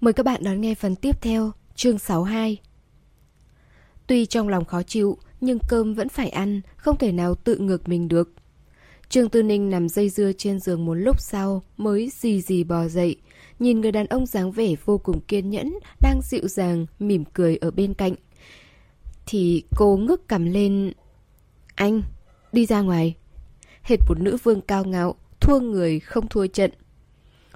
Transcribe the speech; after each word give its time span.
Mời 0.00 0.12
các 0.12 0.22
bạn 0.26 0.44
đón 0.44 0.60
nghe 0.60 0.74
phần 0.74 0.96
tiếp 0.96 1.22
theo, 1.22 1.52
chương 1.74 1.98
62. 1.98 2.60
Tuy 4.06 4.26
trong 4.26 4.48
lòng 4.48 4.64
khó 4.64 4.82
chịu, 4.82 5.18
nhưng 5.40 5.58
cơm 5.68 5.94
vẫn 5.94 6.08
phải 6.08 6.28
ăn, 6.28 6.60
không 6.76 6.98
thể 6.98 7.12
nào 7.12 7.34
tự 7.34 7.58
ngược 7.58 7.88
mình 7.88 8.08
được. 8.08 8.32
Trương 9.08 9.28
Tư 9.28 9.42
Ninh 9.42 9.70
nằm 9.70 9.88
dây 9.88 10.08
dưa 10.08 10.32
trên 10.38 10.60
giường 10.60 10.84
một 10.84 10.94
lúc 10.94 11.20
sau 11.20 11.62
mới 11.76 12.10
gì 12.12 12.40
gì 12.40 12.64
bò 12.64 12.88
dậy, 12.88 13.16
nhìn 13.58 13.80
người 13.80 13.92
đàn 13.92 14.06
ông 14.06 14.26
dáng 14.26 14.52
vẻ 14.52 14.74
vô 14.84 14.98
cùng 14.98 15.20
kiên 15.20 15.50
nhẫn, 15.50 15.74
đang 16.00 16.20
dịu 16.22 16.48
dàng, 16.48 16.86
mỉm 16.98 17.24
cười 17.24 17.56
ở 17.56 17.70
bên 17.70 17.94
cạnh. 17.94 18.14
Thì 19.26 19.64
cô 19.76 19.96
ngước 19.96 20.28
cầm 20.28 20.44
lên... 20.44 20.92
Anh, 21.74 22.02
đi 22.52 22.66
ra 22.66 22.80
ngoài. 22.80 23.16
Hệt 23.82 23.98
một 24.08 24.20
nữ 24.20 24.36
vương 24.42 24.60
cao 24.60 24.84
ngạo, 24.84 25.14
thua 25.40 25.60
người 25.60 26.00
không 26.00 26.28
thua 26.28 26.46
trận. 26.46 26.70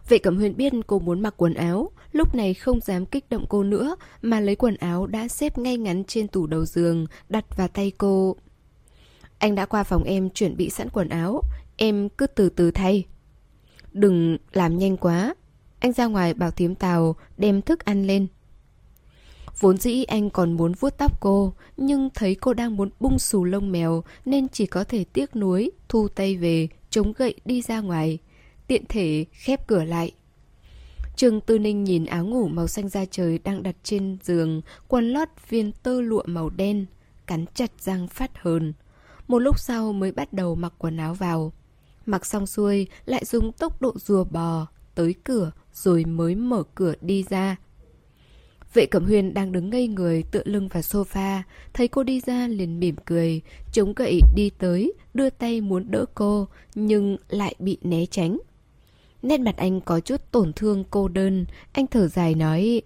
Vệ 0.08 0.18
Cẩm 0.18 0.36
Huyền 0.36 0.56
biết 0.56 0.72
cô 0.86 0.98
muốn 0.98 1.20
mặc 1.20 1.34
quần 1.36 1.54
áo, 1.54 1.90
lúc 2.12 2.34
này 2.34 2.54
không 2.54 2.80
dám 2.80 3.06
kích 3.06 3.30
động 3.30 3.46
cô 3.48 3.62
nữa 3.62 3.96
mà 4.22 4.40
lấy 4.40 4.56
quần 4.56 4.76
áo 4.76 5.06
đã 5.06 5.28
xếp 5.28 5.58
ngay 5.58 5.76
ngắn 5.76 6.04
trên 6.04 6.28
tủ 6.28 6.46
đầu 6.46 6.64
giường, 6.64 7.06
đặt 7.28 7.56
vào 7.56 7.68
tay 7.68 7.92
cô. 7.98 8.36
Anh 9.38 9.54
đã 9.54 9.66
qua 9.66 9.82
phòng 9.82 10.02
em 10.04 10.30
chuẩn 10.30 10.56
bị 10.56 10.70
sẵn 10.70 10.88
quần 10.90 11.08
áo, 11.08 11.42
em 11.76 12.08
cứ 12.08 12.26
từ 12.26 12.48
từ 12.48 12.70
thay. 12.70 13.04
Đừng 13.92 14.38
làm 14.52 14.78
nhanh 14.78 14.96
quá. 14.96 15.34
Anh 15.80 15.92
ra 15.92 16.06
ngoài 16.06 16.34
bảo 16.34 16.50
thím 16.50 16.74
tàu 16.74 17.16
đem 17.36 17.62
thức 17.62 17.84
ăn 17.84 18.06
lên. 18.06 18.26
Vốn 19.60 19.78
dĩ 19.78 20.04
anh 20.04 20.30
còn 20.30 20.52
muốn 20.52 20.72
vuốt 20.72 20.98
tóc 20.98 21.20
cô, 21.20 21.52
nhưng 21.76 22.08
thấy 22.14 22.34
cô 22.34 22.54
đang 22.54 22.76
muốn 22.76 22.90
bung 23.00 23.18
xù 23.18 23.44
lông 23.44 23.72
mèo 23.72 24.02
nên 24.24 24.48
chỉ 24.48 24.66
có 24.66 24.84
thể 24.84 25.04
tiếc 25.04 25.36
nuối, 25.36 25.70
thu 25.88 26.08
tay 26.08 26.36
về, 26.36 26.68
chống 26.90 27.12
gậy 27.16 27.34
đi 27.44 27.62
ra 27.62 27.80
ngoài. 27.80 28.18
Tiện 28.66 28.84
thể 28.88 29.24
khép 29.32 29.66
cửa 29.66 29.84
lại. 29.84 30.12
Trương 31.20 31.40
Tư 31.40 31.58
Ninh 31.58 31.84
nhìn 31.84 32.04
áo 32.04 32.24
ngủ 32.24 32.48
màu 32.48 32.66
xanh 32.66 32.88
da 32.88 33.04
trời 33.04 33.38
đang 33.38 33.62
đặt 33.62 33.76
trên 33.82 34.16
giường, 34.22 34.60
quần 34.88 35.10
lót 35.10 35.28
viên 35.48 35.72
tơ 35.72 36.00
lụa 36.00 36.22
màu 36.26 36.50
đen, 36.50 36.86
cắn 37.26 37.44
chặt 37.54 37.70
răng 37.80 38.08
phát 38.08 38.30
hờn. 38.42 38.72
Một 39.28 39.38
lúc 39.38 39.58
sau 39.58 39.92
mới 39.92 40.12
bắt 40.12 40.32
đầu 40.32 40.54
mặc 40.54 40.72
quần 40.78 40.96
áo 40.96 41.14
vào. 41.14 41.52
Mặc 42.06 42.26
xong 42.26 42.46
xuôi, 42.46 42.86
lại 43.04 43.24
dùng 43.24 43.52
tốc 43.52 43.82
độ 43.82 43.92
rùa 43.96 44.24
bò, 44.24 44.66
tới 44.94 45.14
cửa 45.24 45.52
rồi 45.72 46.04
mới 46.04 46.34
mở 46.34 46.62
cửa 46.74 46.94
đi 47.00 47.24
ra. 47.30 47.56
Vệ 48.74 48.86
Cẩm 48.86 49.04
Huyền 49.04 49.34
đang 49.34 49.52
đứng 49.52 49.70
ngây 49.70 49.88
người 49.88 50.22
tựa 50.22 50.42
lưng 50.44 50.68
vào 50.68 50.82
sofa, 50.82 51.40
thấy 51.72 51.88
cô 51.88 52.02
đi 52.02 52.20
ra 52.20 52.48
liền 52.48 52.80
mỉm 52.80 52.96
cười, 53.04 53.40
chống 53.72 53.92
gậy 53.96 54.20
đi 54.34 54.50
tới, 54.58 54.92
đưa 55.14 55.30
tay 55.30 55.60
muốn 55.60 55.90
đỡ 55.90 56.04
cô, 56.14 56.48
nhưng 56.74 57.16
lại 57.28 57.54
bị 57.58 57.78
né 57.82 58.06
tránh. 58.06 58.38
Nét 59.22 59.40
mặt 59.40 59.56
anh 59.56 59.80
có 59.80 60.00
chút 60.00 60.20
tổn 60.30 60.52
thương 60.52 60.84
cô 60.90 61.08
đơn, 61.08 61.46
anh 61.72 61.86
thở 61.86 62.08
dài 62.08 62.34
nói 62.34 62.82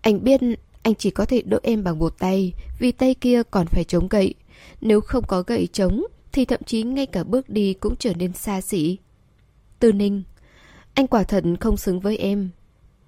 Anh 0.00 0.24
biết 0.24 0.40
anh 0.82 0.94
chỉ 0.94 1.10
có 1.10 1.24
thể 1.24 1.42
đỡ 1.42 1.58
em 1.62 1.84
bằng 1.84 1.98
một 1.98 2.18
tay, 2.18 2.52
vì 2.78 2.92
tay 2.92 3.14
kia 3.14 3.42
còn 3.50 3.66
phải 3.66 3.84
chống 3.84 4.08
gậy. 4.08 4.34
Nếu 4.80 5.00
không 5.00 5.24
có 5.26 5.42
gậy 5.46 5.68
chống, 5.72 6.04
thì 6.32 6.44
thậm 6.44 6.60
chí 6.66 6.82
ngay 6.82 7.06
cả 7.06 7.24
bước 7.24 7.48
đi 7.48 7.74
cũng 7.74 7.96
trở 7.96 8.12
nên 8.14 8.32
xa 8.32 8.60
xỉ. 8.60 8.98
Tư 9.78 9.92
Ninh, 9.92 10.22
anh 10.94 11.06
quả 11.06 11.22
thật 11.22 11.44
không 11.60 11.76
xứng 11.76 12.00
với 12.00 12.16
em. 12.16 12.50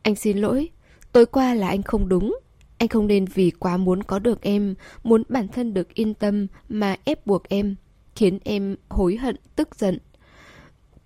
Anh 0.02 0.14
xin 0.14 0.38
lỗi, 0.38 0.68
tối 1.12 1.26
qua 1.26 1.54
là 1.54 1.68
anh 1.68 1.82
không 1.82 2.08
đúng. 2.08 2.38
Anh 2.78 2.88
không 2.88 3.06
nên 3.06 3.24
vì 3.24 3.50
quá 3.50 3.76
muốn 3.76 4.02
có 4.02 4.18
được 4.18 4.42
em, 4.42 4.74
muốn 5.04 5.22
bản 5.28 5.48
thân 5.48 5.74
được 5.74 5.94
yên 5.94 6.14
tâm 6.14 6.46
mà 6.68 6.96
ép 7.04 7.26
buộc 7.26 7.48
em, 7.48 7.76
khiến 8.16 8.38
em 8.44 8.76
hối 8.88 9.16
hận, 9.16 9.36
tức 9.56 9.76
giận. 9.78 9.98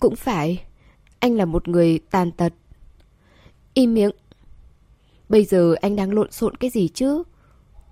Cũng 0.04 0.16
phải, 0.16 0.64
anh 1.18 1.36
là 1.36 1.44
một 1.44 1.68
người 1.68 1.98
tàn 2.10 2.32
tật. 2.32 2.52
Im 3.74 3.94
miệng. 3.94 4.10
Bây 5.28 5.44
giờ 5.44 5.74
anh 5.80 5.96
đang 5.96 6.12
lộn 6.12 6.32
xộn 6.32 6.56
cái 6.56 6.70
gì 6.70 6.88
chứ? 6.88 7.22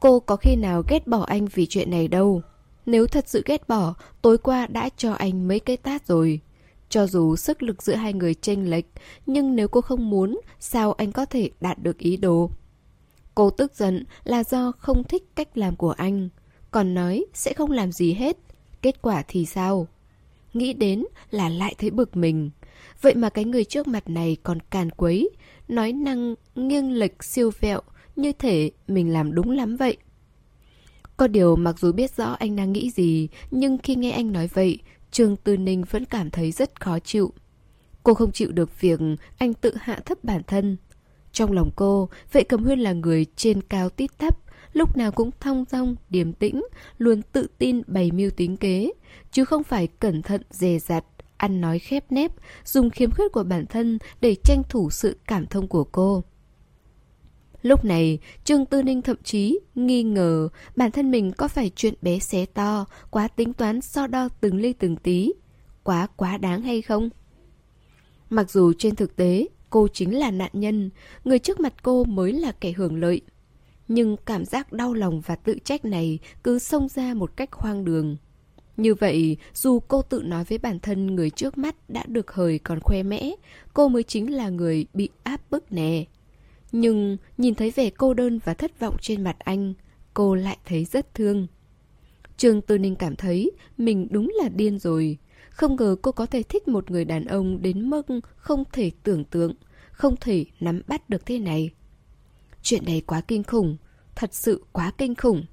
Cô 0.01 0.21
có 0.21 0.37
khi 0.37 0.57
nào 0.57 0.83
ghét 0.89 1.07
bỏ 1.07 1.23
anh 1.23 1.47
vì 1.47 1.67
chuyện 1.67 1.91
này 1.91 2.09
đâu. 2.09 2.43
Nếu 2.87 3.07
thật 3.07 3.29
sự 3.29 3.43
ghét 3.47 3.69
bỏ, 3.69 3.95
tối 4.23 4.39
qua 4.39 4.67
đã 4.67 4.89
cho 4.97 5.13
anh 5.13 5.49
mấy 5.49 5.61
cái 5.61 5.77
tát 5.77 6.07
rồi. 6.07 6.41
Cho 6.89 7.07
dù 7.07 7.37
sức 7.37 7.63
lực 7.63 7.83
giữa 7.83 7.95
hai 7.95 8.13
người 8.13 8.35
chênh 8.35 8.71
lệch, 8.71 8.87
nhưng 9.27 9.57
nếu 9.57 9.69
cô 9.69 9.81
không 9.81 10.11
muốn, 10.11 10.41
sao 10.61 10.93
anh 10.93 11.13
có 11.13 11.25
thể 11.25 11.51
đạt 11.61 11.83
được 11.83 11.99
ý 11.99 12.17
đồ? 12.17 12.51
Cô 13.35 13.51
tức 13.51 13.75
giận 13.75 14.05
là 14.25 14.45
do 14.45 14.73
không 14.79 15.05
thích 15.05 15.25
cách 15.35 15.59
làm 15.59 15.77
của 15.77 15.91
anh, 15.91 16.29
còn 16.71 16.95
nói 16.95 17.25
sẽ 17.35 17.53
không 17.53 17.71
làm 17.71 17.93
gì 17.93 18.13
hết. 18.13 18.37
Kết 18.83 19.03
quả 19.03 19.23
thì 19.29 19.47
sao? 19.47 19.87
Nghĩ 20.55 20.73
đến 20.73 21.05
là 21.31 21.49
lại 21.49 21.75
thấy 21.79 21.91
bực 21.91 22.17
mình. 22.17 22.51
Vậy 23.01 23.15
mà 23.15 23.29
cái 23.29 23.45
người 23.45 23.65
trước 23.65 23.89
mặt 23.89 24.09
này 24.09 24.37
còn 24.43 24.59
càn 24.61 24.91
quấy, 24.91 25.31
nói 25.69 25.93
năng 25.93 26.35
nghiêng 26.55 26.93
lệch 26.93 27.25
siêu 27.25 27.51
vẹo, 27.61 27.81
như 28.17 28.33
thể 28.33 28.71
mình 28.89 29.13
làm 29.13 29.35
đúng 29.35 29.51
lắm 29.51 29.77
vậy. 29.77 29.97
Có 31.17 31.27
điều 31.27 31.57
mặc 31.57 31.79
dù 31.79 31.93
biết 31.93 32.17
rõ 32.17 32.37
anh 32.39 32.57
đang 32.57 32.73
nghĩ 32.73 32.91
gì, 32.91 33.29
nhưng 33.51 33.79
khi 33.79 33.95
nghe 33.95 34.11
anh 34.11 34.33
nói 34.33 34.49
vậy, 34.55 34.79
Trương 35.11 35.37
Tư 35.37 35.57
Ninh 35.57 35.85
vẫn 35.91 36.05
cảm 36.05 36.31
thấy 36.31 36.53
rất 36.53 36.81
khó 36.81 36.99
chịu. 36.99 37.33
Cô 38.03 38.15
không 38.15 38.33
chịu 38.33 38.53
được 38.53 38.81
việc 38.81 39.01
anh 39.39 39.55
tự 39.55 39.75
hạ 39.81 40.01
thấp 40.05 40.25
bản 40.25 40.43
thân. 40.47 40.77
Trong 41.33 41.53
lòng 41.53 41.71
cô, 41.77 42.09
vệ 42.33 42.43
cầm 42.43 42.65
huyên 42.65 42.79
là 42.79 42.93
người 42.93 43.27
trên 43.37 43.63
cao 43.63 43.89
tít 43.89 44.19
thấp, 44.19 44.39
lúc 44.73 44.97
nào 44.97 45.13
cũng 45.13 45.31
thong 45.41 45.65
dong, 45.71 45.97
điềm 46.11 46.33
tĩnh, 46.33 46.63
luôn 46.99 47.23
tự 47.33 47.47
tin 47.59 47.83
bày 47.87 48.11
mưu 48.11 48.31
tính 48.31 48.57
kế, 48.57 48.93
chứ 49.31 49.45
không 49.45 49.63
phải 49.63 49.87
cẩn 49.87 50.23
thận 50.23 50.43
dè 50.51 50.79
dặt, 50.79 51.05
ăn 51.37 51.61
nói 51.61 51.79
khép 51.79 52.13
nép, 52.13 52.33
dùng 52.65 52.91
khiếm 52.91 53.11
khuyết 53.11 53.33
của 53.33 53.43
bản 53.45 53.67
thân 53.67 53.99
để 54.21 54.35
tranh 54.45 54.63
thủ 54.69 54.91
sự 54.91 55.17
cảm 55.27 55.47
thông 55.47 55.69
của 55.69 55.85
cô. 55.85 56.25
Lúc 57.63 57.85
này, 57.85 58.19
Trương 58.45 58.67
Tư 58.67 58.83
Ninh 58.83 59.03
thậm 59.03 59.17
chí 59.25 59.59
nghi 59.75 60.03
ngờ 60.03 60.49
bản 60.77 60.91
thân 60.91 61.11
mình 61.11 61.33
có 61.33 61.49
phải 61.49 61.71
chuyện 61.77 61.95
bé 62.03 62.19
xé 62.19 62.47
to, 62.47 62.85
quá 63.11 63.29
tính 63.29 63.53
toán 63.53 63.81
so 63.81 64.07
đo 64.07 64.29
từng 64.41 64.57
ly 64.57 64.73
từng 64.73 64.97
tí, 64.97 65.33
quá 65.83 66.07
quá 66.17 66.39
đáng 66.39 66.63
hay 66.63 66.83
không? 66.83 67.11
Mặc 68.31 68.51
dù 68.51 68.73
trên 68.79 68.95
thực 68.95 69.17
tế, 69.17 69.47
cô 69.71 69.89
chính 69.89 70.19
là 70.19 70.31
nạn 70.31 70.51
nhân, 70.53 70.91
người 71.25 71.39
trước 71.39 71.61
mặt 71.61 71.83
cô 71.83 72.05
mới 72.05 72.33
là 72.33 72.53
kẻ 72.53 72.73
hưởng 72.73 73.01
lợi. 73.01 73.21
Nhưng 73.95 74.17
cảm 74.27 74.45
giác 74.45 74.73
đau 74.73 74.95
lòng 74.95 75.21
và 75.21 75.37
tự 75.37 75.59
trách 75.65 75.85
này 75.85 76.19
cứ 76.45 76.59
xông 76.59 76.89
ra 76.89 77.15
một 77.15 77.37
cách 77.37 77.53
hoang 77.53 77.85
đường. 77.85 78.17
Như 78.77 78.95
vậy, 78.95 79.37
dù 79.55 79.81
cô 79.81 80.03
tự 80.03 80.23
nói 80.23 80.45
với 80.45 80.59
bản 80.59 80.79
thân 80.81 81.07
người 81.07 81.31
trước 81.31 81.59
mắt 81.59 81.91
đã 81.91 82.05
được 82.07 82.33
hời 82.33 82.59
còn 82.59 82.81
khoe 82.81 83.03
mẽ, 83.03 83.31
cô 83.75 83.89
mới 83.89 84.03
chính 84.03 84.35
là 84.35 84.49
người 84.49 84.87
bị 84.95 85.09
áp 85.23 85.51
bức 85.51 85.73
nè. 85.73 86.05
Nhưng 86.73 87.17
nhìn 87.39 87.55
thấy 87.55 87.71
vẻ 87.71 87.91
cô 87.91 88.15
đơn 88.15 88.39
và 88.45 88.55
thất 88.55 88.81
vọng 88.81 88.97
trên 89.01 89.25
mặt 89.25 89.37
anh, 89.39 89.75
cô 90.15 90.35
lại 90.35 90.59
thấy 90.65 90.85
rất 90.85 91.15
thương. 91.15 91.47
Trương 92.37 92.61
Tư 92.61 92.79
Ninh 92.79 92.97
cảm 92.97 93.17
thấy 93.17 93.51
mình 93.79 94.09
đúng 94.11 94.33
là 94.43 94.49
điên 94.49 94.79
rồi. 94.79 95.19
Không 95.51 95.77
ngờ 95.77 95.97
cô 96.03 96.13
có 96.13 96.27
thể 96.27 96.43
thích 96.43 96.69
một 96.69 96.91
người 96.91 97.05
đàn 97.05 97.25
ông 97.25 97.63
đến 97.63 97.91
mức 97.91 98.07
không 98.37 98.65
thể 98.73 98.91
tưởng 99.03 99.25
tượng, 99.25 99.55
không 99.93 100.15
thể 100.21 100.45
nắm 100.61 100.83
bắt 100.87 101.11
được 101.11 101.27
thế 101.27 101.39
này. 101.39 101.71
Chuyện 102.63 102.85
này 102.85 103.03
quá 103.07 103.21
kinh 103.21 103.43
khủng, 103.43 103.77
thật 104.15 104.35
sự 104.35 104.65
quá 104.73 104.93
kinh 104.99 105.15
khủng. 105.15 105.45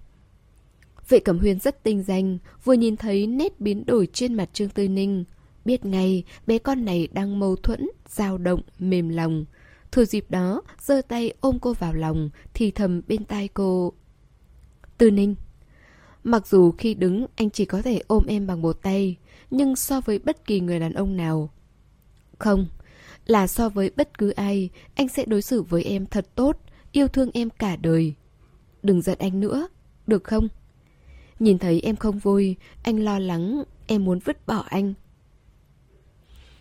Vệ 1.10 1.20
Cẩm 1.20 1.40
Huyên 1.40 1.60
rất 1.60 1.84
tinh 1.84 2.04
danh, 2.04 2.38
vừa 2.64 2.74
nhìn 2.74 2.98
thấy 2.98 3.28
nét 3.28 3.60
biến 3.60 3.86
đổi 3.86 4.08
trên 4.14 4.34
mặt 4.34 4.50
Trương 4.54 4.70
Tư 4.70 4.88
Ninh. 4.88 5.24
Biết 5.66 5.86
ngay 5.86 6.24
bé 6.48 6.58
con 6.58 6.86
này 6.86 7.08
đang 7.14 7.40
mâu 7.40 7.56
thuẫn, 7.56 7.90
dao 8.08 8.38
động, 8.38 8.62
mềm 8.80 9.10
lòng. 9.10 9.46
Thừa 9.92 10.06
dịp 10.06 10.26
đó, 10.30 10.62
giơ 10.80 11.02
tay 11.02 11.34
ôm 11.40 11.60
cô 11.62 11.74
vào 11.74 11.94
lòng, 11.94 12.30
thì 12.54 12.72
thầm 12.72 13.02
bên 13.08 13.26
tai 13.26 13.48
cô. 13.48 13.94
Tư 14.98 15.12
Ninh 15.12 15.36
Mặc 16.24 16.48
dù 16.48 16.72
khi 16.72 16.94
đứng 16.94 17.26
anh 17.36 17.50
chỉ 17.50 17.66
có 17.66 17.82
thể 17.82 18.02
ôm 18.08 18.24
em 18.28 18.48
bằng 18.48 18.62
một 18.62 18.82
tay, 18.82 19.18
nhưng 19.52 19.76
so 19.76 20.02
với 20.02 20.20
bất 20.20 20.46
kỳ 20.46 20.60
người 20.60 20.80
đàn 20.80 20.94
ông 20.94 21.18
nào. 21.18 21.50
Không, 22.40 22.68
là 23.26 23.48
so 23.48 23.70
với 23.70 23.92
bất 23.96 24.18
cứ 24.18 24.30
ai, 24.30 24.70
anh 24.96 25.08
sẽ 25.08 25.26
đối 25.26 25.42
xử 25.42 25.62
với 25.62 25.84
em 25.84 26.06
thật 26.06 26.28
tốt, 26.36 26.58
yêu 26.92 27.08
thương 27.08 27.30
em 27.34 27.50
cả 27.50 27.76
đời. 27.76 28.14
Đừng 28.84 29.02
giận 29.02 29.18
anh 29.20 29.40
nữa, 29.40 29.68
được 30.08 30.24
không? 30.24 30.48
Nhìn 31.40 31.60
thấy 31.60 31.82
em 31.82 31.96
không 31.96 32.20
vui, 32.20 32.56
anh 32.84 33.00
lo 33.00 33.20
lắng, 33.20 33.64
em 33.88 34.06
muốn 34.06 34.20
vứt 34.20 34.48
bỏ 34.48 34.66
anh. 34.70 34.94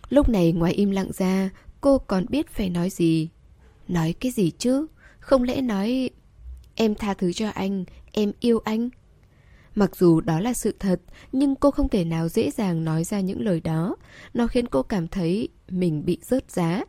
Lúc 0.09 0.29
này 0.29 0.53
ngoài 0.53 0.73
im 0.73 0.91
lặng 0.91 1.13
ra, 1.13 1.51
cô 1.81 1.99
còn 1.99 2.27
biết 2.29 2.49
phải 2.49 2.71
nói 2.71 2.91
gì. 2.91 3.29
Nói 3.89 4.15
cái 4.21 4.33
gì 4.33 4.51
chứ? 4.59 4.87
Không 5.21 5.43
lẽ 5.43 5.61
nói... 5.61 6.11
Em 6.75 6.95
tha 6.95 7.15
thứ 7.15 7.33
cho 7.33 7.49
anh, 7.49 7.85
em 8.13 8.33
yêu 8.41 8.61
anh. 8.65 8.89
Mặc 9.75 9.97
dù 9.97 10.21
đó 10.21 10.41
là 10.41 10.53
sự 10.53 10.75
thật, 10.79 11.01
nhưng 11.33 11.55
cô 11.55 11.71
không 11.71 11.89
thể 11.89 12.05
nào 12.05 12.29
dễ 12.29 12.51
dàng 12.51 12.85
nói 12.85 13.05
ra 13.05 13.21
những 13.21 13.41
lời 13.41 13.61
đó. 13.61 13.97
Nó 14.35 14.47
khiến 14.47 14.67
cô 14.67 14.83
cảm 14.83 15.09
thấy 15.09 15.49
mình 15.69 16.05
bị 16.05 16.19
rớt 16.23 16.51
giá. 16.51 16.85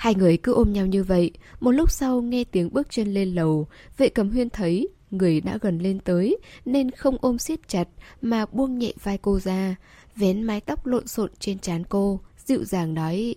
Hai 0.00 0.14
người 0.14 0.36
cứ 0.36 0.52
ôm 0.52 0.72
nhau 0.72 0.86
như 0.86 1.04
vậy, 1.04 1.30
một 1.60 1.70
lúc 1.70 1.90
sau 1.90 2.22
nghe 2.22 2.44
tiếng 2.44 2.72
bước 2.72 2.90
chân 2.90 3.14
lên 3.14 3.34
lầu, 3.34 3.66
vệ 3.96 4.08
cầm 4.08 4.30
huyên 4.30 4.50
thấy 4.50 4.88
người 5.10 5.40
đã 5.40 5.58
gần 5.60 5.78
lên 5.78 6.00
tới 6.00 6.38
nên 6.64 6.90
không 6.90 7.16
ôm 7.20 7.38
siết 7.38 7.68
chặt 7.68 7.88
mà 8.22 8.46
buông 8.46 8.78
nhẹ 8.78 8.92
vai 9.02 9.18
cô 9.18 9.38
ra, 9.38 9.76
vén 10.16 10.42
mái 10.42 10.60
tóc 10.60 10.86
lộn 10.86 11.06
xộn 11.06 11.30
trên 11.38 11.58
trán 11.58 11.84
cô, 11.84 12.20
dịu 12.36 12.64
dàng 12.64 12.94
nói 12.94 13.34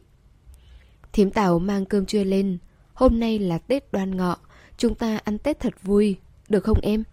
Thím 1.14 1.32
tàu 1.32 1.60
mang 1.60 1.86
cơm 1.86 2.06
trưa 2.06 2.24
lên. 2.24 2.58
Hôm 2.94 3.20
nay 3.20 3.40
là 3.40 3.58
Tết 3.58 3.92
đoan 3.92 4.18
ngọ, 4.18 4.38
chúng 4.78 4.96
ta 4.96 5.18
ăn 5.18 5.38
Tết 5.38 5.60
thật 5.60 5.74
vui, 5.84 6.18
được 6.50 6.64
không 6.64 6.80
em? 6.82 7.04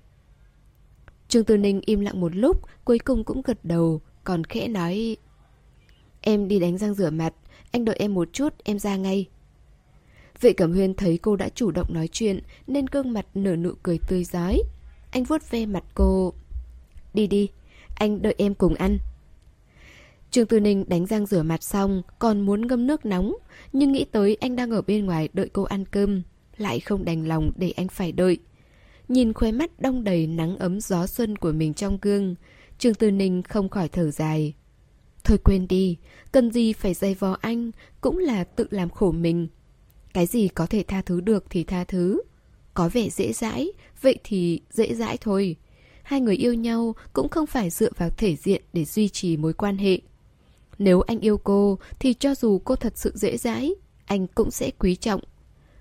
Trương 1.29 1.45
Tư 1.45 1.57
Ninh 1.57 1.81
im 1.87 2.01
lặng 2.01 2.21
một 2.21 2.37
lúc, 2.37 2.63
cuối 2.85 2.99
cùng 2.99 3.25
cũng 3.25 3.43
gật 3.45 3.65
đầu, 3.65 4.01
còn 4.25 4.45
khẽ 4.45 4.69
nói... 4.69 5.17
Em 6.21 6.49
đi 6.49 6.59
đánh 6.59 6.79
răng 6.79 6.95
rửa 6.95 7.11
mặt, 7.11 7.35
anh 7.71 7.85
đợi 7.85 7.97
em 7.99 8.15
một 8.15 8.29
chút, 8.33 8.55
em 8.65 8.79
ra 8.79 8.97
ngay. 8.97 9.29
Vệ 10.41 10.53
Cẩm 10.53 10.73
Huyên 10.73 10.95
thấy 10.95 11.19
cô 11.19 11.37
đã 11.37 11.49
chủ 11.49 11.71
động 11.71 11.95
nói 11.95 12.09
chuyện 12.13 12.41
nên 12.67 12.87
gương 12.87 13.13
mặt 13.13 13.27
nở 13.35 13.57
nụ 13.57 13.73
cười 13.83 13.99
tươi 14.09 14.25
giói. 14.25 14.63
Anh 15.11 15.25
vuốt 15.25 15.51
ve 15.51 15.67
mặt 15.67 15.85
cô. 15.95 16.33
Đi 17.15 17.27
đi, 17.27 17.49
anh 17.95 18.23
đợi 18.23 18.35
em 18.39 18.55
cùng 18.55 18.75
ăn. 18.75 18.99
Trương 20.31 20.47
Tư 20.47 20.61
Ninh 20.61 20.85
đánh 20.89 21.07
răng 21.07 21.27
rửa 21.27 21.43
mặt 21.43 21.63
xong 21.63 22.03
còn 22.19 22.41
muốn 22.41 22.67
ngâm 22.67 22.87
nước 22.87 23.07
nóng 23.07 23.35
nhưng 23.73 23.93
nghĩ 23.93 24.05
tới 24.05 24.37
anh 24.41 24.57
đang 24.57 24.71
ở 24.71 24.83
bên 24.83 25.07
ngoài 25.07 25.29
đợi 25.33 25.49
cô 25.53 25.63
ăn 25.63 25.85
cơm 25.85 26.23
lại 26.57 26.81
không 26.81 27.05
đành 27.05 27.29
lòng 27.29 27.53
để 27.57 27.71
anh 27.71 27.89
phải 27.89 28.13
đợi. 28.13 28.39
Nhìn 29.09 29.33
khóe 29.33 29.53
mắt 29.53 29.81
đong 29.81 30.05
đầy 30.05 30.27
nắng 30.27 30.57
ấm 30.57 30.81
gió 30.81 31.07
xuân 31.07 31.37
của 31.37 31.53
mình 31.53 31.75
trong 31.75 31.99
gương 32.03 32.35
Trương 32.79 32.95
Tư 32.95 33.11
Ninh 33.11 33.43
không 33.43 33.69
khỏi 33.69 33.89
thở 33.89 34.11
dài. 34.11 34.55
Thôi 35.25 35.39
quên 35.45 35.69
đi, 35.69 35.97
cần 36.33 36.51
gì 36.51 36.73
phải 36.73 36.95
dây 36.95 37.15
vò 37.15 37.37
anh, 37.41 37.71
cũng 38.01 38.19
là 38.19 38.45
tự 38.45 38.67
làm 38.71 38.91
khổ 38.91 39.13
mình. 39.13 39.49
Cái 40.15 40.27
gì 40.27 40.49
có 40.49 40.67
thể 40.67 40.83
tha 40.89 41.03
thứ 41.03 41.21
được 41.21 41.45
thì 41.51 41.65
tha 41.65 41.85
thứ. 41.85 42.21
Có 42.75 42.89
vẻ 42.89 43.11
dễ 43.11 43.33
dãi, 43.33 43.73
vậy 44.01 44.19
thì 44.25 44.61
dễ 44.71 44.95
dãi 44.95 45.19
thôi. 45.21 45.57
Hai 46.03 46.21
người 46.21 46.37
yêu 46.37 46.55
nhau 46.55 46.95
cũng 47.13 47.29
không 47.29 47.47
phải 47.47 47.71
dựa 47.71 47.91
vào 47.97 48.11
thể 48.11 48.37
diện 48.37 48.63
để 48.73 48.85
duy 48.85 49.09
trì 49.09 49.37
mối 49.37 49.53
quan 49.53 49.79
hệ. 49.79 50.01
Nếu 50.79 51.01
anh 51.01 51.21
yêu 51.21 51.39
cô 51.39 51.79
thì 51.99 52.15
cho 52.15 52.35
dù 52.35 52.59
cô 52.59 52.77
thật 52.77 52.93
sự 52.97 53.13
dễ 53.15 53.37
dãi, 53.37 53.75
anh 54.07 54.27
cũng 54.27 54.51
sẽ 54.51 54.71
quý 54.79 54.97
trọng. 54.97 55.21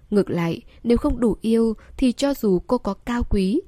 Ngược 0.10 0.30
lại, 0.30 0.62
nếu 0.84 0.98
không 0.98 1.20
đủ 1.20 1.36
yêu 1.42 1.74
thì 1.98 2.12
cho 2.12 2.34
dù 2.34 2.60
cô 2.68 2.78
có 2.78 2.94
cao 2.94 3.24
quý, 3.30 3.62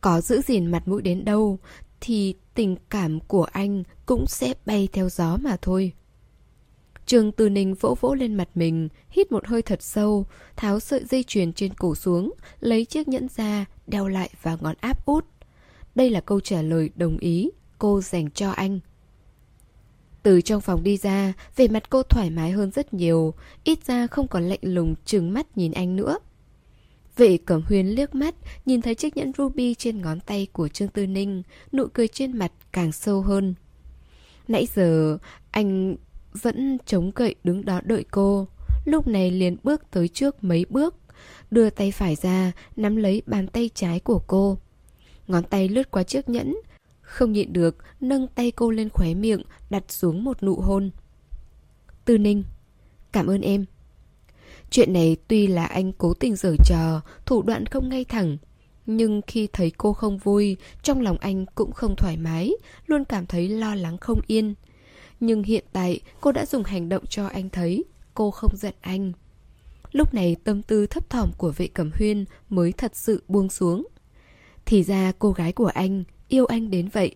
có 0.00 0.20
giữ 0.20 0.40
gìn 0.42 0.66
mặt 0.66 0.88
mũi 0.88 1.02
đến 1.02 1.24
đâu 1.24 1.58
thì 2.00 2.34
tình 2.54 2.76
cảm 2.90 3.20
của 3.20 3.44
anh 3.44 3.82
cũng 4.06 4.26
sẽ 4.26 4.54
bay 4.66 4.88
theo 4.92 5.08
gió 5.08 5.36
mà 5.36 5.56
thôi. 5.62 5.92
Trường 7.06 7.32
Từ 7.32 7.48
Ninh 7.48 7.74
vỗ 7.74 7.96
vỗ 8.00 8.14
lên 8.14 8.34
mặt 8.34 8.48
mình, 8.54 8.88
hít 9.10 9.32
một 9.32 9.46
hơi 9.46 9.62
thật 9.62 9.82
sâu, 9.82 10.26
tháo 10.56 10.80
sợi 10.80 11.04
dây 11.04 11.22
chuyền 11.22 11.52
trên 11.52 11.74
cổ 11.74 11.94
xuống, 11.94 12.32
lấy 12.60 12.84
chiếc 12.84 13.08
nhẫn 13.08 13.26
ra, 13.36 13.64
đeo 13.86 14.08
lại 14.08 14.30
vào 14.42 14.58
ngón 14.60 14.74
áp 14.80 15.06
út. 15.06 15.24
Đây 15.94 16.10
là 16.10 16.20
câu 16.20 16.40
trả 16.40 16.62
lời 16.62 16.90
đồng 16.96 17.18
ý 17.18 17.50
cô 17.78 18.00
dành 18.00 18.30
cho 18.30 18.50
anh. 18.50 18.80
Từ 20.22 20.40
trong 20.40 20.60
phòng 20.60 20.82
đi 20.82 20.96
ra, 20.96 21.32
về 21.56 21.68
mặt 21.68 21.90
cô 21.90 22.02
thoải 22.02 22.30
mái 22.30 22.50
hơn 22.50 22.70
rất 22.70 22.94
nhiều, 22.94 23.34
ít 23.64 23.86
ra 23.86 24.06
không 24.06 24.28
còn 24.28 24.44
lạnh 24.44 24.58
lùng 24.62 24.94
trừng 25.04 25.32
mắt 25.32 25.58
nhìn 25.58 25.72
anh 25.72 25.96
nữa. 25.96 26.18
Vệ 27.16 27.36
Cẩm 27.36 27.62
Huyên 27.62 27.86
liếc 27.86 28.14
mắt, 28.14 28.34
nhìn 28.66 28.82
thấy 28.82 28.94
chiếc 28.94 29.16
nhẫn 29.16 29.32
ruby 29.38 29.74
trên 29.74 30.02
ngón 30.02 30.20
tay 30.20 30.46
của 30.52 30.68
Trương 30.68 30.88
Tư 30.88 31.06
Ninh, 31.06 31.42
nụ 31.72 31.86
cười 31.92 32.08
trên 32.08 32.38
mặt 32.38 32.52
càng 32.72 32.92
sâu 32.92 33.22
hơn. 33.22 33.54
Nãy 34.48 34.66
giờ, 34.74 35.18
anh 35.50 35.96
vẫn 36.42 36.78
chống 36.86 37.12
cậy 37.12 37.34
đứng 37.44 37.64
đó 37.64 37.80
đợi 37.84 38.04
cô. 38.10 38.48
Lúc 38.84 39.06
này 39.06 39.30
liền 39.30 39.56
bước 39.62 39.82
tới 39.90 40.08
trước 40.08 40.44
mấy 40.44 40.66
bước, 40.68 40.96
đưa 41.50 41.70
tay 41.70 41.90
phải 41.90 42.14
ra, 42.14 42.52
nắm 42.76 42.96
lấy 42.96 43.22
bàn 43.26 43.46
tay 43.46 43.70
trái 43.74 44.00
của 44.00 44.22
cô. 44.26 44.58
Ngón 45.26 45.44
tay 45.44 45.68
lướt 45.68 45.90
qua 45.90 46.02
chiếc 46.02 46.28
nhẫn, 46.28 46.56
không 47.00 47.32
nhịn 47.32 47.52
được, 47.52 47.76
nâng 48.00 48.26
tay 48.28 48.50
cô 48.50 48.70
lên 48.70 48.88
khóe 48.88 49.14
miệng, 49.14 49.42
đặt 49.70 49.84
xuống 49.88 50.24
một 50.24 50.42
nụ 50.42 50.54
hôn. 50.54 50.90
Tư 52.04 52.18
Ninh, 52.18 52.44
cảm 53.12 53.26
ơn 53.26 53.40
em. 53.40 53.64
Chuyện 54.70 54.92
này 54.92 55.16
tuy 55.28 55.46
là 55.46 55.64
anh 55.64 55.92
cố 55.92 56.14
tình 56.14 56.36
giở 56.36 56.56
trò, 56.64 57.00
thủ 57.26 57.42
đoạn 57.42 57.66
không 57.66 57.88
ngay 57.88 58.04
thẳng. 58.04 58.36
Nhưng 58.86 59.20
khi 59.26 59.48
thấy 59.52 59.72
cô 59.78 59.92
không 59.92 60.18
vui, 60.18 60.56
trong 60.82 61.00
lòng 61.00 61.16
anh 61.20 61.46
cũng 61.54 61.72
không 61.72 61.96
thoải 61.96 62.16
mái, 62.16 62.52
luôn 62.86 63.04
cảm 63.04 63.26
thấy 63.26 63.48
lo 63.48 63.74
lắng 63.74 63.98
không 63.98 64.20
yên. 64.26 64.54
Nhưng 65.26 65.42
hiện 65.42 65.64
tại 65.72 66.00
cô 66.20 66.32
đã 66.32 66.46
dùng 66.46 66.62
hành 66.64 66.88
động 66.88 67.06
cho 67.06 67.26
anh 67.26 67.50
thấy, 67.50 67.84
cô 68.14 68.30
không 68.30 68.56
giận 68.56 68.74
anh. 68.80 69.12
Lúc 69.92 70.14
này 70.14 70.36
tâm 70.44 70.62
tư 70.62 70.86
thấp 70.86 71.10
thỏm 71.10 71.32
của 71.38 71.52
vệ 71.56 71.66
cẩm 71.66 71.90
huyên 71.98 72.24
mới 72.48 72.72
thật 72.72 72.96
sự 72.96 73.22
buông 73.28 73.50
xuống. 73.50 73.86
Thì 74.66 74.82
ra 74.82 75.12
cô 75.18 75.32
gái 75.32 75.52
của 75.52 75.66
anh 75.66 76.04
yêu 76.28 76.46
anh 76.46 76.70
đến 76.70 76.88
vậy. 76.92 77.14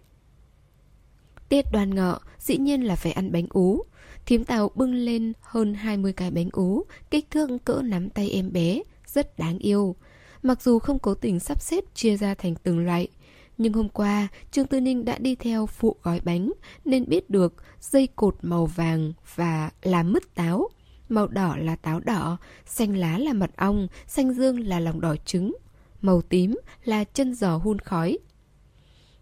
Tiết 1.49 1.65
đoan 1.73 1.95
ngọ, 1.95 2.21
dĩ 2.39 2.57
nhiên 2.57 2.83
là 2.83 2.97
phải 2.97 3.13
ăn 3.13 3.33
bánh 3.33 3.47
ú. 3.51 3.83
Thím 4.27 4.45
tàu 4.45 4.71
bưng 4.75 4.95
lên 4.95 5.33
hơn 5.41 5.75
20 5.75 6.13
cái 6.13 6.31
bánh 6.31 6.49
ú, 6.53 6.85
kích 7.11 7.31
thước 7.31 7.51
cỡ 7.65 7.83
nắm 7.85 8.11
tay 8.11 8.31
em 8.31 8.53
bé, 8.53 8.83
rất 9.07 9.39
đáng 9.39 9.59
yêu. 9.59 9.97
Mặc 10.43 10.63
dù 10.63 10.79
không 10.79 10.99
cố 10.99 11.15
tình 11.15 11.41
sắp 11.41 11.63
xếp 11.63 11.85
chia 11.95 12.17
ra 12.17 12.35
thành 12.35 12.55
từng 12.63 12.79
loại, 12.87 13.09
nhưng 13.59 13.73
hôm 13.73 13.89
qua 13.89 14.29
Trương 14.51 14.67
Tư 14.67 14.81
Ninh 14.81 15.05
đã 15.05 15.19
đi 15.19 15.35
theo 15.35 15.67
phụ 15.67 15.97
gói 16.03 16.21
bánh 16.25 16.53
nên 16.85 17.09
biết 17.09 17.31
được 17.31 17.55
dây 17.81 18.07
cột 18.17 18.37
màu 18.43 18.67
vàng 18.67 19.13
và 19.35 19.71
là 19.83 20.03
mứt 20.03 20.35
táo. 20.35 20.69
Màu 21.09 21.29
đỏ 21.29 21.57
là 21.57 21.77
táo 21.77 22.01
đỏ, 22.01 22.37
xanh 22.67 22.97
lá 22.97 23.19
là 23.19 23.33
mật 23.33 23.51
ong, 23.57 23.89
xanh 24.07 24.33
dương 24.33 24.61
là 24.61 24.81
lòng 24.81 25.01
đỏ 25.01 25.17
trứng. 25.25 25.57
Màu 26.01 26.23
tím 26.23 26.57
là 26.85 27.05
chân 27.05 27.35
giò 27.35 27.57
hun 27.57 27.79
khói. 27.79 28.19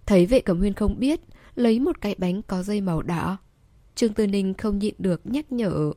Thấy 0.07 0.27
vệ 0.27 0.41
cẩm 0.41 0.59
huyên 0.59 0.75
không 0.75 0.99
biết, 0.99 1.21
lấy 1.55 1.81
một 1.81 2.01
cái 2.01 2.15
bánh 2.19 2.43
có 2.43 2.63
dây 2.63 2.81
màu 2.81 3.03
đỏ. 3.03 3.37
Trương 3.95 4.15
Tư 4.15 4.27
Ninh 4.27 4.55
không 4.55 4.79
nhịn 4.79 4.95
được 4.99 5.21
nhắc 5.25 5.53
nhở. 5.53 5.93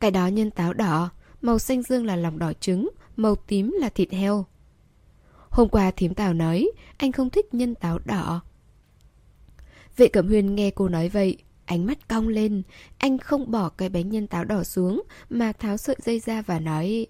Cái 0.00 0.10
đó 0.10 0.26
nhân 0.26 0.50
táo 0.50 0.72
đỏ, 0.72 1.10
màu 1.42 1.58
xanh 1.58 1.82
dương 1.82 2.06
là 2.06 2.16
lòng 2.16 2.38
đỏ 2.38 2.52
trứng, 2.52 2.88
màu 3.16 3.36
tím 3.36 3.76
là 3.80 3.88
thịt 3.88 4.12
heo. 4.12 4.46
Hôm 5.54 5.68
qua 5.68 5.90
thím 5.90 6.14
Tào 6.14 6.34
nói, 6.34 6.70
anh 6.96 7.12
không 7.12 7.30
thích 7.30 7.54
nhân 7.54 7.74
táo 7.74 7.98
đỏ. 8.04 8.40
Vệ 9.96 10.08
Cẩm 10.08 10.28
Huyên 10.28 10.54
nghe 10.54 10.70
cô 10.70 10.88
nói 10.88 11.08
vậy, 11.08 11.38
ánh 11.64 11.86
mắt 11.86 12.08
cong 12.08 12.28
lên. 12.28 12.62
Anh 12.98 13.18
không 13.18 13.50
bỏ 13.50 13.68
cái 13.68 13.88
bánh 13.88 14.10
nhân 14.10 14.26
táo 14.26 14.44
đỏ 14.44 14.62
xuống, 14.64 15.02
mà 15.30 15.52
tháo 15.52 15.76
sợi 15.76 15.96
dây 16.02 16.20
ra 16.20 16.42
và 16.42 16.60
nói... 16.60 17.06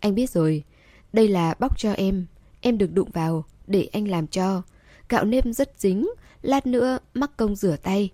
Anh 0.00 0.14
biết 0.14 0.30
rồi, 0.30 0.64
đây 1.12 1.28
là 1.28 1.54
bóc 1.58 1.78
cho 1.78 1.92
em. 1.92 2.26
Em 2.60 2.78
được 2.78 2.92
đụng 2.92 3.10
vào, 3.10 3.44
để 3.66 3.88
anh 3.92 4.08
làm 4.08 4.26
cho. 4.26 4.62
Gạo 5.08 5.24
nếp 5.24 5.44
rất 5.44 5.72
dính, 5.78 6.08
lát 6.42 6.66
nữa 6.66 6.98
mắc 7.14 7.30
công 7.36 7.56
rửa 7.56 7.76
tay. 7.82 8.10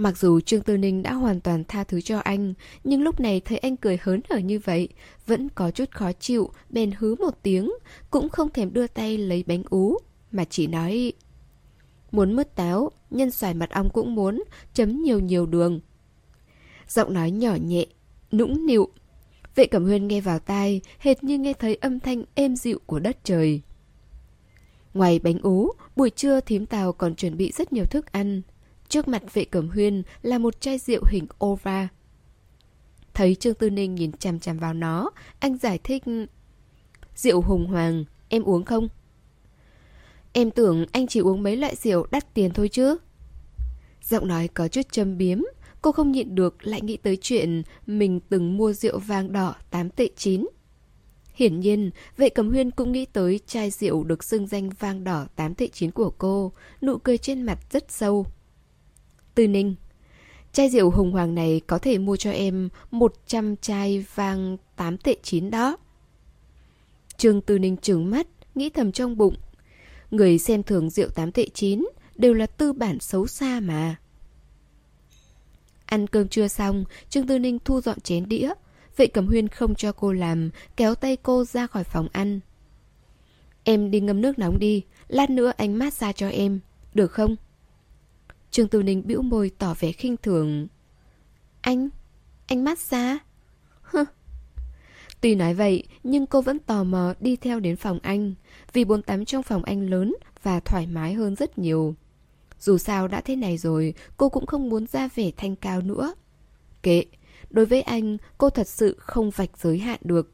Mặc 0.00 0.18
dù 0.18 0.40
Trương 0.40 0.62
Tư 0.62 0.76
Ninh 0.76 1.02
đã 1.02 1.12
hoàn 1.12 1.40
toàn 1.40 1.64
tha 1.64 1.84
thứ 1.84 2.00
cho 2.00 2.18
anh, 2.18 2.54
nhưng 2.84 3.02
lúc 3.02 3.20
này 3.20 3.40
thấy 3.40 3.58
anh 3.58 3.76
cười 3.76 3.98
hớn 4.02 4.20
hở 4.30 4.38
như 4.38 4.58
vậy, 4.58 4.88
vẫn 5.26 5.48
có 5.48 5.70
chút 5.70 5.90
khó 5.90 6.12
chịu, 6.12 6.50
bèn 6.70 6.90
hứ 6.98 7.14
một 7.14 7.34
tiếng, 7.42 7.72
cũng 8.10 8.28
không 8.28 8.50
thèm 8.50 8.72
đưa 8.72 8.86
tay 8.86 9.18
lấy 9.18 9.44
bánh 9.46 9.62
ú, 9.70 9.98
mà 10.32 10.44
chỉ 10.44 10.66
nói... 10.66 11.12
Muốn 12.12 12.36
mứt 12.36 12.54
táo, 12.54 12.90
nhân 13.10 13.30
xoài 13.30 13.54
mật 13.54 13.70
ong 13.70 13.90
cũng 13.90 14.14
muốn, 14.14 14.42
chấm 14.74 15.02
nhiều 15.02 15.20
nhiều 15.20 15.46
đường. 15.46 15.80
Giọng 16.88 17.14
nói 17.14 17.30
nhỏ 17.30 17.54
nhẹ, 17.54 17.86
nũng 18.32 18.66
nịu. 18.66 18.88
Vệ 19.54 19.66
Cẩm 19.66 19.84
Huyên 19.84 20.08
nghe 20.08 20.20
vào 20.20 20.38
tai, 20.38 20.80
hệt 20.98 21.24
như 21.24 21.38
nghe 21.38 21.52
thấy 21.52 21.74
âm 21.74 22.00
thanh 22.00 22.24
êm 22.34 22.56
dịu 22.56 22.78
của 22.86 22.98
đất 22.98 23.18
trời. 23.24 23.62
Ngoài 24.94 25.18
bánh 25.18 25.38
ú, 25.42 25.72
buổi 25.96 26.10
trưa 26.10 26.40
thím 26.40 26.66
tàu 26.66 26.92
còn 26.92 27.14
chuẩn 27.14 27.36
bị 27.36 27.52
rất 27.52 27.72
nhiều 27.72 27.84
thức 27.84 28.12
ăn. 28.12 28.42
Trước 28.90 29.08
mặt 29.08 29.34
vệ 29.34 29.44
cẩm 29.44 29.68
huyên 29.68 30.02
là 30.22 30.38
một 30.38 30.60
chai 30.60 30.78
rượu 30.78 31.04
hình 31.06 31.26
ova. 31.44 31.88
Thấy 33.14 33.34
Trương 33.34 33.54
Tư 33.54 33.70
Ninh 33.70 33.94
nhìn 33.94 34.12
chằm 34.12 34.40
chằm 34.40 34.58
vào 34.58 34.74
nó, 34.74 35.10
anh 35.40 35.56
giải 35.56 35.78
thích... 35.84 36.04
Rượu 37.14 37.40
hùng 37.40 37.66
hoàng, 37.66 38.04
em 38.28 38.42
uống 38.42 38.64
không? 38.64 38.88
Em 40.32 40.50
tưởng 40.50 40.86
anh 40.92 41.06
chỉ 41.06 41.20
uống 41.20 41.42
mấy 41.42 41.56
loại 41.56 41.76
rượu 41.76 42.06
đắt 42.10 42.34
tiền 42.34 42.50
thôi 42.54 42.68
chứ. 42.68 42.96
Giọng 44.02 44.28
nói 44.28 44.48
có 44.48 44.68
chút 44.68 44.92
châm 44.92 45.18
biếm, 45.18 45.38
cô 45.82 45.92
không 45.92 46.12
nhịn 46.12 46.34
được 46.34 46.66
lại 46.66 46.80
nghĩ 46.80 46.96
tới 46.96 47.18
chuyện 47.20 47.62
mình 47.86 48.20
từng 48.28 48.56
mua 48.56 48.72
rượu 48.72 48.98
vàng 48.98 49.32
đỏ 49.32 49.54
8 49.70 49.90
tệ 49.90 50.08
9. 50.16 50.46
Hiển 51.34 51.60
nhiên, 51.60 51.90
vệ 52.16 52.28
cầm 52.28 52.50
huyên 52.50 52.70
cũng 52.70 52.92
nghĩ 52.92 53.04
tới 53.04 53.40
chai 53.46 53.70
rượu 53.70 54.04
được 54.04 54.24
xưng 54.24 54.46
danh 54.46 54.70
vang 54.78 55.04
đỏ 55.04 55.26
8 55.36 55.54
tệ 55.54 55.68
9 55.68 55.90
của 55.90 56.10
cô, 56.10 56.52
nụ 56.82 56.98
cười 56.98 57.18
trên 57.18 57.42
mặt 57.42 57.58
rất 57.70 57.90
sâu. 57.90 58.26
Tư 59.34 59.48
Ninh 59.48 59.74
Chai 60.52 60.68
rượu 60.68 60.90
hùng 60.90 61.12
hoàng 61.12 61.34
này 61.34 61.60
có 61.66 61.78
thể 61.78 61.98
mua 61.98 62.16
cho 62.16 62.30
em 62.30 62.68
100 62.90 63.56
chai 63.56 64.04
vang 64.14 64.56
8 64.76 64.98
tệ 64.98 65.16
9 65.22 65.50
đó. 65.50 65.76
Trương 67.16 67.40
Tư 67.40 67.58
Ninh 67.58 67.76
trừng 67.76 68.10
mắt, 68.10 68.26
nghĩ 68.54 68.70
thầm 68.70 68.92
trong 68.92 69.16
bụng. 69.16 69.34
Người 70.10 70.38
xem 70.38 70.62
thường 70.62 70.90
rượu 70.90 71.08
8 71.08 71.32
tệ 71.32 71.46
9 71.54 71.86
đều 72.16 72.34
là 72.34 72.46
tư 72.46 72.72
bản 72.72 73.00
xấu 73.00 73.26
xa 73.26 73.60
mà. 73.60 73.96
Ăn 75.86 76.06
cơm 76.06 76.28
trưa 76.28 76.48
xong, 76.48 76.84
Trương 77.08 77.26
Tư 77.26 77.38
Ninh 77.38 77.58
thu 77.64 77.80
dọn 77.80 78.00
chén 78.00 78.28
đĩa, 78.28 78.52
Vệ 78.96 79.06
Cẩm 79.06 79.26
Huyên 79.26 79.48
không 79.48 79.74
cho 79.74 79.92
cô 79.92 80.12
làm, 80.12 80.50
kéo 80.76 80.94
tay 80.94 81.16
cô 81.16 81.44
ra 81.44 81.66
khỏi 81.66 81.84
phòng 81.84 82.08
ăn. 82.12 82.40
Em 83.64 83.90
đi 83.90 84.00
ngâm 84.00 84.20
nước 84.20 84.38
nóng 84.38 84.58
đi, 84.58 84.84
lát 85.08 85.30
nữa 85.30 85.52
anh 85.56 85.78
mát 85.78 85.94
xa 85.94 86.12
cho 86.12 86.28
em, 86.28 86.60
được 86.94 87.12
không? 87.12 87.36
Trương 88.50 88.68
Tư 88.68 88.82
Ninh 88.82 89.02
bĩu 89.06 89.22
môi 89.22 89.50
tỏ 89.58 89.74
vẻ 89.80 89.92
khinh 89.92 90.16
thường. 90.16 90.68
Anh, 91.60 91.88
anh 92.46 92.64
mát 92.64 92.78
xa. 92.78 93.18
Tuy 95.20 95.34
nói 95.34 95.54
vậy, 95.54 95.84
nhưng 96.02 96.26
cô 96.26 96.42
vẫn 96.42 96.58
tò 96.58 96.84
mò 96.84 97.14
đi 97.20 97.36
theo 97.36 97.60
đến 97.60 97.76
phòng 97.76 97.98
anh, 98.02 98.34
vì 98.72 98.84
bồn 98.84 99.02
tắm 99.02 99.24
trong 99.24 99.42
phòng 99.42 99.64
anh 99.64 99.90
lớn 99.90 100.14
và 100.42 100.60
thoải 100.60 100.86
mái 100.86 101.14
hơn 101.14 101.36
rất 101.36 101.58
nhiều. 101.58 101.94
Dù 102.60 102.78
sao 102.78 103.08
đã 103.08 103.20
thế 103.20 103.36
này 103.36 103.58
rồi, 103.58 103.94
cô 104.16 104.28
cũng 104.28 104.46
không 104.46 104.68
muốn 104.68 104.86
ra 104.86 105.08
vẻ 105.14 105.30
thanh 105.36 105.56
cao 105.56 105.80
nữa. 105.80 106.14
Kệ, 106.82 107.04
đối 107.50 107.66
với 107.66 107.82
anh, 107.82 108.16
cô 108.38 108.50
thật 108.50 108.68
sự 108.68 108.96
không 108.98 109.30
vạch 109.30 109.58
giới 109.58 109.78
hạn 109.78 109.98
được. 110.02 110.32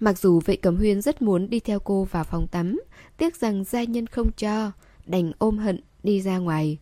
Mặc 0.00 0.18
dù 0.18 0.40
vệ 0.44 0.56
cẩm 0.56 0.76
huyên 0.76 1.02
rất 1.02 1.22
muốn 1.22 1.50
đi 1.50 1.60
theo 1.60 1.80
cô 1.80 2.04
vào 2.04 2.24
phòng 2.24 2.46
tắm, 2.46 2.80
tiếc 3.16 3.36
rằng 3.36 3.64
gia 3.64 3.84
nhân 3.84 4.06
không 4.06 4.30
cho, 4.36 4.72
đành 5.06 5.32
ôm 5.38 5.58
hận 5.58 5.80
đi 6.02 6.20
ra 6.20 6.38
ngoài. 6.38 6.78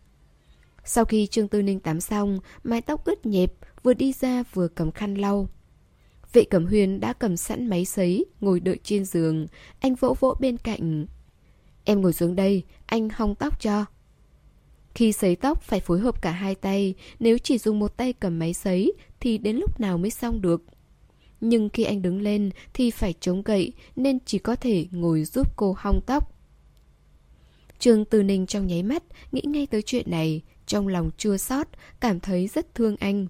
Sau 0.85 1.05
khi 1.05 1.27
Trương 1.27 1.47
Tư 1.47 1.61
Ninh 1.61 1.79
tắm 1.79 2.01
xong, 2.01 2.39
mái 2.63 2.81
tóc 2.81 3.05
ướt 3.05 3.25
nhẹp, 3.25 3.53
vừa 3.83 3.93
đi 3.93 4.13
ra 4.13 4.43
vừa 4.53 4.67
cầm 4.67 4.91
khăn 4.91 5.15
lau. 5.15 5.49
Vệ 6.33 6.43
Cẩm 6.43 6.65
huyền 6.65 6.99
đã 6.99 7.13
cầm 7.13 7.37
sẵn 7.37 7.67
máy 7.67 7.85
sấy, 7.85 8.25
ngồi 8.41 8.59
đợi 8.59 8.79
trên 8.83 9.05
giường. 9.05 9.47
Anh 9.79 9.95
vỗ 9.95 10.15
vỗ 10.19 10.35
bên 10.39 10.57
cạnh. 10.57 11.05
Em 11.83 12.01
ngồi 12.01 12.13
xuống 12.13 12.35
đây, 12.35 12.63
anh 12.85 13.09
hong 13.09 13.35
tóc 13.35 13.59
cho. 13.61 13.85
Khi 14.95 15.11
sấy 15.11 15.35
tóc 15.35 15.61
phải 15.61 15.79
phối 15.79 15.99
hợp 15.99 16.21
cả 16.21 16.31
hai 16.31 16.55
tay, 16.55 16.95
nếu 17.19 17.37
chỉ 17.37 17.57
dùng 17.57 17.79
một 17.79 17.97
tay 17.97 18.13
cầm 18.13 18.39
máy 18.39 18.53
sấy 18.53 18.93
thì 19.19 19.37
đến 19.37 19.55
lúc 19.55 19.79
nào 19.79 19.97
mới 19.97 20.11
xong 20.11 20.41
được. 20.41 20.63
Nhưng 21.41 21.69
khi 21.69 21.83
anh 21.83 22.01
đứng 22.01 22.21
lên 22.21 22.49
thì 22.73 22.91
phải 22.91 23.13
chống 23.19 23.43
gậy 23.43 23.73
nên 23.95 24.19
chỉ 24.25 24.39
có 24.39 24.55
thể 24.55 24.85
ngồi 24.91 25.23
giúp 25.23 25.47
cô 25.55 25.75
hong 25.77 26.01
tóc. 26.05 26.33
Trương 27.79 28.05
Từ 28.05 28.23
Ninh 28.23 28.45
trong 28.45 28.67
nháy 28.67 28.83
mắt 28.83 29.03
nghĩ 29.31 29.41
ngay 29.45 29.67
tới 29.67 29.81
chuyện 29.81 30.11
này, 30.11 30.41
trong 30.65 30.87
lòng 30.87 31.11
chua 31.17 31.37
xót, 31.37 31.67
cảm 31.99 32.19
thấy 32.19 32.47
rất 32.47 32.75
thương 32.75 32.95
anh. 32.99 33.27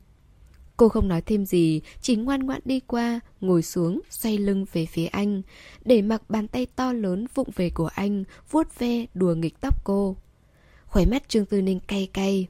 Cô 0.77 0.89
không 0.89 1.07
nói 1.07 1.21
thêm 1.21 1.45
gì, 1.45 1.81
chỉ 2.01 2.15
ngoan 2.15 2.45
ngoãn 2.45 2.61
đi 2.65 2.79
qua, 2.79 3.19
ngồi 3.41 3.61
xuống, 3.61 4.01
xoay 4.09 4.37
lưng 4.37 4.65
về 4.73 4.85
phía 4.85 5.05
anh, 5.05 5.41
để 5.85 6.01
mặc 6.01 6.29
bàn 6.29 6.47
tay 6.47 6.65
to 6.65 6.93
lớn 6.93 7.25
vụng 7.33 7.49
về 7.55 7.69
của 7.69 7.89
anh, 7.95 8.23
vuốt 8.51 8.79
ve, 8.79 9.05
đùa 9.13 9.35
nghịch 9.35 9.61
tóc 9.61 9.83
cô. 9.83 10.15
Khỏe 10.85 11.05
mắt 11.05 11.29
Trương 11.29 11.45
Tư 11.45 11.61
Ninh 11.61 11.79
cay 11.87 12.09
cay. 12.13 12.47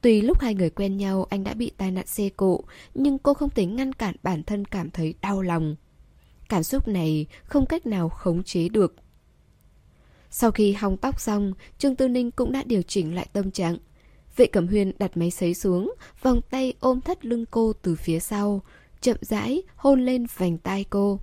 Tuy 0.00 0.20
lúc 0.20 0.40
hai 0.40 0.54
người 0.54 0.70
quen 0.70 0.96
nhau 0.96 1.26
anh 1.30 1.44
đã 1.44 1.54
bị 1.54 1.70
tai 1.76 1.90
nạn 1.90 2.06
xe 2.06 2.28
cộ, 2.36 2.64
nhưng 2.94 3.18
cô 3.18 3.34
không 3.34 3.50
thể 3.50 3.66
ngăn 3.66 3.92
cản 3.92 4.16
bản 4.22 4.42
thân 4.42 4.64
cảm 4.64 4.90
thấy 4.90 5.14
đau 5.20 5.42
lòng. 5.42 5.76
Cảm 6.48 6.62
xúc 6.62 6.88
này 6.88 7.26
không 7.44 7.66
cách 7.66 7.86
nào 7.86 8.08
khống 8.08 8.42
chế 8.42 8.68
được. 8.68 8.94
Sau 10.30 10.50
khi 10.50 10.72
hong 10.72 10.96
tóc 10.96 11.20
xong, 11.20 11.52
Trương 11.78 11.96
Tư 11.96 12.08
Ninh 12.08 12.30
cũng 12.30 12.52
đã 12.52 12.62
điều 12.66 12.82
chỉnh 12.82 13.14
lại 13.14 13.26
tâm 13.32 13.50
trạng. 13.50 13.76
Vệ 14.36 14.46
Cẩm 14.46 14.68
Huyên 14.68 14.92
đặt 14.98 15.16
máy 15.16 15.30
sấy 15.30 15.54
xuống, 15.54 15.94
vòng 16.22 16.40
tay 16.50 16.74
ôm 16.80 17.00
thắt 17.00 17.24
lưng 17.24 17.44
cô 17.50 17.72
từ 17.82 17.94
phía 17.94 18.20
sau, 18.20 18.62
chậm 19.00 19.16
rãi 19.20 19.62
hôn 19.76 20.04
lên 20.04 20.26
vành 20.36 20.58
tai 20.58 20.84
cô. 20.90 21.20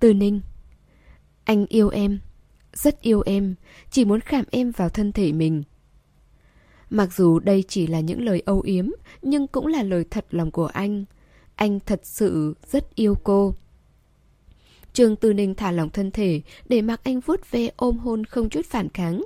Từ 0.00 0.14
Ninh 0.14 0.40
Anh 1.44 1.66
yêu 1.66 1.88
em, 1.88 2.20
rất 2.72 3.00
yêu 3.00 3.22
em, 3.26 3.54
chỉ 3.90 4.04
muốn 4.04 4.20
khảm 4.20 4.44
em 4.50 4.70
vào 4.70 4.88
thân 4.88 5.12
thể 5.12 5.32
mình. 5.32 5.62
Mặc 6.90 7.12
dù 7.12 7.38
đây 7.38 7.64
chỉ 7.68 7.86
là 7.86 8.00
những 8.00 8.24
lời 8.24 8.42
âu 8.46 8.60
yếm, 8.60 8.88
nhưng 9.22 9.46
cũng 9.46 9.66
là 9.66 9.82
lời 9.82 10.04
thật 10.10 10.26
lòng 10.30 10.50
của 10.50 10.66
anh. 10.66 11.04
Anh 11.54 11.80
thật 11.80 12.00
sự 12.02 12.54
rất 12.66 12.94
yêu 12.94 13.14
cô. 13.24 13.54
Trương 14.92 15.16
Tư 15.16 15.32
Ninh 15.32 15.54
thả 15.54 15.72
lỏng 15.72 15.90
thân 15.90 16.10
thể 16.10 16.42
để 16.68 16.82
mặc 16.82 17.00
anh 17.04 17.20
vuốt 17.20 17.50
ve 17.50 17.68
ôm 17.76 17.98
hôn 17.98 18.24
không 18.24 18.48
chút 18.48 18.66
phản 18.66 18.88
kháng. 18.88 19.24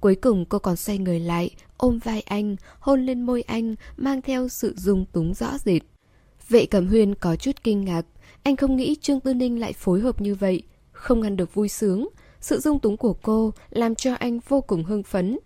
Cuối 0.00 0.14
cùng 0.14 0.44
cô 0.44 0.58
còn 0.58 0.76
xoay 0.76 0.98
người 0.98 1.20
lại, 1.20 1.50
ôm 1.76 1.98
vai 1.98 2.20
anh, 2.20 2.56
hôn 2.80 3.06
lên 3.06 3.22
môi 3.22 3.42
anh, 3.42 3.74
mang 3.96 4.22
theo 4.22 4.48
sự 4.48 4.74
dung 4.76 5.04
túng 5.12 5.34
rõ 5.34 5.58
rệt. 5.58 5.82
Vệ 6.48 6.66
Cẩm 6.66 6.86
Huyên 6.86 7.14
có 7.14 7.36
chút 7.36 7.56
kinh 7.64 7.84
ngạc, 7.84 8.06
anh 8.42 8.56
không 8.56 8.76
nghĩ 8.76 8.96
Trương 9.00 9.20
Tư 9.20 9.34
Ninh 9.34 9.60
lại 9.60 9.72
phối 9.72 10.00
hợp 10.00 10.20
như 10.20 10.34
vậy, 10.34 10.62
không 10.92 11.20
ngăn 11.20 11.36
được 11.36 11.54
vui 11.54 11.68
sướng. 11.68 12.08
Sự 12.40 12.60
dung 12.60 12.78
túng 12.78 12.96
của 12.96 13.12
cô 13.12 13.52
làm 13.70 13.94
cho 13.94 14.14
anh 14.14 14.38
vô 14.48 14.60
cùng 14.60 14.84
hưng 14.84 15.02
phấn. 15.02 15.38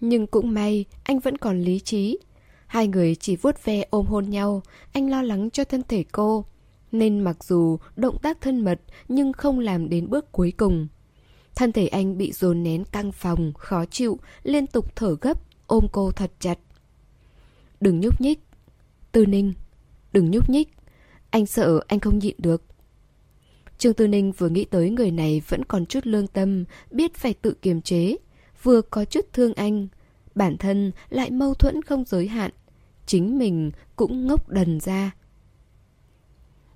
Nhưng 0.00 0.26
cũng 0.26 0.54
may, 0.54 0.84
anh 1.02 1.18
vẫn 1.18 1.38
còn 1.38 1.60
lý 1.60 1.78
trí. 1.78 2.18
Hai 2.66 2.88
người 2.88 3.14
chỉ 3.14 3.36
vuốt 3.36 3.64
ve 3.64 3.84
ôm 3.90 4.06
hôn 4.06 4.30
nhau, 4.30 4.62
anh 4.92 5.10
lo 5.10 5.22
lắng 5.22 5.50
cho 5.50 5.64
thân 5.64 5.82
thể 5.88 6.04
cô. 6.12 6.44
Nên 6.92 7.20
mặc 7.20 7.44
dù 7.44 7.78
động 7.96 8.18
tác 8.22 8.40
thân 8.40 8.60
mật 8.60 8.80
nhưng 9.08 9.32
không 9.32 9.58
làm 9.58 9.88
đến 9.88 10.10
bước 10.10 10.32
cuối 10.32 10.52
cùng. 10.56 10.88
Thân 11.56 11.72
thể 11.72 11.86
anh 11.86 12.18
bị 12.18 12.32
dồn 12.32 12.62
nén 12.62 12.84
căng 12.84 13.12
phòng, 13.12 13.52
khó 13.58 13.84
chịu, 13.84 14.18
liên 14.42 14.66
tục 14.66 14.96
thở 14.96 15.16
gấp, 15.20 15.38
ôm 15.66 15.86
cô 15.92 16.10
thật 16.10 16.32
chặt. 16.40 16.58
Đừng 17.80 18.00
nhúc 18.00 18.20
nhích. 18.20 18.38
Tư 19.12 19.26
Ninh, 19.26 19.52
đừng 20.12 20.30
nhúc 20.30 20.50
nhích. 20.50 20.68
Anh 21.30 21.46
sợ 21.46 21.80
anh 21.86 22.00
không 22.00 22.18
nhịn 22.18 22.34
được. 22.38 22.62
Trương 23.78 23.94
Tư 23.94 24.06
Ninh 24.08 24.32
vừa 24.32 24.48
nghĩ 24.48 24.64
tới 24.64 24.90
người 24.90 25.10
này 25.10 25.42
vẫn 25.48 25.64
còn 25.64 25.86
chút 25.86 26.06
lương 26.06 26.26
tâm, 26.26 26.64
biết 26.90 27.14
phải 27.14 27.34
tự 27.34 27.54
kiềm 27.62 27.82
chế, 27.82 28.16
vừa 28.62 28.80
có 28.82 29.04
chút 29.04 29.26
thương 29.32 29.54
anh. 29.54 29.88
Bản 30.34 30.56
thân 30.56 30.92
lại 31.08 31.30
mâu 31.30 31.54
thuẫn 31.54 31.82
không 31.82 32.04
giới 32.04 32.28
hạn. 32.28 32.50
Chính 33.06 33.38
mình 33.38 33.70
cũng 33.96 34.26
ngốc 34.26 34.48
đần 34.48 34.80
ra. 34.80 35.14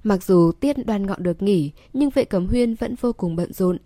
Mặc 0.02 0.24
dù 0.24 0.52
tiết 0.60 0.86
đoan 0.86 1.06
ngọn 1.06 1.22
được 1.22 1.42
nghỉ, 1.42 1.70
nhưng 1.92 2.10
vệ 2.10 2.24
cẩm 2.24 2.46
huyên 2.46 2.74
vẫn 2.74 2.94
vô 3.00 3.12
cùng 3.12 3.36
bận 3.36 3.52
rộn. 3.52 3.78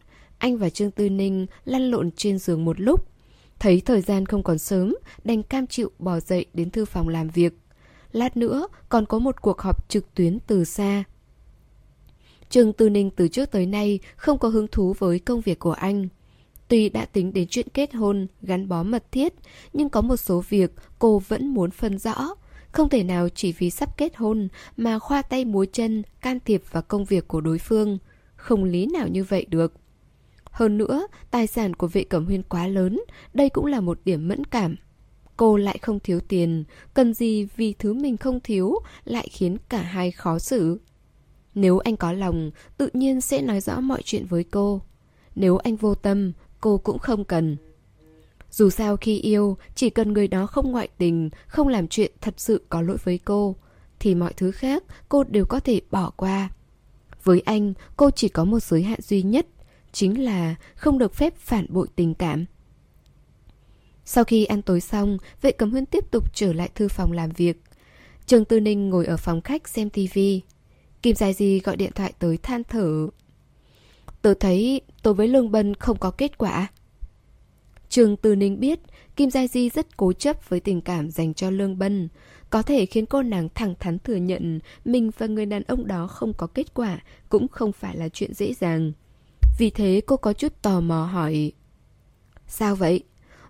Anh 0.44 0.56
và 0.56 0.70
Trương 0.70 0.90
Tư 0.90 1.10
Ninh 1.10 1.46
lăn 1.64 1.90
lộn 1.90 2.10
trên 2.10 2.38
giường 2.38 2.64
một 2.64 2.80
lúc. 2.80 3.08
Thấy 3.58 3.80
thời 3.80 4.00
gian 4.00 4.26
không 4.26 4.42
còn 4.42 4.58
sớm, 4.58 4.94
đành 5.24 5.42
cam 5.42 5.66
chịu 5.66 5.90
bỏ 5.98 6.20
dậy 6.20 6.46
đến 6.54 6.70
thư 6.70 6.84
phòng 6.84 7.08
làm 7.08 7.28
việc. 7.28 7.58
Lát 8.12 8.36
nữa 8.36 8.68
còn 8.88 9.06
có 9.06 9.18
một 9.18 9.42
cuộc 9.42 9.60
họp 9.60 9.88
trực 9.88 10.14
tuyến 10.14 10.38
từ 10.46 10.64
xa. 10.64 11.04
Trương 12.50 12.72
Tư 12.72 12.88
Ninh 12.88 13.10
từ 13.10 13.28
trước 13.28 13.50
tới 13.50 13.66
nay 13.66 13.98
không 14.16 14.38
có 14.38 14.48
hứng 14.48 14.68
thú 14.68 14.94
với 14.98 15.18
công 15.18 15.40
việc 15.40 15.58
của 15.58 15.72
anh. 15.72 16.08
Tuy 16.68 16.88
đã 16.88 17.04
tính 17.04 17.32
đến 17.32 17.48
chuyện 17.50 17.68
kết 17.74 17.94
hôn, 17.94 18.26
gắn 18.42 18.68
bó 18.68 18.82
mật 18.82 19.12
thiết, 19.12 19.34
nhưng 19.72 19.88
có 19.88 20.00
một 20.00 20.16
số 20.16 20.44
việc 20.48 20.72
cô 20.98 21.22
vẫn 21.28 21.46
muốn 21.48 21.70
phân 21.70 21.98
rõ. 21.98 22.34
Không 22.72 22.88
thể 22.88 23.02
nào 23.02 23.28
chỉ 23.28 23.52
vì 23.52 23.70
sắp 23.70 23.96
kết 23.96 24.16
hôn 24.16 24.48
mà 24.76 24.98
khoa 24.98 25.22
tay 25.22 25.44
múa 25.44 25.64
chân 25.72 26.02
can 26.20 26.38
thiệp 26.44 26.62
vào 26.70 26.82
công 26.82 27.04
việc 27.04 27.28
của 27.28 27.40
đối 27.40 27.58
phương. 27.58 27.98
Không 28.36 28.64
lý 28.64 28.86
nào 28.86 29.08
như 29.08 29.24
vậy 29.24 29.46
được. 29.48 29.72
Hơn 30.54 30.78
nữa, 30.78 31.06
tài 31.30 31.46
sản 31.46 31.74
của 31.74 31.86
vệ 31.86 32.04
cẩm 32.04 32.26
huyên 32.26 32.42
quá 32.42 32.66
lớn, 32.66 33.00
đây 33.32 33.48
cũng 33.48 33.66
là 33.66 33.80
một 33.80 34.00
điểm 34.04 34.28
mẫn 34.28 34.44
cảm. 34.44 34.76
Cô 35.36 35.56
lại 35.56 35.78
không 35.82 36.00
thiếu 36.00 36.20
tiền, 36.20 36.64
cần 36.94 37.14
gì 37.14 37.48
vì 37.56 37.72
thứ 37.72 37.94
mình 37.94 38.16
không 38.16 38.40
thiếu 38.40 38.74
lại 39.04 39.28
khiến 39.32 39.56
cả 39.68 39.82
hai 39.82 40.10
khó 40.10 40.38
xử. 40.38 40.80
Nếu 41.54 41.78
anh 41.78 41.96
có 41.96 42.12
lòng, 42.12 42.50
tự 42.76 42.88
nhiên 42.92 43.20
sẽ 43.20 43.42
nói 43.42 43.60
rõ 43.60 43.80
mọi 43.80 44.02
chuyện 44.04 44.26
với 44.26 44.44
cô. 44.44 44.82
Nếu 45.34 45.56
anh 45.56 45.76
vô 45.76 45.94
tâm, 45.94 46.32
cô 46.60 46.78
cũng 46.78 46.98
không 46.98 47.24
cần. 47.24 47.56
Dù 48.50 48.70
sao 48.70 48.96
khi 48.96 49.18
yêu, 49.18 49.56
chỉ 49.74 49.90
cần 49.90 50.12
người 50.12 50.28
đó 50.28 50.46
không 50.46 50.72
ngoại 50.72 50.88
tình, 50.98 51.30
không 51.46 51.68
làm 51.68 51.88
chuyện 51.88 52.12
thật 52.20 52.34
sự 52.36 52.62
có 52.68 52.82
lỗi 52.82 52.96
với 53.04 53.18
cô, 53.18 53.56
thì 53.98 54.14
mọi 54.14 54.32
thứ 54.32 54.50
khác 54.50 54.84
cô 55.08 55.24
đều 55.24 55.44
có 55.44 55.60
thể 55.60 55.80
bỏ 55.90 56.10
qua. 56.16 56.50
Với 57.24 57.40
anh, 57.40 57.74
cô 57.96 58.10
chỉ 58.10 58.28
có 58.28 58.44
một 58.44 58.62
giới 58.62 58.82
hạn 58.82 59.00
duy 59.00 59.22
nhất, 59.22 59.46
chính 59.94 60.24
là 60.24 60.54
không 60.74 60.98
được 60.98 61.14
phép 61.14 61.36
phản 61.36 61.66
bội 61.68 61.86
tình 61.96 62.14
cảm. 62.14 62.44
Sau 64.04 64.24
khi 64.24 64.44
ăn 64.44 64.62
tối 64.62 64.80
xong, 64.80 65.18
vệ 65.42 65.52
cầm 65.52 65.70
huyên 65.70 65.86
tiếp 65.86 66.10
tục 66.10 66.34
trở 66.34 66.52
lại 66.52 66.70
thư 66.74 66.88
phòng 66.88 67.12
làm 67.12 67.30
việc. 67.30 67.62
Trường 68.26 68.44
Tư 68.44 68.60
Ninh 68.60 68.90
ngồi 68.90 69.06
ở 69.06 69.16
phòng 69.16 69.40
khách 69.40 69.68
xem 69.68 69.90
tivi. 69.90 70.40
Kim 71.02 71.14
Dài 71.14 71.32
Di 71.32 71.60
gọi 71.60 71.76
điện 71.76 71.92
thoại 71.94 72.12
tới 72.18 72.36
than 72.36 72.64
thở. 72.64 73.08
Tớ 74.22 74.34
thấy 74.34 74.80
tôi 75.02 75.14
với 75.14 75.28
Lương 75.28 75.50
Bân 75.50 75.74
không 75.74 75.98
có 75.98 76.10
kết 76.10 76.38
quả. 76.38 76.68
Trường 77.88 78.16
Tư 78.16 78.36
Ninh 78.36 78.60
biết 78.60 78.80
Kim 79.16 79.30
Gia 79.30 79.46
Di 79.46 79.70
rất 79.70 79.96
cố 79.96 80.12
chấp 80.12 80.48
với 80.48 80.60
tình 80.60 80.80
cảm 80.80 81.10
dành 81.10 81.34
cho 81.34 81.50
Lương 81.50 81.78
Bân, 81.78 82.08
có 82.50 82.62
thể 82.62 82.86
khiến 82.86 83.06
cô 83.06 83.22
nàng 83.22 83.48
thẳng 83.54 83.74
thắn 83.80 83.98
thừa 83.98 84.16
nhận 84.16 84.60
mình 84.84 85.10
và 85.18 85.26
người 85.26 85.46
đàn 85.46 85.62
ông 85.62 85.86
đó 85.86 86.06
không 86.06 86.32
có 86.32 86.46
kết 86.46 86.74
quả 86.74 87.00
cũng 87.28 87.48
không 87.48 87.72
phải 87.72 87.96
là 87.96 88.08
chuyện 88.08 88.34
dễ 88.34 88.54
dàng. 88.54 88.92
Vì 89.58 89.70
thế 89.70 90.00
cô 90.06 90.16
có 90.16 90.32
chút 90.32 90.62
tò 90.62 90.80
mò 90.80 91.04
hỏi, 91.04 91.52
Sao 92.46 92.76
vậy? 92.76 93.02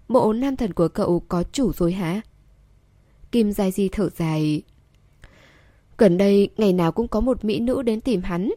Bộ 0.09 0.33
nam 0.33 0.57
thần 0.57 0.73
của 0.73 0.89
cậu 0.89 1.21
có 1.29 1.43
chủ 1.53 1.73
rồi 1.73 1.93
hả? 1.93 2.21
Kim 3.33 3.53
dài 3.53 3.71
Di 3.71 3.89
thở 3.89 4.09
dài, 4.17 4.63
Gần 5.99 6.19
đây 6.19 6.49
ngày 6.57 6.73
nào 6.73 6.93
cũng 6.93 7.09
có 7.09 7.21
một 7.21 7.45
mỹ 7.45 7.61
nữ 7.61 7.83
đến 7.83 8.01
tìm 8.01 8.23
hắn. 8.23 8.51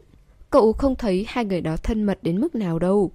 Cậu 0.50 0.72
không 0.72 0.96
thấy 0.96 1.24
hai 1.28 1.44
người 1.44 1.60
đó 1.60 1.76
thân 1.76 2.04
mật 2.04 2.18
đến 2.22 2.40
mức 2.40 2.54
nào 2.54 2.78
đâu. 2.78 3.12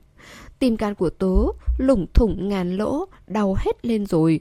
Tim 0.59 0.77
can 0.77 0.95
của 0.95 1.09
tố 1.09 1.53
lủng 1.77 2.05
thủng 2.13 2.49
ngàn 2.49 2.77
lỗ, 2.77 3.05
Đau 3.27 3.55
hết 3.59 3.85
lên 3.85 4.05
rồi. 4.05 4.39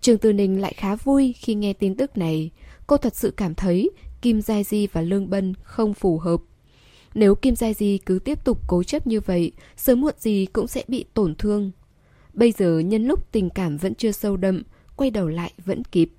Trường 0.00 0.18
Tư 0.18 0.32
Ninh 0.32 0.60
lại 0.60 0.72
khá 0.76 0.96
vui 0.96 1.32
khi 1.32 1.54
nghe 1.54 1.72
tin 1.72 1.96
tức 1.96 2.18
này. 2.18 2.50
Cô 2.86 2.96
thật 2.96 3.16
sự 3.16 3.30
cảm 3.30 3.54
thấy 3.54 3.90
Kim 4.22 4.42
Giai 4.42 4.64
Di 4.64 4.86
và 4.86 5.00
Lương 5.00 5.30
Bân 5.30 5.54
không 5.62 5.94
phù 5.94 6.18
hợp. 6.18 6.40
Nếu 7.14 7.34
Kim 7.34 7.56
Gia 7.56 7.72
Di 7.72 7.98
cứ 7.98 8.18
tiếp 8.18 8.44
tục 8.44 8.60
cố 8.66 8.82
chấp 8.82 9.06
như 9.06 9.20
vậy 9.20 9.52
Sớm 9.76 10.00
muộn 10.00 10.14
gì 10.18 10.46
cũng 10.52 10.66
sẽ 10.66 10.84
bị 10.88 11.04
tổn 11.14 11.34
thương 11.34 11.70
Bây 12.34 12.52
giờ 12.52 12.78
nhân 12.78 13.06
lúc 13.06 13.32
tình 13.32 13.50
cảm 13.50 13.76
vẫn 13.76 13.94
chưa 13.94 14.12
sâu 14.12 14.36
đậm 14.36 14.62
Quay 14.96 15.10
đầu 15.10 15.28
lại 15.28 15.52
vẫn 15.64 15.84
kịp 15.84 16.10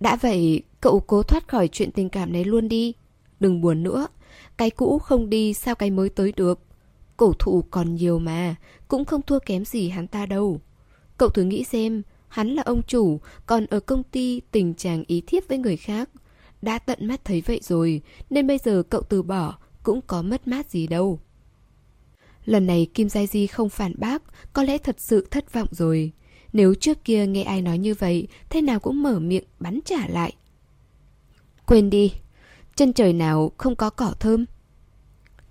Đã 0.00 0.16
vậy, 0.16 0.62
cậu 0.80 1.00
cố 1.00 1.22
thoát 1.22 1.48
khỏi 1.48 1.68
chuyện 1.68 1.90
tình 1.90 2.08
cảm 2.08 2.32
này 2.32 2.44
luôn 2.44 2.68
đi. 2.68 2.92
Đừng 3.40 3.60
buồn 3.60 3.82
nữa. 3.82 4.06
Cái 4.56 4.70
cũ 4.70 4.98
không 4.98 5.30
đi 5.30 5.54
sao 5.54 5.74
cái 5.74 5.90
mới 5.90 6.08
tới 6.08 6.32
được. 6.36 6.60
Cổ 7.16 7.32
thụ 7.38 7.64
còn 7.70 7.94
nhiều 7.94 8.18
mà, 8.18 8.54
cũng 8.88 9.04
không 9.04 9.22
thua 9.22 9.38
kém 9.38 9.64
gì 9.64 9.88
hắn 9.88 10.06
ta 10.06 10.26
đâu. 10.26 10.60
Cậu 11.16 11.28
thử 11.28 11.42
nghĩ 11.42 11.64
xem, 11.64 12.02
hắn 12.28 12.48
là 12.48 12.62
ông 12.62 12.82
chủ, 12.82 13.20
còn 13.46 13.66
ở 13.66 13.80
công 13.80 14.02
ty 14.02 14.40
tình 14.50 14.74
trạng 14.74 15.04
ý 15.06 15.20
thiếp 15.26 15.48
với 15.48 15.58
người 15.58 15.76
khác. 15.76 16.10
Đã 16.62 16.78
tận 16.78 17.06
mắt 17.06 17.24
thấy 17.24 17.42
vậy 17.46 17.60
rồi, 17.62 18.02
nên 18.30 18.46
bây 18.46 18.58
giờ 18.58 18.82
cậu 18.90 19.02
từ 19.02 19.22
bỏ, 19.22 19.58
cũng 19.82 20.00
có 20.06 20.22
mất 20.22 20.48
mát 20.48 20.70
gì 20.70 20.86
đâu. 20.86 21.20
Lần 22.44 22.66
này 22.66 22.86
Kim 22.94 23.08
Giai 23.08 23.26
Di 23.26 23.46
không 23.46 23.68
phản 23.68 23.92
bác, 23.98 24.22
có 24.52 24.62
lẽ 24.62 24.78
thật 24.78 24.96
sự 24.98 25.26
thất 25.30 25.52
vọng 25.52 25.68
rồi. 25.70 26.12
Nếu 26.52 26.74
trước 26.74 27.04
kia 27.04 27.26
nghe 27.26 27.42
ai 27.42 27.62
nói 27.62 27.78
như 27.78 27.94
vậy, 27.94 28.28
thế 28.50 28.62
nào 28.62 28.80
cũng 28.80 29.02
mở 29.02 29.18
miệng 29.18 29.44
bắn 29.58 29.80
trả 29.84 30.06
lại. 30.08 30.34
Quên 31.66 31.90
đi, 31.90 32.12
chân 32.76 32.92
trời 32.92 33.12
nào 33.12 33.52
không 33.58 33.76
có 33.76 33.90
cỏ 33.90 34.14
thơm. 34.20 34.44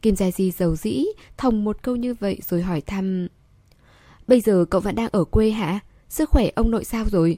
Kim 0.01 0.15
Gia 0.15 0.31
Di 0.31 0.51
giàu 0.51 0.75
dĩ, 0.75 1.05
thòng 1.37 1.63
một 1.63 1.83
câu 1.83 1.95
như 1.95 2.13
vậy 2.13 2.39
rồi 2.49 2.61
hỏi 2.61 2.81
thăm. 2.81 3.27
Bây 4.27 4.41
giờ 4.41 4.65
cậu 4.69 4.81
vẫn 4.81 4.95
đang 4.95 5.09
ở 5.11 5.23
quê 5.23 5.51
hả? 5.51 5.79
Sức 6.09 6.29
khỏe 6.29 6.49
ông 6.55 6.71
nội 6.71 6.85
sao 6.85 7.05
rồi? 7.11 7.37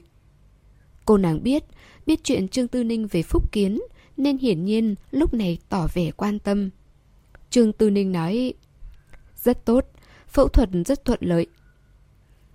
Cô 1.04 1.16
nàng 1.16 1.42
biết, 1.42 1.64
biết 2.06 2.24
chuyện 2.24 2.48
Trương 2.48 2.68
Tư 2.68 2.84
Ninh 2.84 3.06
về 3.06 3.22
Phúc 3.22 3.52
Kiến, 3.52 3.80
nên 4.16 4.38
hiển 4.38 4.64
nhiên 4.64 4.94
lúc 5.10 5.34
này 5.34 5.58
tỏ 5.68 5.88
vẻ 5.94 6.10
quan 6.10 6.38
tâm. 6.38 6.70
Trương 7.50 7.72
Tư 7.72 7.90
Ninh 7.90 8.12
nói, 8.12 8.54
rất 9.36 9.64
tốt, 9.64 9.84
phẫu 10.28 10.48
thuật 10.48 10.68
rất 10.86 11.04
thuận 11.04 11.18
lợi. 11.22 11.46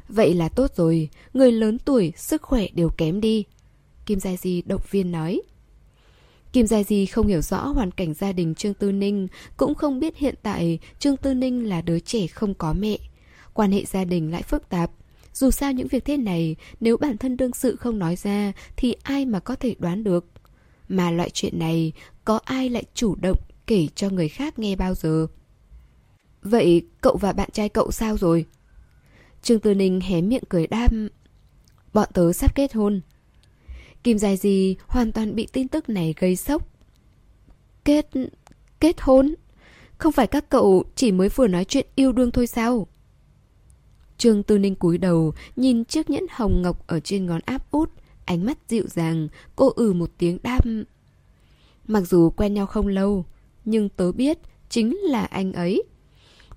Vậy 0.10 0.34
là 0.34 0.50
tốt 0.50 0.76
rồi, 0.76 1.10
người 1.34 1.52
lớn 1.52 1.78
tuổi, 1.80 2.14
sức 2.16 2.42
khỏe 2.42 2.68
đều 2.74 2.90
kém 2.90 3.22
đi. 3.22 3.44
Kim 4.06 4.20
Gia 4.20 4.36
Di 4.36 4.62
động 4.62 4.82
viên 4.90 5.12
nói. 5.12 5.42
Kim 6.54 6.68
Gia 6.68 6.84
Di 6.84 7.06
không 7.06 7.28
hiểu 7.28 7.42
rõ 7.42 7.68
hoàn 7.68 7.92
cảnh 7.92 8.14
gia 8.14 8.32
đình 8.32 8.56
Trương 8.56 8.74
Tư 8.74 8.92
Ninh, 8.92 9.28
cũng 9.58 9.76
không 9.76 10.00
biết 10.00 10.18
hiện 10.18 10.36
tại 10.44 10.80
Trương 11.00 11.18
Tư 11.18 11.34
Ninh 11.34 11.70
là 11.70 11.82
đứa 11.82 12.00
trẻ 12.00 12.28
không 12.28 12.54
có 12.54 12.74
mẹ. 12.74 12.98
Quan 13.54 13.72
hệ 13.72 13.86
gia 13.86 14.06
đình 14.06 14.32
lại 14.32 14.42
phức 14.42 14.70
tạp. 14.70 14.92
Dù 15.38 15.52
sao 15.52 15.72
những 15.72 15.88
việc 15.88 16.06
thế 16.06 16.18
này, 16.18 16.56
nếu 16.80 16.98
bản 16.98 17.18
thân 17.18 17.38
đương 17.38 17.54
sự 17.54 17.76
không 17.76 18.00
nói 18.00 18.16
ra, 18.16 18.52
thì 18.78 18.96
ai 19.04 19.26
mà 19.26 19.40
có 19.40 19.56
thể 19.56 19.76
đoán 19.80 20.04
được. 20.04 20.26
Mà 20.90 21.12
loại 21.12 21.30
chuyện 21.30 21.60
này, 21.60 21.94
có 22.26 22.40
ai 22.46 22.70
lại 22.70 22.84
chủ 22.94 23.16
động 23.16 23.38
kể 23.68 23.88
cho 23.96 24.10
người 24.10 24.30
khác 24.30 24.60
nghe 24.60 24.76
bao 24.76 24.96
giờ? 24.96 25.28
Vậy 26.42 26.82
cậu 27.02 27.18
và 27.18 27.34
bạn 27.34 27.50
trai 27.54 27.70
cậu 27.70 27.92
sao 27.92 28.18
rồi? 28.18 28.46
Trương 29.42 29.60
Tư 29.60 29.74
Ninh 29.74 30.02
hé 30.02 30.22
miệng 30.22 30.44
cười 30.50 30.68
đam. 30.68 31.10
Bọn 31.94 32.10
tớ 32.14 32.34
sắp 32.34 32.56
kết 32.56 32.74
hôn. 32.74 33.02
Kim 34.04 34.18
Dài 34.18 34.38
Gì 34.38 34.76
hoàn 34.88 35.12
toàn 35.12 35.36
bị 35.36 35.48
tin 35.54 35.68
tức 35.68 35.90
này 35.90 36.14
gây 36.18 36.36
sốc. 36.36 36.68
Kết... 37.86 38.10
kết 38.80 39.02
hôn? 39.02 39.36
Không 39.98 40.12
phải 40.12 40.28
các 40.28 40.50
cậu 40.50 40.84
chỉ 40.96 41.12
mới 41.12 41.30
vừa 41.30 41.48
nói 41.48 41.66
chuyện 41.66 41.88
yêu 41.96 42.12
đương 42.12 42.32
thôi 42.32 42.48
sao? 42.48 42.88
Trương 44.18 44.44
Tư 44.44 44.58
Ninh 44.58 44.76
cúi 44.76 44.98
đầu, 44.98 45.34
nhìn 45.56 45.86
chiếc 45.86 46.10
nhẫn 46.10 46.26
hồng 46.32 46.62
ngọc 46.62 46.88
ở 46.88 47.00
trên 47.00 47.26
ngón 47.26 47.42
áp 47.46 47.72
út, 47.72 47.90
ánh 48.26 48.46
mắt 48.46 48.58
dịu 48.68 48.84
dàng, 48.88 49.28
cô 49.56 49.70
ừ 49.76 49.94
một 49.94 50.12
tiếng 50.18 50.38
đam. 50.44 50.84
Mặc 51.88 52.02
dù 52.02 52.30
quen 52.30 52.54
nhau 52.54 52.66
không 52.66 52.88
lâu, 52.88 53.26
nhưng 53.66 53.90
tớ 53.90 54.12
biết 54.12 54.38
chính 54.70 54.98
là 54.98 55.24
anh 55.24 55.54
ấy. 55.54 55.84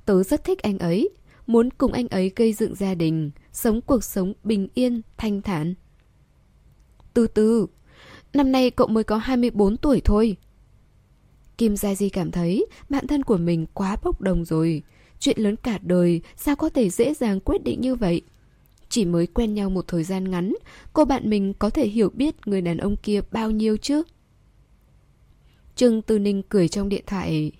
Tớ 0.04 0.22
rất 0.22 0.44
thích 0.44 0.58
anh 0.58 0.78
ấy, 0.78 1.10
muốn 1.46 1.70
cùng 1.70 1.92
anh 1.92 2.08
ấy 2.08 2.32
gây 2.36 2.52
dựng 2.52 2.74
gia 2.74 2.94
đình, 2.94 3.30
sống 3.52 3.80
cuộc 3.80 4.04
sống 4.04 4.32
bình 4.44 4.68
yên, 4.74 5.02
thanh 5.16 5.42
thản. 5.42 5.74
Từ 7.14 7.26
từ, 7.26 7.66
năm 8.34 8.52
nay 8.52 8.70
cậu 8.70 8.86
mới 8.86 9.04
có 9.04 9.16
24 9.16 9.76
tuổi 9.76 10.00
thôi. 10.04 10.36
Kim 11.58 11.76
Gia 11.76 11.94
Di 11.94 12.08
cảm 12.08 12.30
thấy 12.30 12.66
bản 12.88 13.06
thân 13.06 13.22
của 13.22 13.36
mình 13.36 13.66
quá 13.74 13.96
bốc 14.02 14.20
đồng 14.20 14.44
rồi. 14.44 14.82
Chuyện 15.20 15.38
lớn 15.38 15.56
cả 15.56 15.78
đời 15.82 16.20
sao 16.36 16.56
có 16.56 16.68
thể 16.68 16.90
dễ 16.90 17.14
dàng 17.14 17.40
quyết 17.40 17.64
định 17.64 17.80
như 17.80 17.94
vậy? 17.94 18.22
Chỉ 18.88 19.04
mới 19.04 19.26
quen 19.26 19.54
nhau 19.54 19.70
một 19.70 19.88
thời 19.88 20.04
gian 20.04 20.30
ngắn, 20.30 20.54
cô 20.92 21.04
bạn 21.04 21.30
mình 21.30 21.54
có 21.54 21.70
thể 21.70 21.86
hiểu 21.88 22.10
biết 22.14 22.34
người 22.46 22.60
đàn 22.60 22.78
ông 22.78 22.96
kia 22.96 23.20
bao 23.30 23.50
nhiêu 23.50 23.76
chứ? 23.76 24.02
Trương 25.76 26.02
Tư 26.02 26.18
Ninh 26.18 26.42
cười 26.48 26.68
trong 26.68 26.88
điện 26.88 27.04
thoại. 27.06 27.52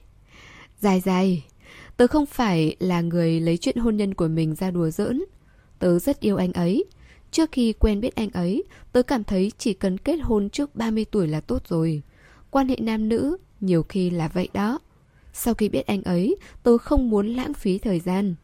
Dài 0.81 1.01
dài, 1.01 1.44
tớ 1.96 2.07
không 2.07 2.27
phải 2.27 2.77
là 2.79 3.01
người 3.01 3.40
lấy 3.40 3.57
chuyện 3.57 3.77
hôn 3.77 3.96
nhân 3.96 4.14
của 4.14 4.29
mình 4.29 4.55
ra 4.55 4.70
đùa 4.70 4.90
giỡn. 4.90 5.25
Tớ 5.79 5.99
rất 5.99 6.20
yêu 6.20 6.37
anh 6.37 6.53
ấy. 6.53 6.85
Trước 7.31 7.53
khi 7.53 7.73
quen 7.73 8.01
biết 8.01 8.14
anh 8.14 8.31
ấy, 8.31 8.64
tớ 8.92 9.03
cảm 9.03 9.25
thấy 9.25 9.53
chỉ 9.59 9.75
cần 9.75 9.99
kết 9.99 10.16
hôn 10.16 10.51
trước 10.51 10.77
30 10.77 11.05
tuổi 11.05 11.29
là 11.29 11.40
tốt 11.40 11.68
rồi. 11.68 12.03
Quan 12.51 12.68
hệ 12.68 12.77
nam 12.81 13.09
nữ 13.09 13.37
nhiều 13.61 13.83
khi 13.83 14.11
là 14.11 14.29
vậy 14.29 14.49
đó. 14.53 14.79
Sau 15.42 15.55
khi 15.55 15.68
biết 15.68 15.87
anh 15.87 16.03
ấy, 16.03 16.37
tôi 16.62 16.79
không 16.79 17.11
muốn 17.11 17.26
lãng 17.29 17.55
phí 17.55 17.79
thời 17.79 18.00
gian. 18.00 18.35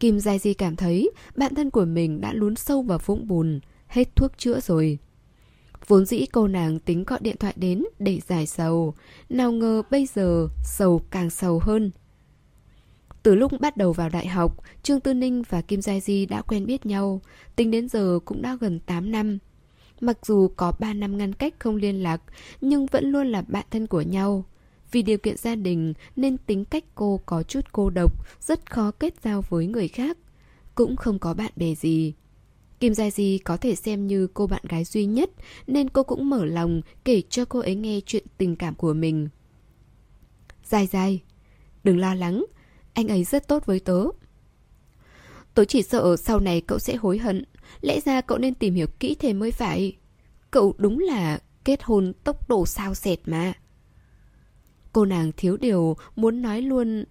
Kim 0.00 0.20
Giai 0.20 0.38
Di 0.38 0.54
cảm 0.54 0.76
thấy 0.76 1.10
bản 1.36 1.54
thân 1.54 1.70
của 1.70 1.84
mình 1.84 2.20
đã 2.20 2.32
lún 2.32 2.56
sâu 2.56 2.82
vào 2.82 2.98
vũng 2.98 3.28
bùn, 3.28 3.60
hết 3.86 4.16
thuốc 4.16 4.38
chữa 4.38 4.60
rồi. 4.60 4.98
Vốn 5.86 6.06
dĩ 6.06 6.26
cô 6.32 6.48
nàng 6.48 6.78
tính 6.78 7.04
gọi 7.04 7.18
điện 7.22 7.36
thoại 7.36 7.54
đến 7.56 7.84
để 7.98 8.20
giải 8.28 8.46
sầu, 8.46 8.94
nào 9.28 9.52
ngờ 9.52 9.82
bây 9.90 10.06
giờ 10.06 10.48
sầu 10.64 11.00
càng 11.10 11.30
sầu 11.30 11.58
hơn. 11.58 11.90
Từ 13.22 13.34
lúc 13.34 13.52
bắt 13.60 13.76
đầu 13.76 13.92
vào 13.92 14.08
đại 14.08 14.26
học, 14.26 14.56
Trương 14.82 15.00
Tư 15.00 15.14
Ninh 15.14 15.42
và 15.48 15.60
Kim 15.60 15.82
Giai 15.82 16.00
Di 16.00 16.26
đã 16.26 16.42
quen 16.42 16.66
biết 16.66 16.86
nhau, 16.86 17.20
tính 17.56 17.70
đến 17.70 17.88
giờ 17.88 18.18
cũng 18.24 18.42
đã 18.42 18.56
gần 18.60 18.80
8 18.80 19.12
năm. 19.12 19.38
Mặc 20.00 20.26
dù 20.26 20.48
có 20.56 20.72
3 20.78 20.92
năm 20.92 21.18
ngăn 21.18 21.32
cách 21.32 21.54
không 21.58 21.76
liên 21.76 22.02
lạc, 22.02 22.22
nhưng 22.60 22.86
vẫn 22.86 23.04
luôn 23.04 23.26
là 23.26 23.42
bạn 23.42 23.66
thân 23.70 23.86
của 23.86 24.02
nhau. 24.02 24.44
Vì 24.92 25.02
điều 25.02 25.18
kiện 25.18 25.36
gia 25.36 25.54
đình 25.54 25.94
nên 26.16 26.38
tính 26.38 26.64
cách 26.64 26.84
cô 26.94 27.20
có 27.26 27.42
chút 27.42 27.72
cô 27.72 27.90
độc, 27.90 28.26
rất 28.40 28.70
khó 28.70 28.90
kết 28.90 29.14
giao 29.24 29.42
với 29.48 29.66
người 29.66 29.88
khác. 29.88 30.18
Cũng 30.74 30.96
không 30.96 31.18
có 31.18 31.34
bạn 31.34 31.52
bè 31.56 31.74
gì. 31.74 32.14
Kim 32.80 32.94
Gia 32.94 33.10
Di 33.10 33.38
có 33.38 33.56
thể 33.56 33.74
xem 33.74 34.06
như 34.06 34.26
cô 34.34 34.46
bạn 34.46 34.62
gái 34.68 34.84
duy 34.84 35.04
nhất 35.04 35.30
nên 35.66 35.88
cô 35.88 36.02
cũng 36.02 36.30
mở 36.30 36.44
lòng 36.44 36.80
kể 37.04 37.22
cho 37.30 37.44
cô 37.44 37.60
ấy 37.60 37.74
nghe 37.74 38.00
chuyện 38.06 38.26
tình 38.38 38.56
cảm 38.56 38.74
của 38.74 38.92
mình. 38.92 39.28
Dài 40.64 40.86
dài, 40.86 41.22
đừng 41.84 41.98
lo 41.98 42.14
lắng, 42.14 42.44
anh 42.94 43.08
ấy 43.08 43.24
rất 43.24 43.48
tốt 43.48 43.66
với 43.66 43.80
tớ. 43.80 44.04
Tớ 45.54 45.64
chỉ 45.64 45.82
sợ 45.82 46.16
sau 46.16 46.40
này 46.40 46.60
cậu 46.60 46.78
sẽ 46.78 46.96
hối 46.96 47.18
hận, 47.18 47.44
lẽ 47.80 48.00
ra 48.00 48.20
cậu 48.20 48.38
nên 48.38 48.54
tìm 48.54 48.74
hiểu 48.74 48.86
kỹ 49.00 49.16
thêm 49.18 49.38
mới 49.38 49.50
phải. 49.50 49.96
Cậu 50.50 50.74
đúng 50.78 50.98
là 50.98 51.38
kết 51.64 51.82
hôn 51.82 52.12
tốc 52.24 52.48
độ 52.48 52.66
sao 52.66 52.94
sệt 52.94 53.18
mà. 53.26 53.54
Cô 54.92 55.04
nàng 55.04 55.32
thiếu 55.36 55.56
điều 55.56 55.96
muốn 56.16 56.42
nói 56.42 56.62
luôn, 56.62 57.04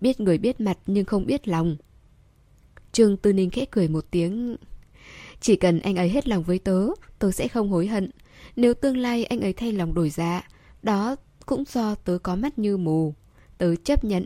Biết 0.00 0.20
người 0.20 0.38
biết 0.38 0.60
mặt 0.60 0.78
nhưng 0.86 1.04
không 1.04 1.26
biết 1.26 1.48
lòng. 1.48 1.76
Trương 2.92 3.16
Tư 3.16 3.32
Ninh 3.32 3.50
khẽ 3.50 3.64
cười 3.70 3.88
một 3.88 4.04
tiếng. 4.10 4.56
Chỉ 5.40 5.56
cần 5.56 5.80
anh 5.80 5.96
ấy 5.96 6.08
hết 6.08 6.28
lòng 6.28 6.42
với 6.42 6.58
tớ 6.58 6.86
Tớ 7.18 7.30
sẽ 7.30 7.48
không 7.48 7.68
hối 7.68 7.86
hận. 7.86 8.10
Nếu 8.56 8.74
tương 8.74 8.96
lai 8.96 9.24
anh 9.24 9.40
ấy 9.40 9.52
thay 9.52 9.72
lòng 9.72 9.94
đổi 9.94 10.10
dạ 10.10 10.48
Đó 10.82 11.16
cũng 11.46 11.64
do 11.72 11.94
tớ 11.94 12.18
có 12.22 12.36
mắt 12.36 12.58
như 12.58 12.76
mù. 12.76 13.14
Tớ 13.58 13.76
chấp 13.76 14.04
nhận. 14.04 14.24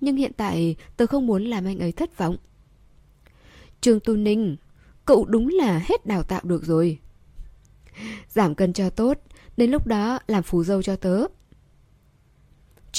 Nhưng 0.00 0.16
hiện 0.16 0.32
tại 0.36 0.76
tớ 0.96 1.06
không 1.06 1.26
muốn 1.26 1.44
làm 1.44 1.64
anh 1.64 1.78
ấy 1.78 1.92
thất 1.92 2.18
vọng. 2.18 2.36
Trương 3.80 4.00
Tu 4.00 4.16
Ninh, 4.16 4.56
Cậu 5.04 5.24
đúng 5.24 5.48
là 5.48 5.84
hết 5.88 6.06
đào 6.06 6.22
tạo 6.22 6.40
được 6.44 6.64
rồi. 6.64 6.98
Giảm 8.28 8.54
cân 8.54 8.72
cho 8.72 8.90
tốt, 8.90 9.18
Đến 9.56 9.70
lúc 9.70 9.86
đó 9.86 10.18
làm 10.26 10.42
phù 10.42 10.64
dâu 10.64 10.82
cho 10.82 10.96
tớ. 10.96 11.26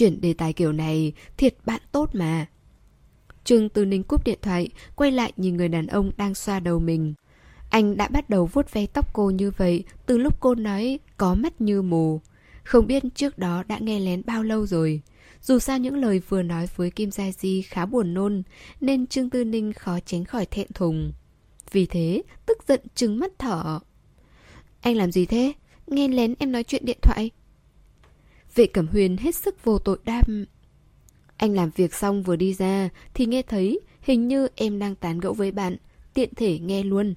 Chuyển 0.01 0.21
đề 0.21 0.33
tài 0.33 0.53
kiểu 0.53 0.71
này, 0.71 1.13
thiệt 1.37 1.55
bạn 1.65 1.81
tốt 1.91 2.09
mà. 2.13 2.45
Trương 3.43 3.69
Tư 3.69 3.85
Ninh 3.85 4.03
cúp 4.03 4.23
điện 4.25 4.39
thoại, 4.41 4.69
quay 4.95 5.11
lại 5.11 5.33
nhìn 5.37 5.57
người 5.57 5.67
đàn 5.67 5.87
ông 5.87 6.11
đang 6.17 6.35
xoa 6.35 6.59
đầu 6.59 6.79
mình. 6.79 7.13
Anh 7.69 7.97
đã 7.97 8.07
bắt 8.07 8.29
đầu 8.29 8.45
vuốt 8.45 8.73
ve 8.73 8.85
tóc 8.85 9.13
cô 9.13 9.29
như 9.29 9.51
vậy 9.57 9.83
từ 10.05 10.17
lúc 10.17 10.39
cô 10.39 10.55
nói 10.55 10.99
có 11.17 11.35
mắt 11.35 11.61
như 11.61 11.81
mù. 11.81 12.21
Không 12.63 12.87
biết 12.87 13.03
trước 13.15 13.37
đó 13.37 13.63
đã 13.67 13.77
nghe 13.79 13.99
lén 13.99 14.21
bao 14.25 14.43
lâu 14.43 14.65
rồi. 14.65 15.01
Dù 15.41 15.59
sao 15.59 15.77
những 15.77 15.95
lời 15.95 16.21
vừa 16.29 16.41
nói 16.41 16.67
với 16.75 16.91
Kim 16.91 17.11
Gia 17.11 17.31
Di 17.31 17.61
khá 17.61 17.85
buồn 17.85 18.13
nôn, 18.13 18.43
nên 18.81 19.07
Trương 19.07 19.29
Tư 19.29 19.43
Ninh 19.43 19.73
khó 19.73 19.99
tránh 20.05 20.25
khỏi 20.25 20.45
thẹn 20.45 20.67
thùng. 20.73 21.13
Vì 21.71 21.85
thế, 21.85 22.23
tức 22.45 22.57
giận 22.67 22.81
trừng 22.95 23.19
mắt 23.19 23.31
thở. 23.39 23.79
Anh 24.81 24.95
làm 24.95 25.11
gì 25.11 25.25
thế? 25.25 25.53
Nghe 25.87 26.07
lén 26.07 26.33
em 26.39 26.51
nói 26.51 26.63
chuyện 26.63 26.85
điện 26.85 26.97
thoại. 27.01 27.31
Vệ 28.55 28.67
Cẩm 28.67 28.87
Huyền 28.87 29.17
hết 29.17 29.35
sức 29.35 29.63
vô 29.63 29.79
tội 29.79 29.97
đam. 30.03 30.45
Anh 31.37 31.53
làm 31.53 31.69
việc 31.75 31.93
xong 31.93 32.23
vừa 32.23 32.35
đi 32.35 32.53
ra 32.53 32.89
thì 33.13 33.25
nghe 33.25 33.41
thấy 33.41 33.79
hình 34.01 34.27
như 34.27 34.47
em 34.55 34.79
đang 34.79 34.95
tán 34.95 35.19
gẫu 35.19 35.33
với 35.33 35.51
bạn, 35.51 35.77
tiện 36.13 36.35
thể 36.35 36.59
nghe 36.59 36.83
luôn. 36.83 37.13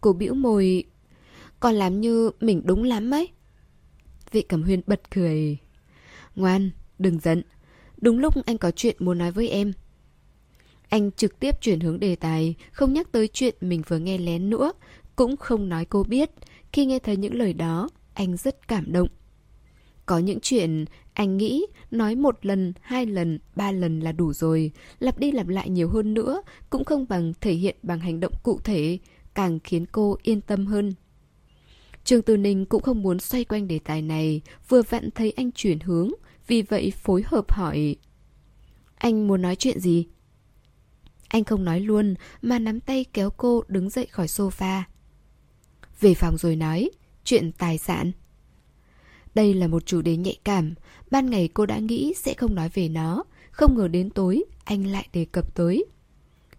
Cô 0.00 0.12
bĩu 0.12 0.34
môi, 0.34 0.84
còn 1.60 1.74
làm 1.74 2.00
như 2.00 2.30
mình 2.40 2.62
đúng 2.64 2.82
lắm 2.82 3.10
ấy. 3.10 3.28
Vệ 4.32 4.42
Cẩm 4.42 4.62
Huyền 4.62 4.80
bật 4.86 5.10
cười. 5.10 5.56
Ngoan, 6.36 6.70
đừng 6.98 7.18
giận. 7.18 7.42
Đúng 7.96 8.18
lúc 8.18 8.34
anh 8.46 8.58
có 8.58 8.70
chuyện 8.70 8.96
muốn 8.98 9.18
nói 9.18 9.30
với 9.30 9.48
em. 9.48 9.72
Anh 10.88 11.12
trực 11.12 11.40
tiếp 11.40 11.60
chuyển 11.60 11.80
hướng 11.80 12.00
đề 12.00 12.16
tài, 12.16 12.54
không 12.72 12.92
nhắc 12.92 13.12
tới 13.12 13.28
chuyện 13.28 13.54
mình 13.60 13.82
vừa 13.88 13.98
nghe 13.98 14.18
lén 14.18 14.50
nữa, 14.50 14.72
cũng 15.16 15.36
không 15.36 15.68
nói 15.68 15.84
cô 15.84 16.04
biết, 16.04 16.30
khi 16.72 16.86
nghe 16.86 16.98
thấy 16.98 17.16
những 17.16 17.34
lời 17.34 17.52
đó, 17.52 17.88
anh 18.14 18.36
rất 18.36 18.68
cảm 18.68 18.92
động. 18.92 19.08
Có 20.08 20.18
những 20.18 20.38
chuyện 20.42 20.84
anh 21.14 21.36
nghĩ 21.36 21.66
nói 21.90 22.16
một 22.16 22.46
lần, 22.46 22.72
hai 22.80 23.06
lần, 23.06 23.38
ba 23.56 23.72
lần 23.72 24.00
là 24.00 24.12
đủ 24.12 24.32
rồi, 24.32 24.72
lặp 24.98 25.18
đi 25.18 25.32
lặp 25.32 25.48
lại 25.48 25.70
nhiều 25.70 25.88
hơn 25.88 26.14
nữa 26.14 26.42
cũng 26.70 26.84
không 26.84 27.06
bằng 27.08 27.32
thể 27.40 27.52
hiện 27.52 27.76
bằng 27.82 28.00
hành 28.00 28.20
động 28.20 28.32
cụ 28.42 28.60
thể, 28.64 28.98
càng 29.34 29.58
khiến 29.64 29.86
cô 29.92 30.16
yên 30.22 30.40
tâm 30.40 30.66
hơn. 30.66 30.92
Trương 32.04 32.22
Tư 32.22 32.36
Ninh 32.36 32.66
cũng 32.66 32.82
không 32.82 33.02
muốn 33.02 33.18
xoay 33.18 33.44
quanh 33.44 33.68
đề 33.68 33.78
tài 33.78 34.02
này, 34.02 34.40
vừa 34.68 34.82
vặn 34.82 35.10
thấy 35.10 35.30
anh 35.30 35.52
chuyển 35.52 35.80
hướng, 35.80 36.10
vì 36.46 36.62
vậy 36.62 36.92
phối 36.96 37.22
hợp 37.26 37.52
hỏi. 37.52 37.96
Anh 38.94 39.26
muốn 39.26 39.42
nói 39.42 39.56
chuyện 39.56 39.80
gì? 39.80 40.06
Anh 41.28 41.44
không 41.44 41.64
nói 41.64 41.80
luôn, 41.80 42.14
mà 42.42 42.58
nắm 42.58 42.80
tay 42.80 43.04
kéo 43.12 43.30
cô 43.30 43.62
đứng 43.68 43.90
dậy 43.90 44.06
khỏi 44.06 44.26
sofa. 44.26 44.82
Về 46.00 46.14
phòng 46.14 46.36
rồi 46.36 46.56
nói, 46.56 46.90
chuyện 47.24 47.52
tài 47.52 47.78
sản. 47.78 48.12
Đây 49.38 49.54
là 49.54 49.66
một 49.66 49.86
chủ 49.86 50.02
đề 50.02 50.16
nhạy 50.16 50.36
cảm, 50.44 50.74
ban 51.10 51.30
ngày 51.30 51.48
cô 51.54 51.66
đã 51.66 51.78
nghĩ 51.78 52.14
sẽ 52.16 52.34
không 52.34 52.54
nói 52.54 52.68
về 52.74 52.88
nó, 52.88 53.24
không 53.50 53.76
ngờ 53.76 53.88
đến 53.88 54.10
tối 54.10 54.44
anh 54.64 54.86
lại 54.86 55.08
đề 55.12 55.24
cập 55.24 55.54
tới. 55.54 55.84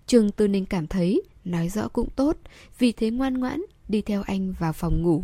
Trương 0.07 0.31
Tư 0.31 0.47
Ninh 0.47 0.65
cảm 0.65 0.87
thấy 0.87 1.21
nói 1.45 1.69
rõ 1.69 1.87
cũng 1.87 2.09
tốt, 2.15 2.37
vì 2.77 2.91
thế 2.91 3.09
ngoan 3.09 3.33
ngoãn 3.33 3.61
đi 3.87 4.01
theo 4.01 4.21
anh 4.21 4.53
vào 4.59 4.73
phòng 4.73 5.01
ngủ. 5.01 5.23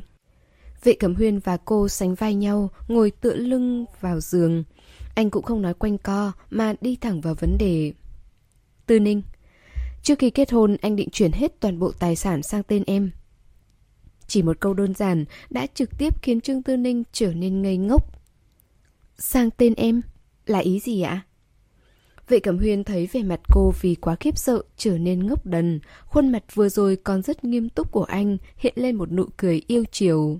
Vệ 0.83 0.93
Cẩm 0.93 1.15
Huyên 1.15 1.39
và 1.39 1.57
cô 1.57 1.87
sánh 1.87 2.15
vai 2.15 2.35
nhau, 2.35 2.69
ngồi 2.87 3.11
tựa 3.11 3.35
lưng 3.35 3.85
vào 4.01 4.19
giường. 4.19 4.63
Anh 5.15 5.29
cũng 5.29 5.43
không 5.43 5.61
nói 5.61 5.73
quanh 5.73 5.97
co 5.97 6.31
mà 6.49 6.73
đi 6.81 6.95
thẳng 6.95 7.21
vào 7.21 7.33
vấn 7.33 7.57
đề. 7.57 7.93
Tư 8.85 8.99
Ninh, 8.99 9.21
trước 10.03 10.19
khi 10.19 10.29
kết 10.29 10.51
hôn 10.51 10.77
anh 10.81 10.95
định 10.95 11.09
chuyển 11.09 11.31
hết 11.31 11.59
toàn 11.59 11.79
bộ 11.79 11.91
tài 11.99 12.15
sản 12.15 12.43
sang 12.43 12.63
tên 12.63 12.83
em. 12.87 13.11
Chỉ 14.27 14.41
một 14.41 14.59
câu 14.59 14.73
đơn 14.73 14.93
giản 14.93 15.25
đã 15.49 15.67
trực 15.73 15.97
tiếp 15.97 16.21
khiến 16.21 16.41
Trương 16.41 16.63
Tư 16.63 16.77
Ninh 16.77 17.03
trở 17.11 17.33
nên 17.33 17.61
ngây 17.61 17.77
ngốc. 17.77 18.21
Sang 19.17 19.49
tên 19.51 19.73
em? 19.73 20.01
Là 20.45 20.59
ý 20.59 20.79
gì 20.79 21.01
ạ? 21.01 21.21
Vệ 22.27 22.39
Cẩm 22.39 22.57
Huyên 22.57 22.83
thấy 22.83 23.07
vẻ 23.07 23.23
mặt 23.23 23.39
cô 23.53 23.73
vì 23.81 23.95
quá 23.95 24.15
khiếp 24.19 24.37
sợ 24.37 24.61
trở 24.77 24.97
nên 24.97 25.27
ngốc 25.27 25.45
đần, 25.45 25.79
khuôn 26.05 26.31
mặt 26.31 26.43
vừa 26.53 26.69
rồi 26.69 26.95
còn 26.95 27.21
rất 27.21 27.43
nghiêm 27.43 27.69
túc 27.69 27.91
của 27.91 28.03
anh 28.03 28.37
hiện 28.57 28.73
lên 28.75 28.95
một 28.95 29.11
nụ 29.11 29.25
cười 29.37 29.61
yêu 29.67 29.83
chiều. 29.91 30.39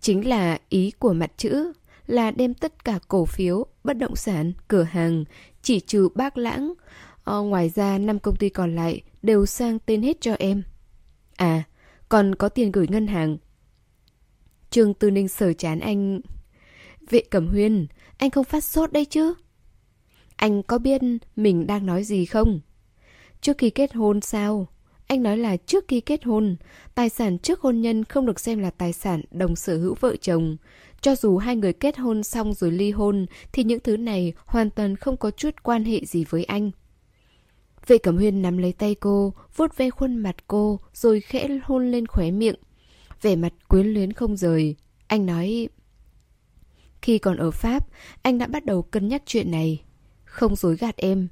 Chính 0.00 0.28
là 0.28 0.58
ý 0.68 0.90
của 0.98 1.12
mặt 1.12 1.32
chữ 1.36 1.72
là 2.06 2.30
đem 2.30 2.54
tất 2.54 2.84
cả 2.84 2.98
cổ 3.08 3.24
phiếu, 3.24 3.66
bất 3.84 3.98
động 3.98 4.16
sản, 4.16 4.52
cửa 4.68 4.82
hàng, 4.82 5.24
chỉ 5.62 5.80
trừ 5.80 6.08
bác 6.14 6.38
lãng. 6.38 6.72
Ờ, 7.24 7.42
ngoài 7.42 7.68
ra 7.68 7.98
năm 7.98 8.18
công 8.18 8.36
ty 8.36 8.48
còn 8.48 8.74
lại 8.74 9.02
đều 9.22 9.46
sang 9.46 9.78
tên 9.86 10.02
hết 10.02 10.20
cho 10.20 10.34
em. 10.38 10.62
À, 11.36 11.62
còn 12.10 12.34
có 12.34 12.48
tiền 12.48 12.72
gửi 12.72 12.86
ngân 12.88 13.06
hàng. 13.06 13.36
Trương 14.70 14.94
Tư 14.94 15.10
Ninh 15.10 15.28
sờ 15.28 15.52
chán 15.52 15.80
anh. 15.80 16.20
Vệ 17.10 17.22
Cẩm 17.30 17.48
Huyên, 17.48 17.86
anh 18.16 18.30
không 18.30 18.44
phát 18.44 18.64
sốt 18.64 18.92
đây 18.92 19.04
chứ? 19.04 19.34
Anh 20.36 20.62
có 20.62 20.78
biết 20.78 21.00
mình 21.36 21.66
đang 21.66 21.86
nói 21.86 22.04
gì 22.04 22.24
không? 22.26 22.60
Trước 23.40 23.58
khi 23.58 23.70
kết 23.70 23.94
hôn 23.94 24.20
sao? 24.20 24.66
Anh 25.06 25.22
nói 25.22 25.38
là 25.38 25.56
trước 25.56 25.84
khi 25.88 26.00
kết 26.00 26.24
hôn, 26.24 26.56
tài 26.94 27.08
sản 27.08 27.38
trước 27.38 27.60
hôn 27.60 27.80
nhân 27.80 28.04
không 28.04 28.26
được 28.26 28.40
xem 28.40 28.58
là 28.58 28.70
tài 28.70 28.92
sản 28.92 29.22
đồng 29.30 29.56
sở 29.56 29.78
hữu 29.78 29.94
vợ 30.00 30.16
chồng. 30.16 30.56
Cho 31.00 31.14
dù 31.14 31.38
hai 31.38 31.56
người 31.56 31.72
kết 31.72 31.98
hôn 31.98 32.22
xong 32.22 32.54
rồi 32.54 32.70
ly 32.70 32.90
hôn, 32.90 33.26
thì 33.52 33.64
những 33.64 33.80
thứ 33.80 33.96
này 33.96 34.32
hoàn 34.46 34.70
toàn 34.70 34.96
không 34.96 35.16
có 35.16 35.30
chút 35.30 35.54
quan 35.62 35.84
hệ 35.84 36.04
gì 36.04 36.24
với 36.24 36.44
anh. 36.44 36.70
Vệ 37.86 37.98
Cẩm 37.98 38.16
Huyên 38.16 38.42
nắm 38.42 38.58
lấy 38.58 38.72
tay 38.72 38.94
cô, 38.94 39.34
vuốt 39.56 39.76
ve 39.76 39.90
khuôn 39.90 40.16
mặt 40.16 40.36
cô, 40.46 40.80
rồi 40.92 41.20
khẽ 41.20 41.58
hôn 41.64 41.90
lên 41.90 42.06
khóe 42.06 42.30
miệng. 42.30 42.56
Vẻ 43.22 43.36
mặt 43.36 43.52
quyến 43.68 43.86
luyến 43.86 44.12
không 44.12 44.36
rời. 44.36 44.76
Anh 45.06 45.26
nói... 45.26 45.68
Khi 47.02 47.18
còn 47.18 47.36
ở 47.36 47.50
Pháp, 47.50 47.86
anh 48.22 48.38
đã 48.38 48.46
bắt 48.46 48.64
đầu 48.64 48.82
cân 48.82 49.08
nhắc 49.08 49.22
chuyện 49.26 49.50
này. 49.50 49.82
Không 50.24 50.56
dối 50.56 50.76
gạt 50.76 50.96
em. 50.96 51.28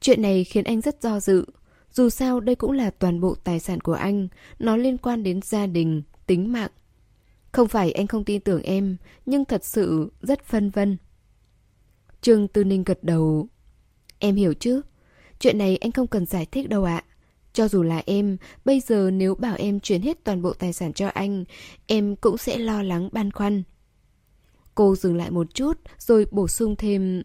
Chuyện 0.00 0.22
này 0.22 0.44
khiến 0.44 0.64
anh 0.64 0.80
rất 0.80 1.02
do 1.02 1.20
dự. 1.20 1.44
Dù 1.92 2.08
sao 2.10 2.40
đây 2.40 2.54
cũng 2.54 2.72
là 2.72 2.90
toàn 2.90 3.20
bộ 3.20 3.34
tài 3.44 3.60
sản 3.60 3.80
của 3.80 3.92
anh, 3.92 4.28
nó 4.58 4.76
liên 4.76 4.98
quan 4.98 5.22
đến 5.22 5.40
gia 5.42 5.66
đình, 5.66 6.02
tính 6.26 6.52
mạng. 6.52 6.70
Không 7.52 7.68
phải 7.68 7.92
anh 7.92 8.06
không 8.06 8.24
tin 8.24 8.40
tưởng 8.40 8.62
em, 8.62 8.96
nhưng 9.26 9.44
thật 9.44 9.64
sự 9.64 10.12
rất 10.22 10.44
phân 10.44 10.70
vân. 10.70 10.96
Trương 12.20 12.48
Tư 12.48 12.64
Ninh 12.64 12.84
gật 12.84 13.04
đầu. 13.04 13.48
Em 14.18 14.34
hiểu 14.34 14.54
chứ? 14.54 14.80
Chuyện 15.42 15.58
này 15.58 15.76
anh 15.76 15.92
không 15.92 16.06
cần 16.06 16.26
giải 16.26 16.46
thích 16.46 16.68
đâu 16.68 16.84
ạ. 16.84 17.04
Cho 17.52 17.68
dù 17.68 17.82
là 17.82 18.02
em, 18.06 18.36
bây 18.64 18.80
giờ 18.80 19.10
nếu 19.10 19.34
bảo 19.34 19.56
em 19.58 19.80
chuyển 19.80 20.02
hết 20.02 20.24
toàn 20.24 20.42
bộ 20.42 20.52
tài 20.52 20.72
sản 20.72 20.92
cho 20.92 21.08
anh, 21.08 21.44
em 21.86 22.16
cũng 22.16 22.38
sẽ 22.38 22.58
lo 22.58 22.82
lắng 22.82 23.08
băn 23.12 23.30
khoăn. 23.30 23.62
Cô 24.74 24.96
dừng 24.96 25.16
lại 25.16 25.30
một 25.30 25.54
chút 25.54 25.78
rồi 25.98 26.26
bổ 26.30 26.48
sung 26.48 26.76
thêm 26.76 27.22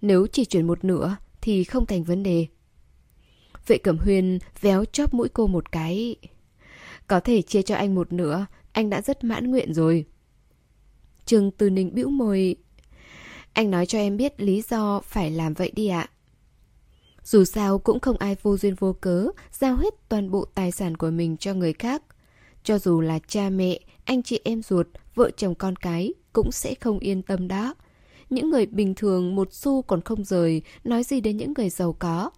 Nếu 0.00 0.26
chỉ 0.26 0.44
chuyển 0.44 0.66
một 0.66 0.84
nửa 0.84 1.16
thì 1.40 1.64
không 1.64 1.86
thành 1.86 2.04
vấn 2.04 2.22
đề 2.22 2.46
Vệ 3.66 3.78
Cẩm 3.78 3.98
Huyên 3.98 4.38
véo 4.60 4.84
chóp 4.84 5.14
mũi 5.14 5.28
cô 5.28 5.46
một 5.46 5.72
cái. 5.72 6.16
Có 7.06 7.20
thể 7.20 7.42
chia 7.42 7.62
cho 7.62 7.76
anh 7.76 7.94
một 7.94 8.12
nửa, 8.12 8.46
anh 8.72 8.90
đã 8.90 9.02
rất 9.02 9.24
mãn 9.24 9.50
nguyện 9.50 9.74
rồi. 9.74 10.04
Trương 11.24 11.50
Tư 11.50 11.70
Ninh 11.70 11.94
bĩu 11.94 12.08
môi. 12.08 12.56
Anh 13.52 13.70
nói 13.70 13.86
cho 13.86 13.98
em 13.98 14.16
biết 14.16 14.40
lý 14.40 14.62
do 14.68 15.00
phải 15.00 15.30
làm 15.30 15.54
vậy 15.54 15.72
đi 15.74 15.88
ạ. 15.88 16.08
Dù 17.24 17.44
sao 17.44 17.78
cũng 17.78 18.00
không 18.00 18.16
ai 18.16 18.36
vô 18.42 18.56
duyên 18.56 18.74
vô 18.74 18.92
cớ 19.00 19.28
giao 19.52 19.76
hết 19.76 19.94
toàn 20.08 20.30
bộ 20.30 20.44
tài 20.54 20.72
sản 20.72 20.96
của 20.96 21.10
mình 21.10 21.36
cho 21.36 21.54
người 21.54 21.72
khác. 21.72 22.02
Cho 22.64 22.78
dù 22.78 23.00
là 23.00 23.18
cha 23.28 23.50
mẹ, 23.50 23.80
anh 24.04 24.22
chị 24.22 24.40
em 24.44 24.62
ruột, 24.62 24.86
vợ 25.14 25.30
chồng 25.36 25.54
con 25.54 25.76
cái 25.76 26.14
cũng 26.32 26.52
sẽ 26.52 26.74
không 26.74 26.98
yên 26.98 27.22
tâm 27.22 27.48
đó. 27.48 27.74
Những 28.30 28.50
người 28.50 28.66
bình 28.66 28.94
thường 28.94 29.34
một 29.34 29.52
xu 29.52 29.82
còn 29.82 30.00
không 30.00 30.24
rời, 30.24 30.62
nói 30.84 31.02
gì 31.02 31.20
đến 31.20 31.36
những 31.36 31.52
người 31.56 31.70
giàu 31.70 31.92
có. 31.98 32.30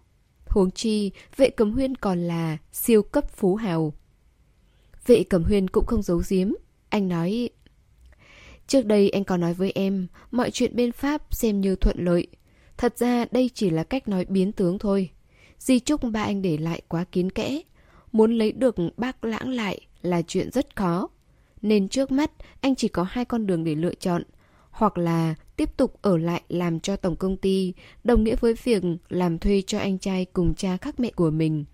Huống 0.45 0.71
chi, 0.71 1.11
vệ 1.37 1.49
cầm 1.49 1.71
huyên 1.71 1.95
còn 1.95 2.19
là 2.19 2.57
siêu 2.71 3.01
cấp 3.01 3.31
phú 3.31 3.55
hào. 3.55 3.93
Vệ 5.05 5.23
cầm 5.23 5.43
huyên 5.43 5.67
cũng 5.67 5.85
không 5.85 6.01
giấu 6.01 6.21
giếm. 6.29 6.51
Anh 6.89 7.07
nói... 7.07 7.49
Trước 8.67 8.85
đây 8.85 9.09
anh 9.09 9.23
còn 9.23 9.41
nói 9.41 9.53
với 9.53 9.71
em, 9.75 10.07
mọi 10.31 10.51
chuyện 10.51 10.75
bên 10.75 10.91
Pháp 10.91 11.21
xem 11.31 11.61
như 11.61 11.75
thuận 11.75 12.05
lợi. 12.05 12.27
Thật 12.77 12.97
ra 12.97 13.25
đây 13.31 13.49
chỉ 13.53 13.69
là 13.69 13.83
cách 13.83 14.07
nói 14.07 14.25
biến 14.25 14.51
tướng 14.51 14.79
thôi. 14.79 15.09
Di 15.59 15.79
chúc 15.79 16.01
ba 16.11 16.23
anh 16.23 16.41
để 16.41 16.57
lại 16.57 16.81
quá 16.87 17.03
kín 17.11 17.31
kẽ. 17.31 17.61
Muốn 18.11 18.31
lấy 18.37 18.51
được 18.51 18.75
bác 18.97 19.23
lãng 19.23 19.49
lại 19.49 19.81
là 20.01 20.21
chuyện 20.21 20.51
rất 20.51 20.75
khó. 20.75 21.09
Nên 21.61 21.89
trước 21.89 22.11
mắt 22.11 22.31
anh 22.61 22.75
chỉ 22.75 22.87
có 22.87 23.03
hai 23.03 23.25
con 23.25 23.47
đường 23.47 23.63
để 23.63 23.75
lựa 23.75 23.93
chọn. 23.93 24.23
Hoặc 24.71 24.97
là 24.97 25.35
tiếp 25.55 25.77
tục 25.77 25.99
ở 26.01 26.17
lại 26.17 26.41
làm 26.49 26.79
cho 26.79 26.95
tổng 26.95 27.15
công 27.15 27.37
ty, 27.37 27.73
đồng 28.03 28.23
nghĩa 28.23 28.35
với 28.35 28.53
việc 28.63 28.83
làm 29.09 29.39
thuê 29.39 29.61
cho 29.67 29.79
anh 29.79 29.97
trai 29.97 30.25
cùng 30.25 30.55
cha 30.55 30.77
khác 30.77 30.99
mẹ 30.99 31.11
của 31.11 31.29
mình. 31.29 31.65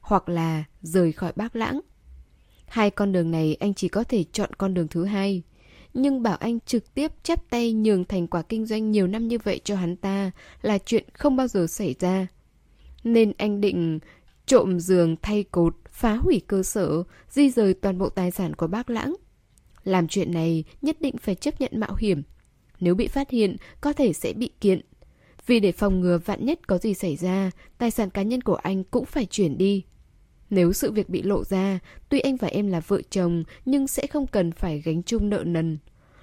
Hoặc 0.00 0.28
là 0.28 0.64
rời 0.82 1.12
khỏi 1.12 1.32
bác 1.36 1.56
lãng. 1.56 1.80
Hai 2.66 2.90
con 2.90 3.12
đường 3.12 3.30
này 3.30 3.56
anh 3.60 3.74
chỉ 3.74 3.88
có 3.88 4.04
thể 4.04 4.24
chọn 4.32 4.50
con 4.58 4.74
đường 4.74 4.88
thứ 4.88 5.04
hai. 5.04 5.42
Nhưng 5.94 6.22
bảo 6.22 6.36
anh 6.36 6.58
trực 6.60 6.94
tiếp 6.94 7.12
chắp 7.22 7.50
tay 7.50 7.72
nhường 7.72 8.04
thành 8.04 8.26
quả 8.26 8.42
kinh 8.42 8.66
doanh 8.66 8.90
nhiều 8.90 9.06
năm 9.06 9.28
như 9.28 9.38
vậy 9.44 9.60
cho 9.64 9.76
hắn 9.76 9.96
ta 9.96 10.30
là 10.62 10.78
chuyện 10.78 11.04
không 11.12 11.36
bao 11.36 11.48
giờ 11.48 11.66
xảy 11.66 11.94
ra. 12.00 12.26
Nên 13.04 13.32
anh 13.38 13.60
định 13.60 13.98
trộm 14.46 14.80
giường 14.80 15.16
thay 15.22 15.42
cột, 15.42 15.76
phá 15.90 16.14
hủy 16.14 16.42
cơ 16.46 16.62
sở, 16.62 17.02
di 17.30 17.50
rời 17.50 17.74
toàn 17.74 17.98
bộ 17.98 18.08
tài 18.08 18.30
sản 18.30 18.54
của 18.54 18.66
bác 18.66 18.90
lãng. 18.90 19.16
Làm 19.84 20.08
chuyện 20.08 20.32
này 20.32 20.64
nhất 20.82 20.96
định 21.00 21.16
phải 21.16 21.34
chấp 21.34 21.60
nhận 21.60 21.70
mạo 21.74 21.94
hiểm, 21.94 22.22
nếu 22.80 22.94
bị 22.94 23.08
phát 23.08 23.30
hiện, 23.30 23.56
có 23.80 23.92
thể 23.92 24.12
sẽ 24.12 24.32
bị 24.32 24.50
kiện. 24.60 24.80
Vì 25.46 25.60
để 25.60 25.72
phòng 25.72 26.00
ngừa 26.00 26.18
vạn 26.24 26.44
nhất 26.44 26.66
có 26.66 26.78
gì 26.78 26.94
xảy 26.94 27.16
ra, 27.16 27.50
tài 27.78 27.90
sản 27.90 28.10
cá 28.10 28.22
nhân 28.22 28.40
của 28.40 28.54
anh 28.54 28.84
cũng 28.84 29.04
phải 29.04 29.26
chuyển 29.26 29.58
đi. 29.58 29.84
Nếu 30.54 30.72
sự 30.72 30.92
việc 30.92 31.08
bị 31.08 31.22
lộ 31.22 31.44
ra, 31.44 31.78
tuy 32.08 32.20
anh 32.20 32.36
và 32.36 32.48
em 32.48 32.66
là 32.66 32.80
vợ 32.80 33.00
chồng, 33.10 33.44
nhưng 33.64 33.86
sẽ 33.86 34.06
không 34.06 34.26
cần 34.26 34.52
phải 34.52 34.80
gánh 34.80 35.02
chung 35.02 35.30
nợ 35.30 35.42
nần. 35.46 35.78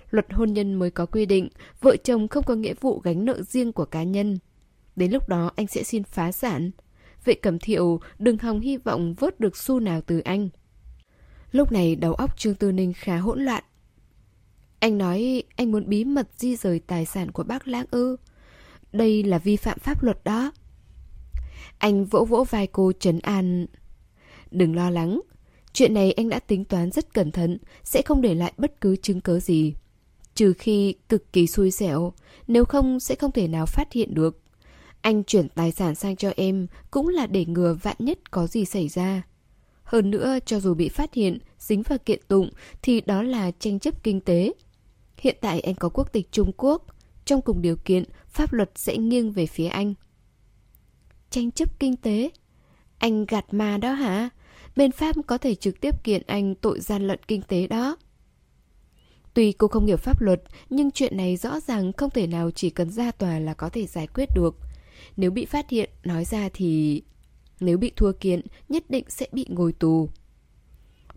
Luật 0.10 0.34
hôn 0.34 0.54
nhân 0.54 0.74
mới 0.74 0.92
có 0.92 1.06
quy 1.06 1.26
định, 1.26 1.50
vợ 1.82 1.96
chồng 2.04 2.28
không 2.28 2.44
có 2.44 2.56
nghĩa 2.56 2.74
vụ 2.82 3.00
gánh 3.00 3.26
nợ 3.26 3.42
riêng 3.42 3.74
của 3.74 3.86
cá 3.86 4.04
nhân. 4.04 4.38
Đến 4.96 5.12
lúc 5.12 5.30
đó 5.30 5.52
anh 5.56 5.68
sẽ 5.68 5.84
xin 5.84 6.04
phá 6.04 6.32
sản. 6.32 6.72
Vậy 7.26 7.36
Cẩm 7.36 7.60
Thiệu 7.60 8.00
đừng 8.20 8.38
hòng 8.38 8.60
hy 8.60 8.78
vọng 8.78 9.14
vớt 9.14 9.40
được 9.40 9.58
xu 9.58 9.80
nào 9.80 10.02
từ 10.02 10.20
anh. 10.20 10.50
Lúc 11.52 11.72
này 11.72 11.96
đầu 11.96 12.14
óc 12.14 12.38
Trương 12.38 12.56
Tư 12.56 12.72
Ninh 12.72 12.94
khá 12.94 13.18
hỗn 13.18 13.42
loạn. 13.42 13.64
Anh 14.80 14.98
nói 14.98 15.44
anh 15.56 15.72
muốn 15.72 15.90
bí 15.90 16.04
mật 16.04 16.28
di 16.38 16.56
rời 16.56 16.80
tài 16.80 17.06
sản 17.06 17.32
của 17.32 17.44
bác 17.44 17.68
lãng 17.68 17.86
ư. 17.92 18.16
Đây 18.94 19.24
là 19.24 19.38
vi 19.38 19.56
phạm 19.56 19.80
pháp 19.80 20.04
luật 20.04 20.24
đó. 20.24 20.52
Anh 21.78 22.06
vỗ 22.06 22.26
vỗ 22.26 22.44
vai 22.44 22.68
cô 22.68 22.92
trấn 23.00 23.20
an. 23.20 23.66
Đừng 24.52 24.76
lo 24.76 24.90
lắng. 24.90 25.22
Chuyện 25.74 25.94
này 25.94 26.12
anh 26.12 26.30
đã 26.30 26.40
tính 26.40 26.66
toán 26.66 26.92
rất 26.92 27.14
cẩn 27.14 27.32
thận, 27.32 27.58
sẽ 27.84 28.02
không 28.02 28.22
để 28.22 28.34
lại 28.36 28.54
bất 28.58 28.82
cứ 28.82 28.96
chứng 28.96 29.22
cớ 29.22 29.40
gì. 29.40 29.74
Trừ 30.36 30.54
khi 30.54 30.96
cực 31.10 31.34
kỳ 31.34 31.48
xui 31.48 31.72
xẻo, 31.72 32.14
nếu 32.48 32.66
không 32.66 33.00
sẽ 33.00 33.16
không 33.16 33.32
thể 33.32 33.48
nào 33.48 33.66
phát 33.66 33.94
hiện 33.94 34.14
được. 34.14 34.42
Anh 35.02 35.24
chuyển 35.24 35.50
tài 35.50 35.72
sản 35.72 35.96
sang 35.96 36.16
cho 36.16 36.32
em 36.36 36.68
cũng 36.92 37.08
là 37.08 37.28
để 37.28 37.46
ngừa 37.46 37.78
vạn 37.82 37.96
nhất 38.00 38.32
có 38.32 38.48
gì 38.48 38.66
xảy 38.66 38.88
ra. 38.88 39.24
Hơn 39.84 40.12
nữa, 40.12 40.38
cho 40.46 40.60
dù 40.60 40.74
bị 40.74 40.90
phát 40.90 41.14
hiện, 41.14 41.38
dính 41.60 41.82
vào 41.82 41.98
kiện 42.06 42.20
tụng, 42.28 42.50
thì 42.82 43.02
đó 43.02 43.24
là 43.24 43.52
tranh 43.60 43.80
chấp 43.80 44.04
kinh 44.04 44.22
tế. 44.22 44.54
Hiện 45.18 45.38
tại 45.42 45.60
anh 45.60 45.76
có 45.76 45.90
quốc 45.90 46.14
tịch 46.14 46.32
Trung 46.32 46.52
Quốc. 46.58 46.86
Trong 47.26 47.42
cùng 47.42 47.62
điều 47.62 47.76
kiện, 47.76 48.04
pháp 48.28 48.54
luật 48.54 48.72
sẽ 48.76 48.98
nghiêng 48.98 49.32
về 49.32 49.46
phía 49.46 49.68
anh. 49.68 49.94
Tranh 51.30 51.52
chấp 51.52 51.80
kinh 51.80 51.96
tế? 51.96 52.30
Anh 52.98 53.26
gạt 53.26 53.54
ma 53.54 53.78
đó 53.78 53.94
hả? 53.94 54.30
Bên 54.76 54.92
Pháp 54.92 55.16
có 55.28 55.38
thể 55.38 55.56
trực 55.56 55.82
tiếp 55.82 56.04
kiện 56.04 56.22
anh 56.28 56.56
tội 56.56 56.80
gian 56.80 57.08
lận 57.08 57.20
kinh 57.28 57.42
tế 57.42 57.68
đó. 57.68 57.98
Tuy 59.34 59.52
cô 59.52 59.68
không 59.68 59.86
hiểu 59.86 59.98
pháp 59.98 60.22
luật, 60.22 60.44
nhưng 60.70 60.92
chuyện 60.92 61.18
này 61.18 61.38
rõ 61.38 61.60
ràng 61.60 61.94
không 61.94 62.10
thể 62.10 62.28
nào 62.28 62.52
chỉ 62.52 62.70
cần 62.70 62.90
ra 62.90 63.12
tòa 63.12 63.40
là 63.40 63.54
có 63.54 63.70
thể 63.70 63.88
giải 63.88 64.08
quyết 64.08 64.30
được. 64.36 64.56
Nếu 65.18 65.32
bị 65.32 65.46
phát 65.46 65.70
hiện, 65.70 65.90
nói 66.04 66.26
ra 66.26 66.50
thì... 66.54 67.02
Nếu 67.60 67.78
bị 67.78 67.92
thua 67.96 68.12
kiện, 68.12 68.42
nhất 68.70 68.84
định 68.90 69.06
sẽ 69.08 69.28
bị 69.32 69.46
ngồi 69.50 69.74
tù. 69.74 70.10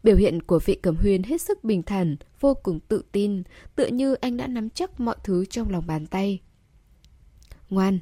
Biểu 0.03 0.17
hiện 0.17 0.43
của 0.43 0.59
vị 0.65 0.75
cầm 0.83 0.97
huyên 0.97 1.23
hết 1.23 1.41
sức 1.41 1.65
bình 1.65 1.83
thản, 1.83 2.17
vô 2.41 2.55
cùng 2.55 2.81
tự 2.81 3.03
tin, 3.13 3.43
tựa 3.77 3.87
như 3.87 4.15
anh 4.15 4.37
đã 4.37 4.47
nắm 4.47 4.71
chắc 4.71 5.01
mọi 5.01 5.17
thứ 5.25 5.45
trong 5.45 5.71
lòng 5.71 5.87
bàn 5.87 6.07
tay. 6.07 6.41
Ngoan, 7.71 7.99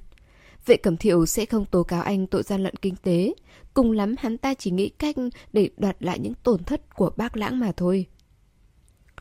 vệ 0.67 0.77
cẩm 0.77 0.97
thiệu 0.97 1.27
sẽ 1.27 1.47
không 1.47 1.65
tố 1.65 1.83
cáo 1.83 2.03
anh 2.03 2.27
tội 2.27 2.43
gian 2.43 2.63
lận 2.63 2.77
kinh 2.77 2.97
tế, 2.97 3.35
cùng 3.75 3.93
lắm 3.93 4.15
hắn 4.19 4.39
ta 4.39 4.55
chỉ 4.55 4.71
nghĩ 4.71 4.89
cách 4.89 5.17
để 5.53 5.71
đoạt 5.77 5.97
lại 6.01 6.19
những 6.19 6.35
tổn 6.35 6.65
thất 6.65 6.95
của 6.95 7.11
bác 7.17 7.37
lãng 7.37 7.61
mà 7.61 7.73
thôi. 7.77 8.07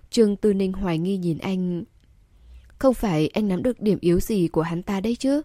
Trương 0.09 0.35
Tư 0.35 0.53
Ninh 0.53 0.73
hoài 0.73 0.97
nghi 0.97 1.17
nhìn 1.17 1.37
anh. 1.37 1.83
Không 2.79 2.93
phải 2.93 3.27
anh 3.27 3.47
nắm 3.47 3.63
được 3.63 3.81
điểm 3.81 3.97
yếu 4.01 4.19
gì 4.19 4.47
của 4.47 4.61
hắn 4.61 4.83
ta 4.83 4.99
đấy 4.99 5.15
chứ? 5.15 5.41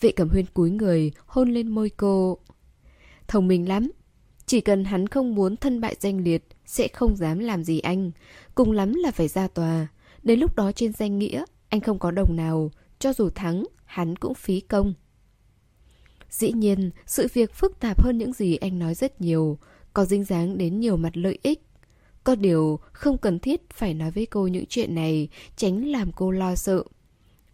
Vệ 0.00 0.12
cẩm 0.12 0.28
huyên 0.28 0.46
cúi 0.46 0.70
người, 0.70 1.12
hôn 1.26 1.50
lên 1.50 1.68
môi 1.68 1.90
cô. 1.90 2.38
Thông 3.28 3.48
minh 3.48 3.68
lắm. 3.68 3.90
Chỉ 4.46 4.60
cần 4.60 4.84
hắn 4.84 5.06
không 5.06 5.34
muốn 5.34 5.56
thân 5.56 5.80
bại 5.80 5.96
danh 6.00 6.20
liệt, 6.24 6.46
sẽ 6.66 6.88
không 6.88 7.16
dám 7.16 7.38
làm 7.38 7.64
gì 7.64 7.80
anh. 7.80 8.10
Cùng 8.54 8.72
lắm 8.72 8.94
là 8.94 9.10
phải 9.10 9.28
ra 9.28 9.48
tòa. 9.48 9.86
Đến 10.22 10.40
lúc 10.40 10.56
đó 10.56 10.72
trên 10.72 10.92
danh 10.92 11.18
nghĩa, 11.18 11.44
anh 11.68 11.80
không 11.80 11.98
có 11.98 12.10
đồng 12.10 12.36
nào. 12.36 12.70
Cho 12.98 13.12
dù 13.12 13.30
thắng, 13.30 13.64
hắn 13.84 14.16
cũng 14.16 14.34
phí 14.34 14.60
công. 14.60 14.94
Dĩ 16.30 16.52
nhiên, 16.52 16.90
sự 17.06 17.26
việc 17.34 17.54
phức 17.54 17.80
tạp 17.80 18.02
hơn 18.02 18.18
những 18.18 18.32
gì 18.32 18.56
anh 18.56 18.78
nói 18.78 18.94
rất 18.94 19.20
nhiều, 19.20 19.58
có 19.94 20.04
dính 20.04 20.24
dáng 20.24 20.58
đến 20.58 20.80
nhiều 20.80 20.96
mặt 20.96 21.16
lợi 21.16 21.38
ích. 21.42 21.62
Có 22.24 22.34
điều 22.34 22.80
không 22.92 23.18
cần 23.18 23.38
thiết 23.38 23.70
phải 23.70 23.94
nói 23.94 24.10
với 24.10 24.26
cô 24.26 24.46
những 24.46 24.64
chuyện 24.68 24.94
này, 24.94 25.28
tránh 25.56 25.86
làm 25.86 26.12
cô 26.12 26.30
lo 26.30 26.54
sợ. 26.54 26.82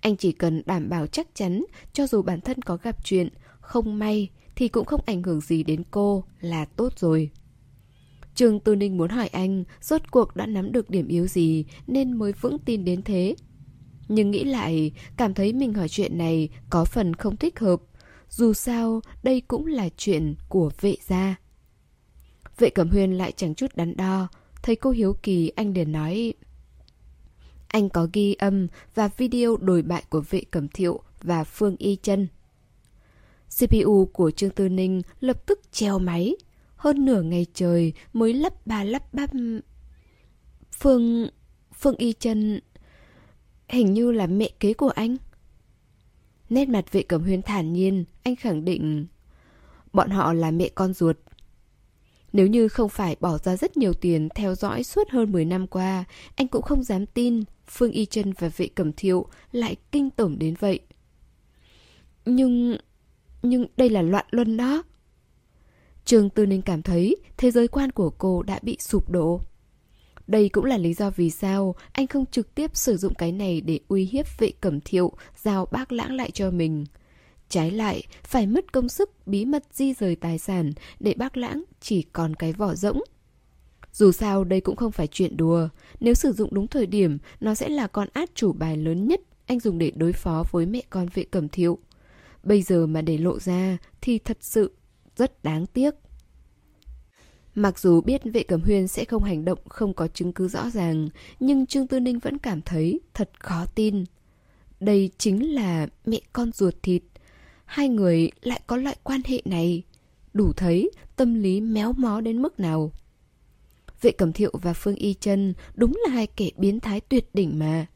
Anh 0.01 0.17
chỉ 0.17 0.33
cần 0.33 0.63
đảm 0.67 0.89
bảo 0.89 1.07
chắc 1.07 1.27
chắn, 1.35 1.65
cho 1.93 2.07
dù 2.07 2.23
bản 2.23 2.41
thân 2.41 2.63
có 2.63 2.79
gặp 2.83 3.05
chuyện, 3.05 3.29
không 3.61 3.99
may 3.99 4.29
thì 4.57 4.69
cũng 4.69 4.85
không 4.85 5.01
ảnh 5.07 5.23
hưởng 5.23 5.41
gì 5.41 5.63
đến 5.63 5.83
cô 5.91 6.25
là 6.41 6.65
tốt 6.65 6.99
rồi. 6.99 7.31
Trường 8.35 8.61
Tư 8.61 8.77
Ninh 8.77 8.97
muốn 8.97 9.11
hỏi 9.11 9.29
anh 9.29 9.65
rốt 9.81 10.03
cuộc 10.11 10.37
đã 10.37 10.47
nắm 10.47 10.73
được 10.73 10.91
điểm 10.91 11.09
yếu 11.09 11.27
gì 11.27 11.65
nên 11.87 12.13
mới 12.13 12.33
vững 12.33 12.59
tin 12.59 12.85
đến 12.85 13.03
thế. 13.03 13.35
Nhưng 14.09 14.31
nghĩ 14.31 14.45
lại, 14.45 14.93
cảm 15.17 15.35
thấy 15.35 15.53
mình 15.53 15.75
hỏi 15.75 15.89
chuyện 15.89 16.19
này 16.19 16.49
có 16.71 16.85
phần 16.85 17.15
không 17.15 17.37
thích 17.37 17.59
hợp. 17.59 17.81
Dù 18.29 18.53
sao, 18.53 19.01
đây 19.23 19.41
cũng 19.41 19.67
là 19.67 19.89
chuyện 19.97 20.35
của 20.49 20.71
vệ 20.81 20.97
gia. 21.07 21.35
Vệ 22.59 22.71
Cẩm 22.71 22.89
Huyên 22.89 23.13
lại 23.13 23.33
chẳng 23.37 23.55
chút 23.55 23.77
đắn 23.77 23.97
đo, 23.97 24.29
thấy 24.63 24.77
cô 24.77 24.91
hiếu 24.91 25.17
kỳ 25.23 25.49
anh 25.49 25.73
liền 25.73 25.93
nói 25.93 26.35
anh 27.75 27.89
có 27.89 28.09
ghi 28.13 28.35
âm 28.35 28.67
và 28.95 29.09
video 29.09 29.57
đổi 29.57 29.83
bại 29.83 30.03
của 30.09 30.21
vệ 30.31 30.43
cẩm 30.51 30.69
thiệu 30.69 31.01
và 31.23 31.45
Phương 31.45 31.77
Y 31.79 31.97
chân. 31.97 32.29
CPU 33.59 34.11
của 34.13 34.31
Trương 34.31 34.51
Tư 34.51 34.69
Ninh 34.69 35.03
lập 35.21 35.47
tức 35.47 35.61
treo 35.73 35.99
máy. 35.99 36.37
Hơn 36.77 37.05
nửa 37.05 37.23
ngày 37.23 37.47
trời 37.55 37.93
mới 38.13 38.35
lắp 38.35 38.67
ba 38.67 38.85
lắp 38.85 39.15
bắp. 39.15 39.31
Phương... 40.79 41.29
Phương 41.73 41.97
Y 41.97 42.13
chân 42.13 42.61
Hình 43.69 43.93
như 43.93 44.11
là 44.13 44.27
mẹ 44.27 44.51
kế 44.61 44.75
của 44.75 44.89
anh. 44.89 45.17
Nét 46.51 46.69
mặt 46.69 46.93
vệ 46.93 47.03
cẩm 47.03 47.23
huyên 47.23 47.43
thản 47.43 47.73
nhiên, 47.73 48.05
anh 48.23 48.37
khẳng 48.37 48.65
định 48.65 49.07
bọn 49.93 50.11
họ 50.11 50.33
là 50.33 50.51
mẹ 50.51 50.69
con 50.75 50.93
ruột. 50.93 51.17
Nếu 52.33 52.47
như 52.47 52.69
không 52.69 52.89
phải 52.89 53.17
bỏ 53.21 53.39
ra 53.39 53.57
rất 53.57 53.77
nhiều 53.77 53.93
tiền 53.93 54.29
theo 54.35 54.55
dõi 54.55 54.83
suốt 54.83 55.11
hơn 55.11 55.33
10 55.33 55.45
năm 55.45 55.67
qua, 55.67 56.05
anh 56.37 56.49
cũng 56.49 56.63
không 56.63 56.83
dám 56.83 57.07
tin 57.07 57.43
Phương 57.67 57.93
Y 57.93 58.07
chân 58.07 58.33
và 58.39 58.51
vệ 58.57 58.69
cẩm 58.69 58.93
thiệu 58.93 59.27
lại 59.53 59.77
kinh 59.93 60.11
tởm 60.11 60.39
đến 60.39 60.55
vậy. 60.61 60.81
Nhưng... 62.25 62.77
nhưng 63.43 63.67
đây 63.77 63.91
là 63.91 64.03
loạn 64.03 64.27
luân 64.31 64.57
đó. 64.57 64.83
Trường 66.05 66.31
Tư 66.31 66.47
Ninh 66.47 66.63
cảm 66.63 66.83
thấy 66.83 67.17
thế 67.37 67.51
giới 67.51 67.69
quan 67.69 67.91
của 67.93 68.11
cô 68.11 68.43
đã 68.43 68.59
bị 68.63 68.77
sụp 68.81 69.11
đổ. 69.11 69.41
Đây 70.27 70.49
cũng 70.49 70.65
là 70.65 70.79
lý 70.79 70.95
do 70.95 71.11
vì 71.11 71.31
sao 71.31 71.75
anh 71.93 72.07
không 72.07 72.27
trực 72.27 72.55
tiếp 72.55 72.77
sử 72.77 72.97
dụng 72.97 73.15
cái 73.15 73.33
này 73.33 73.61
để 73.61 73.81
uy 73.89 74.05
hiếp 74.05 74.27
vệ 74.39 74.51
cẩm 74.61 74.81
thiệu 74.81 75.13
giao 75.37 75.67
bác 75.71 75.93
lãng 75.93 76.13
lại 76.13 76.31
cho 76.31 76.51
mình. 76.51 76.85
Trái 77.49 77.71
lại, 77.71 78.03
phải 78.23 78.47
mất 78.47 78.73
công 78.73 78.89
sức 78.89 79.27
bí 79.27 79.45
mật 79.45 79.65
di 79.73 79.95
rời 79.95 80.17
tài 80.17 80.39
sản 80.39 80.73
để 81.01 81.15
bác 81.17 81.37
lãng 81.37 81.65
chỉ 81.81 82.03
còn 82.03 82.37
cái 82.37 82.53
vỏ 82.53 82.75
rỗng. 82.75 83.01
Dù 83.93 84.13
sao 84.13 84.45
đây 84.45 84.61
cũng 84.61 84.77
không 84.77 84.93
phải 84.93 85.07
chuyện 85.07 85.37
đùa, 85.37 85.69
nếu 86.01 86.15
sử 86.15 86.33
dụng 86.33 86.55
đúng 86.55 86.67
thời 86.67 86.87
điểm, 86.87 87.19
nó 87.41 87.55
sẽ 87.55 87.69
là 87.69 87.87
con 87.87 88.09
át 88.13 88.31
chủ 88.35 88.53
bài 88.53 88.77
lớn 88.77 89.09
nhất 89.09 89.21
anh 89.47 89.61
dùng 89.61 89.79
để 89.79 89.93
đối 89.97 90.13
phó 90.13 90.45
với 90.51 90.67
mẹ 90.67 90.83
con 90.91 91.07
vệ 91.15 91.25
cẩm 91.25 91.49
thiệu. 91.49 91.79
Bây 92.43 92.63
giờ 92.63 92.87
mà 92.87 93.03
để 93.03 93.19
lộ 93.19 93.39
ra 93.39 93.79
thì 94.01 94.19
thật 94.19 94.39
sự 94.41 94.73
rất 95.17 95.45
đáng 95.45 95.67
tiếc. 95.67 95.95
Mặc 97.55 97.79
dù 97.79 98.01
biết 98.01 98.23
vệ 98.25 98.43
cẩm 98.43 98.61
huyên 98.61 98.88
sẽ 98.88 99.05
không 99.05 99.25
hành 99.25 99.45
động 99.45 99.59
không 99.69 99.95
có 99.95 100.09
chứng 100.09 100.33
cứ 100.33 100.49
rõ 100.49 100.71
ràng, 100.71 101.09
nhưng 101.40 101.67
Trương 101.67 101.87
Tư 101.87 102.01
Ninh 102.01 102.19
vẫn 102.19 102.38
cảm 102.38 102.62
thấy 102.62 103.01
thật 103.14 103.31
khó 103.38 103.67
tin. 103.75 104.05
Đây 104.81 105.11
chính 105.19 105.55
là 105.55 105.87
mẹ 106.07 106.21
con 106.33 106.53
ruột 106.53 106.75
thịt. 106.83 107.03
Hai 107.64 107.88
người 107.88 108.31
lại 108.43 108.61
có 108.67 108.77
loại 108.77 108.97
quan 109.03 109.21
hệ 109.27 109.43
này. 109.45 109.83
Đủ 110.33 110.53
thấy 110.53 110.90
tâm 111.17 111.35
lý 111.35 111.61
méo 111.61 111.93
mó 111.93 112.21
đến 112.21 112.43
mức 112.43 112.61
nào. 112.61 112.93
Vệ 114.01 114.11
Cẩm 114.11 114.33
Thiệu 114.33 114.51
và 114.62 114.73
Phương 114.73 114.95
Y 114.95 115.14
chân 115.14 115.55
đúng 115.75 116.01
là 116.07 116.14
hai 116.14 116.27
kẻ 116.27 116.49
biến 116.57 116.81
thái 116.81 117.01
tuyệt 117.01 117.35
đỉnh 117.35 117.59
mà. 117.59 117.87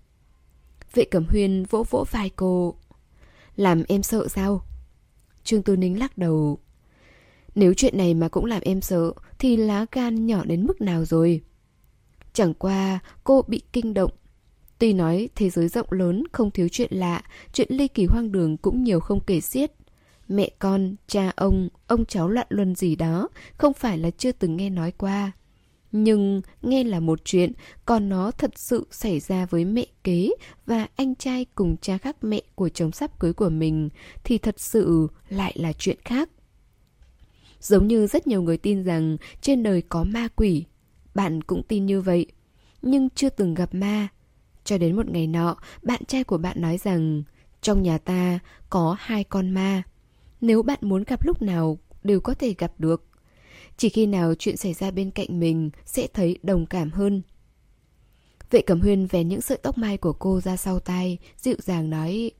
Vệ 0.94 1.04
Cẩm 1.04 1.26
Huyên 1.28 1.64
vỗ 1.64 1.84
vỗ 1.90 2.04
vai 2.10 2.30
cô. 2.36 2.74
Làm 3.56 3.82
em 3.88 4.02
sợ 4.02 4.28
sao? 4.28 4.62
Trương 5.44 5.62
Tư 5.62 5.76
Ninh 5.76 5.98
lắc 5.98 6.18
đầu. 6.18 6.58
Nếu 7.54 7.74
chuyện 7.74 7.96
này 7.96 8.14
mà 8.14 8.28
cũng 8.28 8.44
làm 8.44 8.62
em 8.62 8.80
sợ 8.80 9.12
thì 9.38 9.56
lá 9.56 9.86
gan 9.92 10.26
nhỏ 10.26 10.44
đến 10.44 10.66
mức 10.66 10.80
nào 10.80 11.04
rồi? 11.04 11.40
Chẳng 12.32 12.54
qua 12.54 12.98
cô 13.24 13.42
bị 13.48 13.62
kinh 13.72 13.94
động. 13.94 14.10
Tuy 14.78 14.92
nói 14.92 15.28
thế 15.34 15.50
giới 15.50 15.68
rộng 15.68 15.86
lớn 15.90 16.22
không 16.32 16.50
thiếu 16.50 16.68
chuyện 16.68 16.92
lạ, 16.92 17.22
chuyện 17.52 17.68
ly 17.70 17.88
kỳ 17.88 18.04
hoang 18.04 18.32
đường 18.32 18.56
cũng 18.56 18.84
nhiều 18.84 19.00
không 19.00 19.20
kể 19.26 19.40
xiết. 19.40 19.72
Mẹ 20.28 20.50
con, 20.58 20.94
cha 21.06 21.32
ông, 21.36 21.68
ông 21.86 22.04
cháu 22.04 22.28
loạn 22.28 22.46
luân 22.50 22.74
gì 22.74 22.96
đó 22.96 23.28
không 23.58 23.72
phải 23.74 23.98
là 23.98 24.10
chưa 24.10 24.32
từng 24.32 24.56
nghe 24.56 24.70
nói 24.70 24.92
qua. 24.92 25.32
Nhưng 25.92 26.42
nghe 26.62 26.84
là 26.84 27.00
một 27.00 27.24
chuyện, 27.24 27.52
còn 27.86 28.08
nó 28.08 28.30
thật 28.30 28.50
sự 28.54 28.86
xảy 28.90 29.20
ra 29.20 29.46
với 29.46 29.64
mẹ 29.64 29.86
kế 30.04 30.30
và 30.66 30.86
anh 30.96 31.14
trai 31.14 31.46
cùng 31.54 31.76
cha 31.76 31.98
khác 31.98 32.16
mẹ 32.22 32.42
của 32.54 32.68
chồng 32.68 32.92
sắp 32.92 33.18
cưới 33.20 33.32
của 33.32 33.48
mình 33.48 33.88
thì 34.24 34.38
thật 34.38 34.60
sự 34.60 35.08
lại 35.28 35.52
là 35.56 35.72
chuyện 35.72 35.98
khác. 36.04 36.28
Giống 37.60 37.88
như 37.88 38.06
rất 38.06 38.26
nhiều 38.26 38.42
người 38.42 38.56
tin 38.56 38.82
rằng 38.82 39.16
trên 39.40 39.62
đời 39.62 39.82
có 39.88 40.04
ma 40.04 40.28
quỷ, 40.36 40.64
bạn 41.14 41.42
cũng 41.42 41.62
tin 41.62 41.86
như 41.86 42.00
vậy, 42.00 42.26
nhưng 42.82 43.08
chưa 43.10 43.28
từng 43.28 43.54
gặp 43.54 43.74
ma. 43.74 44.08
Cho 44.64 44.78
đến 44.78 44.96
một 44.96 45.10
ngày 45.10 45.26
nọ, 45.26 45.56
bạn 45.82 46.04
trai 46.04 46.24
của 46.24 46.38
bạn 46.38 46.60
nói 46.60 46.78
rằng 46.78 47.22
trong 47.60 47.82
nhà 47.82 47.98
ta 47.98 48.38
có 48.70 48.96
hai 48.98 49.24
con 49.24 49.50
ma. 49.50 49.82
Nếu 50.40 50.62
bạn 50.62 50.78
muốn 50.82 51.04
gặp 51.06 51.26
lúc 51.26 51.42
nào 51.42 51.78
đều 52.02 52.20
có 52.20 52.34
thể 52.34 52.54
gặp 52.58 52.72
được. 52.78 53.04
Chỉ 53.76 53.88
khi 53.88 54.06
nào 54.06 54.34
chuyện 54.38 54.56
xảy 54.56 54.74
ra 54.74 54.90
bên 54.90 55.10
cạnh 55.10 55.40
mình 55.40 55.70
sẽ 55.84 56.06
thấy 56.14 56.38
đồng 56.42 56.66
cảm 56.66 56.90
hơn. 56.90 57.22
Vệ 58.50 58.62
Cẩm 58.62 58.80
Huyên 58.80 59.06
vén 59.06 59.28
những 59.28 59.40
sợi 59.40 59.58
tóc 59.62 59.78
mai 59.78 59.96
của 59.96 60.12
cô 60.12 60.40
ra 60.40 60.56
sau 60.56 60.80
tay, 60.80 61.18
dịu 61.36 61.56
dàng 61.58 61.90
nói 61.90 62.30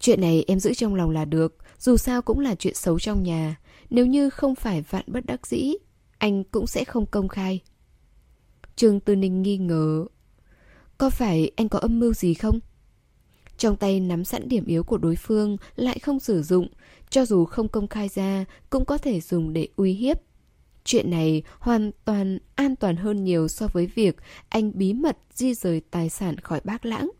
Chuyện 0.00 0.20
này 0.20 0.44
em 0.46 0.60
giữ 0.60 0.74
trong 0.74 0.94
lòng 0.94 1.10
là 1.10 1.24
được, 1.24 1.56
dù 1.78 1.96
sao 1.96 2.22
cũng 2.22 2.40
là 2.40 2.54
chuyện 2.54 2.74
xấu 2.74 2.98
trong 2.98 3.22
nhà. 3.22 3.56
Nếu 3.90 4.06
như 4.06 4.30
không 4.30 4.54
phải 4.54 4.82
vạn 4.82 5.04
bất 5.06 5.26
đắc 5.26 5.46
dĩ, 5.46 5.74
anh 6.18 6.44
cũng 6.44 6.66
sẽ 6.66 6.84
không 6.84 7.06
công 7.06 7.28
khai. 7.28 7.60
Trương 8.76 9.00
Tư 9.00 9.16
Ninh 9.16 9.42
nghi 9.42 9.58
ngờ 9.58 10.06
Có 10.98 11.10
phải 11.10 11.50
anh 11.56 11.68
có 11.68 11.78
âm 11.78 12.00
mưu 12.00 12.14
gì 12.14 12.34
không? 12.34 12.60
Trong 13.58 13.76
tay 13.76 14.00
nắm 14.00 14.24
sẵn 14.24 14.48
điểm 14.48 14.64
yếu 14.66 14.84
của 14.84 14.98
đối 14.98 15.16
phương 15.16 15.56
lại 15.76 15.98
không 15.98 16.20
sử 16.20 16.42
dụng, 16.42 16.68
cho 17.10 17.24
dù 17.24 17.44
không 17.44 17.68
công 17.68 17.88
khai 17.88 18.08
ra 18.08 18.44
cũng 18.70 18.84
có 18.84 18.98
thể 18.98 19.20
dùng 19.20 19.52
để 19.52 19.68
uy 19.76 19.92
hiếp. 19.92 20.16
Chuyện 20.84 21.10
này 21.10 21.42
hoàn 21.58 21.90
toàn 22.04 22.38
an 22.54 22.76
toàn 22.76 22.96
hơn 22.96 23.24
nhiều 23.24 23.48
so 23.48 23.66
với 23.72 23.86
việc 23.86 24.16
anh 24.48 24.72
bí 24.74 24.92
mật 24.92 25.18
di 25.32 25.54
rời 25.54 25.80
tài 25.90 26.08
sản 26.08 26.38
khỏi 26.38 26.60
bác 26.64 26.86
lãng. 26.86 27.10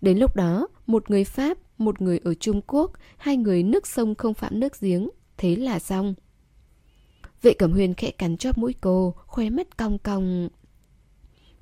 Đến 0.00 0.18
lúc 0.18 0.36
đó, 0.36 0.68
một 0.86 1.10
người 1.10 1.24
Pháp, 1.24 1.58
một 1.78 2.02
người 2.02 2.20
ở 2.24 2.34
Trung 2.34 2.60
Quốc, 2.66 2.92
hai 3.16 3.36
người 3.36 3.62
nước 3.62 3.86
sông 3.86 4.14
không 4.14 4.34
phạm 4.34 4.60
nước 4.60 4.80
giếng, 4.80 5.08
thế 5.42 5.56
là 5.56 5.78
xong. 5.78 6.14
Vệ 7.42 7.54
cẩm 7.54 7.72
huyên 7.72 7.94
khẽ 7.94 8.10
cắn 8.10 8.36
chóp 8.36 8.58
mũi 8.58 8.74
cô, 8.80 9.14
khóe 9.26 9.50
mắt 9.50 9.76
cong 9.76 9.98
cong. 9.98 10.48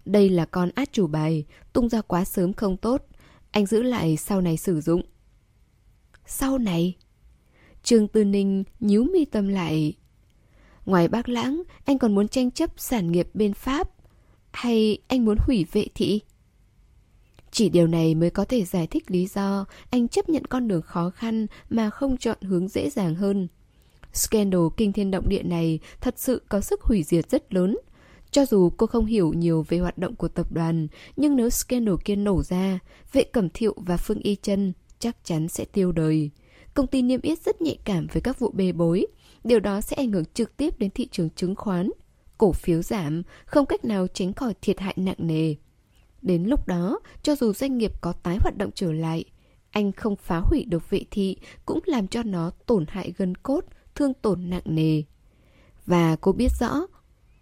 Đây 0.05 0.29
là 0.29 0.45
con 0.45 0.71
át 0.75 0.93
chủ 0.93 1.07
bài, 1.07 1.45
tung 1.73 1.89
ra 1.89 2.01
quá 2.01 2.25
sớm 2.25 2.53
không 2.53 2.77
tốt. 2.77 3.07
Anh 3.51 3.67
giữ 3.67 3.83
lại 3.83 4.17
sau 4.17 4.41
này 4.41 4.57
sử 4.57 4.81
dụng. 4.81 5.03
Sau 6.27 6.59
này? 6.59 6.97
Trương 7.83 8.09
Tư 8.09 8.25
Ninh 8.25 8.65
nhíu 8.81 9.05
mi 9.05 9.25
tâm 9.25 9.49
lại. 9.49 9.95
Ngoài 10.87 11.09
bác 11.09 11.29
lãng, 11.29 11.63
anh 11.85 11.99
còn 11.99 12.15
muốn 12.15 12.29
tranh 12.29 12.51
chấp 12.51 12.71
sản 12.77 13.13
nghiệp 13.13 13.29
bên 13.35 13.55
Pháp. 13.55 13.91
Hay 14.53 14.99
anh 15.09 15.25
muốn 15.25 15.37
hủy 15.47 15.67
vệ 15.73 15.87
thị? 15.95 16.21
Chỉ 17.51 17.69
điều 17.69 17.87
này 17.87 18.15
mới 18.15 18.31
có 18.31 18.45
thể 18.45 18.65
giải 18.65 18.87
thích 18.87 19.11
lý 19.11 19.27
do 19.27 19.65
anh 19.91 20.09
chấp 20.09 20.29
nhận 20.29 20.45
con 20.45 20.69
đường 20.69 20.83
khó 20.83 21.11
khăn 21.11 21.47
mà 21.71 21.91
không 21.91 22.17
chọn 22.17 22.39
hướng 22.41 22.69
dễ 22.69 22.91
dàng 22.91 23.15
hơn. 23.15 23.49
Scandal 24.13 24.61
kinh 24.77 24.93
thiên 24.93 25.11
động 25.11 25.29
địa 25.29 25.43
này 25.43 25.79
thật 26.01 26.15
sự 26.19 26.43
có 26.49 26.61
sức 26.61 26.83
hủy 26.83 27.03
diệt 27.03 27.31
rất 27.31 27.55
lớn. 27.55 27.79
Cho 28.31 28.47
dù 28.47 28.71
cô 28.71 28.87
không 28.87 29.07
hiểu 29.07 29.33
nhiều 29.33 29.65
về 29.69 29.79
hoạt 29.79 29.99
động 29.99 30.17
của 30.17 30.29
tập 30.29 30.53
đoàn, 30.53 30.89
nhưng 31.17 31.37
nếu 31.37 31.51
scandal 31.51 31.95
kia 32.05 32.17
nổ 32.17 32.43
ra, 32.43 32.79
vệ 33.13 33.25
cẩm 33.25 33.49
thiệu 33.55 33.75
và 33.77 33.97
Phương 33.97 34.19
Y 34.19 34.35
chân 34.35 34.73
chắc 34.99 35.17
chắn 35.25 35.49
sẽ 35.49 35.65
tiêu 35.65 35.93
đời. 35.93 36.31
Công 36.75 36.87
ty 36.87 37.03
niêm 37.03 37.21
yết 37.21 37.39
rất 37.43 37.63
nhạy 37.63 37.79
cảm 37.85 38.07
với 38.13 38.23
các 38.23 38.39
vụ 38.39 38.51
bê 38.51 38.73
bối. 38.73 39.07
Điều 39.45 39.61
đó 39.61 39.81
sẽ 39.81 39.97
ảnh 39.97 40.13
hưởng 40.13 40.25
trực 40.35 40.57
tiếp 40.57 40.79
đến 40.79 40.91
thị 40.91 41.09
trường 41.11 41.31
chứng 41.31 41.55
khoán. 41.55 41.91
Cổ 42.39 42.53
phiếu 42.53 42.83
giảm, 42.83 43.23
không 43.45 43.67
cách 43.67 43.85
nào 43.85 44.07
tránh 44.07 44.33
khỏi 44.33 44.55
thiệt 44.63 44.81
hại 44.81 44.95
nặng 44.97 45.17
nề. 45.19 45.55
Đến 46.23 46.45
lúc 46.45 46.67
đó, 46.67 47.01
cho 47.23 47.37
dù 47.37 47.53
doanh 47.53 47.79
nghiệp 47.79 47.93
có 48.01 48.13
tái 48.13 48.39
hoạt 48.41 48.57
động 48.57 48.71
trở 48.75 48.93
lại, 48.93 49.25
anh 49.71 49.93
không 49.93 50.17
phá 50.17 50.39
hủy 50.39 50.65
được 50.65 50.91
vệ 50.91 51.05
thị 51.11 51.37
cũng 51.67 51.81
làm 51.87 52.09
cho 52.09 52.23
nó 52.23 52.51
tổn 52.67 52.85
hại 52.89 53.13
gân 53.17 53.35
cốt, 53.35 53.65
thương 54.01 54.15
tổn 54.15 54.51
nặng 54.51 54.63
nề. 54.65 55.03
Và 55.87 56.17
cô 56.17 56.33
biết 56.33 56.49
rõ, 56.61 56.87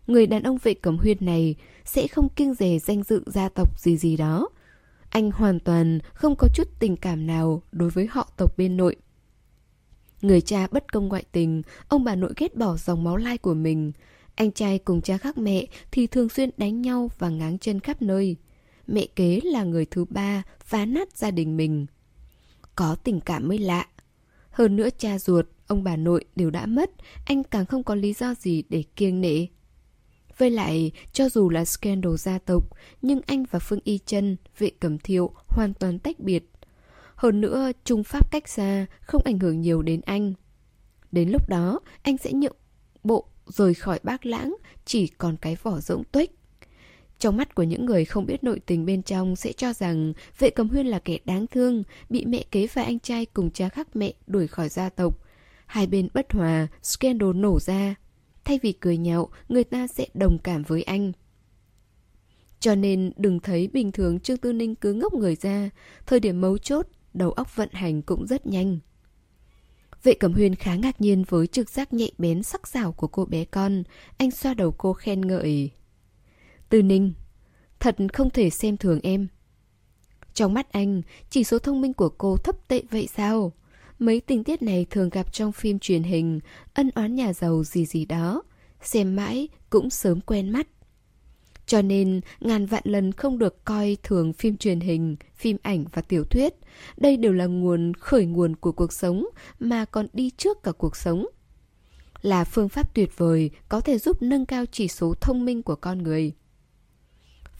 người 0.06 0.26
đàn 0.26 0.42
ông 0.42 0.58
vệ 0.62 0.74
cẩm 0.74 0.98
huyên 0.98 1.16
này 1.20 1.54
sẽ 1.84 2.08
không 2.08 2.28
kiêng 2.28 2.54
dè 2.54 2.78
danh 2.78 3.02
dự 3.02 3.22
gia 3.26 3.48
tộc 3.48 3.80
gì 3.80 3.96
gì 3.96 4.16
đó. 4.16 4.48
Anh 5.10 5.30
hoàn 5.30 5.60
toàn 5.60 5.98
không 6.14 6.34
có 6.38 6.48
chút 6.54 6.68
tình 6.78 6.96
cảm 6.96 7.26
nào 7.26 7.62
đối 7.72 7.90
với 7.90 8.06
họ 8.10 8.28
tộc 8.36 8.58
bên 8.58 8.76
nội. 8.76 8.96
Người 10.22 10.40
cha 10.40 10.66
bất 10.70 10.92
công 10.92 11.08
ngoại 11.08 11.24
tình, 11.32 11.62
ông 11.88 12.04
bà 12.04 12.14
nội 12.14 12.32
ghét 12.36 12.56
bỏ 12.56 12.76
dòng 12.76 13.04
máu 13.04 13.16
lai 13.16 13.38
của 13.38 13.54
mình. 13.54 13.92
Anh 14.34 14.52
trai 14.52 14.78
cùng 14.78 15.00
cha 15.00 15.18
khác 15.18 15.38
mẹ 15.38 15.66
thì 15.90 16.06
thường 16.06 16.28
xuyên 16.28 16.50
đánh 16.56 16.82
nhau 16.82 17.10
và 17.18 17.28
ngáng 17.28 17.58
chân 17.58 17.80
khắp 17.80 18.02
nơi 18.02 18.36
mẹ 18.86 19.06
kế 19.16 19.40
là 19.44 19.64
người 19.64 19.84
thứ 19.84 20.04
ba 20.04 20.42
phá 20.60 20.84
nát 20.84 21.16
gia 21.16 21.30
đình 21.30 21.56
mình. 21.56 21.86
Có 22.74 22.96
tình 23.04 23.20
cảm 23.20 23.48
mới 23.48 23.58
lạ. 23.58 23.86
Hơn 24.58 24.76
nữa 24.76 24.88
cha 24.98 25.18
ruột, 25.18 25.46
ông 25.66 25.84
bà 25.84 25.96
nội 25.96 26.24
đều 26.36 26.50
đã 26.50 26.66
mất, 26.66 26.90
anh 27.24 27.44
càng 27.44 27.66
không 27.66 27.82
có 27.82 27.94
lý 27.94 28.12
do 28.12 28.34
gì 28.34 28.62
để 28.68 28.84
kiêng 28.96 29.20
nể. 29.20 29.46
Với 30.38 30.50
lại, 30.50 30.92
cho 31.12 31.28
dù 31.28 31.50
là 31.50 31.64
scandal 31.64 32.14
gia 32.16 32.38
tộc, 32.38 32.64
nhưng 33.02 33.20
anh 33.26 33.44
và 33.50 33.58
Phương 33.58 33.80
Y 33.84 33.98
chân 33.98 34.36
vệ 34.58 34.70
cẩm 34.80 34.98
thiệu 34.98 35.30
hoàn 35.48 35.74
toàn 35.74 35.98
tách 35.98 36.20
biệt. 36.20 36.50
Hơn 37.14 37.40
nữa, 37.40 37.70
trung 37.84 38.04
pháp 38.04 38.30
cách 38.30 38.48
xa, 38.48 38.86
không 39.00 39.22
ảnh 39.24 39.38
hưởng 39.38 39.60
nhiều 39.60 39.82
đến 39.82 40.00
anh. 40.00 40.34
Đến 41.12 41.28
lúc 41.28 41.48
đó, 41.48 41.80
anh 42.02 42.18
sẽ 42.18 42.32
nhượng 42.32 42.56
bộ 43.04 43.24
rời 43.46 43.74
khỏi 43.74 44.00
bác 44.02 44.26
lãng, 44.26 44.56
chỉ 44.84 45.06
còn 45.06 45.36
cái 45.36 45.56
vỏ 45.62 45.80
rỗng 45.80 46.04
tuếch. 46.04 46.37
Trong 47.18 47.36
mắt 47.36 47.54
của 47.54 47.62
những 47.62 47.86
người 47.86 48.04
không 48.04 48.26
biết 48.26 48.44
nội 48.44 48.60
tình 48.66 48.86
bên 48.86 49.02
trong 49.02 49.36
sẽ 49.36 49.52
cho 49.52 49.72
rằng 49.72 50.12
vệ 50.38 50.50
cầm 50.50 50.68
huyên 50.68 50.86
là 50.86 50.98
kẻ 50.98 51.18
đáng 51.24 51.46
thương, 51.46 51.82
bị 52.10 52.24
mẹ 52.24 52.44
kế 52.50 52.66
và 52.66 52.82
anh 52.82 52.98
trai 52.98 53.26
cùng 53.26 53.50
cha 53.50 53.68
khác 53.68 53.96
mẹ 53.96 54.12
đuổi 54.26 54.46
khỏi 54.46 54.68
gia 54.68 54.88
tộc. 54.88 55.18
Hai 55.66 55.86
bên 55.86 56.08
bất 56.14 56.32
hòa, 56.32 56.66
scandal 56.82 57.32
nổ 57.34 57.58
ra. 57.60 57.94
Thay 58.44 58.60
vì 58.62 58.72
cười 58.72 58.96
nhạo, 58.96 59.28
người 59.48 59.64
ta 59.64 59.86
sẽ 59.86 60.06
đồng 60.14 60.38
cảm 60.38 60.62
với 60.62 60.82
anh. 60.82 61.12
Cho 62.60 62.74
nên 62.74 63.12
đừng 63.16 63.40
thấy 63.40 63.68
bình 63.68 63.92
thường 63.92 64.20
Trương 64.20 64.36
Tư 64.36 64.52
Ninh 64.52 64.74
cứ 64.74 64.92
ngốc 64.92 65.14
người 65.14 65.36
ra, 65.36 65.70
thời 66.06 66.20
điểm 66.20 66.40
mấu 66.40 66.58
chốt, 66.58 66.86
đầu 67.14 67.30
óc 67.30 67.56
vận 67.56 67.68
hành 67.72 68.02
cũng 68.02 68.26
rất 68.26 68.46
nhanh. 68.46 68.78
Vệ 70.02 70.14
Cẩm 70.14 70.32
Huyên 70.32 70.54
khá 70.54 70.74
ngạc 70.74 71.00
nhiên 71.00 71.24
với 71.28 71.46
trực 71.46 71.70
giác 71.70 71.92
nhạy 71.92 72.12
bén 72.18 72.42
sắc 72.42 72.68
sảo 72.68 72.92
của 72.92 73.06
cô 73.06 73.24
bé 73.24 73.44
con, 73.44 73.82
anh 74.16 74.30
xoa 74.30 74.54
đầu 74.54 74.70
cô 74.78 74.92
khen 74.92 75.20
ngợi. 75.20 75.70
Tư 76.68 76.82
Ninh, 76.82 77.12
thật 77.80 77.96
không 78.12 78.30
thể 78.30 78.50
xem 78.50 78.76
thường 78.76 79.00
em. 79.02 79.28
Trong 80.34 80.54
mắt 80.54 80.72
anh, 80.72 81.02
chỉ 81.30 81.44
số 81.44 81.58
thông 81.58 81.80
minh 81.80 81.92
của 81.92 82.08
cô 82.08 82.36
thấp 82.36 82.68
tệ 82.68 82.82
vậy 82.90 83.08
sao? 83.16 83.52
Mấy 83.98 84.20
tình 84.20 84.44
tiết 84.44 84.62
này 84.62 84.86
thường 84.90 85.08
gặp 85.08 85.32
trong 85.32 85.52
phim 85.52 85.78
truyền 85.78 86.02
hình, 86.02 86.40
ân 86.74 86.90
oán 86.94 87.14
nhà 87.14 87.32
giàu 87.32 87.64
gì 87.64 87.86
gì 87.86 88.04
đó. 88.04 88.42
Xem 88.82 89.16
mãi 89.16 89.48
cũng 89.70 89.90
sớm 89.90 90.20
quen 90.20 90.50
mắt. 90.50 90.68
Cho 91.66 91.82
nên, 91.82 92.20
ngàn 92.40 92.66
vạn 92.66 92.82
lần 92.86 93.12
không 93.12 93.38
được 93.38 93.64
coi 93.64 93.96
thường 94.02 94.32
phim 94.32 94.56
truyền 94.56 94.80
hình, 94.80 95.16
phim 95.36 95.56
ảnh 95.62 95.84
và 95.92 96.02
tiểu 96.02 96.24
thuyết. 96.24 96.54
Đây 96.96 97.16
đều 97.16 97.32
là 97.32 97.46
nguồn 97.46 97.94
khởi 97.94 98.26
nguồn 98.26 98.56
của 98.56 98.72
cuộc 98.72 98.92
sống 98.92 99.26
mà 99.60 99.84
còn 99.84 100.06
đi 100.12 100.30
trước 100.30 100.62
cả 100.62 100.72
cuộc 100.72 100.96
sống. 100.96 101.26
Là 102.22 102.44
phương 102.44 102.68
pháp 102.68 102.94
tuyệt 102.94 103.10
vời 103.16 103.50
có 103.68 103.80
thể 103.80 103.98
giúp 103.98 104.22
nâng 104.22 104.46
cao 104.46 104.64
chỉ 104.72 104.88
số 104.88 105.14
thông 105.20 105.44
minh 105.44 105.62
của 105.62 105.76
con 105.76 106.02
người. 106.02 106.32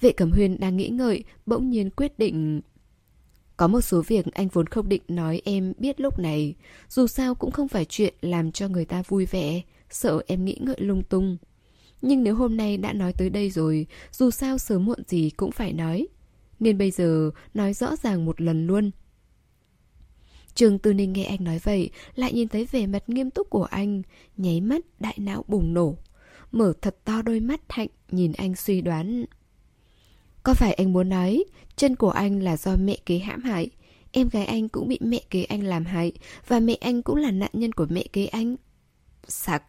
Vệ 0.00 0.12
Cẩm 0.12 0.30
Huyên 0.30 0.61
đang 0.61 0.76
nghĩ 0.76 0.88
ngợi, 0.88 1.24
bỗng 1.46 1.70
nhiên 1.70 1.90
quyết 1.90 2.18
định... 2.18 2.61
Có 3.56 3.68
một 3.68 3.80
số 3.80 4.02
việc 4.02 4.26
anh 4.32 4.48
vốn 4.48 4.66
không 4.66 4.88
định 4.88 5.02
nói 5.08 5.42
em 5.44 5.72
biết 5.78 6.00
lúc 6.00 6.18
này, 6.18 6.54
dù 6.88 7.06
sao 7.06 7.34
cũng 7.34 7.50
không 7.50 7.68
phải 7.68 7.84
chuyện 7.84 8.14
làm 8.20 8.52
cho 8.52 8.68
người 8.68 8.84
ta 8.84 9.02
vui 9.08 9.26
vẻ, 9.26 9.62
sợ 9.90 10.22
em 10.26 10.44
nghĩ 10.44 10.56
ngợi 10.61 10.76
lung 10.78 11.02
tung. 11.02 11.37
Nhưng 12.02 12.22
nếu 12.22 12.34
hôm 12.34 12.56
nay 12.56 12.76
đã 12.76 12.92
nói 12.92 13.12
tới 13.12 13.30
đây 13.30 13.50
rồi, 13.50 13.87
dù 14.12 14.30
sao 14.30 14.58
sớm 14.58 14.84
muộn 14.84 14.98
gì 15.06 15.30
cũng 15.30 15.52
phải 15.52 15.72
nói. 15.72 16.06
Nên 16.61 16.78
bây 16.78 16.90
giờ 16.90 17.30
nói 17.54 17.74
rõ 17.74 17.96
ràng 17.96 18.24
một 18.24 18.40
lần 18.40 18.66
luôn. 18.66 18.90
Trường 20.54 20.78
Tư 20.78 20.94
Ninh 20.94 21.12
nghe 21.12 21.24
anh 21.24 21.44
nói 21.44 21.58
vậy, 21.62 21.90
lại 22.14 22.32
nhìn 22.32 22.48
thấy 22.48 22.64
vẻ 22.64 22.87
mặt 22.87 23.08
nghiêm 23.08 23.30
túc 23.30 23.50
của 23.50 23.64
anh, 23.64 24.02
nháy 24.37 24.61
mắt 24.61 24.84
đại 25.00 25.14
não 25.18 25.44
bùng 25.48 25.74
nổ. 25.74 25.96
Mở 26.52 26.72
thật 26.82 26.96
to 27.04 27.22
đôi 27.22 27.40
mắt 27.40 27.61
hạnh 27.68 27.88
nhìn 28.11 28.32
anh 28.32 28.54
suy 28.56 28.80
đoán. 28.80 29.24
Có 30.48 30.54
phải 30.54 30.72
anh 30.72 30.92
muốn 30.92 31.08
nói, 31.08 31.44
chân 31.76 31.96
của 31.96 32.11
anh 32.11 32.42
là 32.42 32.56
do 32.56 32.76
mẹ 32.76 32.96
kế 33.06 33.18
hãm 33.18 33.42
hại? 33.42 33.70
Em 34.12 34.28
gái 34.28 34.44
anh 34.44 34.68
cũng 34.68 34.88
bị 34.88 34.98
mẹ 35.00 35.20
kế 35.30 35.44
anh 35.44 35.62
làm 35.62 35.84
hại, 35.84 36.12
Và 36.46 36.61
mẹ 36.61 36.74
anh 36.74 37.02
cũng 37.02 37.16
là 37.16 37.30
nạn 37.30 37.50
nhân 37.52 37.72
của 37.72 37.87
mẹ 37.90 38.04
kế 38.12 38.26
anh. 38.26 38.56
Sặc! 39.26 39.62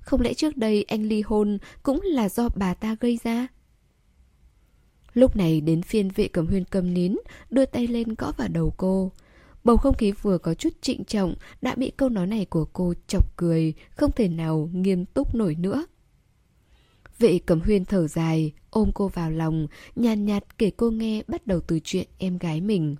Không 0.00 0.20
lẽ 0.20 0.34
trước 0.34 0.56
đây 0.56 0.84
anh 0.88 1.02
ly 1.02 1.22
hôn 1.22 1.58
Cũng 1.82 2.00
là 2.04 2.28
do 2.28 2.48
bà 2.56 2.74
ta 2.74 2.96
gây 3.00 3.18
ra? 3.24 3.46
Lúc 5.14 5.36
này 5.36 5.60
đến 5.60 5.82
phiên 5.82 6.08
vệ 6.08 6.28
cầm 6.28 6.46
huyên 6.46 6.64
cầm 6.64 6.94
nín, 6.94 7.16
Đưa 7.50 7.64
tay 7.64 7.86
lên 7.86 8.14
gõ 8.18 8.32
vào 8.36 8.48
đầu 8.48 8.74
cô. 8.76 9.12
Bầu 9.64 9.76
không 9.76 9.96
khí 9.96 10.12
vừa 10.22 10.38
có 10.38 10.54
chút 10.54 10.72
trịnh 10.80 11.04
trọng 11.04 11.34
Đã 11.62 11.74
bị 11.74 11.90
câu 11.96 12.08
nói 12.08 12.26
này 12.26 12.44
của 12.44 12.64
cô 12.64 12.94
chọc 13.06 13.36
cười, 13.36 13.74
Không 13.90 14.12
thể 14.12 14.28
nào 14.28 14.70
nghiêm 14.72 15.04
túc 15.04 15.34
nổi 15.34 15.54
nữa. 15.54 15.84
Vệ 17.18 17.38
cẩm 17.46 17.60
huyên 17.60 17.84
thở 17.84 18.08
dài, 18.08 18.52
ôm 18.70 18.90
cô 18.94 19.08
vào 19.08 19.30
lòng, 19.30 19.66
nhàn 19.96 20.24
nhạt, 20.24 20.42
nhạt 20.42 20.58
kể 20.58 20.70
cô 20.76 20.90
nghe 20.90 21.22
bắt 21.28 21.46
đầu 21.46 21.60
từ 21.60 21.80
chuyện 21.84 22.06
em 22.18 22.38
gái 22.38 22.60
mình. 22.60 22.96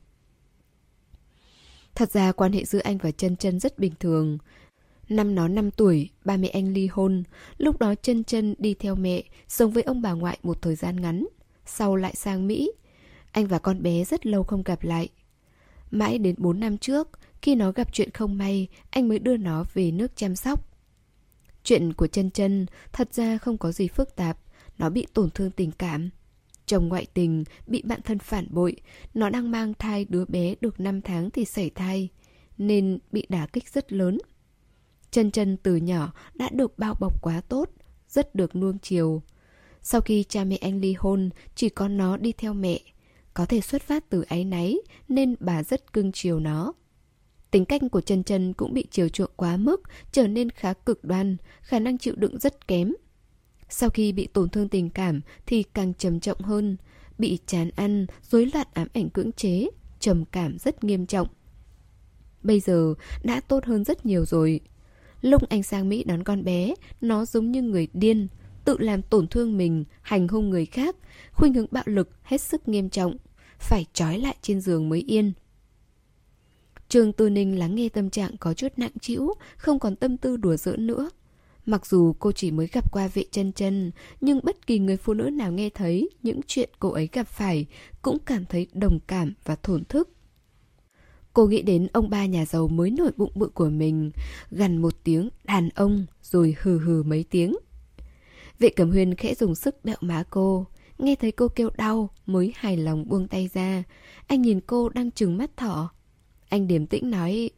Thật 1.95 2.13
ra 2.13 2.33
quan 2.33 2.53
hệ 2.53 2.65
giữa 2.65 2.79
anh 2.79 2.99
và 2.99 3.11
chân 3.11 3.37
chân 3.37 3.61
rất 3.61 3.79
bình 3.79 3.93
thường. 4.01 4.39
Năm 5.09 5.35
nó 5.35 5.49
5 5.49 5.71
tuổi, 5.71 6.09
ba 6.25 6.37
mẹ 6.37 6.49
anh 6.49 6.73
ly 6.73 6.87
hôn. 6.87 7.23
Lúc 7.59 7.79
đó 7.79 7.95
chân 7.95 8.25
chân 8.25 8.55
đi 8.59 8.75
theo 8.75 8.95
mẹ, 8.95 9.23
sống 9.49 9.71
với 9.71 9.83
ông 9.83 10.03
bà 10.03 10.13
ngoại 10.13 10.39
một 10.43 10.63
thời 10.63 10.75
gian 10.75 11.01
ngắn. 11.01 11.27
Sau 11.67 11.97
lại 11.97 12.15
sang 12.15 12.47
Mỹ. 12.47 12.73
Anh 13.33 13.47
và 13.47 13.59
con 13.59 13.83
bé 13.83 14.05
rất 14.05 14.27
lâu 14.27 14.43
không 14.43 14.63
gặp 14.63 14.83
lại. 14.83 15.09
Mãi 15.91 16.19
đến 16.19 16.35
4 16.39 16.61
năm 16.61 16.79
trước, 16.79 17.09
khi 17.43 17.55
nó 17.55 17.73
gặp 17.73 17.93
chuyện 17.93 18.11
không 18.11 18.39
may, 18.39 18.69
anh 18.91 19.09
mới 19.09 19.19
đưa 19.19 19.37
nó 19.37 19.65
về 19.75 19.91
nước 19.91 20.17
chăm 20.17 20.37
sóc. 20.37 20.72
Chuyện 21.65 21.93
của 21.93 22.07
chân 22.07 22.31
chân 22.31 22.67
thật 22.93 23.15
ra 23.15 23.39
không 23.39 23.59
có 23.59 23.73
gì 23.73 23.89
phức 23.89 24.17
tạp, 24.17 24.39
nó 24.79 24.91
bị 24.91 25.07
tổn 25.15 25.31
thương 25.31 25.51
tình 25.51 25.71
cảm. 25.73 26.11
Chồng 26.67 26.89
ngoại 26.89 27.07
tình, 27.15 27.45
bị 27.67 27.83
bạn 27.83 28.01
thân 28.05 28.19
phản 28.19 28.47
bội, 28.51 28.77
nó 29.15 29.31
đang 29.31 29.51
mang 29.51 29.75
thai 29.79 30.05
đứa 30.05 30.25
bé 30.25 30.55
được 30.61 30.81
5 30.81 31.01
tháng 31.03 31.31
thì 31.31 31.45
xảy 31.45 31.71
thai, 31.71 32.09
nên 32.59 32.99
bị 33.13 33.27
đả 33.29 33.47
kích 33.47 33.69
rất 33.69 33.93
lớn. 33.93 34.19
Chân 35.11 35.31
chân 35.31 35.57
từ 35.57 35.77
nhỏ 35.77 36.13
đã 36.35 36.49
được 36.53 36.79
bao 36.79 36.95
bọc 37.01 37.23
quá 37.23 37.41
tốt, 37.49 37.71
rất 38.09 38.35
được 38.35 38.57
nuông 38.57 38.79
chiều. 38.79 39.23
Sau 39.83 40.01
khi 40.01 40.25
cha 40.29 40.45
mẹ 40.45 40.57
anh 40.57 40.81
ly 40.81 40.95
hôn, 40.99 41.31
chỉ 41.55 41.69
có 41.69 41.89
nó 41.89 42.17
đi 42.17 42.33
theo 42.33 42.55
mẹ. 42.55 42.81
Có 43.35 43.47
thể 43.47 43.61
xuất 43.61 43.83
phát 43.83 44.11
từ 44.11 44.23
áy 44.23 44.45
náy 44.45 44.77
nên 45.09 45.35
bà 45.41 45.63
rất 45.63 45.93
cưng 45.93 46.13
chiều 46.13 46.41
nó. 46.41 46.73
Tính 47.53 47.65
cách 47.65 47.83
của 47.93 48.01
chân 48.01 48.23
chân 48.23 48.53
cũng 48.53 48.75
bị 48.75 48.87
chiều 48.91 49.09
chuộng 49.09 49.31
quá 49.37 49.57
mức, 49.57 49.83
trở 50.13 50.27
nên 50.27 50.51
khá 50.51 50.73
cực 50.73 51.05
đoan, 51.05 51.37
khả 51.61 51.79
năng 51.79 51.99
chịu 51.99 52.15
đựng 52.17 52.39
rất 52.39 52.69
kém. 52.69 52.93
Sau 53.69 53.91
khi 53.91 54.13
bị 54.13 54.27
tổn 54.27 54.49
thương 54.49 54.69
tình 54.69 54.91
cảm 54.91 55.21
thì 55.47 55.63
càng 55.63 55.95
trầm 55.95 56.21
trọng 56.21 56.41
hơn, 56.41 56.77
bị 57.19 57.39
chán 57.47 57.71
ăn, 57.77 58.07
rối 58.31 58.51
loạn 58.55 58.67
ám 58.73 58.89
ảnh 58.95 59.11
cưỡng 59.11 59.33
chế, 59.33 59.67
trầm 60.01 60.25
cảm 60.25 60.59
rất 60.59 60.85
nghiêm 60.85 61.07
trọng. 61.07 61.29
Bây 62.43 62.61
giờ 62.61 62.95
đã 63.25 63.41
tốt 63.41 63.65
hơn 63.65 63.85
rất 63.85 64.07
nhiều 64.07 64.25
rồi. 64.25 64.61
Lúc 65.21 65.49
anh 65.49 65.63
sang 65.63 65.89
Mỹ 65.89 66.05
đón 66.05 66.23
con 66.23 66.45
bé, 66.45 66.75
nó 67.01 67.25
giống 67.25 67.53
như 67.53 67.63
người 67.63 67.89
điên, 67.93 68.29
tự 68.65 68.79
làm 68.79 69.03
tổn 69.03 69.27
thương 69.27 69.57
mình, 69.57 69.85
hành 70.03 70.29
hung 70.29 70.51
người 70.51 70.67
khác, 70.67 70.97
khuynh 71.33 71.55
hướng 71.55 71.67
bạo 71.71 71.85
lực 71.87 72.11
hết 72.23 72.41
sức 72.41 72.69
nghiêm 72.69 72.91
trọng, 72.91 73.17
phải 73.59 73.87
trói 73.93 74.19
lại 74.19 74.37
trên 74.43 74.61
giường 74.61 74.89
mới 74.89 75.05
yên. 75.07 75.33
Trương 76.93 77.13
Tư 77.13 77.31
Ninh 77.31 77.59
lắng 77.59 77.75
nghe 77.75 77.89
tâm 77.89 78.11
trạng 78.11 78.37
có 78.37 78.55
chút 78.55 78.69
nặng 78.77 78.91
trĩu, 79.01 79.35
không 79.57 79.79
còn 79.79 79.97
tâm 79.97 80.17
tư 80.17 80.37
đùa 80.37 80.57
giỡn 80.57 80.87
nữa. 80.87 81.11
Mặc 81.67 81.87
dù 81.87 82.13
cô 82.19 82.33
chỉ 82.33 82.51
mới 82.51 82.67
gặp 82.67 82.93
qua 82.93 83.09
vệ 83.15 83.25
chân 83.31 83.53
chân, 83.53 83.91
nhưng 84.21 84.41
bất 84.43 84.67
kỳ 84.67 84.79
người 84.79 84.97
phụ 84.97 85.15
nữ 85.15 85.31
nào 85.31 85.53
nghe 85.53 85.71
thấy 85.71 86.11
những 86.23 86.41
chuyện 86.47 86.71
cô 86.79 86.91
ấy 86.91 87.09
gặp 87.13 87.29
phải 87.29 87.67
cũng 88.03 88.19
cảm 88.27 88.45
thấy 88.45 88.67
đồng 88.73 88.99
cảm 89.07 89.35
và 89.45 89.57
thổn 89.57 89.85
thức. 89.85 90.11
Cô 91.33 91.47
nghĩ 91.47 91.63
đến 91.63 91.89
ông 91.93 92.11
ba 92.11 92.27
nhà 92.27 92.47
giàu 92.47 92.69
mới 92.69 92.91
nổi 92.91 93.11
bụng 93.17 93.33
bự 93.35 93.49
của 93.49 93.69
mình, 93.69 94.11
gần 94.51 94.77
một 94.77 94.95
tiếng 95.05 95.29
đàn 95.45 95.69
ông 95.69 96.07
rồi 96.23 96.57
hừ 96.61 96.79
hừ 96.79 97.03
mấy 97.03 97.25
tiếng. 97.31 97.57
Vệ 98.59 98.69
cẩm 98.69 98.91
huyên 98.91 99.15
khẽ 99.15 99.35
dùng 99.35 99.55
sức 99.55 99.85
đẹo 99.85 99.97
má 100.01 100.25
cô, 100.31 100.67
nghe 100.99 101.15
thấy 101.15 101.33
cô 101.33 101.49
kêu 101.49 101.71
đau 101.77 102.11
mới 102.27 102.53
hài 102.57 102.77
lòng 102.77 103.09
buông 103.09 103.29
tay 103.29 103.49
ra. 103.55 103.83
Anh 104.27 104.43
nhìn 104.43 104.61
cô 104.61 104.89
đang 104.89 105.11
trừng 105.11 105.39
mắt 105.39 105.57
thỏ. 105.57 105.91
Anh 106.53 106.67
điềm 106.67 106.87
tĩnh 106.87 107.11
nói 107.11 107.51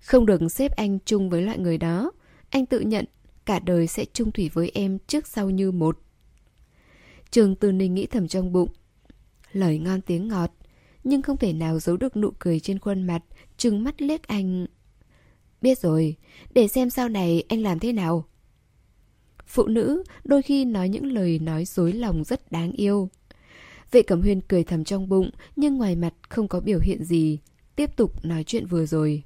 Không 0.00 0.26
được 0.26 0.52
xếp 0.52 0.76
anh 0.76 0.98
chung 1.04 1.30
với 1.30 1.42
loại 1.42 1.58
người 1.58 1.78
đó 1.78 2.10
anh 2.50 2.66
tự 2.66 2.80
nhận 2.80 3.04
cả 3.46 3.58
đời 3.58 3.86
sẽ 3.86 4.04
chung 4.12 4.32
thủy 4.32 4.50
với 4.52 4.70
em 4.74 4.98
trước 5.06 5.26
sau 5.26 5.50
như 5.50 5.70
một. 5.70 5.98
Trường 7.30 7.56
Tư 7.56 7.72
Ninh 7.72 7.94
nghĩ 7.94 8.06
thầm 8.06 8.28
trong 8.28 8.52
bụng. 8.52 8.68
Lời 9.52 9.78
ngon 9.78 10.00
tiếng 10.00 10.28
ngọt, 10.28 10.50
nhưng 11.04 11.22
không 11.22 11.36
thể 11.36 11.52
nào 11.52 11.78
giấu 11.78 11.96
được 11.96 12.16
nụ 12.16 12.30
cười 12.38 12.60
trên 12.60 12.78
khuôn 12.78 13.02
mặt, 13.02 13.24
trừng 13.56 13.84
mắt 13.84 14.02
liếc 14.02 14.26
anh. 14.26 14.66
Biết 15.62 15.78
rồi, 15.78 16.16
để 16.54 16.68
xem 16.68 16.90
sau 16.90 17.08
này 17.08 17.44
anh 17.48 17.62
làm 17.62 17.78
thế 17.78 17.92
nào. 17.92 18.24
Phụ 19.46 19.66
nữ 19.66 20.02
đôi 20.24 20.42
khi 20.42 20.64
nói 20.64 20.88
những 20.88 21.12
lời 21.12 21.38
nói 21.38 21.64
dối 21.64 21.92
lòng 21.92 22.24
rất 22.24 22.52
đáng 22.52 22.72
yêu. 22.72 23.08
Vệ 23.90 24.02
Cẩm 24.02 24.22
Huyên 24.22 24.40
cười 24.40 24.64
thầm 24.64 24.84
trong 24.84 25.08
bụng, 25.08 25.30
nhưng 25.56 25.76
ngoài 25.76 25.96
mặt 25.96 26.14
không 26.28 26.48
có 26.48 26.60
biểu 26.60 26.80
hiện 26.80 27.04
gì, 27.04 27.38
tiếp 27.78 27.96
tục 27.96 28.24
nói 28.24 28.44
chuyện 28.44 28.66
vừa 28.66 28.86
rồi. 28.86 29.22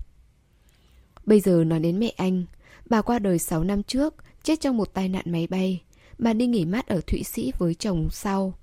Bây 1.25 1.41
giờ 1.41 1.65
nói 1.65 1.81
đến 1.81 2.01
mẹ 2.01 2.13
anh, 2.17 2.45
Bà 2.87 3.03
qua 3.03 3.19
đời 3.19 3.39
6 3.39 3.65
năm 3.65 3.83
trước, 3.83 4.15
chết 4.43 4.61
trong 4.61 4.77
một 4.77 4.95
tai 4.95 5.09
nạn 5.09 5.25
máy 5.27 5.47
bay. 5.47 5.83
Bà 6.19 6.33
đi 6.33 6.47
nghỉ 6.47 6.65
mát 6.65 6.87
ở 6.87 7.01
Thụy 7.07 7.23
Sĩ 7.23 7.53
với 7.59 7.75
chồng 7.75 8.09
sau. 8.11 8.55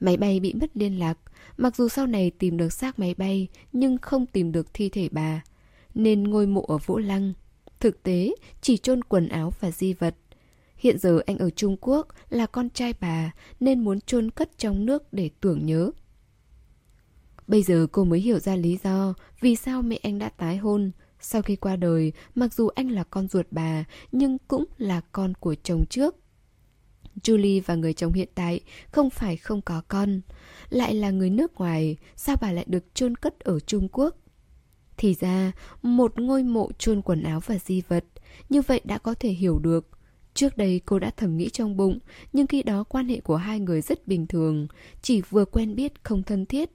Máy 0.00 0.16
bay 0.16 0.40
bị 0.40 0.54
mất 0.54 0.76
liên 0.76 0.98
lạc, 0.98 1.18
mặc 1.56 1.76
dù 1.76 1.88
sau 1.88 2.06
này 2.06 2.30
tìm 2.30 2.56
được 2.56 2.72
xác 2.72 2.98
máy 2.98 3.14
bay 3.14 3.48
nhưng 3.72 3.98
không 3.98 4.26
tìm 4.26 4.52
được 4.52 4.74
thi 4.74 4.88
thể 4.88 5.08
bà. 5.10 5.42
Nên 5.94 6.24
ngôi 6.24 6.46
mộ 6.46 6.62
ở 6.62 6.78
Vũ 6.78 6.98
Lăng. 6.98 7.32
Thực 7.80 8.02
tế, 8.02 8.34
chỉ 8.60 8.76
chôn 8.76 9.04
quần 9.04 9.28
áo 9.28 9.52
và 9.60 9.70
di 9.70 9.92
vật. 9.92 10.14
Hiện 10.76 10.98
giờ 10.98 11.20
anh 11.26 11.38
ở 11.38 11.50
Trung 11.50 11.76
Quốc 11.80 12.08
là 12.30 12.46
con 12.46 12.70
trai 12.70 12.94
bà 13.00 13.32
nên 13.60 13.84
muốn 13.84 14.00
chôn 14.00 14.30
cất 14.30 14.58
trong 14.58 14.86
nước 14.86 15.12
để 15.12 15.30
tưởng 15.40 15.66
nhớ. 15.66 15.90
Bây 17.48 17.62
giờ 17.62 17.86
cô 17.92 18.04
mới 18.04 18.20
hiểu 18.20 18.38
ra 18.38 18.56
lý 18.56 18.78
do 18.84 19.14
vì 19.40 19.56
sao 19.56 19.82
mẹ 19.82 19.98
anh 20.02 20.18
đã 20.18 20.28
tái 20.28 20.56
hôn, 20.56 20.90
sau 21.20 21.42
khi 21.42 21.56
qua 21.56 21.76
đời, 21.76 22.12
mặc 22.34 22.54
dù 22.54 22.68
anh 22.68 22.90
là 22.90 23.04
con 23.04 23.28
ruột 23.28 23.46
bà, 23.50 23.84
nhưng 24.12 24.38
cũng 24.48 24.64
là 24.78 25.00
con 25.12 25.34
của 25.34 25.54
chồng 25.62 25.84
trước. 25.90 26.16
Julie 27.22 27.60
và 27.66 27.74
người 27.74 27.92
chồng 27.92 28.12
hiện 28.12 28.28
tại 28.34 28.60
không 28.90 29.10
phải 29.10 29.36
không 29.36 29.62
có 29.62 29.82
con, 29.88 30.20
lại 30.70 30.94
là 30.94 31.10
người 31.10 31.30
nước 31.30 31.54
ngoài, 31.54 31.96
sao 32.16 32.36
bà 32.40 32.52
lại 32.52 32.64
được 32.68 32.94
chôn 32.94 33.16
cất 33.16 33.40
ở 33.40 33.60
Trung 33.60 33.88
Quốc? 33.92 34.16
Thì 34.96 35.14
ra, 35.14 35.52
một 35.82 36.20
ngôi 36.20 36.42
mộ 36.42 36.70
chôn 36.78 37.02
quần 37.02 37.22
áo 37.22 37.40
và 37.40 37.58
di 37.58 37.82
vật, 37.88 38.04
như 38.48 38.62
vậy 38.62 38.80
đã 38.84 38.98
có 38.98 39.14
thể 39.14 39.30
hiểu 39.30 39.58
được. 39.58 39.88
Trước 40.34 40.56
đây 40.56 40.80
cô 40.84 40.98
đã 40.98 41.10
thầm 41.16 41.36
nghĩ 41.36 41.48
trong 41.50 41.76
bụng, 41.76 41.98
nhưng 42.32 42.46
khi 42.46 42.62
đó 42.62 42.84
quan 42.84 43.08
hệ 43.08 43.20
của 43.20 43.36
hai 43.36 43.60
người 43.60 43.80
rất 43.80 44.06
bình 44.06 44.26
thường, 44.26 44.66
chỉ 45.02 45.20
vừa 45.20 45.44
quen 45.44 45.74
biết 45.74 46.04
không 46.04 46.22
thân 46.22 46.46
thiết. 46.46 46.70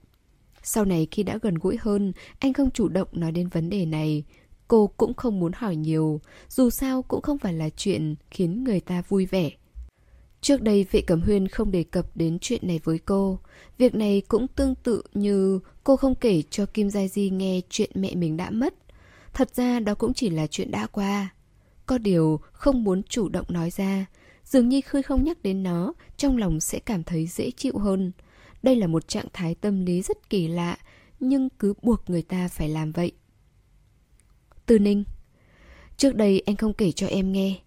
Sau 0.64 0.86
này 0.86 1.08
khi 1.12 1.24
đã 1.24 1.40
gần 1.42 1.56
gũi 1.56 1.78
hơn, 1.82 2.14
anh 2.40 2.54
không 2.54 2.72
chủ 2.72 2.88
động 2.88 3.08
nói 3.12 3.32
đến 3.32 3.48
vấn 3.48 3.70
đề 3.70 3.86
này. 3.86 4.24
Cô 4.68 4.88
cũng 4.98 5.14
không 5.14 5.40
muốn 5.40 5.52
hỏi 5.56 5.76
nhiều, 5.76 6.22
dù 6.50 6.70
sao 6.70 7.02
cũng 7.02 7.22
không 7.22 7.38
phải 7.38 7.54
là 7.54 7.70
chuyện 7.70 8.16
khiến 8.32 8.64
người 8.64 8.80
ta 8.80 9.04
vui 9.10 9.26
vẻ. 9.26 9.52
Trước 10.42 10.62
đây 10.62 10.86
vệ 10.92 11.02
cẩm 11.02 11.22
huyên 11.22 11.48
không 11.48 11.72
đề 11.72 11.84
cập 11.84 12.18
đến 12.18 12.38
chuyện 12.42 12.68
này 12.68 12.80
với 12.84 13.00
cô. 13.00 13.40
Việc 13.78 13.96
này 13.96 14.22
cũng 14.28 14.48
tương 14.48 14.76
tự 14.76 15.02
như 15.14 15.60
cô 15.84 15.96
không 15.96 16.16
kể 16.16 16.44
cho 16.50 16.66
Kim 16.66 16.90
Giai 16.90 17.08
Di 17.08 17.30
nghe 17.30 17.62
chuyện 17.70 17.92
mẹ 17.96 18.16
mình 18.16 18.38
đã 18.38 18.50
mất. 18.50 18.74
Thật 19.34 19.56
ra 19.56 19.80
đó 19.80 19.96
cũng 19.96 20.14
chỉ 20.14 20.30
là 20.30 20.48
chuyện 20.48 20.72
đã 20.72 20.88
qua. 20.88 21.30
Có 21.86 21.98
điều 21.98 22.40
không 22.52 22.84
muốn 22.84 23.04
chủ 23.04 23.30
động 23.30 23.46
nói 23.50 23.70
ra. 23.70 24.06
Dường 24.44 24.70
như 24.70 24.82
khi 24.86 25.02
không 25.02 25.24
nhắc 25.24 25.44
đến 25.44 25.64
nó, 25.64 25.94
trong 26.18 26.38
lòng 26.38 26.60
sẽ 26.60 26.80
cảm 26.80 27.04
thấy 27.04 27.28
dễ 27.28 27.52
chịu 27.52 27.78
hơn. 27.78 28.12
Đây 28.64 28.76
là 28.76 28.88
một 28.88 29.08
trạng 29.08 29.28
thái 29.34 29.56
tâm 29.56 29.86
lý 29.86 30.02
rất 30.02 30.30
kỳ 30.30 30.48
lạ, 30.48 30.78
nhưng 31.20 31.50
cứ 31.50 31.74
buộc 31.82 32.10
người 32.10 32.22
ta 32.22 32.48
phải 32.48 32.70
làm 32.70 32.92
vậy. 32.92 33.12
Tư 34.66 34.80
Ninh 34.80 35.04
Trước 35.98 36.16
đây 36.16 36.44
anh 36.46 36.56
không 36.56 36.74
kể 36.74 36.92
cho 36.92 37.08
em 37.08 37.32
nghe. 37.32 37.60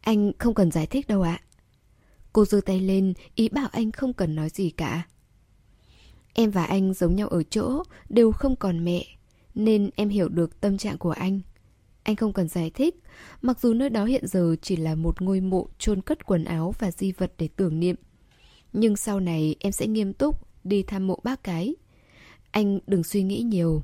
Anh 0.00 0.32
không 0.38 0.54
cần 0.54 0.70
giải 0.70 0.86
thích 0.86 1.06
đâu 1.08 1.22
ạ. 1.22 1.40
Cô 2.32 2.44
giơ 2.44 2.60
tay 2.60 2.80
lên, 2.80 3.12
ý 3.34 3.48
bảo 3.48 3.68
anh 3.72 3.92
không 3.92 4.12
cần 4.12 4.34
nói 4.34 4.48
gì 4.50 4.70
cả. 4.70 5.06
Em 6.34 6.50
và 6.50 6.64
anh 6.64 6.94
giống 6.94 7.16
nhau 7.16 7.28
ở 7.28 7.42
chỗ, 7.42 7.82
đều 8.08 8.32
không 8.32 8.56
còn 8.56 8.84
mẹ, 8.84 9.06
nên 9.54 9.90
em 9.96 10.08
hiểu 10.08 10.28
được 10.28 10.60
tâm 10.60 10.78
trạng 10.78 10.98
của 10.98 11.10
anh. 11.10 11.40
Anh 12.02 12.16
không 12.16 12.32
cần 12.32 12.48
giải 12.48 12.70
thích, 12.70 12.94
mặc 13.42 13.60
dù 13.60 13.74
nơi 13.74 13.90
đó 13.90 14.04
hiện 14.04 14.26
giờ 14.26 14.56
chỉ 14.62 14.76
là 14.76 14.94
một 14.94 15.22
ngôi 15.22 15.40
mộ 15.40 15.68
chôn 15.78 16.02
cất 16.02 16.26
quần 16.26 16.44
áo 16.44 16.74
và 16.78 16.90
di 16.90 17.12
vật 17.12 17.32
để 17.38 17.48
tưởng 17.56 17.80
niệm. 17.80 17.96
Nhưng 18.72 18.96
sau 18.96 19.20
này 19.20 19.56
em 19.60 19.72
sẽ 19.72 19.86
nghiêm 19.86 20.12
túc 20.12 20.48
đi 20.64 20.82
thăm 20.82 21.06
mộ 21.06 21.20
bác 21.22 21.42
cái. 21.42 21.74
Anh 22.50 22.78
đừng 22.86 23.04
suy 23.04 23.22
nghĩ 23.22 23.42
nhiều. 23.42 23.82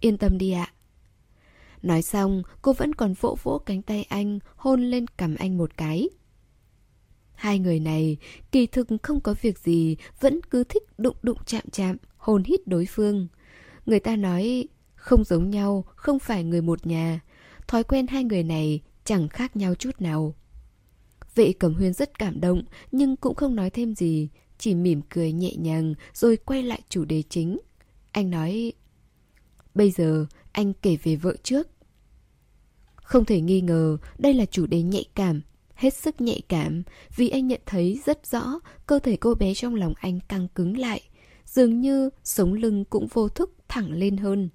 Yên 0.00 0.18
tâm 0.18 0.38
đi 0.38 0.50
ạ. 0.50 0.72
Nói 1.82 2.02
xong, 2.02 2.42
cô 2.62 2.72
vẫn 2.72 2.94
còn 2.94 3.14
vỗ 3.20 3.36
vỗ 3.42 3.58
cánh 3.58 3.82
tay 3.82 4.04
anh, 4.08 4.38
hôn 4.56 4.82
lên 4.82 5.06
cầm 5.16 5.34
anh 5.38 5.58
một 5.58 5.76
cái. 5.76 6.08
Hai 7.34 7.58
người 7.58 7.80
này, 7.80 8.16
kỳ 8.52 8.66
thực 8.66 8.88
không 9.02 9.20
có 9.20 9.34
việc 9.42 9.58
gì, 9.58 9.96
vẫn 10.20 10.40
cứ 10.50 10.64
thích 10.64 10.82
đụng 10.98 11.16
đụng 11.22 11.38
chạm 11.46 11.64
chạm, 11.72 11.96
hôn 12.16 12.44
hít 12.44 12.66
đối 12.66 12.86
phương. 12.86 13.28
Người 13.86 14.00
ta 14.00 14.16
nói, 14.16 14.68
không 14.94 15.24
giống 15.24 15.50
nhau, 15.50 15.84
không 15.96 16.18
phải 16.18 16.44
người 16.44 16.62
một 16.62 16.86
nhà. 16.86 17.20
Thói 17.66 17.84
quen 17.84 18.06
hai 18.06 18.24
người 18.24 18.42
này 18.42 18.80
chẳng 19.04 19.28
khác 19.28 19.56
nhau 19.56 19.74
chút 19.74 20.00
nào. 20.00 20.34
Vệ 21.34 21.52
Cẩm 21.52 21.74
Huyên 21.74 21.92
rất 21.92 22.18
cảm 22.18 22.40
động 22.40 22.62
nhưng 22.92 23.16
cũng 23.16 23.34
không 23.34 23.56
nói 23.56 23.70
thêm 23.70 23.94
gì, 23.94 24.28
chỉ 24.58 24.74
mỉm 24.74 25.00
cười 25.08 25.32
nhẹ 25.32 25.54
nhàng 25.56 25.94
rồi 26.14 26.36
quay 26.36 26.62
lại 26.62 26.82
chủ 26.88 27.04
đề 27.04 27.22
chính. 27.30 27.58
Anh 28.12 28.30
nói, 28.30 28.72
bây 29.74 29.90
giờ 29.90 30.26
anh 30.52 30.72
kể 30.82 30.96
về 31.02 31.16
vợ 31.16 31.36
trước. 31.42 31.68
Không 32.94 33.24
thể 33.24 33.40
nghi 33.40 33.60
ngờ 33.60 33.96
đây 34.18 34.34
là 34.34 34.46
chủ 34.46 34.66
đề 34.66 34.82
nhạy 34.82 35.04
cảm, 35.14 35.40
hết 35.74 35.94
sức 35.94 36.20
nhạy 36.20 36.40
cảm 36.48 36.82
vì 37.16 37.28
anh 37.28 37.46
nhận 37.46 37.60
thấy 37.66 38.00
rất 38.06 38.26
rõ 38.26 38.60
cơ 38.86 38.98
thể 38.98 39.16
cô 39.16 39.34
bé 39.34 39.54
trong 39.54 39.74
lòng 39.74 39.94
anh 39.96 40.20
căng 40.28 40.48
cứng 40.48 40.78
lại, 40.78 41.02
dường 41.44 41.80
như 41.80 42.10
sống 42.24 42.54
lưng 42.54 42.84
cũng 42.84 43.06
vô 43.06 43.28
thức 43.28 43.54
thẳng 43.68 43.92
lên 43.92 44.16
hơn. 44.16 44.48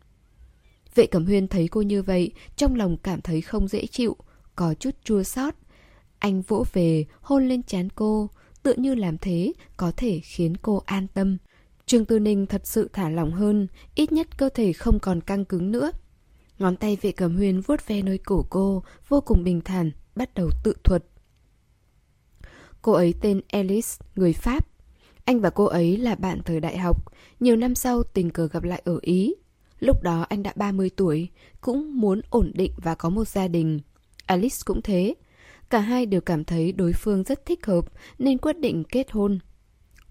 Vệ 0.96 1.06
Cẩm 1.06 1.26
Huyên 1.26 1.48
thấy 1.48 1.68
cô 1.68 1.82
như 1.82 2.04
vậy, 2.04 2.32
trong 2.56 2.76
lòng 2.76 2.98
cảm 2.98 3.22
thấy 3.22 3.42
không 3.42 3.68
dễ 3.68 3.86
chịu, 3.88 4.18
có 4.56 4.74
chút 4.74 4.96
chua 5.04 5.24
xót, 5.24 5.54
anh 6.20 6.42
vỗ 6.42 6.66
về, 6.74 7.06
hôn 7.22 7.48
lên 7.48 7.64
chán 7.64 7.88
cô, 7.96 8.30
tựa 8.64 8.74
như 8.78 8.96
làm 8.96 9.18
thế 9.18 9.54
có 9.78 9.92
thể 9.98 10.20
khiến 10.20 10.58
cô 10.62 10.82
an 10.86 11.08
tâm. 11.14 11.38
Trương 11.86 12.06
Tư 12.06 12.20
Ninh 12.20 12.46
thật 12.46 12.62
sự 12.68 12.90
thả 12.94 13.10
lỏng 13.10 13.32
hơn, 13.32 13.68
ít 13.96 14.12
nhất 14.12 14.38
cơ 14.38 14.50
thể 14.50 14.74
không 14.74 15.00
còn 15.00 15.22
căng 15.22 15.46
cứng 15.46 15.72
nữa. 15.72 15.92
Ngón 16.60 16.76
tay 16.76 16.98
vệ 17.02 17.12
cầm 17.12 17.36
huyền 17.36 17.62
vuốt 17.62 17.88
ve 17.88 18.02
nơi 18.02 18.18
cổ 18.18 18.46
cô, 18.50 18.84
vô 19.08 19.22
cùng 19.22 19.44
bình 19.44 19.62
thản, 19.62 19.92
bắt 20.16 20.34
đầu 20.34 20.50
tự 20.64 20.74
thuật. 20.84 21.04
Cô 22.82 22.92
ấy 22.92 23.14
tên 23.22 23.42
Alice, 23.52 23.90
người 24.16 24.34
Pháp. 24.34 24.68
Anh 25.26 25.42
và 25.42 25.50
cô 25.50 25.66
ấy 25.66 25.98
là 25.98 26.16
bạn 26.16 26.42
thời 26.46 26.60
đại 26.60 26.78
học, 26.78 27.14
nhiều 27.40 27.56
năm 27.56 27.76
sau 27.76 28.04
tình 28.04 28.30
cờ 28.30 28.48
gặp 28.48 28.64
lại 28.64 28.82
ở 28.86 29.00
Ý. 29.02 29.34
Lúc 29.80 30.04
đó 30.04 30.26
anh 30.30 30.44
đã 30.44 30.54
30 30.56 30.90
tuổi, 30.96 31.30
cũng 31.62 32.00
muốn 32.00 32.22
ổn 32.30 32.52
định 32.56 32.72
và 32.78 32.96
có 32.96 33.10
một 33.10 33.28
gia 33.28 33.48
đình. 33.48 33.80
Alice 34.26 34.58
cũng 34.66 34.82
thế. 34.82 35.16
Cả 35.70 35.80
hai 35.80 36.06
đều 36.06 36.22
cảm 36.22 36.44
thấy 36.44 36.72
đối 36.72 36.94
phương 36.94 37.24
rất 37.24 37.46
thích 37.46 37.66
hợp 37.66 37.86
nên 38.20 38.38
quyết 38.38 38.60
định 38.60 38.84
kết 38.84 39.12
hôn. 39.12 39.40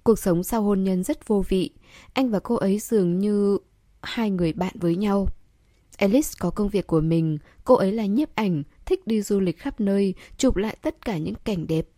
Cuộc 0.03 0.19
sống 0.19 0.43
sau 0.43 0.63
hôn 0.63 0.85
nhân 0.85 1.03
rất 1.03 1.29
vô 1.29 1.45
vị, 1.49 1.71
anh 2.13 2.31
và 2.31 2.41
cô 2.41 2.55
ấy 2.55 2.79
dường 2.79 3.19
như 3.19 3.59
hai 4.03 4.31
người 4.31 4.53
bạn 4.53 4.75
với 4.81 4.97
nhau. 4.97 5.29
Alice 5.97 6.29
có 6.39 6.51
công 6.51 6.69
việc 6.69 6.87
của 6.87 7.01
mình, 7.01 7.39
cô 7.65 7.75
ấy 7.75 7.93
là 7.93 8.07
nhiếp 8.07 8.35
ảnh, 8.35 8.63
thích 8.87 9.07
đi 9.07 9.23
du 9.23 9.41
lịch 9.41 9.59
khắp 9.59 9.81
nơi, 9.81 10.15
chụp 10.37 10.57
lại 10.57 10.77
tất 10.83 11.05
cả 11.05 11.19
những 11.19 11.35
cảnh 11.45 11.67
đẹp. 11.67 11.89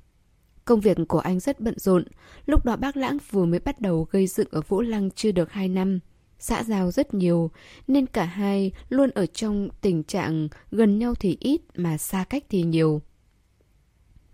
Công 0.64 0.80
việc 0.80 0.96
của 1.08 1.18
anh 1.18 1.40
rất 1.40 1.60
bận 1.60 1.78
rộn, 1.78 2.04
lúc 2.46 2.64
đó 2.64 2.76
bác 2.76 2.96
Lãng 2.96 3.18
vừa 3.30 3.44
mới 3.44 3.60
bắt 3.60 3.80
đầu 3.80 4.06
gây 4.10 4.26
dựng 4.26 4.48
ở 4.50 4.60
Vũ 4.68 4.80
Lăng 4.80 5.10
chưa 5.10 5.32
được 5.32 5.52
2 5.52 5.68
năm. 5.68 6.00
xã 6.38 6.64
giao 6.64 6.90
rất 6.90 7.14
nhiều, 7.14 7.50
nên 7.88 8.06
cả 8.06 8.24
hai 8.24 8.72
luôn 8.88 9.10
ở 9.10 9.26
trong 9.26 9.68
tình 9.80 10.02
trạng 10.02 10.48
gần 10.70 10.98
nhau 10.98 11.14
thì 11.14 11.36
ít 11.40 11.60
mà 11.74 11.98
xa 11.98 12.24
cách 12.24 12.44
thì 12.48 12.62
nhiều. 12.62 13.02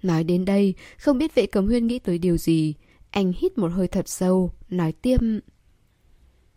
Nói 0.02 0.24
đến 0.24 0.44
đây, 0.44 0.74
không 0.98 1.18
biết 1.18 1.34
vệ 1.34 1.46
cầm 1.46 1.66
huyên 1.66 1.86
nghĩ 1.86 1.98
tới 1.98 2.18
điều 2.18 2.36
gì. 2.36 2.74
Anh 3.10 3.32
hít 3.36 3.58
một 3.58 3.72
hơi 3.72 3.88
thật 3.88 4.08
sâu, 4.08 4.50
nói 4.68 4.92
tiêm. 4.92 5.20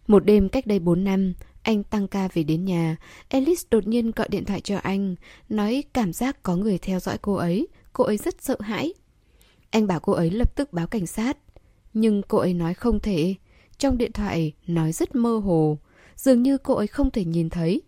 Một 0.08 0.26
đêm 0.26 0.50
cách 0.50 0.68
đây 0.68 0.80
4 0.80 1.04
năm, 1.04 1.34
anh 1.64 1.84
tăng 1.84 2.08
ca 2.08 2.28
về 2.34 2.44
đến 2.44 2.66
nhà. 2.66 2.98
Alice 3.30 3.62
đột 3.72 3.88
nhiên 3.88 4.12
gọi 4.12 4.28
điện 4.30 4.46
thoại 4.46 4.62
cho 4.62 4.78
anh, 4.78 5.16
nói 5.50 5.84
cảm 5.94 6.14
giác 6.14 6.44
có 6.44 6.56
người 6.56 6.78
theo 6.78 7.00
dõi 7.00 7.18
cô 7.22 7.34
ấy. 7.34 7.68
Cô 7.94 8.04
ấy 8.04 8.18
rất 8.18 8.36
sợ 8.42 8.58
hãi. 8.60 8.94
Anh 9.70 9.88
bảo 9.88 10.00
cô 10.00 10.14
ấy 10.14 10.30
lập 10.30 10.56
tức 10.56 10.74
báo 10.74 10.88
cảnh 10.88 11.08
sát. 11.08 11.38
Nhưng 11.94 12.22
cô 12.28 12.38
ấy 12.38 12.54
nói 12.54 12.74
không 12.74 13.00
thể. 13.00 13.36
Trong 13.78 13.98
điện 13.98 14.12
thoại 14.12 14.54
nói 14.68 14.92
rất 14.92 15.16
mơ 15.16 15.38
hồ. 15.38 15.78
Dường 16.16 16.44
như 16.44 16.58
cô 16.58 16.74
ấy 16.74 16.88
không 16.88 17.12
thể 17.12 17.26
nhìn 17.26 17.50
thấy. 17.50 17.82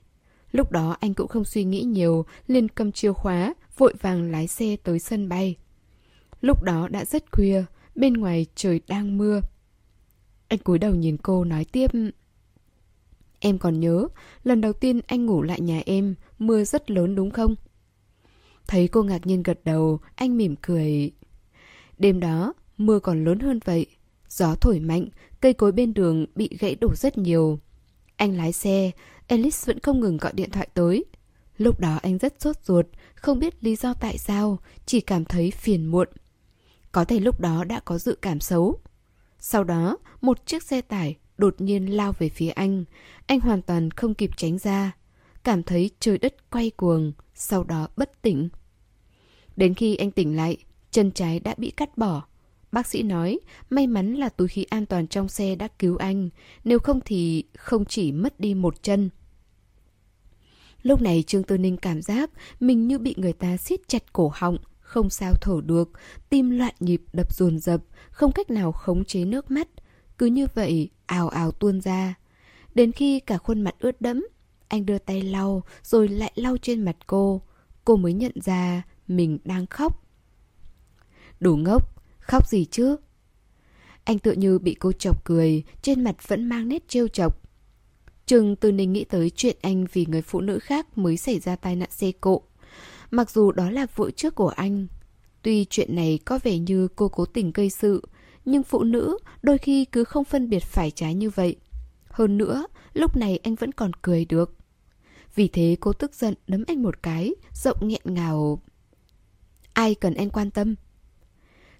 Lúc 0.51 0.71
đó 0.71 0.97
anh 0.99 1.13
cũng 1.13 1.27
không 1.27 1.45
suy 1.45 1.63
nghĩ 1.63 1.81
nhiều, 1.81 2.25
liền 2.47 2.69
cầm 2.69 2.91
chìa 2.91 3.13
khóa, 3.13 3.53
vội 3.77 3.93
vàng 4.01 4.31
lái 4.31 4.47
xe 4.47 4.75
tới 4.83 4.99
sân 4.99 5.29
bay. 5.29 5.55
Lúc 6.41 6.63
đó 6.63 6.87
đã 6.87 7.05
rất 7.05 7.31
khuya, 7.31 7.63
bên 7.95 8.13
ngoài 8.13 8.45
trời 8.55 8.81
đang 8.87 9.17
mưa. 9.17 9.41
Anh 10.47 10.59
cúi 10.59 10.79
đầu 10.79 10.95
nhìn 10.95 11.17
cô 11.17 11.43
nói 11.43 11.65
tiếp. 11.65 11.91
Em 13.39 13.57
còn 13.57 13.79
nhớ, 13.79 14.07
lần 14.43 14.61
đầu 14.61 14.73
tiên 14.73 15.01
anh 15.07 15.25
ngủ 15.25 15.41
lại 15.41 15.61
nhà 15.61 15.81
em, 15.85 16.15
mưa 16.39 16.63
rất 16.63 16.91
lớn 16.91 17.15
đúng 17.15 17.31
không? 17.31 17.55
Thấy 18.67 18.87
cô 18.87 19.03
ngạc 19.03 19.27
nhiên 19.27 19.43
gật 19.43 19.59
đầu, 19.65 19.99
anh 20.15 20.37
mỉm 20.37 20.55
cười. 20.61 21.11
Đêm 21.97 22.19
đó, 22.19 22.53
mưa 22.77 22.99
còn 22.99 23.23
lớn 23.25 23.39
hơn 23.39 23.59
vậy. 23.65 23.85
Gió 24.29 24.55
thổi 24.55 24.79
mạnh, 24.79 25.07
cây 25.41 25.53
cối 25.53 25.71
bên 25.71 25.93
đường 25.93 26.25
bị 26.35 26.49
gãy 26.59 26.75
đổ 26.75 26.95
rất 26.95 27.17
nhiều. 27.17 27.59
Anh 28.15 28.37
lái 28.37 28.51
xe, 28.51 28.91
Alice 29.27 29.57
vẫn 29.65 29.79
không 29.79 29.99
ngừng 29.99 30.17
gọi 30.17 30.33
điện 30.35 30.49
thoại 30.51 30.69
tới. 30.73 31.05
Lúc 31.61 31.79
đó 31.79 31.99
anh 32.01 32.17
rất 32.17 32.41
sốt 32.41 32.55
ruột, 32.63 32.85
không 33.15 33.39
biết 33.39 33.63
lý 33.63 33.75
do 33.75 33.93
tại 33.93 34.17
sao, 34.17 34.59
chỉ 34.85 35.01
cảm 35.01 35.25
thấy 35.25 35.51
phiền 35.51 35.85
muộn. 35.85 36.07
Có 36.91 37.05
thể 37.05 37.19
lúc 37.19 37.39
đó 37.39 37.63
đã 37.63 37.79
có 37.79 37.97
dự 37.97 38.17
cảm 38.21 38.39
xấu. 38.39 38.79
Sau 39.39 39.63
đó, 39.63 39.97
một 40.21 40.45
chiếc 40.45 40.63
xe 40.63 40.81
tải 40.81 41.15
đột 41.37 41.55
nhiên 41.61 41.95
lao 41.95 42.13
về 42.19 42.29
phía 42.29 42.49
anh. 42.49 42.83
Anh 43.25 43.39
hoàn 43.39 43.61
toàn 43.61 43.91
không 43.91 44.13
kịp 44.13 44.29
tránh 44.37 44.57
ra. 44.57 44.91
Cảm 45.43 45.63
thấy 45.63 45.91
trời 45.99 46.17
đất 46.17 46.51
quay 46.51 46.69
cuồng, 46.69 47.11
sau 47.33 47.63
đó 47.63 47.87
bất 47.97 48.21
tỉnh. 48.21 48.49
Đến 49.55 49.73
khi 49.73 49.95
anh 49.95 50.11
tỉnh 50.11 50.35
lại, 50.35 50.57
chân 50.91 51.11
trái 51.11 51.39
đã 51.39 51.55
bị 51.57 51.71
cắt 51.71 51.97
bỏ. 51.97 52.23
Bác 52.71 52.87
sĩ 52.87 53.03
nói, 53.03 53.39
may 53.69 53.87
mắn 53.87 54.13
là 54.13 54.29
túi 54.29 54.47
khí 54.47 54.63
an 54.63 54.85
toàn 54.85 55.07
trong 55.07 55.29
xe 55.29 55.55
đã 55.55 55.67
cứu 55.79 55.97
anh, 55.97 56.29
nếu 56.63 56.79
không 56.79 56.99
thì 57.05 57.43
không 57.57 57.85
chỉ 57.85 58.11
mất 58.11 58.39
đi 58.39 58.53
một 58.53 58.83
chân. 58.83 59.09
Lúc 60.83 61.01
này 61.01 61.23
Trương 61.27 61.43
Tư 61.43 61.57
Ninh 61.57 61.77
cảm 61.77 62.01
giác 62.01 62.29
mình 62.59 62.87
như 62.87 62.99
bị 62.99 63.15
người 63.17 63.33
ta 63.33 63.57
siết 63.57 63.87
chặt 63.87 64.13
cổ 64.13 64.31
họng, 64.35 64.57
không 64.79 65.09
sao 65.09 65.33
thở 65.41 65.61
được, 65.65 65.89
tim 66.29 66.49
loạn 66.49 66.73
nhịp 66.79 67.01
đập 67.13 67.33
dồn 67.33 67.59
dập, 67.59 67.81
không 68.11 68.31
cách 68.31 68.51
nào 68.51 68.71
khống 68.71 69.05
chế 69.05 69.25
nước 69.25 69.51
mắt. 69.51 69.67
Cứ 70.17 70.25
như 70.25 70.47
vậy, 70.55 70.89
ào 71.05 71.29
ào 71.29 71.51
tuôn 71.51 71.81
ra. 71.81 72.15
Đến 72.75 72.91
khi 72.91 73.19
cả 73.19 73.37
khuôn 73.37 73.61
mặt 73.61 73.75
ướt 73.79 74.01
đẫm, 74.01 74.27
anh 74.67 74.85
đưa 74.85 74.97
tay 74.97 75.21
lau 75.21 75.63
rồi 75.83 76.07
lại 76.07 76.31
lau 76.35 76.57
trên 76.57 76.85
mặt 76.85 76.95
cô. 77.07 77.41
Cô 77.85 77.95
mới 77.95 78.13
nhận 78.13 78.31
ra 78.35 78.83
mình 79.07 79.39
đang 79.43 79.67
khóc. 79.67 80.03
Đủ 81.39 81.55
ngốc, 81.55 82.03
khóc 82.19 82.47
gì 82.47 82.65
chứ? 82.65 82.95
Anh 84.03 84.19
tự 84.19 84.31
như 84.31 84.59
bị 84.59 84.73
cô 84.73 84.91
chọc 84.91 85.25
cười, 85.25 85.63
trên 85.81 86.03
mặt 86.03 86.27
vẫn 86.27 86.45
mang 86.49 86.67
nét 86.67 86.87
trêu 86.87 87.07
chọc. 87.07 87.40
Trừng 88.25 88.55
từ 88.55 88.71
ninh 88.71 88.93
nghĩ 88.93 89.03
tới 89.03 89.29
chuyện 89.29 89.57
anh 89.61 89.85
vì 89.93 90.05
người 90.05 90.21
phụ 90.21 90.41
nữ 90.41 90.59
khác 90.59 90.97
mới 90.97 91.17
xảy 91.17 91.39
ra 91.39 91.55
tai 91.55 91.75
nạn 91.75 91.89
xe 91.91 92.11
cộ. 92.21 92.41
Mặc 93.11 93.31
dù 93.31 93.51
đó 93.51 93.69
là 93.69 93.87
vợ 93.95 94.11
trước 94.11 94.35
của 94.35 94.47
anh. 94.47 94.87
Tuy 95.41 95.65
chuyện 95.69 95.95
này 95.95 96.19
có 96.25 96.39
vẻ 96.43 96.57
như 96.57 96.87
cô 96.95 97.07
cố 97.07 97.25
tình 97.25 97.51
gây 97.51 97.69
sự, 97.69 98.01
nhưng 98.45 98.63
phụ 98.63 98.83
nữ 98.83 99.17
đôi 99.43 99.57
khi 99.57 99.85
cứ 99.85 100.03
không 100.03 100.23
phân 100.23 100.49
biệt 100.49 100.63
phải 100.63 100.91
trái 100.91 101.15
như 101.15 101.29
vậy. 101.29 101.55
Hơn 102.09 102.37
nữa, 102.37 102.67
lúc 102.93 103.17
này 103.17 103.39
anh 103.43 103.55
vẫn 103.55 103.71
còn 103.71 103.91
cười 104.01 104.25
được. 104.25 104.55
Vì 105.35 105.47
thế 105.47 105.77
cô 105.79 105.93
tức 105.93 106.15
giận 106.15 106.33
đấm 106.47 106.63
anh 106.67 106.83
một 106.83 107.03
cái, 107.03 107.33
giọng 107.53 107.87
nghẹn 107.87 108.01
ngào. 108.05 108.61
Ai 109.73 109.95
cần 109.95 110.13
anh 110.13 110.29
quan 110.29 110.51
tâm? 110.51 110.75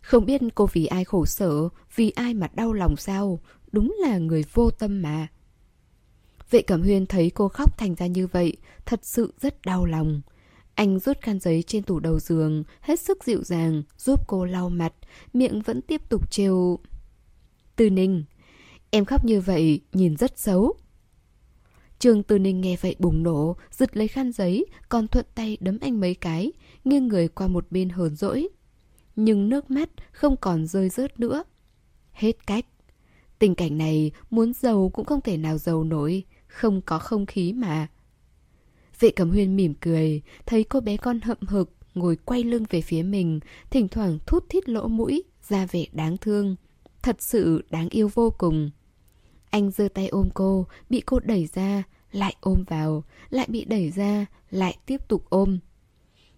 Không 0.02 0.26
biết 0.26 0.42
cô 0.56 0.68
vì 0.74 0.86
ai 0.86 1.04
khổ 1.04 1.26
sở, 1.26 1.70
vì 1.96 2.10
ai 2.10 2.34
mà 2.34 2.48
đau 2.54 2.74
lòng 2.74 2.96
sao, 2.98 3.40
đúng 3.72 3.96
là 4.00 4.18
người 4.18 4.44
vô 4.54 4.70
tâm 4.70 5.02
mà. 5.02 5.28
Vệ 6.52 6.62
Cẩm 6.62 6.82
Huyên 6.82 7.06
thấy 7.06 7.30
cô 7.30 7.48
khóc 7.48 7.78
thành 7.78 7.96
ra 7.96 8.08
như 8.08 8.28
vậy, 8.28 8.58
thật 8.86 9.00
sự 9.04 9.34
rất 9.42 9.62
đau 9.62 9.86
lòng. 9.86 10.22
Anh 10.76 11.00
rút 11.00 11.18
khăn 11.22 11.40
giấy 11.40 11.64
trên 11.68 11.84
tủ 11.84 12.00
đầu 12.00 12.20
giường, 12.20 12.64
hết 12.82 13.00
sức 13.00 13.24
dịu 13.24 13.44
dàng, 13.44 13.84
giúp 13.98 14.28
cô 14.28 14.46
lau 14.46 14.70
mặt, 14.70 14.94
miệng 15.34 15.62
vẫn 15.62 15.82
tiếp 15.82 16.02
tục 16.10 16.32
trêu. 16.32 16.80
Từ 17.76 17.90
Ninh, 17.90 18.24
em 18.90 19.06
khóc 19.06 19.26
như 19.26 19.42
vậy, 19.42 19.82
nhìn 19.94 20.18
rất 20.18 20.40
xấu. 20.40 20.74
Trường 22.00 22.24
Tư 22.24 22.40
Ninh 22.40 22.62
nghe 22.62 22.76
vậy 22.82 22.96
bùng 23.00 23.24
nổ, 23.24 23.56
giật 23.72 23.98
lấy 23.98 24.08
khăn 24.08 24.32
giấy, 24.32 24.66
còn 24.90 25.08
thuận 25.08 25.26
tay 25.36 25.58
đấm 25.60 25.78
anh 25.82 26.00
mấy 26.00 26.16
cái, 26.16 26.52
nghiêng 26.84 27.08
người 27.08 27.28
qua 27.28 27.48
một 27.48 27.72
bên 27.72 27.90
hờn 27.90 28.16
dỗi. 28.16 28.48
Nhưng 29.16 29.50
nước 29.50 29.72
mắt 29.72 29.90
không 30.12 30.36
còn 30.38 30.68
rơi 30.68 30.90
rớt 30.90 31.20
nữa. 31.20 31.44
Hết 32.12 32.48
cách. 32.48 32.66
Tình 33.40 33.56
cảnh 33.56 33.78
này 33.78 34.12
muốn 34.30 34.54
giàu 34.54 34.90
cũng 34.94 35.06
không 35.06 35.22
thể 35.22 35.38
nào 35.38 35.58
giàu 35.58 35.84
nổi, 35.84 36.24
không 36.52 36.82
có 36.82 37.00
không 37.00 37.26
khí 37.26 37.54
mà. 37.54 37.88
Vệ 39.00 39.12
cẩm 39.12 39.30
huyên 39.30 39.56
mỉm 39.56 39.74
cười, 39.74 40.22
thấy 40.46 40.64
cô 40.64 40.80
bé 40.80 40.98
con 40.98 41.22
hậm 41.22 41.38
hực, 41.42 41.70
ngồi 41.94 42.16
quay 42.16 42.44
lưng 42.44 42.66
về 42.70 42.82
phía 42.82 43.04
mình, 43.04 43.40
thỉnh 43.70 43.88
thoảng 43.88 44.20
thút 44.26 44.50
thít 44.50 44.70
lỗ 44.70 44.88
mũi, 44.88 45.24
ra 45.48 45.66
vẻ 45.66 45.86
đáng 45.92 46.18
thương. 46.18 46.56
Thật 47.02 47.22
sự 47.22 47.64
đáng 47.70 47.90
yêu 47.90 48.10
vô 48.14 48.34
cùng. 48.38 48.70
Anh 49.50 49.72
giơ 49.72 49.88
tay 49.94 50.08
ôm 50.08 50.30
cô, 50.34 50.68
bị 50.90 51.02
cô 51.02 51.20
đẩy 51.20 51.50
ra, 51.54 51.84
lại 52.12 52.36
ôm 52.42 52.64
vào, 52.68 53.04
lại 53.30 53.48
bị 53.50 53.66
đẩy 53.66 53.92
ra, 53.92 54.26
lại 54.50 54.78
tiếp 54.86 55.08
tục 55.08 55.26
ôm. 55.30 55.60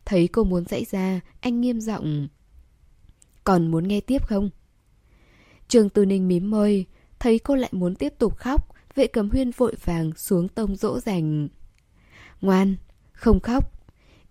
Thấy 0.06 0.28
cô 0.28 0.44
muốn 0.44 0.66
dãy 0.66 0.86
ra, 0.92 1.20
anh 1.40 1.62
nghiêm 1.62 1.82
giọng 1.82 2.28
Còn 3.44 3.72
muốn 3.72 3.88
nghe 3.88 4.02
tiếp 4.02 4.28
không? 4.28 4.50
Trường 5.68 5.90
Tư 5.90 6.06
Ninh 6.06 6.28
mím 6.28 6.50
môi, 6.50 6.86
thấy 7.20 7.40
cô 7.40 7.56
lại 7.56 7.70
muốn 7.74 7.96
tiếp 7.96 8.14
tục 8.20 8.38
khóc, 8.38 8.73
vệ 8.96 9.08
cầm 9.08 9.30
huyên 9.30 9.52
vội 9.52 9.76
vàng 9.86 10.12
xuống 10.16 10.48
tông 10.48 10.76
dỗ 10.76 11.00
dành. 11.00 11.48
Ngoan, 12.42 12.76
không 13.12 13.40
khóc. 13.40 13.72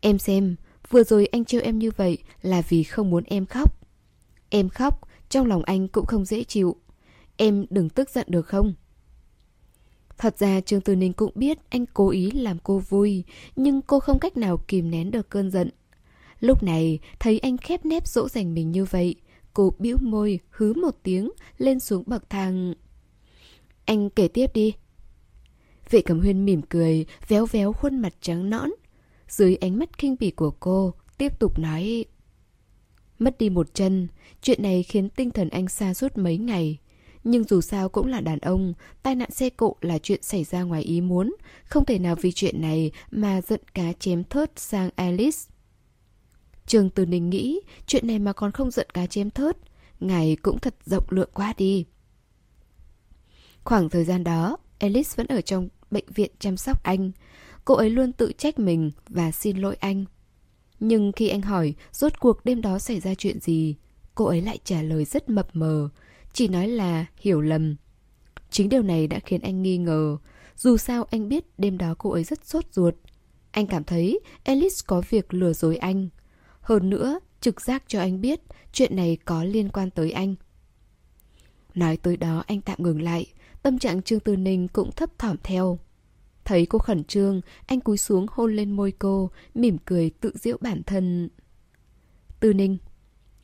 Em 0.00 0.18
xem, 0.18 0.56
vừa 0.90 1.04
rồi 1.04 1.26
anh 1.26 1.44
trêu 1.44 1.60
em 1.60 1.78
như 1.78 1.90
vậy 1.96 2.18
là 2.42 2.62
vì 2.68 2.82
không 2.82 3.10
muốn 3.10 3.24
em 3.24 3.46
khóc. 3.46 3.80
Em 4.50 4.68
khóc, 4.68 5.08
trong 5.28 5.46
lòng 5.46 5.62
anh 5.62 5.88
cũng 5.88 6.06
không 6.06 6.24
dễ 6.24 6.44
chịu. 6.44 6.76
Em 7.36 7.66
đừng 7.70 7.88
tức 7.88 8.10
giận 8.10 8.26
được 8.30 8.46
không? 8.46 8.74
Thật 10.18 10.38
ra 10.38 10.60
Trương 10.60 10.80
Tư 10.80 10.96
Ninh 10.96 11.12
cũng 11.12 11.32
biết 11.34 11.58
anh 11.68 11.84
cố 11.94 12.10
ý 12.10 12.30
làm 12.30 12.58
cô 12.58 12.78
vui, 12.78 13.24
nhưng 13.56 13.82
cô 13.82 14.00
không 14.00 14.18
cách 14.18 14.36
nào 14.36 14.56
kìm 14.68 14.90
nén 14.90 15.10
được 15.10 15.30
cơn 15.30 15.50
giận. 15.50 15.70
Lúc 16.40 16.62
này, 16.62 16.98
thấy 17.20 17.38
anh 17.38 17.56
khép 17.56 17.84
nép 17.84 18.06
dỗ 18.06 18.28
dành 18.28 18.54
mình 18.54 18.72
như 18.72 18.84
vậy, 18.84 19.14
cô 19.54 19.72
bĩu 19.78 19.96
môi, 20.00 20.40
hứ 20.50 20.72
một 20.72 20.96
tiếng, 21.02 21.30
lên 21.58 21.80
xuống 21.80 22.02
bậc 22.06 22.30
thang. 22.30 22.74
Anh 23.84 24.10
kể 24.10 24.28
tiếp 24.28 24.46
đi. 24.54 24.74
Vệ 25.90 26.02
cầm 26.02 26.20
huyên 26.20 26.44
mỉm 26.44 26.62
cười, 26.62 27.06
véo 27.28 27.46
véo 27.46 27.72
khuôn 27.72 27.98
mặt 27.98 28.12
trắng 28.20 28.50
nõn. 28.50 28.70
Dưới 29.28 29.56
ánh 29.56 29.78
mắt 29.78 29.98
kinh 29.98 30.16
bỉ 30.20 30.30
của 30.30 30.50
cô, 30.50 30.94
tiếp 31.18 31.38
tục 31.38 31.58
nói... 31.58 32.04
Mất 33.18 33.38
đi 33.38 33.50
một 33.50 33.74
chân, 33.74 34.08
chuyện 34.42 34.62
này 34.62 34.82
khiến 34.82 35.08
tinh 35.08 35.30
thần 35.30 35.48
anh 35.48 35.68
xa 35.68 35.94
suốt 35.94 36.18
mấy 36.18 36.38
ngày. 36.38 36.78
Nhưng 37.24 37.44
dù 37.44 37.60
sao 37.60 37.88
cũng 37.88 38.06
là 38.06 38.20
đàn 38.20 38.38
ông, 38.38 38.74
tai 39.02 39.14
nạn 39.14 39.30
xe 39.30 39.50
cộ 39.50 39.76
là 39.80 39.98
chuyện 39.98 40.22
xảy 40.22 40.44
ra 40.44 40.62
ngoài 40.62 40.82
ý 40.82 41.00
muốn, 41.00 41.36
không 41.64 41.84
thể 41.84 41.98
nào 41.98 42.16
vì 42.20 42.32
chuyện 42.32 42.60
này 42.60 42.90
mà 43.10 43.40
giận 43.40 43.60
cá 43.74 43.92
chém 43.92 44.24
thớt 44.24 44.52
sang 44.56 44.90
Alice. 44.96 45.38
Trường 46.66 46.90
Từ 46.90 47.06
Ninh 47.06 47.30
nghĩ, 47.30 47.60
chuyện 47.86 48.06
này 48.06 48.18
mà 48.18 48.32
còn 48.32 48.52
không 48.52 48.70
giận 48.70 48.86
cá 48.94 49.06
chém 49.06 49.30
thớt, 49.30 49.56
ngài 50.00 50.36
cũng 50.42 50.58
thật 50.58 50.74
rộng 50.84 51.04
lượng 51.10 51.30
quá 51.34 51.54
đi. 51.56 51.84
Khoảng 53.64 53.88
thời 53.88 54.04
gian 54.04 54.24
đó, 54.24 54.56
Alice 54.78 55.10
vẫn 55.16 55.26
ở 55.26 55.40
trong 55.40 55.68
bệnh 55.90 56.06
viện 56.14 56.30
chăm 56.38 56.56
sóc 56.56 56.82
anh. 56.82 57.10
Cô 57.64 57.74
ấy 57.74 57.90
luôn 57.90 58.12
tự 58.12 58.32
trách 58.38 58.58
mình 58.58 58.90
và 59.08 59.30
xin 59.30 59.56
lỗi 59.56 59.76
anh. 59.80 60.04
Nhưng 60.80 61.12
khi 61.12 61.28
anh 61.28 61.42
hỏi 61.42 61.74
rốt 61.92 62.20
cuộc 62.20 62.44
đêm 62.44 62.60
đó 62.60 62.78
xảy 62.78 63.00
ra 63.00 63.14
chuyện 63.14 63.40
gì, 63.40 63.76
cô 64.14 64.24
ấy 64.24 64.42
lại 64.42 64.58
trả 64.64 64.82
lời 64.82 65.04
rất 65.04 65.28
mập 65.28 65.56
mờ, 65.56 65.88
chỉ 66.32 66.48
nói 66.48 66.68
là 66.68 67.06
hiểu 67.16 67.40
lầm. 67.40 67.76
Chính 68.50 68.68
điều 68.68 68.82
này 68.82 69.06
đã 69.06 69.18
khiến 69.18 69.40
anh 69.40 69.62
nghi 69.62 69.78
ngờ. 69.78 70.16
Dù 70.56 70.76
sao 70.76 71.04
anh 71.10 71.28
biết 71.28 71.44
đêm 71.58 71.78
đó 71.78 71.94
cô 71.98 72.10
ấy 72.10 72.24
rất 72.24 72.46
sốt 72.46 72.64
ruột. 72.72 72.94
Anh 73.50 73.66
cảm 73.66 73.84
thấy 73.84 74.20
Alice 74.44 74.76
có 74.86 75.02
việc 75.10 75.34
lừa 75.34 75.52
dối 75.52 75.76
anh. 75.76 76.08
Hơn 76.60 76.90
nữa, 76.90 77.18
trực 77.40 77.60
giác 77.60 77.82
cho 77.86 78.00
anh 78.00 78.20
biết 78.20 78.40
chuyện 78.72 78.96
này 78.96 79.18
có 79.24 79.44
liên 79.44 79.68
quan 79.68 79.90
tới 79.90 80.10
anh. 80.10 80.34
Nói 81.74 81.96
tới 81.96 82.16
đó 82.16 82.44
anh 82.46 82.60
tạm 82.60 82.82
ngừng 82.82 83.02
lại, 83.02 83.26
tâm 83.62 83.78
trạng 83.78 84.02
Trương 84.02 84.20
Tư 84.20 84.36
Ninh 84.36 84.68
cũng 84.68 84.92
thấp 84.92 85.18
thỏm 85.18 85.36
theo. 85.42 85.78
Thấy 86.44 86.66
cô 86.66 86.78
khẩn 86.78 87.04
trương, 87.04 87.40
anh 87.66 87.80
cúi 87.80 87.98
xuống 87.98 88.26
hôn 88.30 88.56
lên 88.56 88.70
môi 88.70 88.92
cô, 88.92 89.30
mỉm 89.54 89.76
cười 89.84 90.10
tự 90.10 90.32
giễu 90.34 90.56
bản 90.60 90.82
thân. 90.82 91.28
Tư 92.40 92.52
Ninh, 92.52 92.78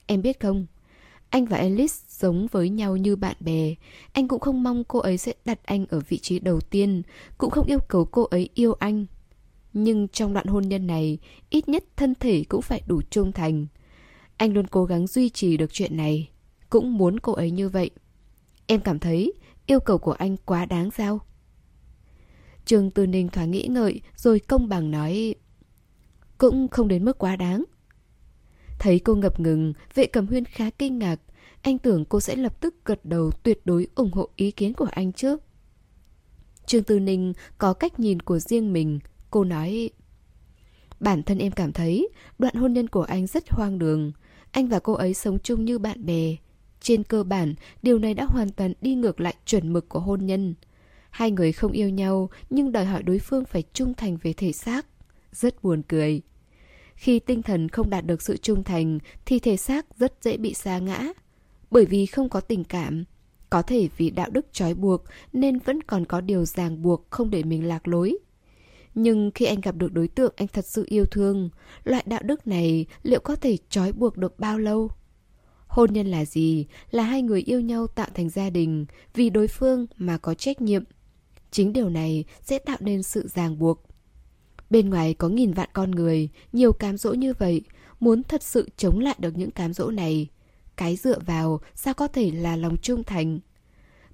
em 0.06 0.22
biết 0.22 0.40
không, 0.40 0.66
anh 1.30 1.44
và 1.44 1.56
Alice 1.56 1.94
giống 2.08 2.46
với 2.46 2.68
nhau 2.68 2.96
như 2.96 3.16
bạn 3.16 3.36
bè. 3.40 3.74
Anh 4.12 4.28
cũng 4.28 4.40
không 4.40 4.62
mong 4.62 4.84
cô 4.84 4.98
ấy 4.98 5.18
sẽ 5.18 5.32
đặt 5.44 5.60
anh 5.64 5.86
ở 5.86 6.00
vị 6.08 6.18
trí 6.18 6.38
đầu 6.38 6.60
tiên, 6.60 7.02
cũng 7.38 7.50
không 7.50 7.66
yêu 7.66 7.78
cầu 7.88 8.04
cô 8.04 8.22
ấy 8.22 8.48
yêu 8.54 8.72
anh. 8.72 9.06
Nhưng 9.72 10.08
trong 10.08 10.34
đoạn 10.34 10.46
hôn 10.46 10.68
nhân 10.68 10.86
này, 10.86 11.18
ít 11.50 11.68
nhất 11.68 11.84
thân 11.96 12.14
thể 12.14 12.44
cũng 12.48 12.62
phải 12.62 12.82
đủ 12.86 13.02
trung 13.10 13.32
thành. 13.32 13.66
Anh 14.36 14.52
luôn 14.52 14.66
cố 14.66 14.84
gắng 14.84 15.06
duy 15.06 15.28
trì 15.28 15.56
được 15.56 15.72
chuyện 15.72 15.96
này, 15.96 16.28
cũng 16.70 16.98
muốn 16.98 17.20
cô 17.20 17.32
ấy 17.32 17.50
như 17.50 17.68
vậy. 17.68 17.90
Em 18.66 18.80
cảm 18.80 18.98
thấy 18.98 19.32
yêu 19.68 19.80
cầu 19.80 19.98
của 19.98 20.12
anh 20.12 20.36
quá 20.36 20.66
đáng 20.66 20.90
sao? 20.90 21.20
Trương 22.64 22.90
Tư 22.90 23.06
Ninh 23.06 23.28
thoáng 23.28 23.50
nghĩ 23.50 23.66
ngợi 23.70 24.00
rồi 24.16 24.40
công 24.40 24.68
bằng 24.68 24.90
nói 24.90 25.34
Cũng 26.38 26.68
không 26.68 26.88
đến 26.88 27.04
mức 27.04 27.18
quá 27.18 27.36
đáng. 27.36 27.64
Thấy 28.78 28.98
cô 28.98 29.14
ngập 29.14 29.40
ngừng, 29.40 29.72
vệ 29.94 30.06
cầm 30.06 30.26
huyên 30.26 30.44
khá 30.44 30.70
kinh 30.70 30.98
ngạc 30.98 31.20
Anh 31.62 31.78
tưởng 31.78 32.04
cô 32.04 32.20
sẽ 32.20 32.36
lập 32.36 32.60
tức 32.60 32.74
gật 32.84 33.04
đầu 33.04 33.30
tuyệt 33.42 33.60
đối 33.64 33.88
ủng 33.94 34.12
hộ 34.12 34.28
ý 34.36 34.50
kiến 34.50 34.74
của 34.74 34.88
anh 34.90 35.12
chứ. 35.12 35.36
Trương 36.66 36.84
Tư 36.84 37.00
Ninh 37.00 37.32
có 37.58 37.74
cách 37.74 38.00
nhìn 38.00 38.20
của 38.20 38.38
riêng 38.38 38.72
mình 38.72 38.98
Cô 39.30 39.44
nói 39.44 39.90
Bản 41.00 41.22
thân 41.22 41.38
em 41.38 41.52
cảm 41.52 41.72
thấy 41.72 42.08
đoạn 42.38 42.54
hôn 42.54 42.72
nhân 42.72 42.88
của 42.88 43.02
anh 43.02 43.26
rất 43.26 43.50
hoang 43.50 43.78
đường. 43.78 44.12
Anh 44.50 44.68
và 44.68 44.78
cô 44.78 44.92
ấy 44.92 45.14
sống 45.14 45.38
chung 45.38 45.64
như 45.64 45.78
bạn 45.78 46.06
bè 46.06 46.36
trên 46.80 47.04
cơ 47.04 47.22
bản, 47.22 47.54
điều 47.82 47.98
này 47.98 48.14
đã 48.14 48.24
hoàn 48.24 48.48
toàn 48.48 48.72
đi 48.80 48.94
ngược 48.94 49.20
lại 49.20 49.34
chuẩn 49.44 49.72
mực 49.72 49.88
của 49.88 50.00
hôn 50.00 50.26
nhân 50.26 50.54
Hai 51.10 51.30
người 51.30 51.52
không 51.52 51.72
yêu 51.72 51.88
nhau 51.88 52.30
nhưng 52.50 52.72
đòi 52.72 52.84
hỏi 52.84 53.02
đối 53.02 53.18
phương 53.18 53.44
phải 53.44 53.62
trung 53.72 53.94
thành 53.94 54.16
về 54.22 54.32
thể 54.32 54.52
xác. 54.52 54.86
Rất 55.32 55.62
buồn 55.62 55.82
cười. 55.88 56.22
Khi 56.94 57.18
tinh 57.18 57.42
thần 57.42 57.68
không 57.68 57.90
đạt 57.90 58.06
được 58.06 58.22
sự 58.22 58.36
trung 58.36 58.64
thành 58.64 58.98
thì 59.26 59.38
thể 59.38 59.56
xác 59.56 59.98
rất 59.98 60.14
dễ 60.22 60.36
bị 60.36 60.54
xa 60.54 60.78
ngã. 60.78 61.08
Bởi 61.70 61.84
vì 61.84 62.06
không 62.06 62.28
có 62.28 62.40
tình 62.40 62.64
cảm. 62.64 63.04
Có 63.50 63.62
thể 63.62 63.88
vì 63.96 64.10
đạo 64.10 64.30
đức 64.30 64.46
trói 64.52 64.74
buộc 64.74 65.04
nên 65.32 65.58
vẫn 65.58 65.82
còn 65.82 66.04
có 66.04 66.20
điều 66.20 66.44
ràng 66.44 66.82
buộc 66.82 67.10
không 67.10 67.30
để 67.30 67.42
mình 67.42 67.68
lạc 67.68 67.88
lối. 67.88 68.18
Nhưng 68.94 69.30
khi 69.34 69.44
anh 69.44 69.60
gặp 69.60 69.76
được 69.76 69.92
đối 69.92 70.08
tượng 70.08 70.32
anh 70.36 70.48
thật 70.48 70.64
sự 70.66 70.84
yêu 70.88 71.04
thương, 71.04 71.50
loại 71.84 72.04
đạo 72.06 72.22
đức 72.24 72.46
này 72.46 72.86
liệu 73.02 73.20
có 73.20 73.36
thể 73.36 73.56
trói 73.68 73.92
buộc 73.92 74.16
được 74.16 74.38
bao 74.38 74.58
lâu? 74.58 74.90
Hôn 75.68 75.92
nhân 75.92 76.06
là 76.06 76.24
gì? 76.24 76.66
Là 76.90 77.02
hai 77.02 77.22
người 77.22 77.42
yêu 77.42 77.60
nhau 77.60 77.86
tạo 77.86 78.08
thành 78.14 78.28
gia 78.28 78.50
đình, 78.50 78.86
vì 79.14 79.30
đối 79.30 79.48
phương 79.48 79.86
mà 79.96 80.18
có 80.18 80.34
trách 80.34 80.60
nhiệm, 80.60 80.84
Chính 81.50 81.72
điều 81.72 81.88
này 81.88 82.24
sẽ 82.42 82.58
tạo 82.58 82.76
nên 82.80 83.02
sự 83.02 83.28
ràng 83.28 83.58
buộc. 83.58 83.82
Bên 84.70 84.90
ngoài 84.90 85.14
có 85.14 85.28
nghìn 85.28 85.52
vạn 85.52 85.68
con 85.72 85.90
người, 85.90 86.28
nhiều 86.52 86.72
cám 86.72 86.96
dỗ 86.96 87.12
như 87.12 87.32
vậy, 87.38 87.62
muốn 88.00 88.22
thật 88.22 88.42
sự 88.42 88.68
chống 88.76 88.98
lại 88.98 89.16
được 89.18 89.36
những 89.36 89.50
cám 89.50 89.72
dỗ 89.72 89.90
này. 89.90 90.28
Cái 90.76 90.96
dựa 90.96 91.18
vào 91.18 91.60
sao 91.74 91.94
có 91.94 92.08
thể 92.08 92.30
là 92.30 92.56
lòng 92.56 92.76
trung 92.82 93.04
thành? 93.04 93.40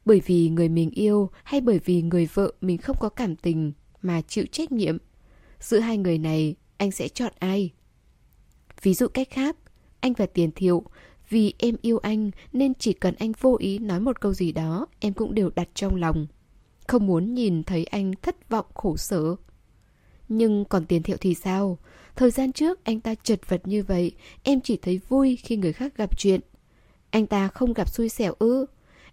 Bởi 0.04 0.20
vì 0.26 0.48
người 0.48 0.68
mình 0.68 0.90
yêu 0.90 1.30
hay 1.42 1.60
bởi 1.60 1.78
vì 1.84 2.02
người 2.02 2.28
vợ 2.34 2.52
mình 2.60 2.78
không 2.78 2.96
có 3.00 3.08
cảm 3.08 3.36
tình 3.36 3.72
mà 4.02 4.22
chịu 4.22 4.44
trách 4.52 4.72
nhiệm? 4.72 4.98
Giữa 5.60 5.78
hai 5.78 5.98
người 5.98 6.18
này, 6.18 6.54
anh 6.76 6.90
sẽ 6.90 7.08
chọn 7.08 7.32
ai? 7.38 7.70
Ví 8.82 8.94
dụ 8.94 9.08
cách 9.08 9.28
khác, 9.30 9.56
anh 10.00 10.12
và 10.12 10.26
Tiền 10.26 10.50
Thiệu, 10.52 10.84
vì 11.28 11.54
em 11.58 11.76
yêu 11.82 11.98
anh 11.98 12.30
nên 12.52 12.74
chỉ 12.74 12.92
cần 12.92 13.14
anh 13.18 13.32
vô 13.40 13.56
ý 13.58 13.78
nói 13.78 14.00
một 14.00 14.20
câu 14.20 14.32
gì 14.32 14.52
đó, 14.52 14.86
em 15.00 15.12
cũng 15.12 15.34
đều 15.34 15.50
đặt 15.56 15.68
trong 15.74 15.96
lòng. 15.96 16.26
Không 16.86 17.06
muốn 17.06 17.34
nhìn 17.34 17.62
thấy 17.62 17.84
anh 17.84 18.12
thất 18.22 18.48
vọng 18.48 18.66
khổ 18.74 18.96
sở. 18.96 19.36
Nhưng 20.28 20.64
còn 20.64 20.86
tiền 20.86 21.02
thiệu 21.02 21.16
thì 21.20 21.34
sao? 21.34 21.78
Thời 22.16 22.30
gian 22.30 22.52
trước 22.52 22.84
anh 22.84 23.00
ta 23.00 23.14
chật 23.14 23.40
vật 23.48 23.60
như 23.64 23.82
vậy 23.82 24.12
Em 24.42 24.60
chỉ 24.60 24.76
thấy 24.76 25.00
vui 25.08 25.36
khi 25.36 25.56
người 25.56 25.72
khác 25.72 25.96
gặp 25.96 26.18
chuyện. 26.18 26.40
Anh 27.10 27.26
ta 27.26 27.48
không 27.48 27.72
gặp 27.72 27.88
xui 27.88 28.08
xẻo 28.08 28.34
ư? 28.38 28.66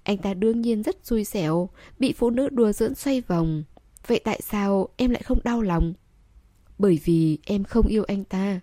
Anh 0.03 0.17
ta 0.17 0.33
đương 0.33 0.61
nhiên 0.61 0.83
rất 0.83 1.05
xui 1.05 1.23
xẻo 1.23 1.69
Bị 1.99 2.13
phụ 2.13 2.29
nữ 2.29 2.49
đùa 2.49 2.71
giỡn 2.71 2.95
xoay 2.95 3.21
vòng. 3.21 3.63
Vậy 4.07 4.21
tại 4.23 4.41
sao 4.43 4.89
em 4.97 5.11
lại 5.11 5.23
không 5.23 5.39
đau 5.43 5.61
lòng? 5.61 5.93
Bởi 6.77 6.99
vì 7.03 7.37
em 7.45 7.63
không 7.63 7.87
yêu 7.87 8.03
anh 8.03 8.23
ta. 8.23 8.59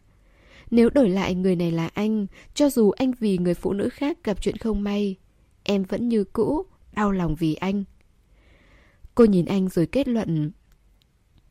Nếu 0.70 0.90
đổi 0.90 1.10
lại 1.10 1.34
người 1.34 1.56
này 1.56 1.70
là 1.70 1.90
anh 1.94 2.26
Cho 2.54 2.70
dù 2.70 2.90
anh 2.90 3.12
vì 3.20 3.38
người 3.38 3.54
phụ 3.54 3.72
nữ 3.72 3.88
khác 3.88 4.18
gặp 4.24 4.42
chuyện 4.42 4.56
không 4.56 4.82
may 4.82 5.16
Em 5.62 5.82
vẫn 5.82 6.08
như 6.08 6.24
cũ 6.24 6.66
Đau 6.92 7.12
lòng 7.12 7.34
vì 7.34 7.54
anh 7.54 7.84
Cô 9.18 9.24
nhìn 9.24 9.46
anh 9.46 9.68
rồi 9.68 9.86
kết 9.86 10.08
luận. 10.08 10.50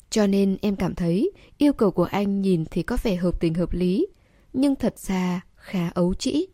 Cho 0.10 0.28
nên 0.28 0.58
em 0.62 0.76
cảm 0.76 0.96
thấy 0.96 1.32
yêu 1.58 1.74
cầu 1.74 1.92
của 1.92 2.04
anh 2.04 2.42
nhìn 2.42 2.66
thì 2.72 2.84
có 2.84 2.98
vẻ 3.04 3.16
hợp 3.16 3.40
tình 3.40 3.54
hợp 3.54 3.74
lý, 3.74 4.08
nhưng 4.54 4.76
thật 4.76 5.00
ra 5.00 5.46
khá 5.56 5.90
ấu 5.90 6.14
trĩ. 6.14 6.48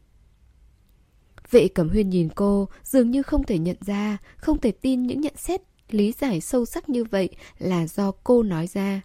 Vệ 1.51 1.67
Cẩm 1.67 1.89
Huyên 1.89 2.09
nhìn 2.09 2.29
cô 2.35 2.67
dường 2.83 3.11
như 3.11 3.21
không 3.21 3.43
thể 3.43 3.57
nhận 3.57 3.77
ra, 3.85 4.17
không 4.37 4.59
thể 4.59 4.71
tin 4.71 5.03
những 5.03 5.21
nhận 5.21 5.33
xét 5.37 5.61
lý 5.89 6.11
giải 6.11 6.41
sâu 6.41 6.65
sắc 6.65 6.89
như 6.89 7.03
vậy 7.03 7.29
là 7.59 7.87
do 7.87 8.11
cô 8.11 8.43
nói 8.43 8.67
ra. 8.67 9.01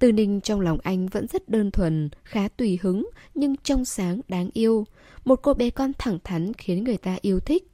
Từ 0.00 0.12
Ninh 0.12 0.40
trong 0.40 0.60
lòng 0.60 0.78
anh 0.82 1.06
vẫn 1.06 1.26
rất 1.26 1.48
đơn 1.48 1.70
thuần, 1.70 2.08
khá 2.24 2.48
tùy 2.48 2.78
hứng, 2.82 3.10
nhưng 3.34 3.56
trong 3.56 3.84
sáng, 3.84 4.20
đáng 4.28 4.50
yêu. 4.52 4.86
Một 5.24 5.40
cô 5.42 5.54
bé 5.54 5.70
con 5.70 5.92
thẳng 5.98 6.18
thắn 6.24 6.52
khiến 6.54 6.84
người 6.84 6.96
ta 6.96 7.18
yêu 7.20 7.40
thích. 7.40 7.70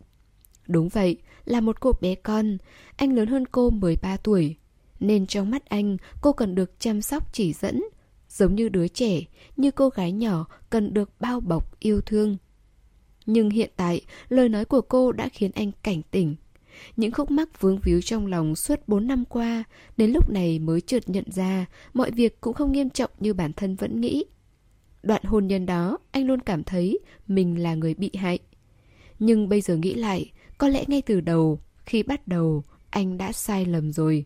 Đúng 0.66 0.88
vậy, 0.88 1.16
là 1.44 1.60
một 1.60 1.80
cô 1.80 1.92
bé 2.00 2.14
con, 2.14 2.58
anh 2.96 3.12
lớn 3.12 3.26
hơn 3.26 3.46
cô 3.46 3.70
13 3.70 4.16
tuổi. 4.16 4.56
Nên 5.00 5.26
trong 5.26 5.50
mắt 5.50 5.64
anh, 5.64 5.96
cô 6.20 6.32
cần 6.32 6.54
được 6.54 6.80
chăm 6.80 7.02
sóc 7.02 7.32
chỉ 7.32 7.52
dẫn, 7.52 7.84
giống 8.28 8.54
như 8.54 8.68
đứa 8.68 8.88
trẻ, 8.88 9.20
như 9.56 9.70
cô 9.70 9.88
gái 9.88 10.12
nhỏ 10.12 10.46
cần 10.70 10.94
được 10.94 11.10
bao 11.20 11.40
bọc 11.40 11.80
yêu 11.80 12.00
thương. 12.00 12.36
Nhưng 13.26 13.50
hiện 13.50 13.70
tại, 13.76 14.00
lời 14.28 14.48
nói 14.48 14.64
của 14.64 14.80
cô 14.80 15.12
đã 15.12 15.28
khiến 15.28 15.50
anh 15.54 15.70
cảnh 15.82 16.02
tỉnh. 16.10 16.36
Những 16.96 17.12
khúc 17.12 17.30
mắc 17.30 17.60
vướng 17.60 17.78
víu 17.82 18.00
trong 18.00 18.26
lòng 18.26 18.56
suốt 18.56 18.80
4 18.86 19.06
năm 19.06 19.24
qua, 19.24 19.64
đến 19.96 20.10
lúc 20.10 20.30
này 20.30 20.58
mới 20.58 20.80
chợt 20.80 21.02
nhận 21.06 21.24
ra 21.30 21.66
mọi 21.94 22.10
việc 22.10 22.40
cũng 22.40 22.54
không 22.54 22.72
nghiêm 22.72 22.90
trọng 22.90 23.10
như 23.20 23.34
bản 23.34 23.52
thân 23.52 23.76
vẫn 23.76 24.00
nghĩ. 24.00 24.24
Đoạn 25.02 25.24
hôn 25.24 25.46
nhân 25.46 25.66
đó, 25.66 25.98
anh 26.10 26.26
luôn 26.26 26.40
cảm 26.40 26.64
thấy 26.64 26.98
mình 27.28 27.62
là 27.62 27.74
người 27.74 27.94
bị 27.94 28.10
hại. 28.14 28.38
Nhưng 29.18 29.48
bây 29.48 29.60
giờ 29.60 29.76
nghĩ 29.76 29.94
lại, 29.94 30.32
có 30.58 30.68
lẽ 30.68 30.84
ngay 30.86 31.02
từ 31.02 31.20
đầu, 31.20 31.60
khi 31.84 32.02
bắt 32.02 32.28
đầu, 32.28 32.64
anh 32.90 33.18
đã 33.18 33.32
sai 33.32 33.64
lầm 33.64 33.92
rồi. 33.92 34.24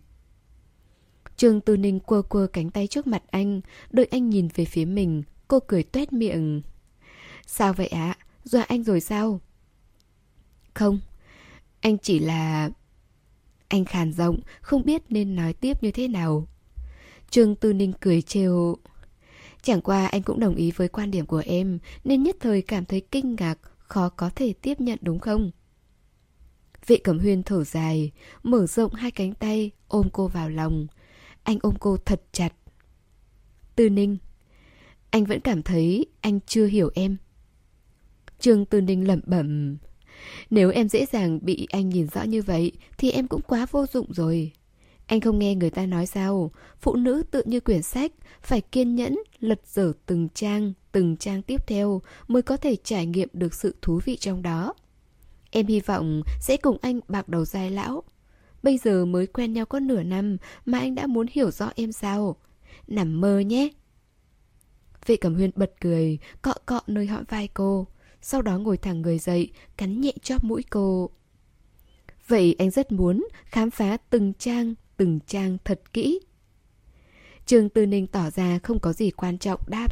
Trương 1.36 1.61
Tư 1.61 1.76
Ninh 1.76 2.01
quơ 2.01 2.22
quơ 2.22 2.46
cánh 2.53 2.70
tay 2.70 2.86
trước 2.86 3.07
mặt 3.07 3.22
anh, 3.30 3.61
đợi 3.90 4.09
anh 4.11 4.30
nhìn 4.30 4.48
về 4.55 4.64
phía 4.64 4.84
mình, 4.84 5.22
cô 5.48 5.61
cười 5.61 5.82
tuét 5.82 6.12
miệng. 6.12 6.62
Sao 7.46 7.72
vậy 7.72 7.86
ạ? 7.86 8.16
À? 8.18 8.26
Dọa 8.44 8.62
anh 8.62 8.84
rồi 8.84 9.01
sao? 9.01 9.40
Không, 10.74 11.01
anh 11.80 11.98
chỉ 11.98 12.18
là... 12.18 12.70
Anh 13.68 13.84
khàn 13.84 14.12
giọng, 14.12 14.40
không 14.60 14.84
biết 14.84 15.02
nên 15.08 15.36
nói 15.36 15.52
tiếp 15.52 15.82
như 15.82 15.90
thế 15.90 16.08
nào. 16.08 16.48
Trương 17.30 17.56
Tư 17.56 17.72
Ninh 17.72 17.92
cười 18.00 18.22
trêu. 18.22 18.76
Chẳng 19.62 19.80
qua 19.80 20.06
anh 20.06 20.22
cũng 20.22 20.40
đồng 20.40 20.54
ý 20.54 20.70
với 20.70 20.88
quan 20.88 21.10
điểm 21.10 21.26
của 21.26 21.42
em, 21.46 21.78
nên 22.04 22.22
nhất 22.22 22.36
thời 22.40 22.62
cảm 22.62 22.84
thấy 22.84 23.00
kinh 23.00 23.34
ngạc, 23.34 23.58
khó 23.78 24.08
có 24.08 24.30
thể 24.34 24.52
tiếp 24.52 24.80
nhận 24.80 24.98
đúng 25.02 25.18
không? 25.18 25.50
Vệ 26.86 26.96
Cẩm 26.96 27.18
Huyên 27.18 27.42
thở 27.42 27.64
dài, 27.64 28.12
mở 28.42 28.66
rộng 28.66 28.94
hai 28.94 29.10
cánh 29.10 29.34
tay, 29.34 29.70
ôm 29.88 30.08
cô 30.12 30.28
vào 30.28 30.50
lòng. 30.50 30.86
Anh 31.42 31.58
ôm 31.62 31.74
cô 31.80 31.96
thật 31.96 32.22
chặt. 32.32 32.52
Tư 33.76 33.90
Ninh, 33.90 34.16
anh 35.10 35.24
vẫn 35.24 35.40
cảm 35.40 35.62
thấy 35.62 36.06
anh 36.20 36.40
chưa 36.46 36.66
hiểu 36.66 36.90
em. 36.94 37.16
Trương 38.38 38.64
Tư 38.64 38.80
Ninh 38.80 39.06
lẩm 39.06 39.20
bẩm. 39.26 39.76
Nếu 40.50 40.70
em 40.70 40.88
dễ 40.88 41.06
dàng 41.06 41.38
bị 41.42 41.66
anh 41.70 41.88
nhìn 41.88 42.06
rõ 42.14 42.22
như 42.22 42.42
vậy 42.42 42.72
thì 42.98 43.10
em 43.10 43.26
cũng 43.26 43.40
quá 43.42 43.66
vô 43.70 43.86
dụng 43.86 44.12
rồi. 44.12 44.52
Anh 45.06 45.20
không 45.20 45.38
nghe 45.38 45.54
người 45.54 45.70
ta 45.70 45.86
nói 45.86 46.06
sao, 46.06 46.50
phụ 46.80 46.96
nữ 46.96 47.22
tự 47.30 47.42
như 47.46 47.60
quyển 47.60 47.82
sách, 47.82 48.12
phải 48.42 48.60
kiên 48.60 48.94
nhẫn, 48.94 49.18
lật 49.40 49.60
dở 49.66 49.92
từng 50.06 50.28
trang, 50.34 50.72
từng 50.92 51.16
trang 51.16 51.42
tiếp 51.42 51.66
theo 51.66 52.02
mới 52.28 52.42
có 52.42 52.56
thể 52.56 52.76
trải 52.76 53.06
nghiệm 53.06 53.28
được 53.32 53.54
sự 53.54 53.74
thú 53.82 54.00
vị 54.04 54.16
trong 54.16 54.42
đó. 54.42 54.74
Em 55.50 55.66
hy 55.66 55.80
vọng 55.80 56.22
sẽ 56.40 56.56
cùng 56.56 56.76
anh 56.82 57.00
bạc 57.08 57.28
đầu 57.28 57.44
dài 57.44 57.70
lão. 57.70 58.02
Bây 58.62 58.78
giờ 58.78 59.04
mới 59.04 59.26
quen 59.26 59.52
nhau 59.52 59.66
có 59.66 59.80
nửa 59.80 60.02
năm 60.02 60.36
mà 60.64 60.78
anh 60.78 60.94
đã 60.94 61.06
muốn 61.06 61.26
hiểu 61.30 61.50
rõ 61.50 61.70
em 61.74 61.92
sao. 61.92 62.36
Nằm 62.86 63.20
mơ 63.20 63.38
nhé. 63.38 63.68
Vệ 65.06 65.16
Cẩm 65.16 65.34
Huyên 65.34 65.50
bật 65.54 65.72
cười, 65.80 66.18
cọ 66.42 66.54
cọ 66.66 66.80
nơi 66.86 67.06
hõm 67.06 67.24
vai 67.28 67.48
cô. 67.48 67.86
Sau 68.22 68.42
đó 68.42 68.58
ngồi 68.58 68.76
thẳng 68.76 69.02
người 69.02 69.18
dậy, 69.18 69.50
cắn 69.76 70.00
nhẹ 70.00 70.12
chóp 70.22 70.44
mũi 70.44 70.64
cô. 70.70 71.10
Vậy 72.28 72.54
anh 72.58 72.70
rất 72.70 72.92
muốn 72.92 73.26
khám 73.44 73.70
phá 73.70 73.96
từng 74.10 74.32
trang, 74.38 74.74
từng 74.96 75.20
trang 75.26 75.56
thật 75.64 75.80
kỹ. 75.92 76.20
Trường 77.46 77.68
Tư 77.68 77.86
Ninh 77.86 78.06
tỏ 78.06 78.30
ra 78.30 78.58
không 78.58 78.78
có 78.78 78.92
gì 78.92 79.10
quan 79.10 79.38
trọng 79.38 79.60
đáp. 79.66 79.88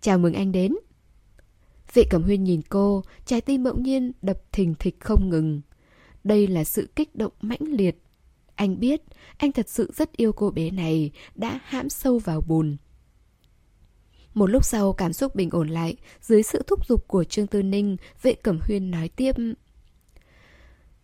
Chào 0.00 0.18
mừng 0.18 0.34
anh 0.34 0.52
đến. 0.52 0.74
Vệ 1.94 2.02
Cẩm 2.10 2.22
Huyên 2.22 2.44
nhìn 2.44 2.60
cô, 2.68 3.02
trái 3.26 3.40
tim 3.40 3.62
bỗng 3.62 3.82
nhiên 3.82 4.12
đập 4.22 4.42
thình 4.52 4.74
thịch 4.74 5.00
không 5.00 5.28
ngừng. 5.28 5.60
Đây 6.24 6.46
là 6.46 6.64
sự 6.64 6.88
kích 6.96 7.16
động 7.16 7.32
mãnh 7.40 7.62
liệt. 7.62 8.02
Anh 8.54 8.80
biết, 8.80 9.02
anh 9.36 9.52
thật 9.52 9.68
sự 9.68 9.92
rất 9.94 10.16
yêu 10.16 10.32
cô 10.32 10.50
bé 10.50 10.70
này, 10.70 11.10
đã 11.34 11.60
hãm 11.64 11.88
sâu 11.88 12.18
vào 12.18 12.40
bùn. 12.40 12.76
Một 14.34 14.46
lúc 14.46 14.64
sau 14.64 14.92
cảm 14.92 15.12
xúc 15.12 15.34
bình 15.34 15.50
ổn 15.50 15.68
lại, 15.68 15.96
dưới 16.20 16.42
sự 16.42 16.62
thúc 16.66 16.86
giục 16.88 17.08
của 17.08 17.24
Trương 17.24 17.46
Tư 17.46 17.62
Ninh, 17.62 17.96
vệ 18.22 18.34
Cẩm 18.34 18.60
Huyên 18.62 18.90
nói 18.90 19.08
tiếp. 19.08 19.32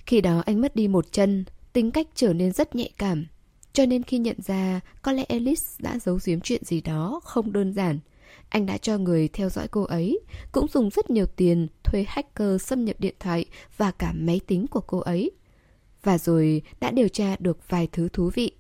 Khi 0.06 0.20
đó 0.20 0.42
anh 0.46 0.60
mất 0.60 0.76
đi 0.76 0.88
một 0.88 1.12
chân, 1.12 1.44
tính 1.72 1.90
cách 1.90 2.06
trở 2.14 2.32
nên 2.32 2.52
rất 2.52 2.74
nhạy 2.74 2.90
cảm. 2.98 3.26
Cho 3.72 3.86
nên 3.86 4.02
khi 4.02 4.18
nhận 4.18 4.36
ra 4.42 4.80
có 5.02 5.12
lẽ 5.12 5.22
Alice 5.22 5.62
đã 5.78 5.98
giấu 5.98 6.18
giếm 6.24 6.40
chuyện 6.40 6.64
gì 6.64 6.80
đó 6.80 7.20
không 7.24 7.52
đơn 7.52 7.72
giản. 7.72 7.98
Anh 8.48 8.66
đã 8.66 8.78
cho 8.78 8.98
người 8.98 9.28
theo 9.28 9.48
dõi 9.48 9.68
cô 9.68 9.82
ấy, 9.82 10.20
cũng 10.52 10.66
dùng 10.68 10.90
rất 10.90 11.10
nhiều 11.10 11.26
tiền 11.26 11.68
thuê 11.84 12.04
hacker 12.08 12.62
xâm 12.62 12.84
nhập 12.84 12.96
điện 12.98 13.14
thoại 13.20 13.44
và 13.76 13.90
cả 13.90 14.12
máy 14.14 14.40
tính 14.46 14.66
của 14.66 14.80
cô 14.80 14.98
ấy. 14.98 15.30
Và 16.02 16.18
rồi 16.18 16.62
đã 16.80 16.90
điều 16.90 17.08
tra 17.08 17.36
được 17.38 17.58
vài 17.68 17.88
thứ 17.92 18.08
thú 18.12 18.30
vị. 18.34 18.52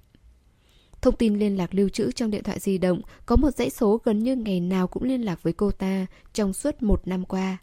Thông 1.02 1.16
tin 1.16 1.38
liên 1.38 1.56
lạc 1.56 1.74
lưu 1.74 1.88
trữ 1.88 2.12
trong 2.12 2.30
điện 2.30 2.42
thoại 2.42 2.58
di 2.60 2.78
động 2.78 3.00
có 3.26 3.36
một 3.36 3.50
dãy 3.50 3.70
số 3.70 4.00
gần 4.04 4.18
như 4.18 4.36
ngày 4.36 4.60
nào 4.60 4.86
cũng 4.86 5.02
liên 5.02 5.24
lạc 5.24 5.42
với 5.42 5.52
cô 5.52 5.70
ta 5.70 6.06
trong 6.32 6.52
suốt 6.52 6.82
một 6.82 7.08
năm 7.08 7.24
qua. 7.24 7.58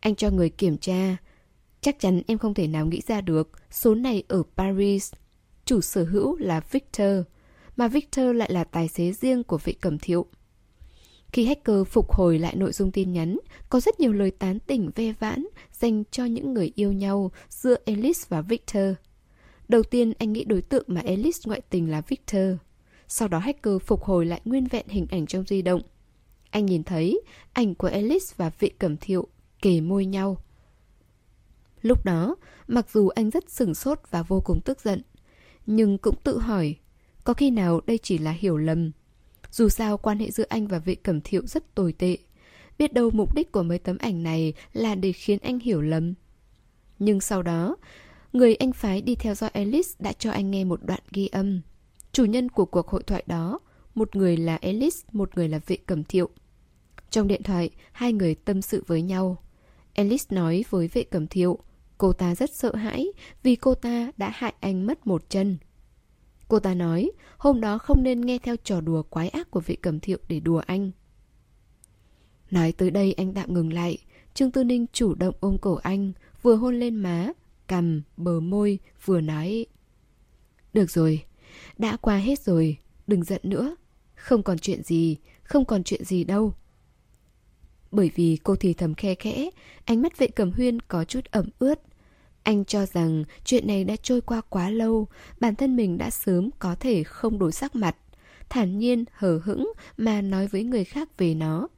Anh 0.00 0.14
cho 0.14 0.30
người 0.30 0.48
kiểm 0.48 0.78
tra. 0.78 1.16
Chắc 1.80 2.00
chắn 2.00 2.22
em 2.26 2.38
không 2.38 2.54
thể 2.54 2.66
nào 2.66 2.86
nghĩ 2.86 3.00
ra 3.06 3.20
được 3.20 3.50
số 3.70 3.94
này 3.94 4.22
ở 4.28 4.42
Paris. 4.56 5.12
Chủ 5.64 5.80
sở 5.80 6.04
hữu 6.04 6.36
là 6.36 6.60
Victor, 6.70 7.20
mà 7.76 7.88
Victor 7.88 8.36
lại 8.36 8.52
là 8.52 8.64
tài 8.64 8.88
xế 8.88 9.12
riêng 9.12 9.44
của 9.44 9.58
vị 9.58 9.72
cầm 9.72 9.98
thiệu. 9.98 10.26
Khi 11.32 11.46
hacker 11.46 11.86
phục 11.86 12.12
hồi 12.12 12.38
lại 12.38 12.56
nội 12.56 12.72
dung 12.72 12.90
tin 12.90 13.12
nhắn, 13.12 13.38
có 13.68 13.80
rất 13.80 14.00
nhiều 14.00 14.12
lời 14.12 14.30
tán 14.30 14.58
tỉnh 14.58 14.90
ve 14.94 15.12
vãn 15.12 15.46
dành 15.72 16.04
cho 16.10 16.24
những 16.24 16.54
người 16.54 16.72
yêu 16.74 16.92
nhau 16.92 17.30
giữa 17.50 17.74
Alice 17.86 18.20
và 18.28 18.40
Victor. 18.40 18.84
Đầu 19.68 19.82
tiên 19.82 20.12
anh 20.18 20.32
nghĩ 20.32 20.44
đối 20.44 20.62
tượng 20.62 20.84
mà 20.86 21.00
Alice 21.00 21.38
ngoại 21.44 21.60
tình 21.70 21.90
là 21.90 22.00
Victor. 22.00 22.56
Sau 23.08 23.28
đó 23.28 23.38
hacker 23.38 23.74
phục 23.82 24.02
hồi 24.02 24.26
lại 24.26 24.40
nguyên 24.44 24.66
vẹn 24.66 24.86
hình 24.88 25.06
ảnh 25.10 25.26
trong 25.26 25.44
di 25.46 25.62
động. 25.62 25.82
Anh 26.50 26.66
nhìn 26.66 26.84
thấy 26.84 27.20
ảnh 27.52 27.74
của 27.74 27.88
Alice 27.88 28.26
và 28.36 28.50
vị 28.58 28.68
cẩm 28.68 28.96
thiệu 28.96 29.28
kề 29.62 29.80
môi 29.80 30.06
nhau. 30.06 30.36
Lúc 31.82 32.04
đó, 32.04 32.36
mặc 32.68 32.86
dù 32.92 33.08
anh 33.08 33.30
rất 33.30 33.50
sừng 33.50 33.74
sốt 33.74 34.00
và 34.10 34.22
vô 34.22 34.40
cùng 34.40 34.60
tức 34.64 34.80
giận, 34.80 35.02
nhưng 35.66 35.98
cũng 35.98 36.14
tự 36.24 36.38
hỏi, 36.38 36.76
có 37.24 37.34
khi 37.34 37.50
nào 37.50 37.80
đây 37.86 37.98
chỉ 38.02 38.18
là 38.18 38.30
hiểu 38.30 38.56
lầm 38.56 38.90
dù 39.50 39.68
sao 39.68 39.98
quan 39.98 40.18
hệ 40.18 40.30
giữa 40.30 40.44
anh 40.48 40.66
và 40.66 40.78
vị 40.78 40.94
cẩm 40.94 41.20
thiệu 41.20 41.46
rất 41.46 41.74
tồi 41.74 41.92
tệ. 41.92 42.16
Biết 42.78 42.92
đâu 42.92 43.10
mục 43.10 43.34
đích 43.34 43.52
của 43.52 43.62
mấy 43.62 43.78
tấm 43.78 43.98
ảnh 43.98 44.22
này 44.22 44.52
là 44.72 44.94
để 44.94 45.12
khiến 45.12 45.38
anh 45.42 45.58
hiểu 45.58 45.80
lầm. 45.80 46.14
Nhưng 46.98 47.20
sau 47.20 47.42
đó, 47.42 47.76
người 48.32 48.54
anh 48.54 48.72
phái 48.72 49.02
đi 49.02 49.14
theo 49.14 49.34
dõi 49.34 49.50
Alice 49.50 49.88
đã 49.98 50.12
cho 50.12 50.30
anh 50.30 50.50
nghe 50.50 50.64
một 50.64 50.80
đoạn 50.82 51.00
ghi 51.10 51.26
âm. 51.26 51.60
Chủ 52.12 52.24
nhân 52.24 52.48
của 52.48 52.64
cuộc 52.64 52.88
hội 52.88 53.02
thoại 53.02 53.24
đó, 53.26 53.58
một 53.94 54.16
người 54.16 54.36
là 54.36 54.56
Alice, 54.56 54.96
một 55.12 55.36
người 55.36 55.48
là 55.48 55.60
vệ 55.66 55.76
cẩm 55.76 56.04
thiệu. 56.04 56.28
Trong 57.10 57.28
điện 57.28 57.42
thoại, 57.42 57.70
hai 57.92 58.12
người 58.12 58.34
tâm 58.34 58.62
sự 58.62 58.84
với 58.86 59.02
nhau. 59.02 59.36
Alice 59.94 60.24
nói 60.30 60.64
với 60.70 60.88
vệ 60.88 61.04
cẩm 61.04 61.26
thiệu, 61.26 61.58
cô 61.98 62.12
ta 62.12 62.34
rất 62.34 62.54
sợ 62.54 62.74
hãi 62.74 63.06
vì 63.42 63.56
cô 63.56 63.74
ta 63.74 64.10
đã 64.16 64.32
hại 64.34 64.54
anh 64.60 64.86
mất 64.86 65.06
một 65.06 65.30
chân. 65.30 65.58
Cô 66.48 66.58
ta 66.58 66.74
nói, 66.74 67.10
hôm 67.38 67.60
đó 67.60 67.78
không 67.78 68.02
nên 68.02 68.20
nghe 68.20 68.38
theo 68.38 68.56
trò 68.56 68.80
đùa 68.80 69.02
quái 69.02 69.28
ác 69.28 69.50
của 69.50 69.60
vị 69.60 69.76
cầm 69.76 70.00
thiệu 70.00 70.18
để 70.28 70.40
đùa 70.40 70.62
anh. 70.66 70.90
Nói 72.50 72.72
tới 72.72 72.90
đây 72.90 73.12
anh 73.12 73.34
tạm 73.34 73.54
ngừng 73.54 73.72
lại, 73.72 73.98
Trương 74.34 74.50
Tư 74.50 74.64
Ninh 74.64 74.86
chủ 74.92 75.14
động 75.14 75.34
ôm 75.40 75.58
cổ 75.60 75.74
anh, 75.74 76.12
vừa 76.42 76.56
hôn 76.56 76.74
lên 76.74 76.96
má, 76.96 77.32
cằm, 77.68 78.02
bờ 78.16 78.40
môi, 78.40 78.78
vừa 79.04 79.20
nói 79.20 79.66
Được 80.72 80.90
rồi, 80.90 81.24
đã 81.78 81.96
qua 81.96 82.16
hết 82.16 82.40
rồi, 82.40 82.78
đừng 83.06 83.24
giận 83.24 83.40
nữa. 83.44 83.76
Không 84.14 84.42
còn 84.42 84.58
chuyện 84.58 84.82
gì, 84.82 85.16
không 85.42 85.64
còn 85.64 85.84
chuyện 85.84 86.04
gì 86.04 86.24
đâu. 86.24 86.54
Bởi 87.90 88.10
vì 88.14 88.38
cô 88.42 88.56
thì 88.56 88.74
thầm 88.74 88.94
khe 88.94 89.14
khẽ, 89.14 89.50
ánh 89.84 90.02
mắt 90.02 90.18
vệ 90.18 90.26
cầm 90.26 90.52
huyên 90.52 90.80
có 90.80 91.04
chút 91.04 91.24
ẩm 91.30 91.48
ướt, 91.58 91.80
anh 92.42 92.64
cho 92.64 92.86
rằng 92.86 93.24
chuyện 93.44 93.66
này 93.66 93.84
đã 93.84 93.96
trôi 94.02 94.20
qua 94.20 94.40
quá 94.40 94.70
lâu, 94.70 95.08
bản 95.40 95.54
thân 95.54 95.76
mình 95.76 95.98
đã 95.98 96.10
sớm 96.10 96.50
có 96.58 96.74
thể 96.74 97.04
không 97.04 97.38
đổi 97.38 97.52
sắc 97.52 97.76
mặt, 97.76 97.96
thản 98.48 98.78
nhiên, 98.78 99.04
hờ 99.12 99.40
hững 99.44 99.72
mà 99.96 100.20
nói 100.20 100.46
với 100.46 100.64
người 100.64 100.84
khác 100.84 101.18
về 101.18 101.34
nó. 101.34 101.68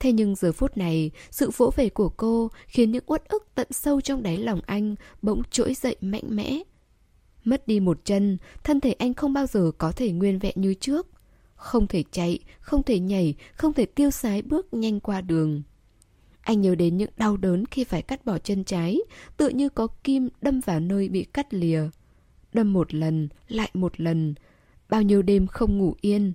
Thế 0.00 0.12
nhưng 0.12 0.34
giờ 0.34 0.52
phút 0.52 0.76
này, 0.76 1.10
sự 1.30 1.50
vỗ 1.56 1.70
về 1.76 1.88
của 1.88 2.08
cô 2.08 2.50
khiến 2.66 2.90
những 2.90 3.04
uất 3.06 3.28
ức 3.28 3.48
tận 3.54 3.66
sâu 3.70 4.00
trong 4.00 4.22
đáy 4.22 4.36
lòng 4.36 4.60
anh 4.66 4.94
bỗng 5.22 5.42
trỗi 5.50 5.74
dậy 5.74 5.96
mạnh 6.00 6.24
mẽ. 6.28 6.62
Mất 7.44 7.66
đi 7.66 7.80
một 7.80 8.04
chân, 8.04 8.38
thân 8.64 8.80
thể 8.80 8.92
anh 8.92 9.14
không 9.14 9.32
bao 9.32 9.46
giờ 9.46 9.70
có 9.78 9.92
thể 9.92 10.10
nguyên 10.10 10.38
vẹn 10.38 10.54
như 10.56 10.74
trước. 10.74 11.06
Không 11.54 11.86
thể 11.86 12.04
chạy, 12.10 12.38
không 12.60 12.82
thể 12.82 12.98
nhảy, 12.98 13.34
không 13.54 13.72
thể 13.72 13.86
tiêu 13.86 14.10
sái 14.10 14.42
bước 14.42 14.74
nhanh 14.74 15.00
qua 15.00 15.20
đường. 15.20 15.62
Anh 16.40 16.60
nhớ 16.60 16.74
đến 16.74 16.96
những 16.96 17.10
đau 17.16 17.36
đớn 17.36 17.64
khi 17.66 17.84
phải 17.84 18.02
cắt 18.02 18.24
bỏ 18.24 18.38
chân 18.38 18.64
trái, 18.64 19.00
tự 19.36 19.48
như 19.48 19.68
có 19.68 19.86
kim 19.86 20.28
đâm 20.40 20.60
vào 20.60 20.80
nơi 20.80 21.08
bị 21.08 21.24
cắt 21.24 21.54
lìa. 21.54 21.82
Đâm 22.52 22.72
một 22.72 22.94
lần, 22.94 23.28
lại 23.48 23.70
một 23.74 24.00
lần, 24.00 24.34
bao 24.88 25.02
nhiêu 25.02 25.22
đêm 25.22 25.46
không 25.46 25.78
ngủ 25.78 25.94
yên. 26.00 26.32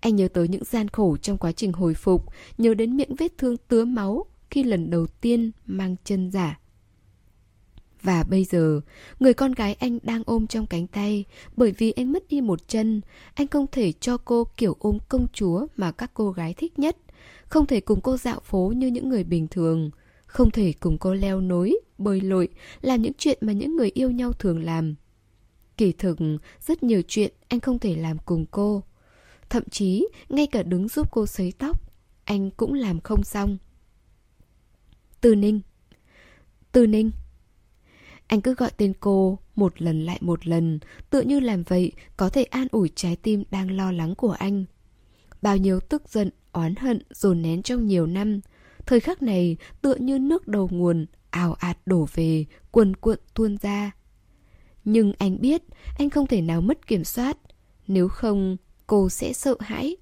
Anh 0.00 0.16
nhớ 0.16 0.28
tới 0.28 0.48
những 0.48 0.64
gian 0.64 0.88
khổ 0.88 1.16
trong 1.16 1.38
quá 1.38 1.52
trình 1.52 1.72
hồi 1.72 1.94
phục, 1.94 2.24
nhớ 2.58 2.74
đến 2.74 2.96
miệng 2.96 3.14
vết 3.14 3.38
thương 3.38 3.56
tứa 3.56 3.84
máu 3.84 4.24
khi 4.50 4.62
lần 4.62 4.90
đầu 4.90 5.06
tiên 5.06 5.50
mang 5.66 5.96
chân 6.04 6.30
giả. 6.30 6.58
Và 8.02 8.22
bây 8.22 8.44
giờ, 8.44 8.80
người 9.20 9.34
con 9.34 9.52
gái 9.52 9.74
anh 9.74 9.98
đang 10.02 10.22
ôm 10.26 10.46
trong 10.46 10.66
cánh 10.66 10.86
tay, 10.86 11.24
bởi 11.56 11.72
vì 11.78 11.90
anh 11.90 12.12
mất 12.12 12.28
đi 12.28 12.40
một 12.40 12.68
chân, 12.68 13.00
anh 13.34 13.46
không 13.46 13.66
thể 13.72 13.92
cho 13.92 14.16
cô 14.16 14.44
kiểu 14.56 14.76
ôm 14.78 14.98
công 15.08 15.26
chúa 15.32 15.66
mà 15.76 15.92
các 15.92 16.10
cô 16.14 16.30
gái 16.30 16.54
thích 16.54 16.78
nhất 16.78 16.96
không 17.50 17.66
thể 17.66 17.80
cùng 17.80 18.00
cô 18.00 18.16
dạo 18.16 18.40
phố 18.40 18.72
như 18.76 18.86
những 18.86 19.08
người 19.08 19.24
bình 19.24 19.48
thường, 19.48 19.90
không 20.26 20.50
thể 20.50 20.72
cùng 20.80 20.98
cô 20.98 21.14
leo 21.14 21.40
núi, 21.40 21.80
bơi 21.98 22.20
lội, 22.20 22.48
làm 22.80 23.02
những 23.02 23.12
chuyện 23.18 23.38
mà 23.40 23.52
những 23.52 23.76
người 23.76 23.90
yêu 23.94 24.10
nhau 24.10 24.32
thường 24.32 24.64
làm. 24.64 24.94
Kỳ 25.76 25.92
thực, 25.92 26.18
rất 26.60 26.82
nhiều 26.82 27.02
chuyện 27.08 27.32
anh 27.48 27.60
không 27.60 27.78
thể 27.78 27.96
làm 27.96 28.18
cùng 28.18 28.46
cô. 28.50 28.82
Thậm 29.50 29.62
chí, 29.70 30.08
ngay 30.28 30.46
cả 30.46 30.62
đứng 30.62 30.88
giúp 30.88 31.08
cô 31.10 31.26
sấy 31.26 31.52
tóc, 31.58 31.80
anh 32.24 32.50
cũng 32.50 32.72
làm 32.74 33.00
không 33.00 33.24
xong. 33.24 33.58
Tư 35.20 35.34
Ninh 35.34 35.60
Tư 36.72 36.86
Ninh 36.86 37.10
Anh 38.26 38.40
cứ 38.40 38.54
gọi 38.54 38.70
tên 38.76 38.92
cô 39.00 39.38
một 39.56 39.82
lần 39.82 40.04
lại 40.04 40.18
một 40.20 40.46
lần, 40.46 40.78
tự 41.10 41.20
như 41.20 41.40
làm 41.40 41.62
vậy 41.62 41.92
có 42.16 42.28
thể 42.28 42.44
an 42.44 42.66
ủi 42.70 42.90
trái 42.94 43.16
tim 43.16 43.44
đang 43.50 43.70
lo 43.70 43.92
lắng 43.92 44.14
của 44.14 44.32
anh. 44.32 44.64
Bao 45.42 45.56
nhiêu 45.56 45.80
tức 45.80 46.02
giận, 46.08 46.30
oán 46.52 46.76
hận 46.76 47.02
dồn 47.10 47.42
nén 47.42 47.62
trong 47.62 47.86
nhiều 47.86 48.06
năm. 48.06 48.40
Thời 48.86 49.00
khắc 49.00 49.22
này 49.22 49.56
tựa 49.82 49.94
như 49.94 50.18
nước 50.18 50.48
đầu 50.48 50.68
nguồn, 50.72 51.06
ào 51.30 51.52
ạt 51.52 51.78
đổ 51.86 52.08
về, 52.14 52.44
cuồn 52.70 52.96
cuộn 52.96 53.18
tuôn 53.34 53.56
ra. 53.56 53.90
Nhưng 54.84 55.12
anh 55.18 55.40
biết 55.40 55.62
anh 55.98 56.10
không 56.10 56.26
thể 56.26 56.40
nào 56.40 56.60
mất 56.60 56.86
kiểm 56.86 57.04
soát, 57.04 57.36
nếu 57.86 58.08
không 58.08 58.56
cô 58.90 59.08
sẽ 59.08 59.32
sợ 59.32 59.56
hãi. 59.60 59.96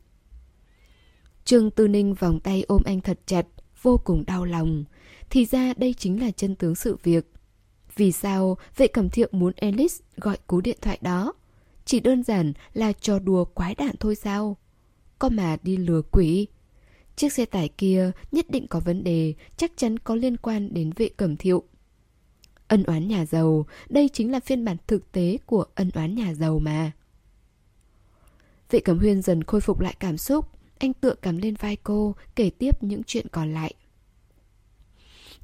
Trương 1.45 1.71
Tư 1.71 1.89
Ninh 1.89 2.15
vòng 2.15 2.41
tay 2.41 2.65
ôm 2.69 2.83
anh 2.85 3.01
thật 3.01 3.21
chặt, 3.27 3.47
vô 3.83 4.01
cùng 4.05 4.25
đau 4.27 4.45
lòng. 4.45 4.85
Thì 5.31 5.45
ra 5.45 5.75
đây 5.77 5.95
chính 5.99 6.21
là 6.21 6.31
chân 6.31 6.55
tướng 6.55 6.75
sự 6.75 6.97
việc. 7.03 7.33
Vì 7.97 8.13
sao 8.13 8.59
vệ 8.77 8.87
cẩm 8.87 9.11
thiệu 9.11 9.29
muốn 9.33 9.53
Alice 9.57 9.95
gọi 10.17 10.39
cú 10.47 10.61
điện 10.61 10.79
thoại 10.83 10.99
đó? 11.01 11.33
Chỉ 11.85 12.01
đơn 12.01 12.23
giản 12.23 12.53
là 12.75 12.93
trò 12.93 13.19
đùa 13.19 13.45
quái 13.45 13.75
đản 13.75 13.97
thôi 14.01 14.15
sao? 14.15 14.57
có 15.19 15.29
mà 15.29 15.57
đi 15.63 15.77
lừa 15.77 16.03
quỷ. 16.03 16.47
Chiếc 17.17 17.33
xe 17.33 17.45
tải 17.45 17.69
kia 17.69 18.11
nhất 18.33 18.51
định 18.51 18.67
có 18.67 18.81
vấn 18.81 19.05
đề, 19.05 19.35
chắc 19.57 19.73
chắn 19.77 19.99
có 19.99 20.15
liên 20.15 20.37
quan 20.37 20.75
đến 20.75 20.91
vệ 20.97 21.09
cẩm 21.09 21.37
thiệu. 21.37 21.63
Ân 22.69 22.83
oán 22.83 23.09
nhà 23.09 23.27
giàu, 23.27 23.67
đây 23.89 24.09
chính 24.13 24.33
là 24.33 24.41
phiên 24.41 24.65
bản 24.65 24.77
thực 24.87 25.13
tế 25.13 25.39
của 25.47 25.65
ân 25.75 25.91
oán 25.95 26.15
nhà 26.15 26.35
giàu 26.35 26.59
mà. 26.59 26.93
Vệ 28.71 28.81
cẩm 28.81 28.99
huyên 28.99 29.23
dần 29.23 29.45
khôi 29.45 29.61
phục 29.61 29.81
lại 29.81 29.95
cảm 30.01 30.19
xúc, 30.19 30.49
anh 30.79 30.93
tựa 30.93 31.15
cắm 31.15 31.39
lên 31.39 31.55
vai 31.55 31.77
cô, 31.77 32.15
kể 32.37 32.51
tiếp 32.51 32.83
những 32.83 33.03
chuyện 33.07 33.27
còn 33.29 33.55
lại. 33.55 33.75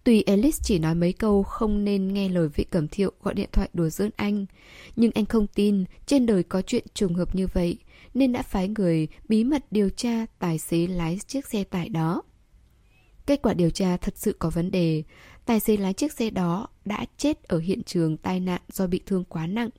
Tuy 0.04 0.22
Alice 0.22 0.58
chỉ 0.62 0.78
nói 0.78 0.94
mấy 0.94 1.12
câu 1.12 1.42
không 1.42 1.84
nên 1.84 2.12
nghe 2.12 2.28
lời 2.28 2.48
vị 2.48 2.64
cẩm 2.64 2.88
thiệu 2.88 3.12
gọi 3.22 3.34
điện 3.34 3.48
thoại 3.52 3.68
đùa 3.72 3.88
giỡn 3.88 4.10
anh, 4.16 4.46
nhưng 4.96 5.10
anh 5.14 5.26
không 5.26 5.46
tin 5.46 5.84
trên 6.06 6.26
đời 6.26 6.42
có 6.42 6.62
chuyện 6.62 6.84
trùng 6.94 7.14
hợp 7.14 7.34
như 7.34 7.46
vậy, 7.46 7.78
nên 8.14 8.32
đã 8.32 8.42
phái 8.42 8.68
người 8.68 9.08
bí 9.28 9.44
mật 9.44 9.64
điều 9.70 9.88
tra 9.90 10.26
tài 10.38 10.58
xế 10.58 10.86
lái 10.86 11.18
chiếc 11.26 11.46
xe 11.46 11.64
tải 11.64 11.88
đó. 11.88 12.22
Kết 13.26 13.42
quả 13.42 13.54
điều 13.54 13.70
tra 13.70 13.96
thật 13.96 14.14
sự 14.16 14.36
có 14.38 14.50
vấn 14.50 14.70
đề, 14.70 15.02
tài 15.46 15.60
xế 15.60 15.76
lái 15.76 15.92
chiếc 15.92 16.12
xe 16.12 16.30
đó 16.30 16.68
đã 16.84 17.06
chết 17.16 17.42
ở 17.42 17.58
hiện 17.58 17.82
trường 17.82 18.16
tai 18.16 18.40
nạn 18.40 18.60
do 18.72 18.86
bị 18.86 19.00
thương 19.06 19.24
quá 19.24 19.46
nặng. 19.46 19.70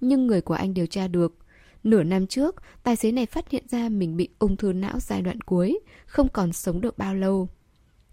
Nhưng 0.00 0.26
người 0.26 0.40
của 0.40 0.54
anh 0.54 0.74
điều 0.74 0.86
tra 0.86 1.08
được, 1.08 1.38
nửa 1.84 2.02
năm 2.02 2.26
trước, 2.26 2.56
tài 2.82 2.96
xế 2.96 3.12
này 3.12 3.26
phát 3.26 3.50
hiện 3.50 3.64
ra 3.68 3.88
mình 3.88 4.16
bị 4.16 4.28
ung 4.38 4.56
thư 4.56 4.72
não 4.72 5.00
giai 5.00 5.22
đoạn 5.22 5.40
cuối, 5.40 5.78
không 6.06 6.28
còn 6.28 6.52
sống 6.52 6.80
được 6.80 6.98
bao 6.98 7.14
lâu. 7.14 7.48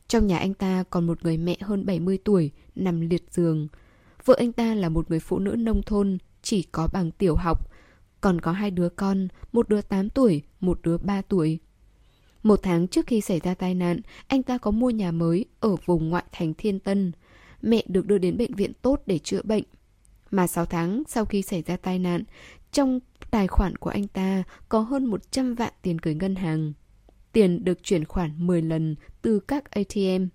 Trong 0.08 0.28
nhà 0.28 0.38
anh 0.38 0.54
ta 0.54 0.84
còn 0.90 1.08
một 1.08 1.24
người 1.24 1.38
mẹ 1.38 1.58
hơn 1.62 1.86
70 1.86 2.18
tuổi, 2.24 2.52
nằm 2.76 3.02
liệt 3.02 3.24
giường. 3.32 3.68
Vợ 4.26 4.36
anh 4.38 4.52
ta 4.52 4.76
là 4.76 4.90
một 4.90 5.10
người 5.10 5.20
phụ 5.20 5.40
nữ 5.40 5.56
nông 5.56 5.84
thôn, 5.84 6.18
chỉ 6.42 6.64
có 6.64 6.88
bằng 6.94 7.12
tiểu 7.12 7.36
học. 7.36 7.72
Còn 8.22 8.42
có 8.42 8.52
hai 8.52 8.72
đứa 8.72 8.90
con, 8.90 9.28
một 9.52 9.70
đứa 9.70 9.82
8 9.82 10.10
tuổi, 10.10 10.42
một 10.60 10.80
đứa 10.84 10.98
3 10.98 11.22
tuổi. 11.22 11.60
Một 12.44 12.60
tháng 12.64 12.88
trước 12.88 13.08
khi 13.08 13.22
xảy 13.22 13.40
ra 13.40 13.54
tai 13.54 13.76
nạn, 13.76 14.02
anh 14.28 14.44
ta 14.44 14.58
có 14.58 14.72
mua 14.72 14.90
nhà 14.90 15.12
mới 15.12 15.46
ở 15.60 15.76
vùng 15.86 16.10
ngoại 16.10 16.24
thành 16.32 16.54
Thiên 16.54 16.80
Tân. 16.80 17.12
Mẹ 17.62 17.84
được 17.88 18.08
đưa 18.08 18.18
đến 18.18 18.38
bệnh 18.38 18.54
viện 18.54 18.72
tốt 18.82 19.02
để 19.06 19.20
chữa 19.20 19.42
bệnh. 19.44 19.64
Mà 20.32 20.48
6 20.48 20.66
tháng 20.66 21.04
sau 21.08 21.26
khi 21.26 21.42
xảy 21.42 21.62
ra 21.62 21.78
tai 21.78 22.00
nạn, 22.00 22.24
trong 22.72 23.00
tài 23.32 23.48
khoản 23.48 23.76
của 23.76 23.90
anh 23.90 24.08
ta 24.08 24.44
có 24.70 24.80
hơn 24.80 25.06
100 25.06 25.56
vạn 25.56 25.74
tiền 25.82 25.98
gửi 26.02 26.16
ngân 26.16 26.36
hàng. 26.36 26.74
Tiền 27.32 27.64
được 27.64 27.84
chuyển 27.84 28.06
khoản 28.06 28.48
10 28.48 28.62
lần 28.62 28.96
từ 29.22 29.40
các 29.40 29.72
ATM. 29.72 30.28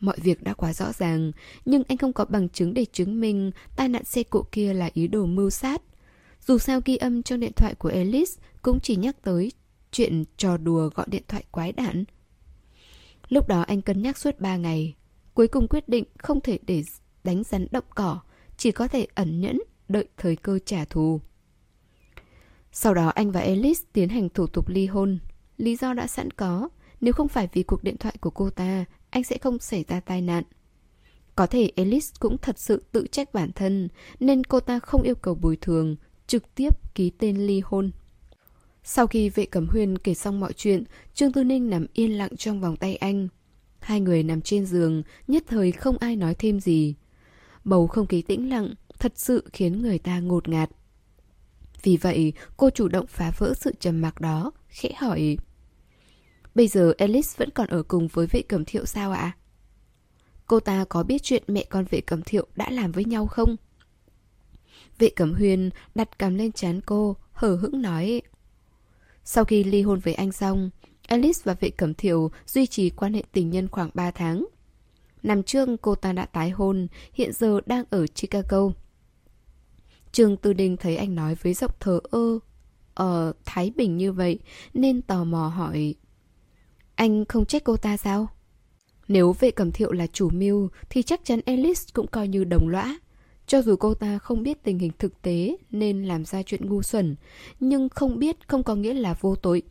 Mọi 0.00 0.16
việc 0.22 0.42
đã 0.42 0.54
quá 0.54 0.72
rõ 0.72 0.92
ràng, 0.92 1.32
nhưng 1.64 1.82
anh 1.88 1.98
không 1.98 2.12
có 2.12 2.24
bằng 2.24 2.48
chứng 2.48 2.74
để 2.74 2.84
chứng 2.92 3.20
minh 3.20 3.50
tai 3.76 3.88
nạn 3.88 4.04
xe 4.04 4.22
cộ 4.22 4.42
kia 4.52 4.72
là 4.72 4.90
ý 4.94 5.08
đồ 5.08 5.26
mưu 5.26 5.50
sát. 5.50 5.82
Dù 6.46 6.58
sao 6.58 6.80
ghi 6.84 6.96
âm 6.96 7.22
trong 7.22 7.40
điện 7.40 7.52
thoại 7.56 7.74
của 7.74 7.88
Alice 7.88 8.32
cũng 8.62 8.78
chỉ 8.82 8.96
nhắc 8.96 9.16
tới 9.22 9.52
chuyện 9.92 10.24
trò 10.36 10.56
đùa 10.56 10.90
gọi 10.94 11.06
điện 11.10 11.22
thoại 11.28 11.44
quái 11.50 11.72
đản. 11.72 12.04
Lúc 13.28 13.48
đó 13.48 13.60
anh 13.60 13.82
cân 13.82 14.02
nhắc 14.02 14.18
suốt 14.18 14.40
3 14.40 14.56
ngày, 14.56 14.94
cuối 15.34 15.48
cùng 15.48 15.68
quyết 15.68 15.88
định 15.88 16.04
không 16.18 16.40
thể 16.40 16.58
để 16.66 16.82
đánh 17.24 17.42
rắn 17.44 17.66
động 17.70 17.84
cỏ, 17.94 18.20
chỉ 18.56 18.72
có 18.72 18.88
thể 18.88 19.06
ẩn 19.14 19.40
nhẫn, 19.40 19.58
đợi 19.88 20.08
thời 20.16 20.36
cơ 20.36 20.58
trả 20.66 20.84
thù. 20.84 21.20
Sau 22.78 22.94
đó 22.94 23.08
anh 23.08 23.30
và 23.30 23.40
Alice 23.40 23.80
tiến 23.92 24.08
hành 24.08 24.28
thủ 24.28 24.46
tục 24.46 24.68
ly 24.68 24.86
hôn. 24.86 25.18
Lý 25.56 25.76
do 25.76 25.92
đã 25.92 26.06
sẵn 26.06 26.30
có, 26.30 26.68
nếu 27.00 27.12
không 27.12 27.28
phải 27.28 27.48
vì 27.52 27.62
cuộc 27.62 27.82
điện 27.82 27.96
thoại 27.96 28.16
của 28.20 28.30
cô 28.30 28.50
ta, 28.50 28.84
anh 29.10 29.24
sẽ 29.24 29.38
không 29.38 29.58
xảy 29.58 29.84
ra 29.88 30.00
tai 30.00 30.22
nạn. 30.22 30.44
Có 31.36 31.46
thể 31.46 31.70
Alice 31.76 32.06
cũng 32.20 32.38
thật 32.38 32.58
sự 32.58 32.82
tự 32.92 33.06
trách 33.12 33.34
bản 33.34 33.52
thân, 33.52 33.88
nên 34.20 34.44
cô 34.44 34.60
ta 34.60 34.78
không 34.78 35.02
yêu 35.02 35.14
cầu 35.14 35.34
bồi 35.34 35.56
thường, 35.60 35.96
trực 36.26 36.54
tiếp 36.54 36.94
ký 36.94 37.10
tên 37.10 37.46
ly 37.46 37.62
hôn. 37.64 37.90
Sau 38.84 39.06
khi 39.06 39.28
vệ 39.28 39.46
cẩm 39.46 39.68
huyên 39.68 39.98
kể 39.98 40.14
xong 40.14 40.40
mọi 40.40 40.52
chuyện, 40.52 40.84
Trương 41.14 41.32
Tư 41.32 41.44
Ninh 41.44 41.70
nằm 41.70 41.86
yên 41.92 42.18
lặng 42.18 42.36
trong 42.36 42.60
vòng 42.60 42.76
tay 42.76 42.96
anh. 42.96 43.28
Hai 43.80 44.00
người 44.00 44.22
nằm 44.22 44.40
trên 44.40 44.66
giường, 44.66 45.02
nhất 45.28 45.44
thời 45.46 45.72
không 45.72 45.98
ai 45.98 46.16
nói 46.16 46.34
thêm 46.34 46.60
gì. 46.60 46.94
Bầu 47.64 47.86
không 47.86 48.06
khí 48.06 48.22
tĩnh 48.22 48.50
lặng, 48.50 48.74
thật 48.98 49.12
sự 49.16 49.44
khiến 49.52 49.82
người 49.82 49.98
ta 49.98 50.20
ngột 50.20 50.48
ngạt. 50.48 50.70
Vì 51.82 51.96
vậy, 51.96 52.32
cô 52.56 52.70
chủ 52.70 52.88
động 52.88 53.06
phá 53.06 53.32
vỡ 53.38 53.54
sự 53.56 53.74
trầm 53.80 54.00
mặc 54.00 54.20
đó, 54.20 54.52
khẽ 54.68 54.92
hỏi. 54.96 55.36
Bây 56.54 56.68
giờ 56.68 56.92
Alice 56.98 57.28
vẫn 57.36 57.50
còn 57.50 57.68
ở 57.68 57.82
cùng 57.82 58.08
với 58.08 58.26
vệ 58.26 58.42
cẩm 58.42 58.64
thiệu 58.64 58.84
sao 58.84 59.12
ạ? 59.12 59.36
Cô 60.46 60.60
ta 60.60 60.84
có 60.88 61.02
biết 61.02 61.22
chuyện 61.22 61.42
mẹ 61.46 61.64
con 61.70 61.84
vệ 61.90 62.00
cẩm 62.00 62.22
thiệu 62.22 62.46
đã 62.56 62.70
làm 62.70 62.92
với 62.92 63.04
nhau 63.04 63.26
không? 63.26 63.56
Vệ 64.98 65.08
cẩm 65.08 65.34
huyền 65.34 65.70
đặt 65.94 66.18
cằm 66.18 66.34
lên 66.34 66.52
chán 66.52 66.80
cô, 66.86 67.16
hờ 67.32 67.56
hững 67.56 67.82
nói. 67.82 68.22
Sau 69.24 69.44
khi 69.44 69.64
ly 69.64 69.82
hôn 69.82 69.98
với 69.98 70.14
anh 70.14 70.32
xong, 70.32 70.70
Alice 71.06 71.40
và 71.44 71.54
vệ 71.54 71.70
cẩm 71.70 71.94
thiệu 71.94 72.30
duy 72.46 72.66
trì 72.66 72.90
quan 72.90 73.14
hệ 73.14 73.22
tình 73.32 73.50
nhân 73.50 73.68
khoảng 73.68 73.90
3 73.94 74.10
tháng. 74.10 74.46
Năm 75.22 75.42
trước 75.42 75.68
cô 75.82 75.94
ta 75.94 76.12
đã 76.12 76.26
tái 76.26 76.50
hôn, 76.50 76.88
hiện 77.12 77.32
giờ 77.32 77.60
đang 77.66 77.84
ở 77.90 78.06
Chicago. 78.06 78.70
Trương 80.16 80.36
Tư 80.36 80.52
Đình 80.52 80.76
thấy 80.76 80.96
anh 80.96 81.14
nói 81.14 81.34
với 81.34 81.54
giọng 81.54 81.70
thờ 81.80 82.00
ơ, 82.10 82.38
ở 82.94 83.32
Thái 83.44 83.72
Bình 83.76 83.96
như 83.96 84.12
vậy, 84.12 84.38
nên 84.74 85.02
tò 85.02 85.24
mò 85.24 85.48
hỏi. 85.48 85.94
Anh 86.94 87.24
không 87.24 87.46
trách 87.46 87.64
cô 87.64 87.76
ta 87.76 87.96
sao? 87.96 88.28
Nếu 89.08 89.32
vệ 89.40 89.50
cẩm 89.50 89.72
thiệu 89.72 89.92
là 89.92 90.06
chủ 90.06 90.30
mưu, 90.30 90.68
thì 90.90 91.02
chắc 91.02 91.20
chắn 91.24 91.40
Alice 91.46 91.80
cũng 91.92 92.06
coi 92.06 92.28
như 92.28 92.44
đồng 92.44 92.68
lõa. 92.68 92.98
Cho 93.46 93.62
dù 93.62 93.76
cô 93.76 93.94
ta 93.94 94.18
không 94.18 94.42
biết 94.42 94.62
tình 94.62 94.78
hình 94.78 94.92
thực 94.98 95.22
tế 95.22 95.56
nên 95.70 96.04
làm 96.04 96.24
ra 96.24 96.42
chuyện 96.42 96.68
ngu 96.68 96.82
xuẩn, 96.82 97.16
nhưng 97.60 97.88
không 97.88 98.18
biết 98.18 98.48
không 98.48 98.62
có 98.62 98.74
nghĩa 98.74 98.94
là 98.94 99.14
vô 99.20 99.36
tội. 99.36 99.62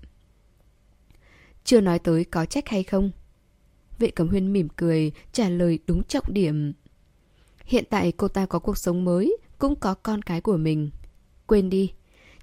Chưa 1.63 1.81
nói 1.81 1.99
tới 1.99 2.23
có 2.23 2.45
trách 2.45 2.69
hay 2.69 2.83
không. 2.83 3.11
Vệ 3.99 4.11
cẩm 4.11 4.27
huyên 4.27 4.53
mỉm 4.53 4.67
cười, 4.75 5.11
trả 5.31 5.49
lời 5.49 5.79
đúng 5.87 6.03
trọng 6.03 6.33
điểm. 6.33 6.73
Hiện 7.65 7.83
tại 7.89 8.11
cô 8.17 8.27
ta 8.27 8.45
có 8.45 8.59
cuộc 8.59 8.77
sống 8.77 9.05
mới, 9.05 9.37
cũng 9.59 9.75
có 9.75 9.93
con 9.93 10.21
cái 10.21 10.41
của 10.41 10.57
mình. 10.57 10.89
Quên 11.47 11.69
đi, 11.69 11.93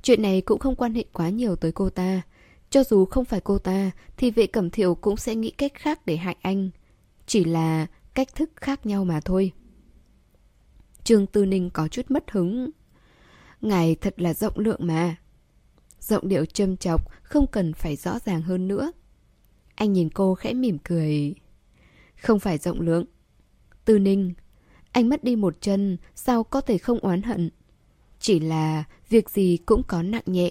chuyện 0.03 0.23
này 0.23 0.41
cũng 0.41 0.59
không 0.59 0.77
quan 0.77 0.95
hệ 0.95 1.05
quá 1.13 1.29
nhiều 1.29 1.57
tới 1.57 1.73
cô 1.73 1.91
ta. 1.91 2.23
Cho 2.71 2.85
dù 2.85 3.05
không 3.05 3.25
phải 3.25 3.41
cô 3.41 3.59
ta, 3.59 3.91
thì 4.17 4.31
vệ 4.31 4.47
cẩm 4.47 4.71
thiệu 4.71 4.95
cũng 4.95 5.17
sẽ 5.17 5.35
nghĩ 5.35 5.51
cách 5.51 5.73
khác 5.75 6.07
để 6.07 6.17
hại 6.17 6.37
anh. 6.43 6.71
Chỉ 7.27 7.45
là 7.45 7.87
cách 8.15 8.35
thức 8.35 8.51
khác 8.57 8.87
nhau 8.87 9.05
mà 9.05 9.21
thôi. 9.21 9.53
Trương 11.05 11.27
Tư 11.27 11.47
Ninh 11.47 11.71
có 11.71 11.89
chút 11.89 12.03
mất 12.09 12.31
hứng. 12.31 12.71
Ngài 13.61 13.95
thật 13.95 14.21
là 14.21 14.35
rộng 14.35 14.59
lượng 14.59 14.81
mà. 14.87 15.17
Giọng 16.01 16.29
điệu 16.29 16.45
châm 16.45 16.77
chọc, 16.77 17.23
không 17.23 17.47
cần 17.47 17.73
phải 17.73 17.97
rõ 17.97 18.19
ràng 18.19 18.43
hơn 18.43 18.69
nữa. 18.69 18.93
Anh 19.75 19.93
nhìn 19.93 20.11
cô 20.11 20.35
khẽ 20.35 20.55
mỉm 20.55 20.79
cười. 20.79 21.35
Không 22.23 22.39
phải 22.39 22.59
rộng 22.59 22.81
lượng. 22.81 23.05
Tư 23.85 23.99
Ninh, 23.99 24.33
anh 24.93 25.09
mất 25.09 25.25
đi 25.25 25.37
một 25.37 25.61
chân, 25.61 25.97
sao 26.15 26.45
có 26.45 26.61
thể 26.61 26.79
không 26.79 26.99
oán 26.99 27.23
hận? 27.23 27.51
Chỉ 28.19 28.41
là 28.41 28.85
việc 29.09 29.31
gì 29.31 29.59
cũng 29.67 29.83
có 29.83 30.03
nặng 30.03 30.23
nhẹ. 30.27 30.51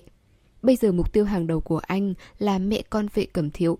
Bây 0.61 0.75
giờ 0.75 0.91
mục 0.91 1.13
tiêu 1.13 1.25
hàng 1.25 1.47
đầu 1.47 1.59
của 1.59 1.77
anh 1.77 2.13
là 2.39 2.59
mẹ 2.59 2.81
con 2.89 3.07
vệ 3.13 3.25
cẩm 3.25 3.51
thiệu. 3.51 3.77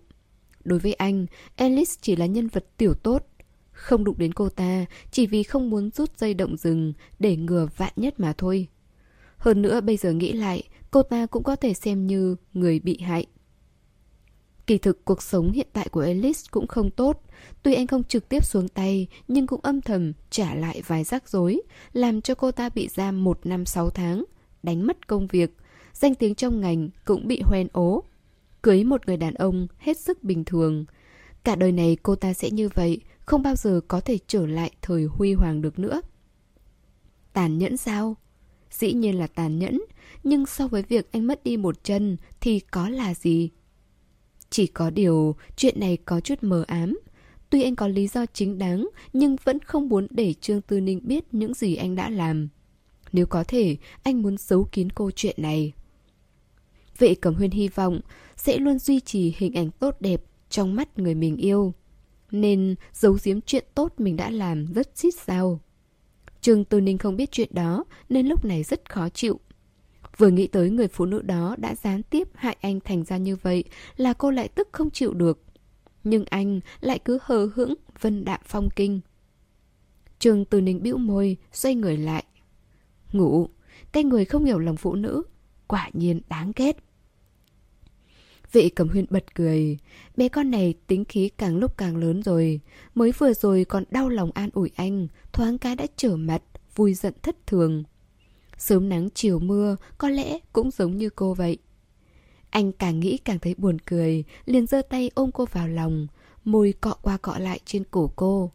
Đối 0.64 0.80
với 0.80 0.93
anh, 0.93 1.26
Alice 1.55 1.91
chỉ 2.01 2.16
là 2.16 2.26
nhân 2.26 2.47
vật 2.47 2.66
tiểu 2.78 2.93
tốt. 2.93 3.28
Không 3.72 4.03
đụng 4.03 4.18
đến 4.18 4.34
cô 4.34 4.49
ta 4.49 4.86
chỉ 5.12 5.28
vì 5.28 5.43
không 5.43 5.70
muốn 5.70 5.89
rút 5.91 6.18
dây 6.18 6.34
động 6.34 6.57
rừng 6.57 6.93
để 7.20 7.36
ngừa 7.36 7.68
vạn 7.78 7.93
nhất 7.95 8.20
mà 8.20 8.34
thôi. 8.38 8.68
Hơn 9.38 9.62
nữa 9.62 9.82
bây 9.82 9.97
giờ 9.97 10.12
nghĩ 10.12 10.34
lại, 10.34 10.64
cô 10.91 11.03
ta 11.03 11.26
cũng 11.26 11.43
có 11.43 11.55
thể 11.55 11.74
xem 11.74 12.07
như 12.07 12.36
người 12.53 12.80
bị 12.80 12.97
hại. 12.97 13.26
Kỳ 14.68 14.78
thực 14.78 15.05
cuộc 15.05 15.22
sống 15.22 15.51
hiện 15.51 15.68
tại 15.74 15.88
của 15.91 16.01
Alice 16.01 16.39
cũng 16.51 16.68
không 16.68 16.91
tốt. 16.91 17.22
Tuy 17.64 17.74
anh 17.74 17.88
không 17.88 18.04
trực 18.04 18.30
tiếp 18.30 18.46
xuống 18.46 18.68
tay, 18.68 19.08
nhưng 19.28 19.48
cũng 19.48 19.60
âm 19.64 19.82
thầm 19.82 20.14
trả 20.30 20.56
lại 20.56 20.82
vài 20.88 21.04
rắc 21.04 21.30
rối, 21.30 21.62
làm 21.94 22.22
cho 22.22 22.36
cô 22.36 22.52
ta 22.52 22.70
bị 22.70 22.88
giam 22.88 23.24
một 23.24 23.39
năm 23.44 23.66
sáu 23.66 23.89
tháng, 23.89 24.24
đánh 24.64 24.88
mất 24.88 25.08
công 25.08 25.28
việc, 25.28 25.58
danh 25.94 26.16
tiếng 26.16 26.36
trong 26.36 26.62
ngành 26.62 26.89
cũng 27.06 27.28
bị 27.28 27.42
hoen 27.42 27.68
ố. 27.74 28.04
Cưới 28.62 28.84
một 28.84 29.08
người 29.08 29.18
đàn 29.18 29.34
ông 29.34 29.68
hết 29.78 29.98
sức 29.98 30.24
bình 30.24 30.44
thường. 30.44 30.86
Cả 31.44 31.56
đời 31.56 31.72
này 31.72 31.98
cô 32.04 32.16
ta 32.16 32.34
sẽ 32.34 32.50
như 32.50 32.70
vậy, 32.74 33.02
không 33.20 33.44
bao 33.44 33.56
giờ 33.56 33.82
có 33.88 34.00
thể 34.00 34.18
trở 34.28 34.48
lại 34.48 34.72
thời 34.82 35.06
huy 35.06 35.34
hoàng 35.34 35.62
được 35.62 35.80
nữa. 35.80 36.02
Tàn 37.34 37.58
nhẫn 37.58 37.78
sao? 37.78 38.16
Dĩ 38.72 38.94
nhiên 38.94 39.20
là 39.20 39.28
tàn 39.28 39.60
nhẫn, 39.60 39.82
nhưng 40.24 40.46
so 40.46 40.68
với 40.68 40.84
việc 40.84 41.12
anh 41.12 41.28
mất 41.28 41.44
đi 41.44 41.58
một 41.58 41.84
chân 41.84 42.18
thì 42.42 42.60
có 42.60 42.89
là 42.89 43.14
gì? 43.14 43.50
Chỉ 44.50 44.68
có 44.68 44.89
điều, 44.89 45.36
chuyện 45.56 45.80
này 45.80 45.98
có 46.06 46.20
chút 46.20 46.36
mờ 46.42 46.64
ám. 46.68 47.00
Tuy 47.52 47.64
anh 47.64 47.76
có 47.76 47.88
lý 47.88 48.08
do 48.08 48.26
chính 48.26 48.58
đáng, 48.58 48.89
nhưng 49.14 49.36
vẫn 49.43 49.60
không 49.60 49.89
muốn 49.89 50.08
để 50.10 50.34
Trương 50.34 50.62
Tư 50.62 50.82
Ninh 50.82 50.99
biết 51.04 51.24
những 51.32 51.54
gì 51.54 51.76
anh 51.76 51.95
đã 51.95 52.10
làm. 52.10 52.49
Nếu 53.12 53.26
có 53.26 53.43
thể, 53.43 53.78
anh 54.04 54.22
muốn 54.22 54.38
giấu 54.38 54.68
kín 54.72 54.89
câu 54.89 55.12
chuyện 55.12 55.36
này. 55.38 55.74
Vệ 56.97 57.16
Cẩm 57.16 57.36
Huyên 57.36 57.52
hy 57.52 57.68
vọng 57.68 57.99
sẽ 58.36 58.58
luôn 58.58 58.80
duy 58.80 58.99
trì 58.99 59.34
hình 59.38 59.54
ảnh 59.54 59.72
tốt 59.72 59.95
đẹp 59.99 60.24
trong 60.49 60.76
mắt 60.76 60.99
người 60.99 61.16
mình 61.16 61.38
yêu. 61.38 61.74
Nên 62.32 62.76
giấu 62.93 63.18
giếm 63.24 63.41
chuyện 63.41 63.66
tốt 63.76 63.93
mình 63.97 64.16
đã 64.16 64.30
làm 64.30 64.66
rất 64.66 64.97
xít 64.97 65.16
sao. 65.16 65.60
Trương 66.41 66.66
Tư 66.66 66.82
Ninh 66.82 66.97
không 66.97 67.16
biết 67.16 67.32
chuyện 67.32 67.49
đó 67.52 67.84
nên 68.10 68.28
lúc 68.28 68.45
này 68.45 68.64
rất 68.64 68.89
khó 68.89 69.10
chịu. 69.10 69.39
Vừa 70.18 70.30
nghĩ 70.30 70.47
tới 70.47 70.70
người 70.70 70.88
phụ 70.88 71.06
nữ 71.06 71.22
đó 71.22 71.56
đã 71.58 71.76
gián 71.76 72.04
tiếp 72.04 72.28
hại 72.34 72.58
anh 72.62 72.80
thành 72.80 73.04
ra 73.04 73.18
như 73.18 73.36
vậy 73.36 73.64
là 73.97 74.14
cô 74.14 74.32
lại 74.32 74.47
tức 74.47 74.70
không 74.72 74.89
chịu 74.89 75.14
được. 75.14 75.43
Nhưng 76.04 76.26
anh 76.30 76.60
lại 76.80 76.99
cứ 76.99 77.20
hờ 77.22 77.49
hững, 77.56 77.74
vân 78.02 78.26
đạm 78.26 78.39
phong 78.45 78.70
kinh. 78.76 79.02
Trương 80.20 80.45
Từ 80.45 80.62
Ninh 80.62 80.84
bĩu 80.84 80.97
môi, 80.97 81.38
xoay 81.52 81.76
người 81.76 81.97
lại. 81.97 82.24
Ngủ, 83.12 83.47
cái 83.91 84.04
người 84.04 84.26
không 84.26 84.45
hiểu 84.45 84.60
lòng 84.60 84.78
phụ 84.78 84.95
nữ, 84.95 85.24
quả 85.68 85.89
nhiên 85.93 86.22
đáng 86.30 86.52
ghét. 86.56 86.78
Vị 88.52 88.70
cầm 88.70 88.89
huyên 88.89 89.06
bật 89.10 89.36
cười, 89.36 89.78
bé 90.18 90.30
con 90.30 90.52
này 90.52 90.74
tính 90.88 91.06
khí 91.06 91.30
càng 91.38 91.58
lúc 91.58 91.78
càng 91.78 91.97
lớn 91.97 92.24
rồi, 92.24 92.60
mới 92.95 93.12
vừa 93.18 93.34
rồi 93.34 93.66
còn 93.66 93.84
đau 93.91 94.10
lòng 94.10 94.32
an 94.34 94.49
ủi 94.54 94.72
anh, 94.76 95.08
thoáng 95.34 95.58
cái 95.58 95.76
đã 95.76 95.86
trở 95.95 96.16
mặt, 96.16 96.41
vui 96.76 96.93
giận 96.93 97.14
thất 97.22 97.47
thường. 97.47 97.84
Sớm 98.58 98.89
nắng 98.89 99.10
chiều 99.14 99.39
mưa 99.39 99.76
có 99.97 100.10
lẽ 100.10 100.39
cũng 100.54 100.72
giống 100.72 100.97
như 100.97 101.10
cô 101.10 101.34
vậy. 101.34 101.58
Anh 102.52 102.72
càng 102.72 102.99
nghĩ 102.99 103.18
càng 103.18 103.39
thấy 103.39 103.56
buồn 103.58 103.78
cười, 103.80 104.24
liền 104.45 104.68
giơ 104.68 104.82
tay 104.82 105.12
ôm 105.16 105.32
cô 105.34 105.45
vào 105.45 105.68
lòng, 105.68 106.08
môi 106.43 106.74
cọ 106.82 106.93
qua 107.02 107.18
cọ 107.18 107.38
lại 107.38 107.60
trên 107.66 107.84
cổ 107.91 108.12
cô. 108.16 108.52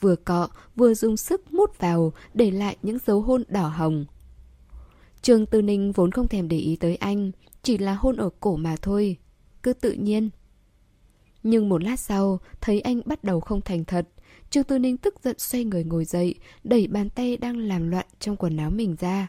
Vừa 0.00 0.16
cọ, 0.16 0.48
vừa 0.76 0.94
dùng 0.94 1.16
sức 1.16 1.52
mút 1.52 1.78
vào, 1.78 2.12
để 2.34 2.50
lại 2.50 2.76
những 2.82 2.98
dấu 3.06 3.20
hôn 3.20 3.44
đỏ 3.48 3.68
hồng. 3.68 4.04
Trường 5.22 5.46
Tư 5.46 5.62
Ninh 5.62 5.92
vốn 5.92 6.10
không 6.10 6.28
thèm 6.28 6.48
để 6.48 6.58
ý 6.58 6.76
tới 6.76 6.96
anh, 6.96 7.30
chỉ 7.62 7.78
là 7.78 7.94
hôn 7.94 8.16
ở 8.16 8.30
cổ 8.40 8.56
mà 8.56 8.76
thôi. 8.82 9.16
Cứ 9.62 9.72
tự 9.72 9.92
nhiên. 9.92 10.30
Nhưng 11.42 11.68
một 11.68 11.82
lát 11.82 12.00
sau, 12.00 12.40
thấy 12.60 12.80
anh 12.80 13.00
bắt 13.04 13.24
đầu 13.24 13.40
không 13.40 13.60
thành 13.60 13.84
thật. 13.84 14.08
Trương 14.50 14.64
Tư 14.64 14.78
Ninh 14.78 14.96
tức 14.96 15.14
giận 15.24 15.38
xoay 15.38 15.64
người 15.64 15.84
ngồi 15.84 16.04
dậy, 16.04 16.34
đẩy 16.64 16.86
bàn 16.86 17.10
tay 17.10 17.36
đang 17.36 17.56
làm 17.56 17.88
loạn 17.88 18.06
trong 18.20 18.36
quần 18.36 18.56
áo 18.56 18.70
mình 18.70 18.96
ra. 19.00 19.28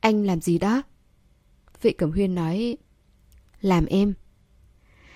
Anh 0.00 0.24
làm 0.24 0.40
gì 0.40 0.58
đó? 0.58 0.82
Vệ 1.82 1.92
Cẩm 1.92 2.10
Huyên 2.10 2.34
nói, 2.34 2.76
làm 3.60 3.86
em. 3.86 4.14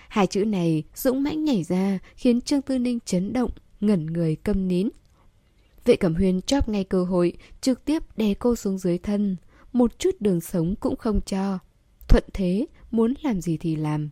Hai 0.09 0.27
chữ 0.27 0.45
này 0.45 0.83
dũng 0.95 1.23
mãnh 1.23 1.43
nhảy 1.43 1.63
ra 1.63 1.99
khiến 2.15 2.41
Trương 2.41 2.61
Tư 2.61 2.79
Ninh 2.79 2.99
chấn 3.05 3.33
động, 3.33 3.51
ngẩn 3.79 4.05
người 4.05 4.35
câm 4.35 4.67
nín. 4.67 4.89
Vệ 5.85 5.95
Cẩm 5.95 6.15
Huyên 6.15 6.41
chóp 6.41 6.69
ngay 6.69 6.83
cơ 6.83 7.03
hội, 7.03 7.33
trực 7.61 7.85
tiếp 7.85 8.03
đè 8.17 8.33
cô 8.33 8.55
xuống 8.55 8.77
dưới 8.77 8.97
thân, 8.97 9.35
một 9.73 9.99
chút 9.99 10.15
đường 10.19 10.41
sống 10.41 10.75
cũng 10.79 10.95
không 10.95 11.21
cho. 11.25 11.59
Thuận 12.07 12.23
thế, 12.33 12.65
muốn 12.91 13.13
làm 13.21 13.41
gì 13.41 13.57
thì 13.57 13.75
làm. 13.75 14.09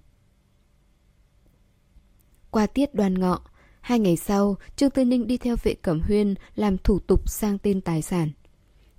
Qua 2.52 2.68
tiết 2.68 2.96
đoan 2.96 3.20
ngọ, 3.20 3.42
hai 3.82 4.00
ngày 4.00 4.18
sau, 4.18 4.56
Trương 4.76 4.90
Tư 4.90 5.06
Ninh 5.06 5.28
đi 5.28 5.38
theo 5.38 5.56
vệ 5.64 5.74
Cẩm 5.74 6.02
Huyên 6.02 6.36
làm 6.56 6.78
thủ 6.78 7.00
tục 7.00 7.30
sang 7.30 7.58
tên 7.58 7.82
tài 7.82 8.02
sản. 8.02 8.32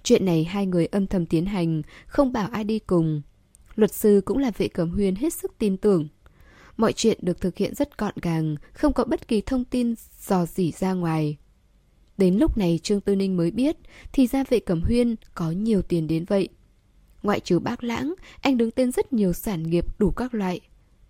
Chuyện 0.02 0.24
này 0.24 0.44
hai 0.44 0.66
người 0.66 0.86
âm 0.86 1.06
thầm 1.06 1.26
tiến 1.26 1.46
hành, 1.46 1.82
không 2.06 2.32
bảo 2.32 2.48
ai 2.52 2.64
đi 2.64 2.78
cùng. 2.78 3.22
Luật 3.80 3.94
sư 3.94 4.22
cũng 4.24 4.38
là 4.38 4.50
vệ 4.56 4.68
Cẩm 4.68 4.90
Huyên 4.90 5.14
hết 5.14 5.34
sức 5.34 5.52
tin 5.58 5.76
tưởng. 5.76 6.08
Mọi 6.76 6.92
chuyện 6.92 7.18
được 7.22 7.40
thực 7.40 7.56
hiện 7.56 7.74
rất 7.74 7.98
gọn 7.98 8.14
gàng, 8.22 8.56
không 8.72 8.92
có 8.92 9.04
bất 9.04 9.28
kỳ 9.28 9.40
thông 9.40 9.64
tin 9.64 9.94
dò 10.20 10.46
dỉ 10.46 10.72
ra 10.72 10.92
ngoài. 10.92 11.36
Đến 12.18 12.36
lúc 12.36 12.58
này 12.58 12.80
Trương 12.82 13.00
Tư 13.00 13.16
Ninh 13.16 13.36
mới 13.36 13.50
biết, 13.50 13.76
thì 14.12 14.26
ra 14.26 14.44
vệ 14.48 14.60
Cẩm 14.60 14.82
Huyên 14.82 15.16
có 15.34 15.50
nhiều 15.50 15.82
tiền 15.82 16.06
đến 16.06 16.24
vậy. 16.24 16.48
Ngoại 17.22 17.40
trừ 17.40 17.58
bác 17.58 17.84
lãng, 17.84 18.14
anh 18.40 18.56
đứng 18.56 18.70
tên 18.70 18.92
rất 18.92 19.12
nhiều 19.12 19.32
sản 19.32 19.62
nghiệp 19.62 19.98
đủ 19.98 20.10
các 20.10 20.34
loại. 20.34 20.60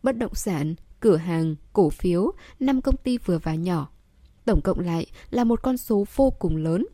Bất 0.03 0.17
động 0.17 0.35
sản, 0.35 0.75
cửa 1.01 1.17
hàng, 1.17 1.57
cổ 1.73 1.91
phiếu, 1.91 2.33
5 2.61 2.81
công 2.81 2.97
ty 2.97 3.19
vừa 3.19 3.39
và 3.39 3.55
nhỏ. 3.55 3.91
Tổng 4.45 4.61
cộng 4.61 4.81
lại 4.81 5.07
là 5.31 5.45
một 5.45 5.63
con 5.63 5.77
số 5.77 6.07
vô 6.15 6.31
cùng 6.31 6.57
lớn. 6.57 6.87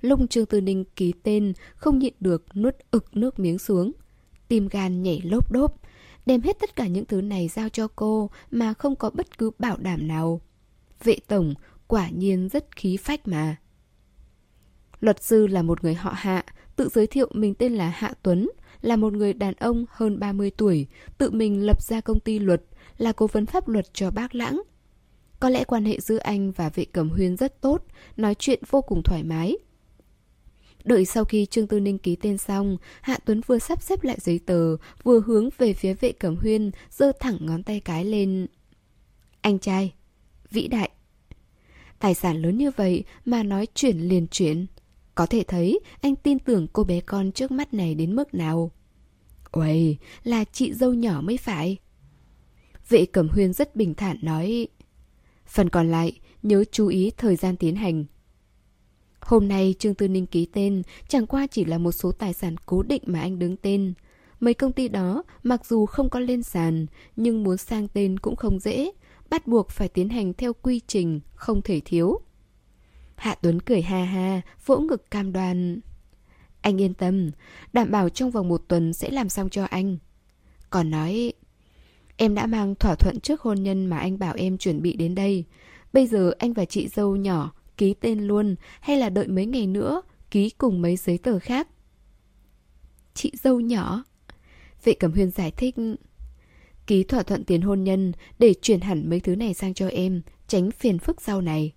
lông 0.00 0.28
Trương 0.28 0.46
Tư 0.46 0.60
Ninh 0.60 0.84
ký 0.96 1.12
tên, 1.22 1.52
không 1.74 1.98
nhịn 1.98 2.14
được 2.20 2.56
nuốt 2.56 2.74
ực 2.90 3.16
nước 3.16 3.38
miếng 3.38 3.58
xuống. 3.58 3.92
Tim 4.50 4.68
gan 4.68 5.02
nhảy 5.02 5.20
lốp 5.24 5.52
đốp, 5.52 5.80
đem 6.26 6.40
hết 6.40 6.56
tất 6.60 6.76
cả 6.76 6.86
những 6.86 7.04
thứ 7.04 7.20
này 7.20 7.48
giao 7.48 7.68
cho 7.68 7.88
cô 7.96 8.30
mà 8.50 8.74
không 8.74 8.96
có 8.96 9.10
bất 9.10 9.38
cứ 9.38 9.50
bảo 9.58 9.76
đảm 9.76 10.08
nào. 10.08 10.40
Vệ 11.04 11.16
tổng 11.26 11.54
quả 11.86 12.08
nhiên 12.08 12.48
rất 12.48 12.76
khí 12.76 12.96
phách 12.96 13.28
mà. 13.28 13.56
Luật 15.00 15.22
sư 15.22 15.46
là 15.46 15.62
một 15.62 15.84
người 15.84 15.94
họ 15.94 16.12
hạ, 16.16 16.44
tự 16.76 16.88
giới 16.88 17.06
thiệu 17.06 17.28
mình 17.32 17.54
tên 17.54 17.74
là 17.74 17.88
Hạ 17.88 18.12
Tuấn, 18.22 18.50
là 18.80 18.96
một 18.96 19.12
người 19.12 19.32
đàn 19.32 19.54
ông 19.54 19.84
hơn 19.90 20.18
30 20.18 20.50
tuổi, 20.50 20.86
tự 21.18 21.30
mình 21.30 21.66
lập 21.66 21.82
ra 21.82 22.00
công 22.00 22.20
ty 22.20 22.38
luật, 22.38 22.62
là 22.98 23.12
cố 23.12 23.26
vấn 23.26 23.46
pháp 23.46 23.68
luật 23.68 23.94
cho 23.94 24.10
bác 24.10 24.34
Lãng. 24.34 24.62
Có 25.40 25.48
lẽ 25.48 25.64
quan 25.64 25.84
hệ 25.84 26.00
giữa 26.00 26.18
anh 26.18 26.52
và 26.52 26.68
vệ 26.68 26.84
cẩm 26.84 27.10
huyên 27.10 27.36
rất 27.36 27.60
tốt, 27.60 27.84
nói 28.16 28.34
chuyện 28.38 28.62
vô 28.70 28.82
cùng 28.82 29.02
thoải 29.02 29.22
mái. 29.22 29.56
Đợi 30.84 31.04
sau 31.04 31.24
khi 31.24 31.46
Trương 31.46 31.66
Tư 31.66 31.80
Ninh 31.80 31.98
ký 31.98 32.16
tên 32.16 32.38
xong, 32.38 32.76
Hạ 33.00 33.18
Tuấn 33.24 33.40
vừa 33.46 33.58
sắp 33.58 33.82
xếp 33.82 34.04
lại 34.04 34.18
giấy 34.20 34.40
tờ, 34.46 34.76
vừa 35.02 35.20
hướng 35.20 35.48
về 35.58 35.72
phía 35.72 35.94
vệ 35.94 36.12
cẩm 36.12 36.36
huyên, 36.36 36.70
giơ 36.90 37.12
thẳng 37.20 37.38
ngón 37.40 37.62
tay 37.62 37.80
cái 37.80 38.04
lên. 38.04 38.46
Anh 39.40 39.58
trai, 39.58 39.92
vĩ 40.50 40.68
đại. 40.68 40.90
Tài 41.98 42.14
sản 42.14 42.42
lớn 42.42 42.58
như 42.58 42.70
vậy 42.70 43.04
mà 43.24 43.42
nói 43.42 43.66
chuyển 43.74 43.98
liền 43.98 44.26
chuyển. 44.28 44.66
Có 45.14 45.26
thể 45.26 45.44
thấy 45.48 45.80
anh 46.00 46.16
tin 46.16 46.38
tưởng 46.38 46.66
cô 46.72 46.84
bé 46.84 47.00
con 47.00 47.32
trước 47.32 47.50
mắt 47.50 47.74
này 47.74 47.94
đến 47.94 48.16
mức 48.16 48.34
nào. 48.34 48.70
Uầy, 49.52 49.96
là 50.24 50.44
chị 50.44 50.72
dâu 50.72 50.94
nhỏ 50.94 51.20
mới 51.20 51.36
phải. 51.36 51.76
Vệ 52.88 53.06
cẩm 53.06 53.28
huyên 53.28 53.52
rất 53.52 53.76
bình 53.76 53.94
thản 53.94 54.16
nói. 54.22 54.68
Phần 55.46 55.68
còn 55.68 55.90
lại, 55.90 56.12
nhớ 56.42 56.64
chú 56.72 56.86
ý 56.86 57.10
thời 57.16 57.36
gian 57.36 57.56
tiến 57.56 57.76
hành. 57.76 58.04
Hôm 59.30 59.48
nay 59.48 59.74
Trương 59.78 59.94
Tư 59.94 60.08
Ninh 60.08 60.26
ký 60.26 60.46
tên 60.52 60.82
chẳng 61.08 61.26
qua 61.26 61.46
chỉ 61.46 61.64
là 61.64 61.78
một 61.78 61.92
số 61.92 62.12
tài 62.12 62.32
sản 62.32 62.56
cố 62.66 62.82
định 62.82 63.02
mà 63.06 63.20
anh 63.20 63.38
đứng 63.38 63.56
tên. 63.56 63.94
Mấy 64.40 64.54
công 64.54 64.72
ty 64.72 64.88
đó 64.88 65.22
mặc 65.42 65.66
dù 65.66 65.86
không 65.86 66.10
có 66.10 66.20
lên 66.20 66.42
sàn 66.42 66.86
nhưng 67.16 67.42
muốn 67.42 67.56
sang 67.56 67.88
tên 67.88 68.18
cũng 68.18 68.36
không 68.36 68.58
dễ, 68.58 68.90
bắt 69.30 69.46
buộc 69.46 69.70
phải 69.70 69.88
tiến 69.88 70.08
hành 70.08 70.34
theo 70.34 70.52
quy 70.52 70.80
trình, 70.86 71.20
không 71.34 71.62
thể 71.62 71.80
thiếu. 71.84 72.20
Hạ 73.16 73.34
Tuấn 73.42 73.60
cười 73.60 73.82
ha 73.82 74.04
ha, 74.04 74.40
vỗ 74.66 74.78
ngực 74.78 75.10
cam 75.10 75.32
đoan. 75.32 75.80
Anh 76.60 76.80
yên 76.80 76.94
tâm, 76.94 77.30
đảm 77.72 77.90
bảo 77.90 78.08
trong 78.08 78.30
vòng 78.30 78.48
một 78.48 78.62
tuần 78.68 78.92
sẽ 78.92 79.10
làm 79.10 79.28
xong 79.28 79.50
cho 79.50 79.64
anh. 79.64 79.98
Còn 80.70 80.90
nói, 80.90 81.32
em 82.16 82.34
đã 82.34 82.46
mang 82.46 82.74
thỏa 82.74 82.94
thuận 82.94 83.20
trước 83.20 83.40
hôn 83.40 83.62
nhân 83.62 83.86
mà 83.86 83.98
anh 83.98 84.18
bảo 84.18 84.34
em 84.36 84.58
chuẩn 84.58 84.82
bị 84.82 84.96
đến 84.96 85.14
đây. 85.14 85.44
Bây 85.92 86.06
giờ 86.06 86.32
anh 86.38 86.52
và 86.52 86.64
chị 86.64 86.88
dâu 86.88 87.16
nhỏ 87.16 87.52
ký 87.80 87.94
tên 87.94 88.20
luôn 88.20 88.54
hay 88.80 88.96
là 88.96 89.10
đợi 89.10 89.28
mấy 89.28 89.46
ngày 89.46 89.66
nữa 89.66 90.02
ký 90.30 90.50
cùng 90.50 90.82
mấy 90.82 90.96
giấy 90.96 91.18
tờ 91.18 91.38
khác? 91.38 91.68
Chị 93.14 93.32
dâu 93.42 93.60
nhỏ? 93.60 94.04
Vệ 94.84 94.94
Cẩm 94.94 95.12
Huyên 95.12 95.30
giải 95.30 95.50
thích 95.50 95.74
Ký 96.86 97.04
thỏa 97.04 97.22
thuận 97.22 97.44
tiền 97.44 97.60
hôn 97.60 97.84
nhân 97.84 98.12
để 98.38 98.54
chuyển 98.62 98.80
hẳn 98.80 99.10
mấy 99.10 99.20
thứ 99.20 99.36
này 99.36 99.54
sang 99.54 99.74
cho 99.74 99.88
em, 99.88 100.22
tránh 100.46 100.70
phiền 100.70 100.98
phức 100.98 101.22
sau 101.22 101.40
này. 101.40 101.72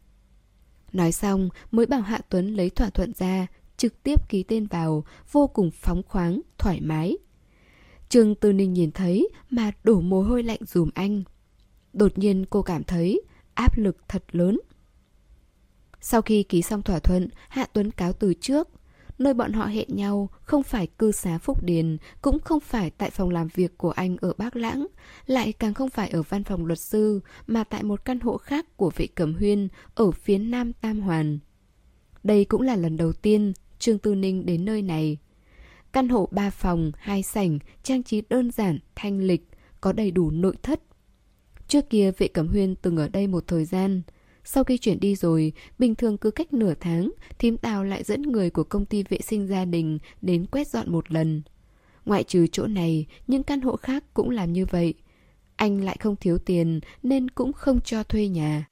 Nói 0.93 1.11
xong 1.11 1.49
mới 1.71 1.85
bảo 1.85 2.01
Hạ 2.01 2.19
Tuấn 2.29 2.55
lấy 2.55 2.69
thỏa 2.69 2.89
thuận 2.89 3.13
ra, 3.13 3.47
trực 3.77 4.03
tiếp 4.03 4.29
ký 4.29 4.43
tên 4.43 4.65
vào, 4.65 5.03
vô 5.31 5.47
cùng 5.47 5.71
phóng 5.71 6.01
khoáng, 6.07 6.41
thoải 6.57 6.81
mái. 6.81 7.17
Trương 8.09 8.35
Tư 8.35 8.53
Ninh 8.53 8.73
nhìn 8.73 8.91
thấy 8.91 9.29
mà 9.49 9.71
đổ 9.83 10.01
mồ 10.01 10.21
hôi 10.21 10.43
lạnh 10.43 10.59
dùm 10.65 10.89
anh. 10.93 11.23
Đột 11.93 12.17
nhiên 12.17 12.45
cô 12.49 12.61
cảm 12.61 12.83
thấy 12.83 13.21
áp 13.53 13.77
lực 13.77 13.97
thật 14.07 14.23
lớn. 14.31 14.59
Sau 16.05 16.21
khi 16.21 16.43
ký 16.43 16.61
xong 16.61 16.81
thỏa 16.81 16.99
thuận, 16.99 17.27
Hạ 17.49 17.67
Tuấn 17.73 17.91
cáo 17.91 18.13
từ 18.13 18.33
trước. 18.33 18.69
Nơi 19.19 19.33
bọn 19.33 19.53
họ 19.53 19.65
hẹn 19.65 19.87
nhau 19.95 20.29
không 20.41 20.63
phải 20.63 20.87
cư 20.87 21.11
xá 21.11 21.37
Phúc 21.37 21.63
Điền, 21.63 21.97
cũng 22.21 22.39
không 22.39 22.59
phải 22.59 22.89
tại 22.89 23.09
phòng 23.09 23.29
làm 23.29 23.47
việc 23.47 23.77
của 23.77 23.91
anh 23.91 24.17
ở 24.21 24.33
Bác 24.37 24.55
Lãng, 24.55 24.87
lại 25.25 25.53
càng 25.53 25.73
không 25.73 25.89
phải 25.89 26.09
ở 26.09 26.21
văn 26.21 26.43
phòng 26.43 26.65
luật 26.65 26.79
sư, 26.79 27.19
mà 27.47 27.63
tại 27.63 27.83
một 27.83 28.05
căn 28.05 28.19
hộ 28.19 28.37
khác 28.37 28.77
của 28.77 28.91
vị 28.95 29.07
Cẩm 29.07 29.33
Huyên 29.33 29.67
ở 29.95 30.11
phía 30.11 30.37
nam 30.37 30.73
Tam 30.73 31.01
Hoàn. 31.01 31.39
Đây 32.23 32.45
cũng 32.45 32.61
là 32.61 32.75
lần 32.75 32.97
đầu 32.97 33.13
tiên 33.13 33.53
Trương 33.79 33.99
Tư 33.99 34.15
Ninh 34.15 34.45
đến 34.45 34.65
nơi 34.65 34.81
này. 34.81 35.17
Căn 35.93 36.09
hộ 36.09 36.29
ba 36.31 36.49
phòng, 36.49 36.91
hai 36.97 37.23
sảnh, 37.23 37.59
trang 37.83 38.03
trí 38.03 38.21
đơn 38.29 38.51
giản, 38.51 38.79
thanh 38.95 39.19
lịch, 39.19 39.49
có 39.81 39.93
đầy 39.93 40.11
đủ 40.11 40.31
nội 40.31 40.55
thất. 40.63 40.81
Trước 41.67 41.89
kia 41.89 42.11
vệ 42.17 42.27
Cẩm 42.27 42.47
Huyên 42.47 42.75
từng 42.75 42.97
ở 42.97 43.07
đây 43.07 43.27
một 43.27 43.43
thời 43.47 43.65
gian, 43.65 44.01
sau 44.43 44.63
khi 44.63 44.77
chuyển 44.77 44.99
đi 44.99 45.15
rồi, 45.15 45.53
bình 45.79 45.95
thường 45.95 46.17
cứ 46.17 46.31
cách 46.31 46.53
nửa 46.53 46.73
tháng, 46.79 47.11
thím 47.39 47.57
Tào 47.57 47.83
lại 47.83 48.03
dẫn 48.03 48.21
người 48.21 48.49
của 48.49 48.63
công 48.63 48.85
ty 48.85 49.03
vệ 49.09 49.19
sinh 49.21 49.47
gia 49.47 49.65
đình 49.65 49.99
đến 50.21 50.45
quét 50.45 50.67
dọn 50.67 50.91
một 50.91 51.11
lần. 51.11 51.41
Ngoại 52.05 52.23
trừ 52.23 52.47
chỗ 52.47 52.67
này, 52.67 53.05
những 53.27 53.43
căn 53.43 53.61
hộ 53.61 53.75
khác 53.75 54.03
cũng 54.13 54.29
làm 54.29 54.53
như 54.53 54.65
vậy. 54.65 54.93
Anh 55.55 55.81
lại 55.81 55.97
không 55.99 56.15
thiếu 56.15 56.37
tiền 56.37 56.79
nên 57.03 57.29
cũng 57.29 57.53
không 57.53 57.81
cho 57.81 58.03
thuê 58.03 58.27
nhà. 58.27 58.65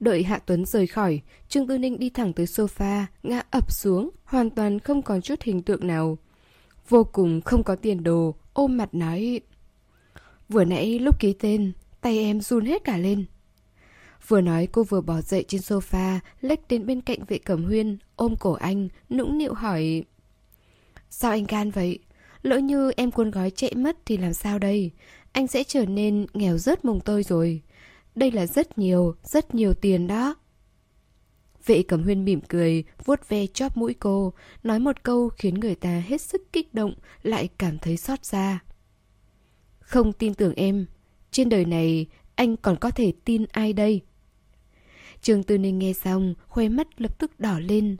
Đợi 0.00 0.22
Hạ 0.22 0.38
Tuấn 0.38 0.64
rời 0.64 0.86
khỏi, 0.86 1.20
Trương 1.48 1.66
Tư 1.66 1.78
Ninh 1.78 1.98
đi 1.98 2.10
thẳng 2.10 2.32
tới 2.32 2.46
sofa, 2.46 3.04
ngã 3.22 3.42
ập 3.50 3.72
xuống, 3.72 4.10
hoàn 4.24 4.50
toàn 4.50 4.78
không 4.78 5.02
còn 5.02 5.22
chút 5.22 5.42
hình 5.42 5.62
tượng 5.62 5.86
nào. 5.86 6.18
Vô 6.88 7.04
cùng 7.04 7.40
không 7.40 7.62
có 7.62 7.76
tiền 7.76 8.02
đồ, 8.02 8.34
ôm 8.52 8.76
mặt 8.76 8.94
nói... 8.94 9.40
Vừa 10.48 10.64
nãy 10.64 10.98
lúc 10.98 11.20
ký 11.20 11.32
tên, 11.32 11.72
tay 12.00 12.18
em 12.18 12.40
run 12.40 12.64
hết 12.64 12.84
cả 12.84 12.96
lên. 12.96 13.24
Vừa 14.28 14.40
nói 14.40 14.68
cô 14.72 14.82
vừa 14.84 15.00
bỏ 15.00 15.20
dậy 15.20 15.44
trên 15.48 15.60
sofa, 15.60 16.18
lách 16.40 16.68
đến 16.68 16.86
bên 16.86 17.00
cạnh 17.00 17.18
vệ 17.28 17.38
cẩm 17.38 17.64
huyên, 17.64 17.98
ôm 18.16 18.34
cổ 18.36 18.52
anh, 18.52 18.88
nũng 19.10 19.38
nịu 19.38 19.54
hỏi. 19.54 20.04
Sao 21.10 21.30
anh 21.30 21.44
gan 21.44 21.70
vậy? 21.70 21.98
Lỡ 22.42 22.58
như 22.58 22.90
em 22.96 23.10
cuốn 23.10 23.30
gói 23.30 23.50
chạy 23.50 23.74
mất 23.74 23.96
thì 24.06 24.16
làm 24.16 24.32
sao 24.32 24.58
đây? 24.58 24.90
Anh 25.32 25.46
sẽ 25.46 25.64
trở 25.64 25.86
nên 25.86 26.26
nghèo 26.34 26.58
rớt 26.58 26.84
mồng 26.84 27.00
tơi 27.00 27.22
rồi. 27.22 27.62
Đây 28.14 28.30
là 28.30 28.46
rất 28.46 28.78
nhiều, 28.78 29.14
rất 29.22 29.54
nhiều 29.54 29.74
tiền 29.74 30.06
đó. 30.06 30.34
Vệ 31.66 31.82
cẩm 31.82 32.02
huyên 32.02 32.24
mỉm 32.24 32.40
cười, 32.40 32.84
vuốt 33.04 33.28
ve 33.28 33.46
chóp 33.46 33.76
mũi 33.76 33.94
cô, 33.94 34.32
nói 34.62 34.78
một 34.78 35.02
câu 35.02 35.28
khiến 35.28 35.54
người 35.54 35.74
ta 35.74 36.02
hết 36.06 36.20
sức 36.20 36.42
kích 36.52 36.74
động, 36.74 36.94
lại 37.22 37.48
cảm 37.58 37.78
thấy 37.78 37.96
xót 37.96 38.24
xa. 38.24 38.58
Không 39.80 40.12
tin 40.12 40.34
tưởng 40.34 40.54
em, 40.54 40.86
trên 41.30 41.48
đời 41.48 41.64
này 41.64 42.06
anh 42.34 42.56
còn 42.56 42.76
có 42.76 42.90
thể 42.90 43.12
tin 43.24 43.44
ai 43.52 43.72
đây? 43.72 44.02
Trương 45.26 45.42
Tư 45.42 45.58
Ninh 45.58 45.78
nghe 45.78 45.92
xong, 45.92 46.34
khóe 46.48 46.68
mắt 46.68 47.00
lập 47.00 47.18
tức 47.18 47.40
đỏ 47.40 47.58
lên. 47.58 47.96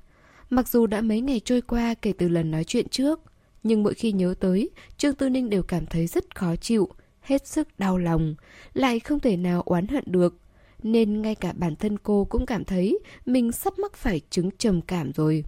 Mặc 0.50 0.68
dù 0.68 0.86
đã 0.86 1.00
mấy 1.00 1.20
ngày 1.20 1.40
trôi 1.44 1.60
qua 1.60 1.94
kể 1.94 2.12
từ 2.18 2.28
lần 2.28 2.50
nói 2.50 2.64
chuyện 2.64 2.88
trước, 2.88 3.20
nhưng 3.62 3.82
mỗi 3.82 3.94
khi 3.94 4.12
nhớ 4.12 4.34
tới, 4.40 4.70
Trương 4.96 5.14
Tư 5.14 5.28
Ninh 5.28 5.50
đều 5.50 5.62
cảm 5.62 5.86
thấy 5.86 6.06
rất 6.06 6.36
khó 6.36 6.56
chịu, 6.56 6.88
hết 7.20 7.46
sức 7.46 7.68
đau 7.78 7.98
lòng, 7.98 8.34
lại 8.74 9.00
không 9.00 9.20
thể 9.20 9.36
nào 9.36 9.62
oán 9.62 9.88
hận 9.88 10.04
được. 10.06 10.40
Nên 10.82 11.22
ngay 11.22 11.34
cả 11.34 11.52
bản 11.56 11.76
thân 11.76 11.98
cô 11.98 12.24
cũng 12.24 12.46
cảm 12.46 12.64
thấy 12.64 12.98
mình 13.26 13.52
sắp 13.52 13.78
mắc 13.78 13.94
phải 13.94 14.20
chứng 14.30 14.50
trầm 14.58 14.82
cảm 14.82 15.12
rồi. 15.12 15.44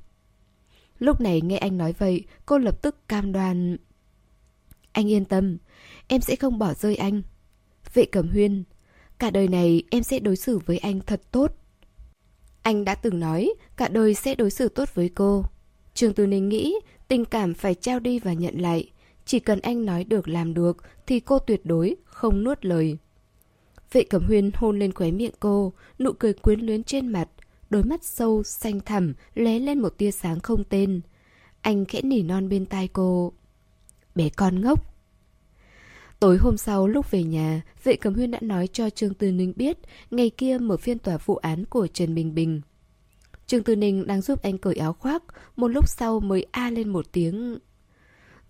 Lúc 0.98 1.20
này 1.20 1.40
nghe 1.40 1.56
anh 1.56 1.78
nói 1.78 1.94
vậy, 1.98 2.24
cô 2.46 2.58
lập 2.58 2.82
tức 2.82 3.08
cam 3.08 3.32
đoan. 3.32 3.76
Anh 4.92 5.10
yên 5.10 5.24
tâm, 5.24 5.58
em 6.08 6.20
sẽ 6.20 6.36
không 6.36 6.58
bỏ 6.58 6.74
rơi 6.74 6.96
anh. 6.96 7.22
Vệ 7.94 8.04
Cẩm 8.04 8.28
Huyên, 8.28 8.64
cả 9.18 9.30
đời 9.30 9.48
này 9.48 9.82
em 9.90 10.02
sẽ 10.02 10.18
đối 10.18 10.36
xử 10.36 10.58
với 10.58 10.78
anh 10.78 11.00
thật 11.00 11.22
tốt. 11.30 11.57
Anh 12.62 12.84
đã 12.84 12.94
từng 12.94 13.20
nói 13.20 13.52
cả 13.76 13.88
đời 13.88 14.14
sẽ 14.14 14.34
đối 14.34 14.50
xử 14.50 14.68
tốt 14.68 14.88
với 14.94 15.08
cô. 15.08 15.44
trường 15.94 16.14
Tư 16.14 16.26
Ninh 16.26 16.48
nghĩ 16.48 16.74
tình 17.08 17.24
cảm 17.24 17.54
phải 17.54 17.74
trao 17.74 18.00
đi 18.00 18.18
và 18.18 18.32
nhận 18.32 18.60
lại. 18.60 18.90
Chỉ 19.24 19.40
cần 19.40 19.60
anh 19.60 19.84
nói 19.84 20.04
được 20.04 20.28
làm 20.28 20.54
được 20.54 20.76
thì 21.06 21.20
cô 21.20 21.38
tuyệt 21.38 21.60
đối 21.64 21.96
không 22.04 22.44
nuốt 22.44 22.64
lời. 22.64 22.98
Vệ 23.92 24.02
Cẩm 24.04 24.24
Huyên 24.24 24.50
hôn 24.54 24.78
lên 24.78 24.92
khóe 24.92 25.10
miệng 25.10 25.34
cô, 25.40 25.72
nụ 25.98 26.12
cười 26.12 26.32
quyến 26.32 26.60
luyến 26.60 26.84
trên 26.84 27.08
mặt, 27.08 27.28
đôi 27.70 27.82
mắt 27.82 28.04
sâu, 28.04 28.42
xanh 28.42 28.80
thẳm, 28.80 29.14
lé 29.34 29.58
lên 29.58 29.78
một 29.78 29.98
tia 29.98 30.10
sáng 30.10 30.40
không 30.40 30.64
tên. 30.64 31.00
Anh 31.60 31.84
khẽ 31.84 32.02
nỉ 32.02 32.22
non 32.22 32.48
bên 32.48 32.66
tai 32.66 32.88
cô. 32.88 33.32
Bé 34.14 34.28
con 34.28 34.60
ngốc. 34.60 34.87
Tối 36.20 36.36
hôm 36.36 36.56
sau 36.56 36.86
lúc 36.86 37.10
về 37.10 37.22
nhà, 37.22 37.62
vệ 37.84 37.96
cầm 37.96 38.14
huyên 38.14 38.30
đã 38.30 38.38
nói 38.42 38.68
cho 38.72 38.90
Trương 38.90 39.14
Tư 39.14 39.32
Ninh 39.32 39.52
biết 39.56 39.78
ngày 40.10 40.30
kia 40.30 40.58
mở 40.58 40.76
phiên 40.76 40.98
tòa 40.98 41.16
vụ 41.16 41.36
án 41.36 41.64
của 41.64 41.86
Trần 41.86 42.14
Bình 42.14 42.34
Bình. 42.34 42.60
Trương 43.46 43.62
Tư 43.62 43.76
Ninh 43.76 44.06
đang 44.06 44.20
giúp 44.20 44.42
anh 44.42 44.58
cởi 44.58 44.74
áo 44.74 44.92
khoác, 44.92 45.22
một 45.56 45.68
lúc 45.68 45.88
sau 45.88 46.20
mới 46.20 46.46
a 46.50 46.70
lên 46.70 46.88
một 46.88 47.12
tiếng. 47.12 47.58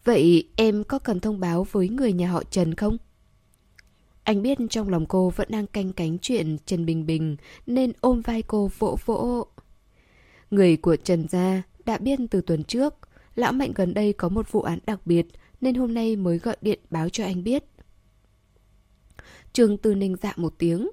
Vậy 0.04 0.48
em 0.56 0.84
có 0.84 0.98
cần 0.98 1.20
thông 1.20 1.40
báo 1.40 1.66
với 1.70 1.88
người 1.88 2.12
nhà 2.12 2.30
họ 2.30 2.42
Trần 2.50 2.74
không? 2.74 2.96
Anh 4.22 4.42
biết 4.42 4.58
trong 4.70 4.88
lòng 4.88 5.06
cô 5.06 5.30
vẫn 5.30 5.48
đang 5.50 5.66
canh 5.66 5.92
cánh 5.92 6.18
chuyện 6.18 6.56
Trần 6.66 6.86
Bình 6.86 7.06
Bình 7.06 7.36
nên 7.66 7.92
ôm 8.00 8.20
vai 8.20 8.42
cô 8.42 8.70
vỗ 8.78 8.98
vỗ. 9.04 9.46
Người 10.50 10.76
của 10.76 10.96
Trần 10.96 11.28
Gia 11.28 11.62
đã 11.84 11.98
biết 11.98 12.18
từ 12.30 12.40
tuần 12.40 12.64
trước, 12.64 12.94
lão 13.34 13.52
Mạnh 13.52 13.72
gần 13.74 13.94
đây 13.94 14.12
có 14.12 14.28
một 14.28 14.52
vụ 14.52 14.62
án 14.62 14.78
đặc 14.86 15.06
biệt 15.06 15.26
nên 15.60 15.74
hôm 15.74 15.94
nay 15.94 16.16
mới 16.16 16.38
gọi 16.38 16.56
điện 16.60 16.78
báo 16.90 17.08
cho 17.08 17.24
anh 17.24 17.44
biết. 17.44 17.64
Trường 19.52 19.78
Tư 19.78 19.94
Ninh 19.94 20.16
dạ 20.22 20.32
một 20.36 20.54
tiếng. 20.58 20.90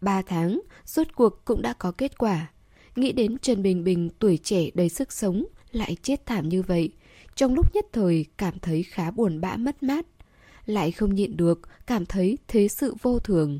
Ba 0.00 0.22
tháng, 0.22 0.60
rốt 0.84 1.06
cuộc 1.14 1.44
cũng 1.44 1.62
đã 1.62 1.72
có 1.72 1.92
kết 1.92 2.18
quả. 2.18 2.50
Nghĩ 2.96 3.12
đến 3.12 3.38
Trần 3.38 3.62
Bình 3.62 3.84
Bình 3.84 4.10
tuổi 4.18 4.38
trẻ 4.42 4.70
đầy 4.74 4.88
sức 4.88 5.12
sống 5.12 5.44
lại 5.72 5.96
chết 6.02 6.26
thảm 6.26 6.48
như 6.48 6.62
vậy. 6.62 6.92
Trong 7.34 7.54
lúc 7.54 7.74
nhất 7.74 7.86
thời 7.92 8.26
cảm 8.36 8.58
thấy 8.58 8.82
khá 8.82 9.10
buồn 9.10 9.40
bã 9.40 9.56
mất 9.56 9.82
mát. 9.82 10.06
Lại 10.66 10.92
không 10.92 11.14
nhịn 11.14 11.36
được, 11.36 11.60
cảm 11.86 12.06
thấy 12.06 12.38
thế 12.48 12.68
sự 12.68 12.94
vô 13.02 13.18
thường. 13.18 13.58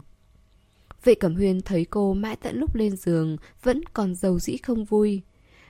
Vệ 1.04 1.14
Cẩm 1.14 1.34
Huyên 1.34 1.60
thấy 1.60 1.84
cô 1.84 2.14
mãi 2.14 2.36
tận 2.36 2.56
lúc 2.58 2.74
lên 2.74 2.96
giường 2.96 3.36
vẫn 3.62 3.80
còn 3.92 4.14
giàu 4.14 4.38
dĩ 4.38 4.56
không 4.56 4.84
vui. 4.84 5.22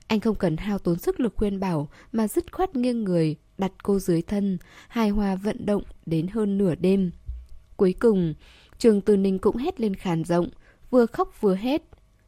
Anh 0.07 0.20
không 0.20 0.35
cần 0.37 0.57
hao 0.57 0.79
tốn 0.79 0.99
sức 0.99 1.20
lực 1.20 1.33
khuyên 1.37 1.61
bảo 1.61 1.89
mà 2.12 2.29
dứt 2.29 2.53
khoát 2.53 2.77
nghiêng 2.77 3.05
người, 3.05 3.37
đặt 3.59 3.72
cô 3.82 3.98
dưới 3.98 4.22
thân, 4.22 4.59
hài 4.88 5.09
hòa 5.09 5.34
vận 5.36 5.66
động 5.66 5.82
đến 6.07 6.26
hơn 6.26 6.59
nửa 6.59 6.74
đêm. 6.74 7.11
Cuối 7.76 7.94
cùng, 8.00 8.34
Trường 8.78 9.00
Từ 9.00 9.16
Ninh 9.16 9.38
cũng 9.38 9.57
hét 9.57 9.80
lên 9.80 9.94
khàn 9.94 10.24
rộng, 10.24 10.48
vừa 10.90 11.07
khóc 11.07 11.40
vừa 11.40 11.55
hét. 11.55 11.82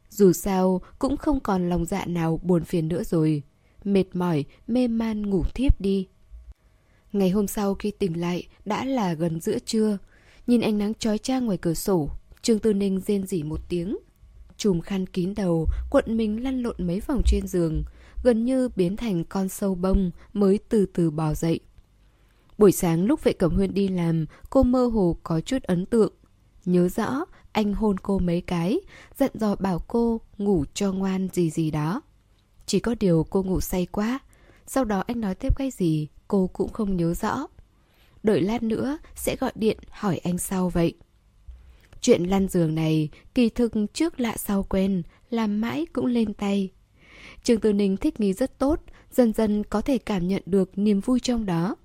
Dù 0.09 0.33
sao, 0.33 0.81
cũng 0.99 1.17
không 1.17 1.39
còn 1.39 1.69
lòng 1.69 1.85
dạ 1.85 2.05
nào 2.05 2.39
buồn 2.43 2.63
phiền 2.63 2.87
nữa 2.87 3.03
rồi. 3.03 3.43
Mệt 3.83 4.05
mỏi, 4.13 4.45
mê 4.67 4.87
man 4.87 5.29
ngủ 5.29 5.43
thiếp 5.53 5.81
đi. 5.81 6.07
Ngày 7.13 7.29
hôm 7.29 7.47
sau 7.47 7.75
khi 7.75 7.91
tỉnh 7.91 8.21
lại, 8.21 8.47
đã 8.65 8.85
là 8.85 9.13
gần 9.13 9.39
giữa 9.39 9.59
trưa. 9.65 9.97
Nhìn 10.47 10.61
ánh 10.61 10.77
nắng 10.77 10.93
trói 10.93 11.17
trang 11.17 11.45
ngoài 11.45 11.57
cửa 11.57 11.73
sổ, 11.73 12.09
Trương 12.41 12.59
Tư 12.59 12.73
Ninh 12.73 12.99
rên 12.99 13.27
rỉ 13.27 13.43
một 13.43 13.59
tiếng. 13.69 13.97
Chùm 14.57 14.81
khăn 14.81 15.05
kín 15.07 15.33
đầu, 15.35 15.65
cuộn 15.89 16.17
mình 16.17 16.43
lăn 16.43 16.61
lộn 16.61 16.75
mấy 16.79 16.99
vòng 16.99 17.21
trên 17.25 17.47
giường, 17.47 17.83
gần 18.23 18.45
như 18.45 18.69
biến 18.75 18.97
thành 18.97 19.23
con 19.23 19.49
sâu 19.49 19.75
bông 19.75 20.11
mới 20.33 20.59
từ 20.69 20.85
từ 20.85 21.11
bò 21.11 21.33
dậy. 21.33 21.59
Buổi 22.57 22.71
sáng 22.71 23.05
lúc 23.05 23.23
vệ 23.23 23.33
cẩm 23.33 23.55
huyên 23.55 23.73
đi 23.73 23.87
làm, 23.87 24.25
cô 24.49 24.63
mơ 24.63 24.85
hồ 24.85 25.17
có 25.23 25.41
chút 25.41 25.63
ấn 25.63 25.85
tượng. 25.85 26.13
Nhớ 26.65 26.89
rõ, 26.89 27.25
anh 27.51 27.73
hôn 27.73 27.99
cô 27.99 28.19
mấy 28.19 28.41
cái, 28.41 28.79
dặn 29.17 29.31
dò 29.33 29.55
bảo 29.55 29.79
cô 29.87 30.21
ngủ 30.37 30.65
cho 30.73 30.91
ngoan 30.91 31.27
gì 31.33 31.49
gì 31.49 31.71
đó. 31.71 32.01
Chỉ 32.65 32.79
có 32.79 32.95
điều 32.99 33.25
cô 33.29 33.43
ngủ 33.43 33.61
say 33.61 33.85
quá. 33.85 34.19
Sau 34.67 34.85
đó 34.85 35.03
anh 35.07 35.21
nói 35.21 35.35
tiếp 35.35 35.57
cái 35.57 35.71
gì, 35.71 36.07
cô 36.27 36.47
cũng 36.53 36.73
không 36.73 36.97
nhớ 36.97 37.13
rõ. 37.13 37.47
Đợi 38.23 38.41
lát 38.41 38.63
nữa 38.63 38.97
sẽ 39.15 39.35
gọi 39.35 39.51
điện 39.55 39.77
hỏi 39.89 40.17
anh 40.17 40.37
sau 40.37 40.69
vậy. 40.69 40.93
Chuyện 42.01 42.23
lăn 42.23 42.47
giường 42.47 42.75
này, 42.75 43.09
kỳ 43.33 43.49
thực 43.49 43.73
trước 43.93 44.19
lạ 44.19 44.37
sau 44.37 44.63
quen, 44.63 45.03
làm 45.29 45.61
mãi 45.61 45.85
cũng 45.93 46.05
lên 46.05 46.33
tay. 46.33 46.71
Trường 47.47 47.59
Tư 47.59 47.73
Ninh 47.73 47.97
thích 47.97 48.19
nghi 48.19 48.33
rất 48.33 48.59
tốt, 48.59 48.81
dần 49.11 49.33
dần 49.33 49.63
có 49.63 49.81
thể 49.81 49.97
cảm 49.97 50.27
nhận 50.27 50.41
được 50.45 50.77
niềm 50.77 50.99
vui 50.99 51.19
trong 51.19 51.45
đó. 51.45 51.75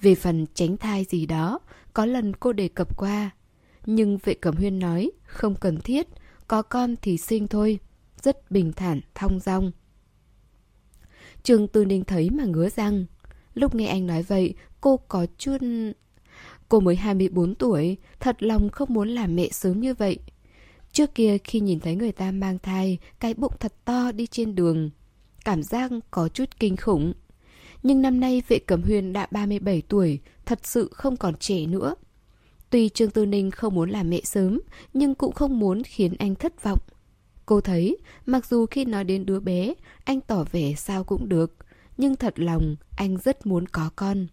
Về 0.00 0.14
phần 0.14 0.46
tránh 0.54 0.76
thai 0.76 1.04
gì 1.04 1.26
đó, 1.26 1.58
có 1.92 2.06
lần 2.06 2.36
cô 2.36 2.52
đề 2.52 2.68
cập 2.68 2.96
qua. 2.96 3.30
Nhưng 3.86 4.18
vệ 4.24 4.34
cẩm 4.34 4.56
huyên 4.56 4.78
nói, 4.78 5.10
không 5.24 5.54
cần 5.54 5.80
thiết, 5.80 6.06
có 6.48 6.62
con 6.62 6.94
thì 7.02 7.16
sinh 7.16 7.48
thôi. 7.48 7.78
Rất 8.22 8.50
bình 8.50 8.72
thản, 8.72 9.00
thong 9.14 9.40
dong. 9.40 9.72
Trường 11.42 11.68
Tư 11.68 11.84
Ninh 11.84 12.04
thấy 12.04 12.30
mà 12.30 12.44
ngứa 12.44 12.68
răng. 12.68 13.06
Lúc 13.54 13.74
nghe 13.74 13.86
anh 13.86 14.06
nói 14.06 14.22
vậy, 14.22 14.54
cô 14.80 14.96
có 14.96 15.26
chút... 15.38 15.58
Cô 16.68 16.80
mới 16.80 16.96
24 16.96 17.54
tuổi, 17.54 17.96
thật 18.20 18.42
lòng 18.42 18.68
không 18.70 18.94
muốn 18.94 19.08
làm 19.08 19.36
mẹ 19.36 19.48
sớm 19.52 19.80
như 19.80 19.94
vậy. 19.94 20.18
Trước 20.94 21.14
kia 21.14 21.38
khi 21.44 21.60
nhìn 21.60 21.80
thấy 21.80 21.94
người 21.94 22.12
ta 22.12 22.30
mang 22.30 22.58
thai, 22.58 22.98
cái 23.20 23.34
bụng 23.34 23.52
thật 23.60 23.72
to 23.84 24.12
đi 24.12 24.26
trên 24.26 24.54
đường. 24.54 24.90
Cảm 25.44 25.62
giác 25.62 25.90
có 26.10 26.28
chút 26.28 26.50
kinh 26.60 26.76
khủng. 26.76 27.12
Nhưng 27.82 28.02
năm 28.02 28.20
nay 28.20 28.42
vệ 28.48 28.58
cẩm 28.58 28.82
huyền 28.82 29.12
đã 29.12 29.26
37 29.30 29.82
tuổi, 29.88 30.20
thật 30.46 30.58
sự 30.62 30.88
không 30.92 31.16
còn 31.16 31.34
trẻ 31.36 31.66
nữa. 31.66 31.94
Tuy 32.70 32.88
Trương 32.88 33.10
Tư 33.10 33.26
Ninh 33.26 33.50
không 33.50 33.74
muốn 33.74 33.90
làm 33.90 34.10
mẹ 34.10 34.20
sớm, 34.24 34.60
nhưng 34.92 35.14
cũng 35.14 35.32
không 35.32 35.58
muốn 35.58 35.82
khiến 35.82 36.14
anh 36.18 36.34
thất 36.34 36.62
vọng. 36.62 36.78
Cô 37.46 37.60
thấy, 37.60 37.96
mặc 38.26 38.46
dù 38.46 38.66
khi 38.66 38.84
nói 38.84 39.04
đến 39.04 39.26
đứa 39.26 39.40
bé, 39.40 39.74
anh 40.04 40.20
tỏ 40.20 40.44
vẻ 40.52 40.74
sao 40.76 41.04
cũng 41.04 41.28
được, 41.28 41.56
nhưng 41.96 42.16
thật 42.16 42.34
lòng 42.36 42.76
anh 42.96 43.18
rất 43.18 43.46
muốn 43.46 43.66
có 43.66 43.90
con. 43.96 44.26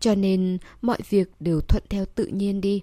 Cho 0.00 0.14
nên 0.14 0.58
mọi 0.82 0.98
việc 1.08 1.30
đều 1.40 1.60
thuận 1.60 1.82
theo 1.88 2.04
tự 2.06 2.26
nhiên 2.26 2.60
đi. 2.60 2.82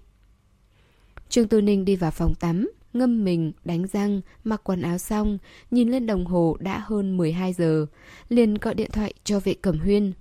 Trương 1.30 1.48
Tư 1.48 1.62
Ninh 1.62 1.86
đi 1.86 1.96
vào 1.96 2.12
phòng 2.12 2.34
tắm, 2.40 2.70
ngâm 2.98 3.24
mình, 3.24 3.52
đánh 3.66 3.88
răng, 3.88 4.22
mặc 4.44 4.62
quần 4.64 4.82
áo 4.82 4.98
xong, 4.98 5.38
nhìn 5.72 5.90
lên 5.90 6.06
đồng 6.06 6.26
hồ 6.26 6.58
đã 6.60 6.84
hơn 6.86 7.18
12 7.18 7.54
giờ, 7.54 7.86
liền 8.30 8.56
gọi 8.56 8.76
điện 8.76 8.92
thoại 8.92 9.14
cho 9.24 9.40
vệ 9.40 9.54
cẩm 9.54 9.80
huyên. 9.80 10.14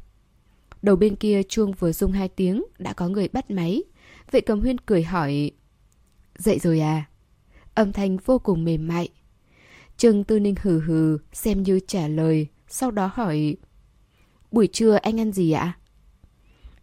Đầu 0.82 0.96
bên 0.96 1.16
kia 1.16 1.42
chuông 1.42 1.72
vừa 1.72 1.92
rung 1.92 2.12
hai 2.12 2.28
tiếng, 2.28 2.64
đã 2.78 2.92
có 2.92 3.08
người 3.08 3.28
bắt 3.28 3.50
máy. 3.50 3.82
Vệ 4.30 4.40
cẩm 4.40 4.60
huyên 4.60 4.78
cười 4.78 5.02
hỏi, 5.02 5.50
Dậy 6.38 6.58
rồi 6.58 6.80
à? 6.80 7.04
Âm 7.74 7.92
thanh 7.92 8.16
vô 8.16 8.38
cùng 8.38 8.64
mềm 8.64 8.88
mại. 8.88 9.08
Trương 9.96 10.24
Tư 10.24 10.38
Ninh 10.38 10.54
hừ 10.62 10.80
hừ, 10.80 11.18
xem 11.32 11.62
như 11.62 11.80
trả 11.86 12.08
lời, 12.08 12.46
sau 12.68 12.90
đó 12.90 13.10
hỏi, 13.14 13.56
Buổi 14.50 14.66
trưa 14.66 14.94
anh 14.94 15.20
ăn 15.20 15.32
gì 15.32 15.52
ạ? 15.52 15.78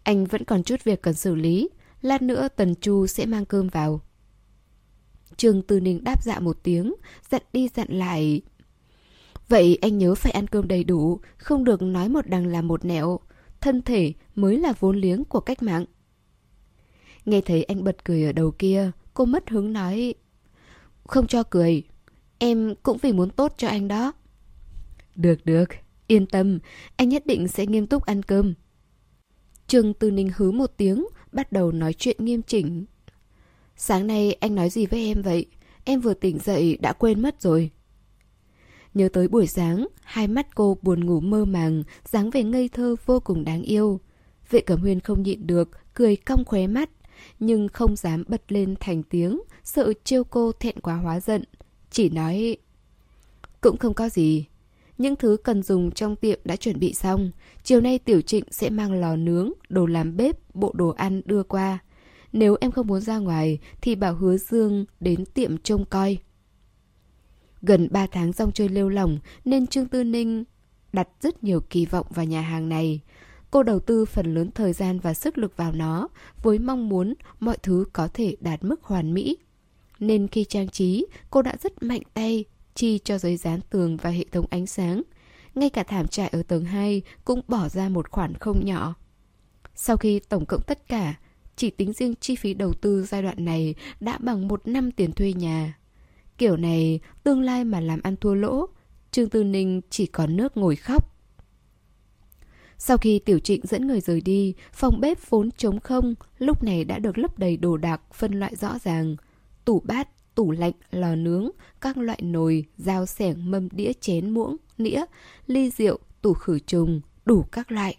Anh 0.04 0.26
vẫn 0.26 0.44
còn 0.44 0.64
chút 0.64 0.84
việc 0.84 1.02
cần 1.02 1.14
xử 1.14 1.36
lý, 1.36 1.70
lát 2.02 2.22
nữa 2.22 2.48
Tần 2.56 2.76
Chu 2.76 3.08
sẽ 3.08 3.26
mang 3.26 3.46
cơm 3.46 3.68
vào. 3.68 4.02
Trương 5.38 5.62
Tư 5.62 5.80
Ninh 5.80 6.04
đáp 6.04 6.24
dạ 6.24 6.40
một 6.40 6.58
tiếng, 6.64 6.94
dặn 7.30 7.42
đi 7.54 7.70
dặn 7.76 7.88
lại. 7.90 8.42
Vậy 9.50 9.78
anh 9.82 9.98
nhớ 9.98 10.16
phải 10.16 10.32
ăn 10.32 10.48
cơm 10.48 10.68
đầy 10.68 10.84
đủ, 10.84 11.20
không 11.38 11.64
được 11.64 11.82
nói 11.82 12.10
một 12.10 12.28
đằng 12.28 12.48
làm 12.48 12.68
một 12.68 12.86
nẻo. 12.86 13.20
Thân 13.62 13.82
thể 13.82 14.14
mới 14.36 14.58
là 14.58 14.74
vốn 14.80 14.98
liếng 14.98 15.26
của 15.26 15.40
cách 15.40 15.64
mạng. 15.64 15.86
Nghe 17.26 17.42
thấy 17.42 17.64
anh 17.64 17.84
bật 17.84 18.06
cười 18.06 18.24
ở 18.24 18.32
đầu 18.32 18.52
kia, 18.52 18.92
cô 19.14 19.26
mất 19.26 19.50
hứng 19.50 19.74
nói. 19.74 20.14
Không 21.08 21.28
cho 21.28 21.44
cười, 21.44 21.84
em 22.40 22.76
cũng 22.84 22.98
vì 23.02 23.14
muốn 23.14 23.30
tốt 23.30 23.54
cho 23.58 23.68
anh 23.68 23.88
đó. 23.88 24.14
Được 25.16 25.46
được, 25.46 25.70
yên 26.08 26.26
tâm, 26.26 26.60
anh 26.96 27.10
nhất 27.10 27.26
định 27.26 27.48
sẽ 27.48 27.66
nghiêm 27.66 27.88
túc 27.88 28.06
ăn 28.06 28.24
cơm. 28.24 28.54
Trương 29.68 29.94
Tư 29.94 30.12
Ninh 30.12 30.30
hứ 30.36 30.52
một 30.52 30.74
tiếng, 30.78 31.06
bắt 31.32 31.52
đầu 31.52 31.72
nói 31.72 31.94
chuyện 31.94 32.26
nghiêm 32.26 32.42
chỉnh. 32.42 32.86
Sáng 33.86 34.08
nay 34.08 34.34
anh 34.40 34.56
nói 34.56 34.70
gì 34.70 34.86
với 34.86 35.06
em 35.06 35.22
vậy? 35.22 35.46
Em 35.84 36.00
vừa 36.00 36.14
tỉnh 36.14 36.40
dậy 36.40 36.78
đã 36.82 36.94
quên 36.94 37.22
mất 37.22 37.42
rồi. 37.42 37.72
Nhớ 38.94 39.10
tới 39.14 39.28
buổi 39.28 39.48
sáng, 39.48 39.88
hai 40.04 40.28
mắt 40.28 40.56
cô 40.56 40.78
buồn 40.82 41.06
ngủ 41.06 41.20
mơ 41.20 41.46
màng, 41.46 41.84
dáng 42.06 42.30
vẻ 42.30 42.44
ngây 42.44 42.70
thơ 42.70 42.96
vô 43.06 43.20
cùng 43.20 43.44
đáng 43.46 43.62
yêu. 43.62 44.00
Vệ 44.50 44.62
Cẩm 44.62 44.82
Huyên 44.82 45.00
không 45.00 45.24
nhịn 45.24 45.48
được, 45.48 45.70
cười 45.94 46.16
cong 46.16 46.46
khóe 46.46 46.68
mắt, 46.68 46.90
nhưng 47.40 47.68
không 47.68 47.96
dám 47.96 48.24
bật 48.28 48.52
lên 48.52 48.76
thành 48.80 49.04
tiếng, 49.04 49.42
sợ 49.64 49.94
trêu 50.04 50.24
cô 50.24 50.52
thẹn 50.52 50.80
quá 50.80 50.96
hóa 50.96 51.20
giận. 51.20 51.44
Chỉ 51.92 52.10
nói... 52.10 52.58
Cũng 53.62 53.78
không 53.78 53.94
có 53.94 54.10
gì. 54.10 54.46
Những 54.98 55.16
thứ 55.16 55.38
cần 55.44 55.64
dùng 55.64 55.92
trong 55.92 56.16
tiệm 56.16 56.40
đã 56.44 56.56
chuẩn 56.56 56.80
bị 56.80 56.94
xong. 56.94 57.32
Chiều 57.64 57.82
nay 57.82 58.00
Tiểu 58.00 58.22
Trịnh 58.22 58.44
sẽ 58.52 58.70
mang 58.70 58.94
lò 58.94 59.16
nướng, 59.16 59.52
đồ 59.70 59.86
làm 59.86 60.18
bếp, 60.18 60.56
bộ 60.56 60.72
đồ 60.76 60.90
ăn 60.90 61.22
đưa 61.26 61.44
qua. 61.44 61.80
Nếu 62.34 62.58
em 62.62 62.72
không 62.72 62.88
muốn 62.88 63.02
ra 63.02 63.18
ngoài 63.18 63.60
thì 63.82 63.96
bảo 63.96 64.16
hứa 64.16 64.38
Dương 64.38 64.86
đến 65.00 65.26
tiệm 65.26 65.58
trông 65.58 65.86
coi. 65.86 66.18
Gần 67.62 67.88
3 67.92 68.08
tháng 68.08 68.32
rong 68.32 68.52
chơi 68.52 68.70
lêu 68.70 68.90
lỏng 68.90 69.20
nên 69.46 69.68
Trương 69.68 69.88
Tư 69.88 70.04
Ninh 70.04 70.44
đặt 70.94 71.08
rất 71.22 71.44
nhiều 71.44 71.62
kỳ 71.70 71.86
vọng 71.86 72.06
vào 72.10 72.26
nhà 72.26 72.42
hàng 72.42 72.70
này. 72.70 73.02
Cô 73.52 73.64
đầu 73.64 73.80
tư 73.80 74.06
phần 74.06 74.34
lớn 74.34 74.52
thời 74.52 74.74
gian 74.74 75.00
và 75.00 75.14
sức 75.14 75.38
lực 75.38 75.58
vào 75.58 75.72
nó 75.72 76.08
với 76.44 76.60
mong 76.60 76.90
muốn 76.90 77.14
mọi 77.40 77.58
thứ 77.64 77.86
có 77.94 78.08
thể 78.08 78.36
đạt 78.40 78.64
mức 78.64 78.84
hoàn 78.84 79.14
mỹ. 79.14 79.38
Nên 80.00 80.28
khi 80.28 80.44
trang 80.44 80.70
trí, 80.70 81.06
cô 81.30 81.42
đã 81.42 81.56
rất 81.62 81.84
mạnh 81.84 82.02
tay 82.14 82.46
chi 82.76 83.00
cho 83.04 83.18
giấy 83.18 83.38
dán 83.38 83.60
tường 83.70 83.98
và 83.98 84.10
hệ 84.10 84.26
thống 84.32 84.46
ánh 84.50 84.68
sáng. 84.68 85.02
Ngay 85.56 85.70
cả 85.70 85.84
thảm 85.84 86.08
trại 86.08 86.28
ở 86.28 86.44
tầng 86.44 86.66
2 86.66 87.02
cũng 87.26 87.42
bỏ 87.48 87.70
ra 87.70 87.90
một 87.90 88.12
khoản 88.12 88.34
không 88.34 88.66
nhỏ. 88.66 88.94
Sau 89.76 89.98
khi 89.98 90.20
tổng 90.20 90.46
cộng 90.46 90.62
tất 90.62 90.88
cả, 90.88 91.16
chỉ 91.56 91.70
tính 91.70 91.94
riêng 91.94 92.14
chi 92.20 92.36
phí 92.36 92.54
đầu 92.54 92.74
tư 92.74 93.04
giai 93.04 93.22
đoạn 93.22 93.46
này 93.46 93.76
đã 94.00 94.18
bằng 94.18 94.48
một 94.48 94.68
năm 94.68 94.92
tiền 94.92 95.12
thuê 95.12 95.34
nhà. 95.34 95.78
Kiểu 96.38 96.58
này, 96.58 97.00
tương 97.24 97.42
lai 97.42 97.64
mà 97.64 97.80
làm 97.80 98.02
ăn 98.04 98.16
thua 98.16 98.34
lỗ, 98.34 98.68
Trương 99.12 99.30
Tư 99.30 99.44
Ninh 99.44 99.82
chỉ 99.90 100.06
còn 100.06 100.36
nước 100.36 100.58
ngồi 100.58 100.76
khóc. 100.76 101.14
Sau 102.78 102.98
khi 102.98 103.20
Tiểu 103.20 103.40
Trịnh 103.40 103.66
dẫn 103.66 103.88
người 103.88 104.02
rời 104.02 104.22
đi, 104.22 104.54
phòng 104.74 105.02
bếp 105.02 105.30
vốn 105.30 105.52
trống 105.52 105.80
không, 105.80 106.16
lúc 106.38 106.64
này 106.64 106.84
đã 106.84 107.00
được 107.00 107.18
lấp 107.18 107.40
đầy 107.40 107.58
đồ 107.58 107.78
đạc, 107.78 108.02
phân 108.14 108.40
loại 108.40 108.56
rõ 108.56 108.80
ràng. 108.84 109.16
Tủ 109.66 109.80
bát, 109.80 110.36
tủ 110.36 110.52
lạnh, 110.52 110.74
lò 110.92 111.16
nướng, 111.16 111.50
các 111.82 111.98
loại 111.98 112.20
nồi, 112.22 112.66
dao 112.78 113.06
sẻng, 113.06 113.52
mâm 113.52 113.70
đĩa 113.72 113.92
chén 113.94 114.30
muỗng, 114.30 114.58
nĩa, 114.78 115.06
ly 115.48 115.70
rượu, 115.70 116.00
tủ 116.22 116.34
khử 116.34 116.60
trùng, 116.60 117.02
đủ 117.26 117.46
các 117.52 117.72
loại. 117.72 117.98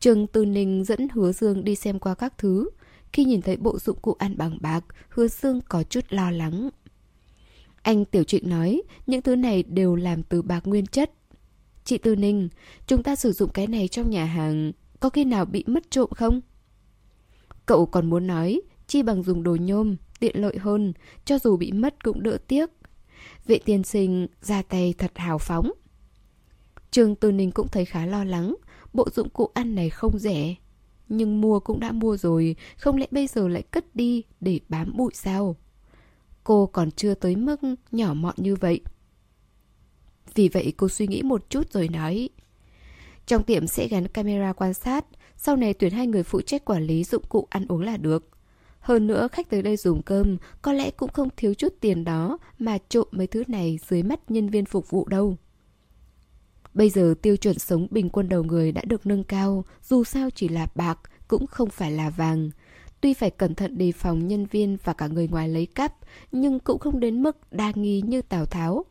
Trương 0.00 0.26
Tư 0.26 0.44
Ninh 0.44 0.84
dẫn 0.84 1.08
Hứa 1.08 1.32
Dương 1.32 1.64
đi 1.64 1.74
xem 1.74 1.98
qua 1.98 2.14
các 2.14 2.38
thứ. 2.38 2.70
Khi 3.12 3.24
nhìn 3.24 3.42
thấy 3.42 3.56
bộ 3.56 3.78
dụng 3.78 3.98
cụ 4.02 4.16
ăn 4.18 4.38
bằng 4.38 4.58
bạc, 4.60 4.84
Hứa 5.08 5.28
Dương 5.28 5.60
có 5.68 5.82
chút 5.82 6.04
lo 6.08 6.30
lắng. 6.30 6.70
Anh 7.82 8.04
Tiểu 8.04 8.24
Trịnh 8.24 8.48
nói, 8.48 8.82
những 9.06 9.22
thứ 9.22 9.36
này 9.36 9.62
đều 9.62 9.94
làm 9.94 10.22
từ 10.22 10.42
bạc 10.42 10.66
nguyên 10.66 10.86
chất. 10.86 11.10
Chị 11.84 11.98
Tư 11.98 12.16
Ninh, 12.16 12.48
chúng 12.86 13.02
ta 13.02 13.16
sử 13.16 13.32
dụng 13.32 13.50
cái 13.54 13.66
này 13.66 13.88
trong 13.88 14.10
nhà 14.10 14.24
hàng, 14.24 14.72
có 15.00 15.10
khi 15.10 15.24
nào 15.24 15.44
bị 15.44 15.64
mất 15.66 15.90
trộm 15.90 16.10
không? 16.16 16.40
Cậu 17.66 17.86
còn 17.86 18.10
muốn 18.10 18.26
nói, 18.26 18.60
chi 18.86 19.02
bằng 19.02 19.22
dùng 19.22 19.42
đồ 19.42 19.56
nhôm, 19.60 19.96
tiện 20.20 20.40
lợi 20.40 20.58
hơn, 20.58 20.92
cho 21.24 21.38
dù 21.38 21.56
bị 21.56 21.72
mất 21.72 22.04
cũng 22.04 22.22
đỡ 22.22 22.38
tiếc. 22.48 22.70
Vệ 23.46 23.58
tiên 23.58 23.84
sinh 23.84 24.26
ra 24.40 24.62
tay 24.62 24.94
thật 24.98 25.12
hào 25.14 25.38
phóng. 25.38 25.72
Trương 26.90 27.14
Tư 27.14 27.32
Ninh 27.32 27.50
cũng 27.50 27.68
thấy 27.68 27.84
khá 27.84 28.06
lo 28.06 28.24
lắng, 28.24 28.54
bộ 28.98 29.08
dụng 29.10 29.28
cụ 29.28 29.50
ăn 29.54 29.74
này 29.74 29.90
không 29.90 30.18
rẻ. 30.18 30.54
Nhưng 31.08 31.40
mua 31.40 31.60
cũng 31.60 31.80
đã 31.80 31.92
mua 31.92 32.16
rồi, 32.16 32.56
không 32.76 32.96
lẽ 32.96 33.06
bây 33.10 33.26
giờ 33.26 33.48
lại 33.48 33.62
cất 33.62 33.96
đi 33.96 34.22
để 34.40 34.60
bám 34.68 34.96
bụi 34.96 35.10
sao? 35.14 35.56
Cô 36.44 36.66
còn 36.66 36.90
chưa 36.90 37.14
tới 37.14 37.36
mức 37.36 37.60
nhỏ 37.92 38.14
mọn 38.14 38.34
như 38.36 38.56
vậy. 38.56 38.80
Vì 40.34 40.48
vậy 40.48 40.72
cô 40.76 40.88
suy 40.88 41.06
nghĩ 41.06 41.22
một 41.22 41.50
chút 41.50 41.72
rồi 41.72 41.88
nói 41.88 42.28
Trong 43.26 43.42
tiệm 43.42 43.66
sẽ 43.66 43.88
gắn 43.88 44.08
camera 44.08 44.52
quan 44.52 44.74
sát 44.74 45.04
Sau 45.36 45.56
này 45.56 45.74
tuyển 45.74 45.92
hai 45.92 46.06
người 46.06 46.22
phụ 46.22 46.40
trách 46.40 46.64
quản 46.64 46.82
lý 46.82 47.04
dụng 47.04 47.22
cụ 47.28 47.46
ăn 47.50 47.66
uống 47.68 47.82
là 47.82 47.96
được 47.96 48.28
Hơn 48.80 49.06
nữa 49.06 49.28
khách 49.32 49.50
tới 49.50 49.62
đây 49.62 49.76
dùng 49.76 50.02
cơm 50.02 50.36
Có 50.62 50.72
lẽ 50.72 50.90
cũng 50.90 51.12
không 51.12 51.28
thiếu 51.36 51.54
chút 51.54 51.74
tiền 51.80 52.04
đó 52.04 52.38
Mà 52.58 52.78
trộm 52.88 53.08
mấy 53.10 53.26
thứ 53.26 53.42
này 53.48 53.78
dưới 53.88 54.02
mắt 54.02 54.30
nhân 54.30 54.48
viên 54.48 54.64
phục 54.64 54.90
vụ 54.90 55.08
đâu 55.08 55.36
Bây 56.78 56.90
giờ 56.90 57.14
tiêu 57.22 57.36
chuẩn 57.36 57.58
sống 57.58 57.86
bình 57.90 58.10
quân 58.10 58.28
đầu 58.28 58.42
người 58.42 58.72
đã 58.72 58.82
được 58.86 59.06
nâng 59.06 59.24
cao 59.24 59.64
Dù 59.82 60.04
sao 60.04 60.30
chỉ 60.30 60.48
là 60.48 60.66
bạc 60.74 60.98
Cũng 61.28 61.46
không 61.46 61.70
phải 61.70 61.92
là 61.92 62.10
vàng 62.10 62.50
Tuy 63.00 63.14
phải 63.14 63.30
cẩn 63.30 63.54
thận 63.54 63.78
đề 63.78 63.92
phòng 63.92 64.28
nhân 64.28 64.46
viên 64.46 64.76
và 64.84 64.92
cả 64.92 65.06
người 65.06 65.28
ngoài 65.28 65.48
lấy 65.48 65.66
cắp 65.66 65.94
Nhưng 66.32 66.58
cũng 66.58 66.78
không 66.78 67.00
đến 67.00 67.22
mức 67.22 67.52
đa 67.52 67.72
nghi 67.74 68.02
như 68.06 68.22
Tào 68.22 68.46
Tháo 68.46 68.84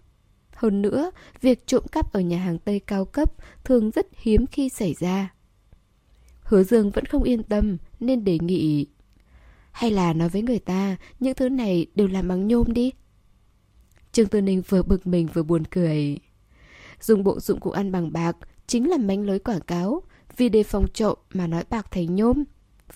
hơn 0.57 0.81
nữa, 0.81 1.11
việc 1.41 1.67
trộm 1.67 1.83
cắp 1.91 2.13
ở 2.13 2.19
nhà 2.19 2.37
hàng 2.37 2.59
Tây 2.59 2.79
cao 2.79 3.05
cấp 3.05 3.33
thường 3.63 3.91
rất 3.91 4.07
hiếm 4.17 4.45
khi 4.51 4.69
xảy 4.69 4.95
ra. 4.99 5.33
Hứa 6.41 6.63
Dương 6.63 6.91
vẫn 6.91 7.05
không 7.05 7.23
yên 7.23 7.43
tâm 7.43 7.77
nên 7.99 8.23
đề 8.23 8.37
nghị 8.41 8.87
Hay 9.71 9.91
là 9.91 10.13
nói 10.13 10.29
với 10.29 10.41
người 10.41 10.59
ta 10.59 10.97
những 11.19 11.35
thứ 11.35 11.49
này 11.49 11.85
đều 11.95 12.07
làm 12.07 12.27
bằng 12.27 12.47
nhôm 12.47 12.73
đi. 12.73 12.91
Trương 14.11 14.27
Tư 14.27 14.41
Ninh 14.41 14.61
vừa 14.69 14.83
bực 14.83 15.07
mình 15.07 15.27
vừa 15.33 15.43
buồn 15.43 15.63
cười. 15.65 16.17
Dùng 17.01 17.23
bộ 17.23 17.39
dụng 17.39 17.59
cụ 17.59 17.71
ăn 17.71 17.91
bằng 17.91 18.13
bạc 18.13 18.37
chính 18.67 18.89
là 18.89 18.97
mánh 18.97 19.25
lưới 19.25 19.39
quảng 19.39 19.61
cáo 19.61 20.01
vì 20.37 20.49
đề 20.49 20.63
phòng 20.63 20.87
trộm 20.93 21.17
mà 21.33 21.47
nói 21.47 21.63
bạc 21.69 21.87
thấy 21.91 22.07
nhôm. 22.07 22.43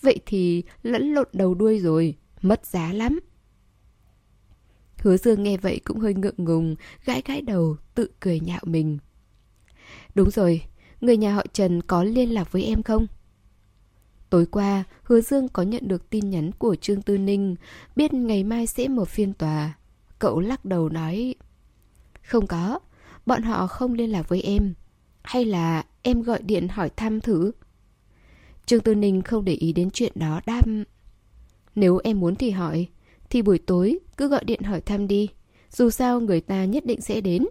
Vậy 0.00 0.20
thì 0.26 0.62
lẫn 0.82 1.12
lộn 1.12 1.28
đầu 1.32 1.54
đuôi 1.54 1.78
rồi, 1.78 2.16
mất 2.42 2.66
giá 2.66 2.92
lắm. 2.92 3.20
Hứa 4.98 5.16
Dương 5.16 5.42
nghe 5.42 5.56
vậy 5.56 5.80
cũng 5.84 6.00
hơi 6.00 6.14
ngượng 6.14 6.44
ngùng, 6.44 6.76
gãi 7.04 7.22
gãi 7.26 7.42
đầu, 7.42 7.76
tự 7.94 8.10
cười 8.20 8.40
nhạo 8.40 8.60
mình. 8.62 8.98
Đúng 10.14 10.30
rồi, 10.30 10.62
người 11.00 11.16
nhà 11.16 11.34
họ 11.34 11.44
Trần 11.52 11.82
có 11.82 12.04
liên 12.04 12.34
lạc 12.34 12.52
với 12.52 12.64
em 12.64 12.82
không? 12.82 13.06
Tối 14.30 14.46
qua, 14.46 14.84
Hứa 15.02 15.20
Dương 15.20 15.48
có 15.48 15.62
nhận 15.62 15.88
được 15.88 16.10
tin 16.10 16.30
nhắn 16.30 16.50
của 16.58 16.74
Trương 16.74 17.02
Tư 17.02 17.18
Ninh, 17.18 17.56
biết 17.96 18.14
ngày 18.14 18.44
mai 18.44 18.66
sẽ 18.66 18.88
mở 18.88 19.04
phiên 19.04 19.32
tòa. 19.32 19.78
Cậu 20.18 20.40
lắc 20.40 20.64
đầu 20.64 20.88
nói, 20.88 21.34
Không 22.22 22.46
có, 22.46 22.78
bọn 23.26 23.42
họ 23.42 23.66
không 23.66 23.94
liên 23.94 24.10
lạc 24.10 24.28
với 24.28 24.42
em. 24.42 24.74
Hay 25.22 25.44
là 25.44 25.84
em 26.02 26.22
gọi 26.22 26.42
điện 26.42 26.68
hỏi 26.68 26.90
thăm 26.90 27.20
thử? 27.20 27.52
Trương 28.66 28.80
Tư 28.80 28.94
Ninh 28.94 29.22
không 29.22 29.44
để 29.44 29.52
ý 29.52 29.72
đến 29.72 29.90
chuyện 29.90 30.12
đó 30.14 30.40
đam 30.46 30.84
Nếu 31.74 32.00
em 32.04 32.20
muốn 32.20 32.34
thì 32.34 32.50
hỏi, 32.50 32.86
thì 33.30 33.42
buổi 33.42 33.58
tối 33.58 33.98
cứ 34.16 34.28
gọi 34.28 34.44
điện 34.44 34.62
hỏi 34.62 34.80
thăm 34.80 35.08
đi. 35.08 35.28
Dù 35.70 35.90
sao 35.90 36.20
người 36.20 36.40
ta 36.40 36.64
nhất 36.64 36.86
định 36.86 37.00
sẽ 37.00 37.20
đến. 37.20 37.44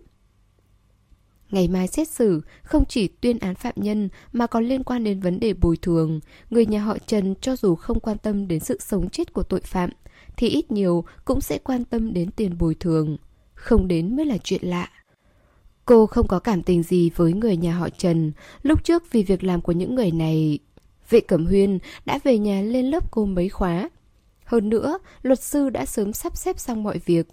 Ngày 1.52 1.68
mai 1.68 1.88
xét 1.88 2.08
xử 2.08 2.42
không 2.64 2.84
chỉ 2.90 3.08
tuyên 3.08 3.40
án 3.40 3.56
phạm 3.56 3.74
nhân 3.76 4.10
mà 4.32 4.48
còn 4.48 4.66
liên 4.66 4.84
quan 4.84 5.04
đến 5.04 5.20
vấn 5.20 5.40
đề 5.40 5.54
bồi 5.54 5.78
thường. 5.78 6.20
Người 6.50 6.66
nhà 6.66 6.84
họ 6.84 6.98
Trần 7.08 7.36
cho 7.42 7.56
dù 7.56 7.76
không 7.76 8.00
quan 8.00 8.18
tâm 8.18 8.48
đến 8.48 8.60
sự 8.60 8.78
sống 8.80 9.10
chết 9.10 9.34
của 9.34 9.44
tội 9.44 9.62
phạm 9.62 9.90
thì 10.38 10.50
ít 10.50 10.72
nhiều 10.72 11.04
cũng 11.26 11.42
sẽ 11.42 11.58
quan 11.58 11.86
tâm 11.86 12.14
đến 12.14 12.32
tiền 12.32 12.58
bồi 12.58 12.76
thường. 12.76 13.18
Không 13.54 13.88
đến 13.88 14.16
mới 14.16 14.26
là 14.26 14.38
chuyện 14.44 14.62
lạ. 14.64 14.90
Cô 15.86 16.06
không 16.06 16.28
có 16.28 16.40
cảm 16.40 16.64
tình 16.64 16.84
gì 16.84 17.10
với 17.16 17.34
người 17.34 17.58
nhà 17.58 17.76
họ 17.76 17.90
Trần. 17.90 18.32
Lúc 18.64 18.84
trước 18.84 19.12
vì 19.12 19.24
việc 19.24 19.44
làm 19.44 19.62
của 19.62 19.72
những 19.72 19.96
người 19.96 20.12
này, 20.12 20.60
vệ 21.10 21.20
cẩm 21.20 21.46
huyên 21.46 21.80
đã 22.06 22.20
về 22.24 22.38
nhà 22.38 22.62
lên 22.62 22.86
lớp 22.86 23.12
cô 23.12 23.26
mấy 23.26 23.50
khóa 23.50 23.90
hơn 24.52 24.70
nữa, 24.70 24.98
luật 25.22 25.40
sư 25.40 25.70
đã 25.70 25.86
sớm 25.86 26.14
sắp 26.14 26.38
xếp 26.38 26.60
xong 26.60 26.84
mọi 26.84 27.00
việc. 27.06 27.28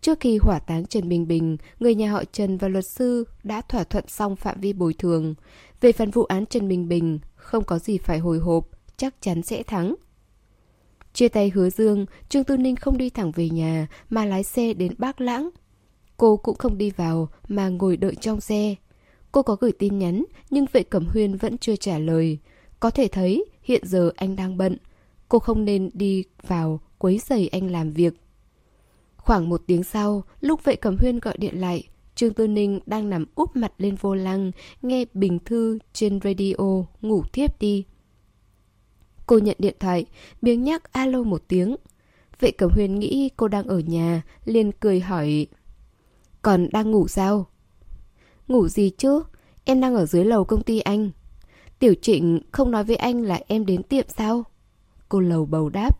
Trước 0.00 0.20
khi 0.20 0.38
hỏa 0.42 0.58
táng 0.58 0.86
Trần 0.86 1.08
Bình 1.08 1.28
Bình, 1.28 1.56
người 1.80 1.94
nhà 1.94 2.12
họ 2.12 2.24
Trần 2.32 2.58
và 2.58 2.68
luật 2.68 2.86
sư 2.86 3.24
đã 3.42 3.60
thỏa 3.60 3.84
thuận 3.84 4.04
xong 4.08 4.36
phạm 4.36 4.60
vi 4.60 4.72
bồi 4.72 4.94
thường. 4.94 5.34
Về 5.80 5.92
phần 5.92 6.10
vụ 6.10 6.24
án 6.24 6.46
Trần 6.46 6.68
Bình 6.68 6.88
Bình, 6.88 7.18
không 7.34 7.64
có 7.64 7.78
gì 7.78 7.98
phải 7.98 8.18
hồi 8.18 8.38
hộp, 8.38 8.68
chắc 8.96 9.14
chắn 9.20 9.42
sẽ 9.42 9.62
thắng. 9.62 9.94
Chia 11.12 11.28
tay 11.28 11.50
hứa 11.54 11.70
dương, 11.70 12.06
Trương 12.28 12.44
Tư 12.44 12.56
Ninh 12.56 12.76
không 12.76 12.98
đi 12.98 13.10
thẳng 13.10 13.32
về 13.32 13.48
nhà 13.48 13.86
mà 14.10 14.24
lái 14.24 14.42
xe 14.42 14.74
đến 14.74 14.94
Bác 14.98 15.20
Lãng. 15.20 15.50
Cô 16.16 16.36
cũng 16.36 16.56
không 16.56 16.78
đi 16.78 16.90
vào 16.90 17.28
mà 17.48 17.68
ngồi 17.68 17.96
đợi 17.96 18.14
trong 18.14 18.40
xe. 18.40 18.74
Cô 19.32 19.42
có 19.42 19.56
gửi 19.60 19.72
tin 19.72 19.98
nhắn 19.98 20.24
nhưng 20.50 20.66
vệ 20.72 20.82
cẩm 20.82 21.06
huyên 21.06 21.36
vẫn 21.36 21.58
chưa 21.58 21.76
trả 21.76 21.98
lời. 21.98 22.38
Có 22.80 22.90
thể 22.90 23.08
thấy 23.08 23.44
hiện 23.62 23.82
giờ 23.86 24.10
anh 24.16 24.36
đang 24.36 24.56
bận, 24.56 24.76
Cô 25.28 25.38
không 25.38 25.64
nên 25.64 25.90
đi 25.94 26.24
vào 26.46 26.80
quấy 26.98 27.18
rầy 27.18 27.48
anh 27.48 27.70
làm 27.70 27.92
việc. 27.92 28.14
Khoảng 29.16 29.48
một 29.48 29.62
tiếng 29.66 29.84
sau, 29.84 30.24
lúc 30.40 30.64
vệ 30.64 30.76
cẩm 30.76 30.96
huyên 31.00 31.18
gọi 31.18 31.36
điện 31.38 31.60
lại, 31.60 31.88
Trương 32.14 32.34
Tư 32.34 32.46
Ninh 32.46 32.80
đang 32.86 33.10
nằm 33.10 33.24
úp 33.34 33.56
mặt 33.56 33.72
lên 33.78 33.94
vô 34.00 34.14
lăng, 34.14 34.50
nghe 34.82 35.04
bình 35.14 35.38
thư 35.44 35.78
trên 35.92 36.20
radio, 36.24 36.84
ngủ 37.02 37.22
thiếp 37.32 37.60
đi. 37.60 37.84
Cô 39.26 39.38
nhận 39.38 39.56
điện 39.58 39.74
thoại, 39.80 40.06
miếng 40.42 40.62
nhắc 40.62 40.92
alo 40.92 41.22
một 41.22 41.42
tiếng. 41.48 41.76
Vệ 42.40 42.50
cẩm 42.50 42.70
huyên 42.74 42.98
nghĩ 42.98 43.30
cô 43.36 43.48
đang 43.48 43.66
ở 43.66 43.78
nhà, 43.78 44.22
liền 44.44 44.72
cười 44.72 45.00
hỏi. 45.00 45.46
Còn 46.44 46.68
đang 46.72 46.90
ngủ 46.90 47.08
sao? 47.08 47.46
Ngủ 48.48 48.68
gì 48.68 48.90
chứ? 48.98 49.22
Em 49.64 49.80
đang 49.80 49.94
ở 49.94 50.06
dưới 50.06 50.24
lầu 50.24 50.44
công 50.44 50.62
ty 50.62 50.80
anh. 50.80 51.10
Tiểu 51.78 51.94
trịnh 52.02 52.40
không 52.52 52.70
nói 52.70 52.84
với 52.84 52.96
anh 52.96 53.22
là 53.22 53.40
em 53.46 53.66
đến 53.66 53.82
tiệm 53.82 54.04
sao? 54.08 54.44
Cô 55.08 55.20
lầu 55.20 55.46
bầu 55.46 55.68
đáp. 55.68 55.98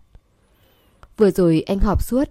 Vừa 1.17 1.31
rồi 1.31 1.63
anh 1.67 1.79
họp 1.79 2.03
suốt. 2.03 2.29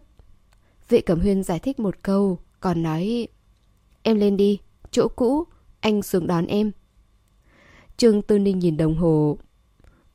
Vệ 0.89 1.01
Cẩm 1.01 1.19
Huyên 1.19 1.43
giải 1.43 1.59
thích 1.59 1.79
một 1.79 1.95
câu, 2.03 2.39
còn 2.59 2.83
nói 2.83 3.27
Em 4.03 4.19
lên 4.19 4.37
đi, 4.37 4.59
chỗ 4.91 5.07
cũ, 5.07 5.43
anh 5.79 6.01
xuống 6.01 6.27
đón 6.27 6.45
em. 6.45 6.71
Trương 7.97 8.21
Tư 8.21 8.39
Ninh 8.39 8.59
nhìn 8.59 8.77
đồng 8.77 8.95
hồ. 8.95 9.37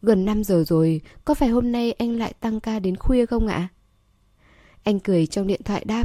Gần 0.03 0.25
5 0.25 0.45
giờ 0.45 0.65
rồi, 0.67 1.01
có 1.25 1.35
phải 1.35 1.49
hôm 1.49 1.73
nay 1.73 1.93
anh 1.93 2.19
lại 2.19 2.33
tăng 2.41 2.61
ca 2.61 2.79
đến 2.79 2.97
khuya 2.97 3.27
không 3.27 3.47
ạ? 3.47 3.69
Anh 4.83 5.01
cười 5.01 5.27
trong 5.27 5.47
điện 5.47 5.61
thoại 5.65 5.85
đáp 5.85 6.05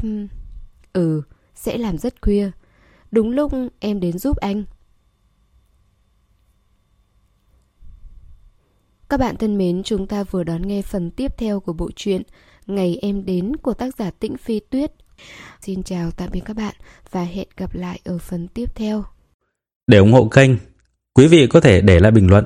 Ừ, 0.94 1.22
sẽ 1.56 1.78
làm 1.78 1.98
rất 1.98 2.22
khuya. 2.22 2.52
Đúng 3.12 3.32
lúc 3.32 3.52
em 3.80 4.00
đến 4.00 4.18
giúp 4.18 4.38
anh. 4.38 4.64
Các 9.10 9.20
bạn 9.20 9.38
thân 9.38 9.58
mến, 9.58 9.84
chúng 9.84 10.08
ta 10.08 10.24
vừa 10.24 10.44
đón 10.44 10.68
nghe 10.68 10.82
phần 10.82 11.12
tiếp 11.12 11.38
theo 11.38 11.60
của 11.60 11.74
bộ 11.74 11.90
truyện 11.96 12.22
Ngày 12.68 13.00
em 13.02 13.26
đến 13.26 13.56
của 13.56 13.74
tác 13.74 13.96
giả 13.98 14.12
Tĩnh 14.20 14.38
Phi 14.38 14.60
Tuyết. 14.60 14.92
Xin 15.62 15.84
chào 15.84 16.12
tạm 16.12 16.30
biệt 16.32 16.42
các 16.46 16.58
bạn 16.58 16.76
và 17.12 17.24
hẹn 17.24 17.48
gặp 17.58 17.76
lại 17.76 18.00
ở 18.04 18.18
phần 18.18 18.48
tiếp 18.48 18.76
theo. 18.76 19.04
Để 19.88 19.98
ủng 19.98 20.14
hộ 20.14 20.28
kênh, 20.28 20.52
quý 21.14 21.28
vị 21.28 21.48
có 21.48 21.60
thể 21.60 21.82
để 21.82 22.00
lại 22.00 22.12
bình 22.12 22.30
luận 22.30 22.46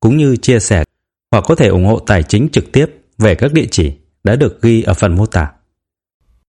cũng 0.00 0.16
như 0.16 0.36
chia 0.36 0.60
sẻ 0.60 0.84
hoặc 1.30 1.44
có 1.48 1.54
thể 1.54 1.68
ủng 1.68 1.86
hộ 1.86 1.98
tài 1.98 2.22
chính 2.22 2.48
trực 2.52 2.72
tiếp 2.72 2.86
về 3.18 3.34
các 3.34 3.52
địa 3.52 3.66
chỉ 3.70 3.92
đã 4.24 4.36
được 4.36 4.62
ghi 4.62 4.82
ở 4.82 4.94
phần 4.94 5.16
mô 5.16 5.26
tả. 5.26 5.52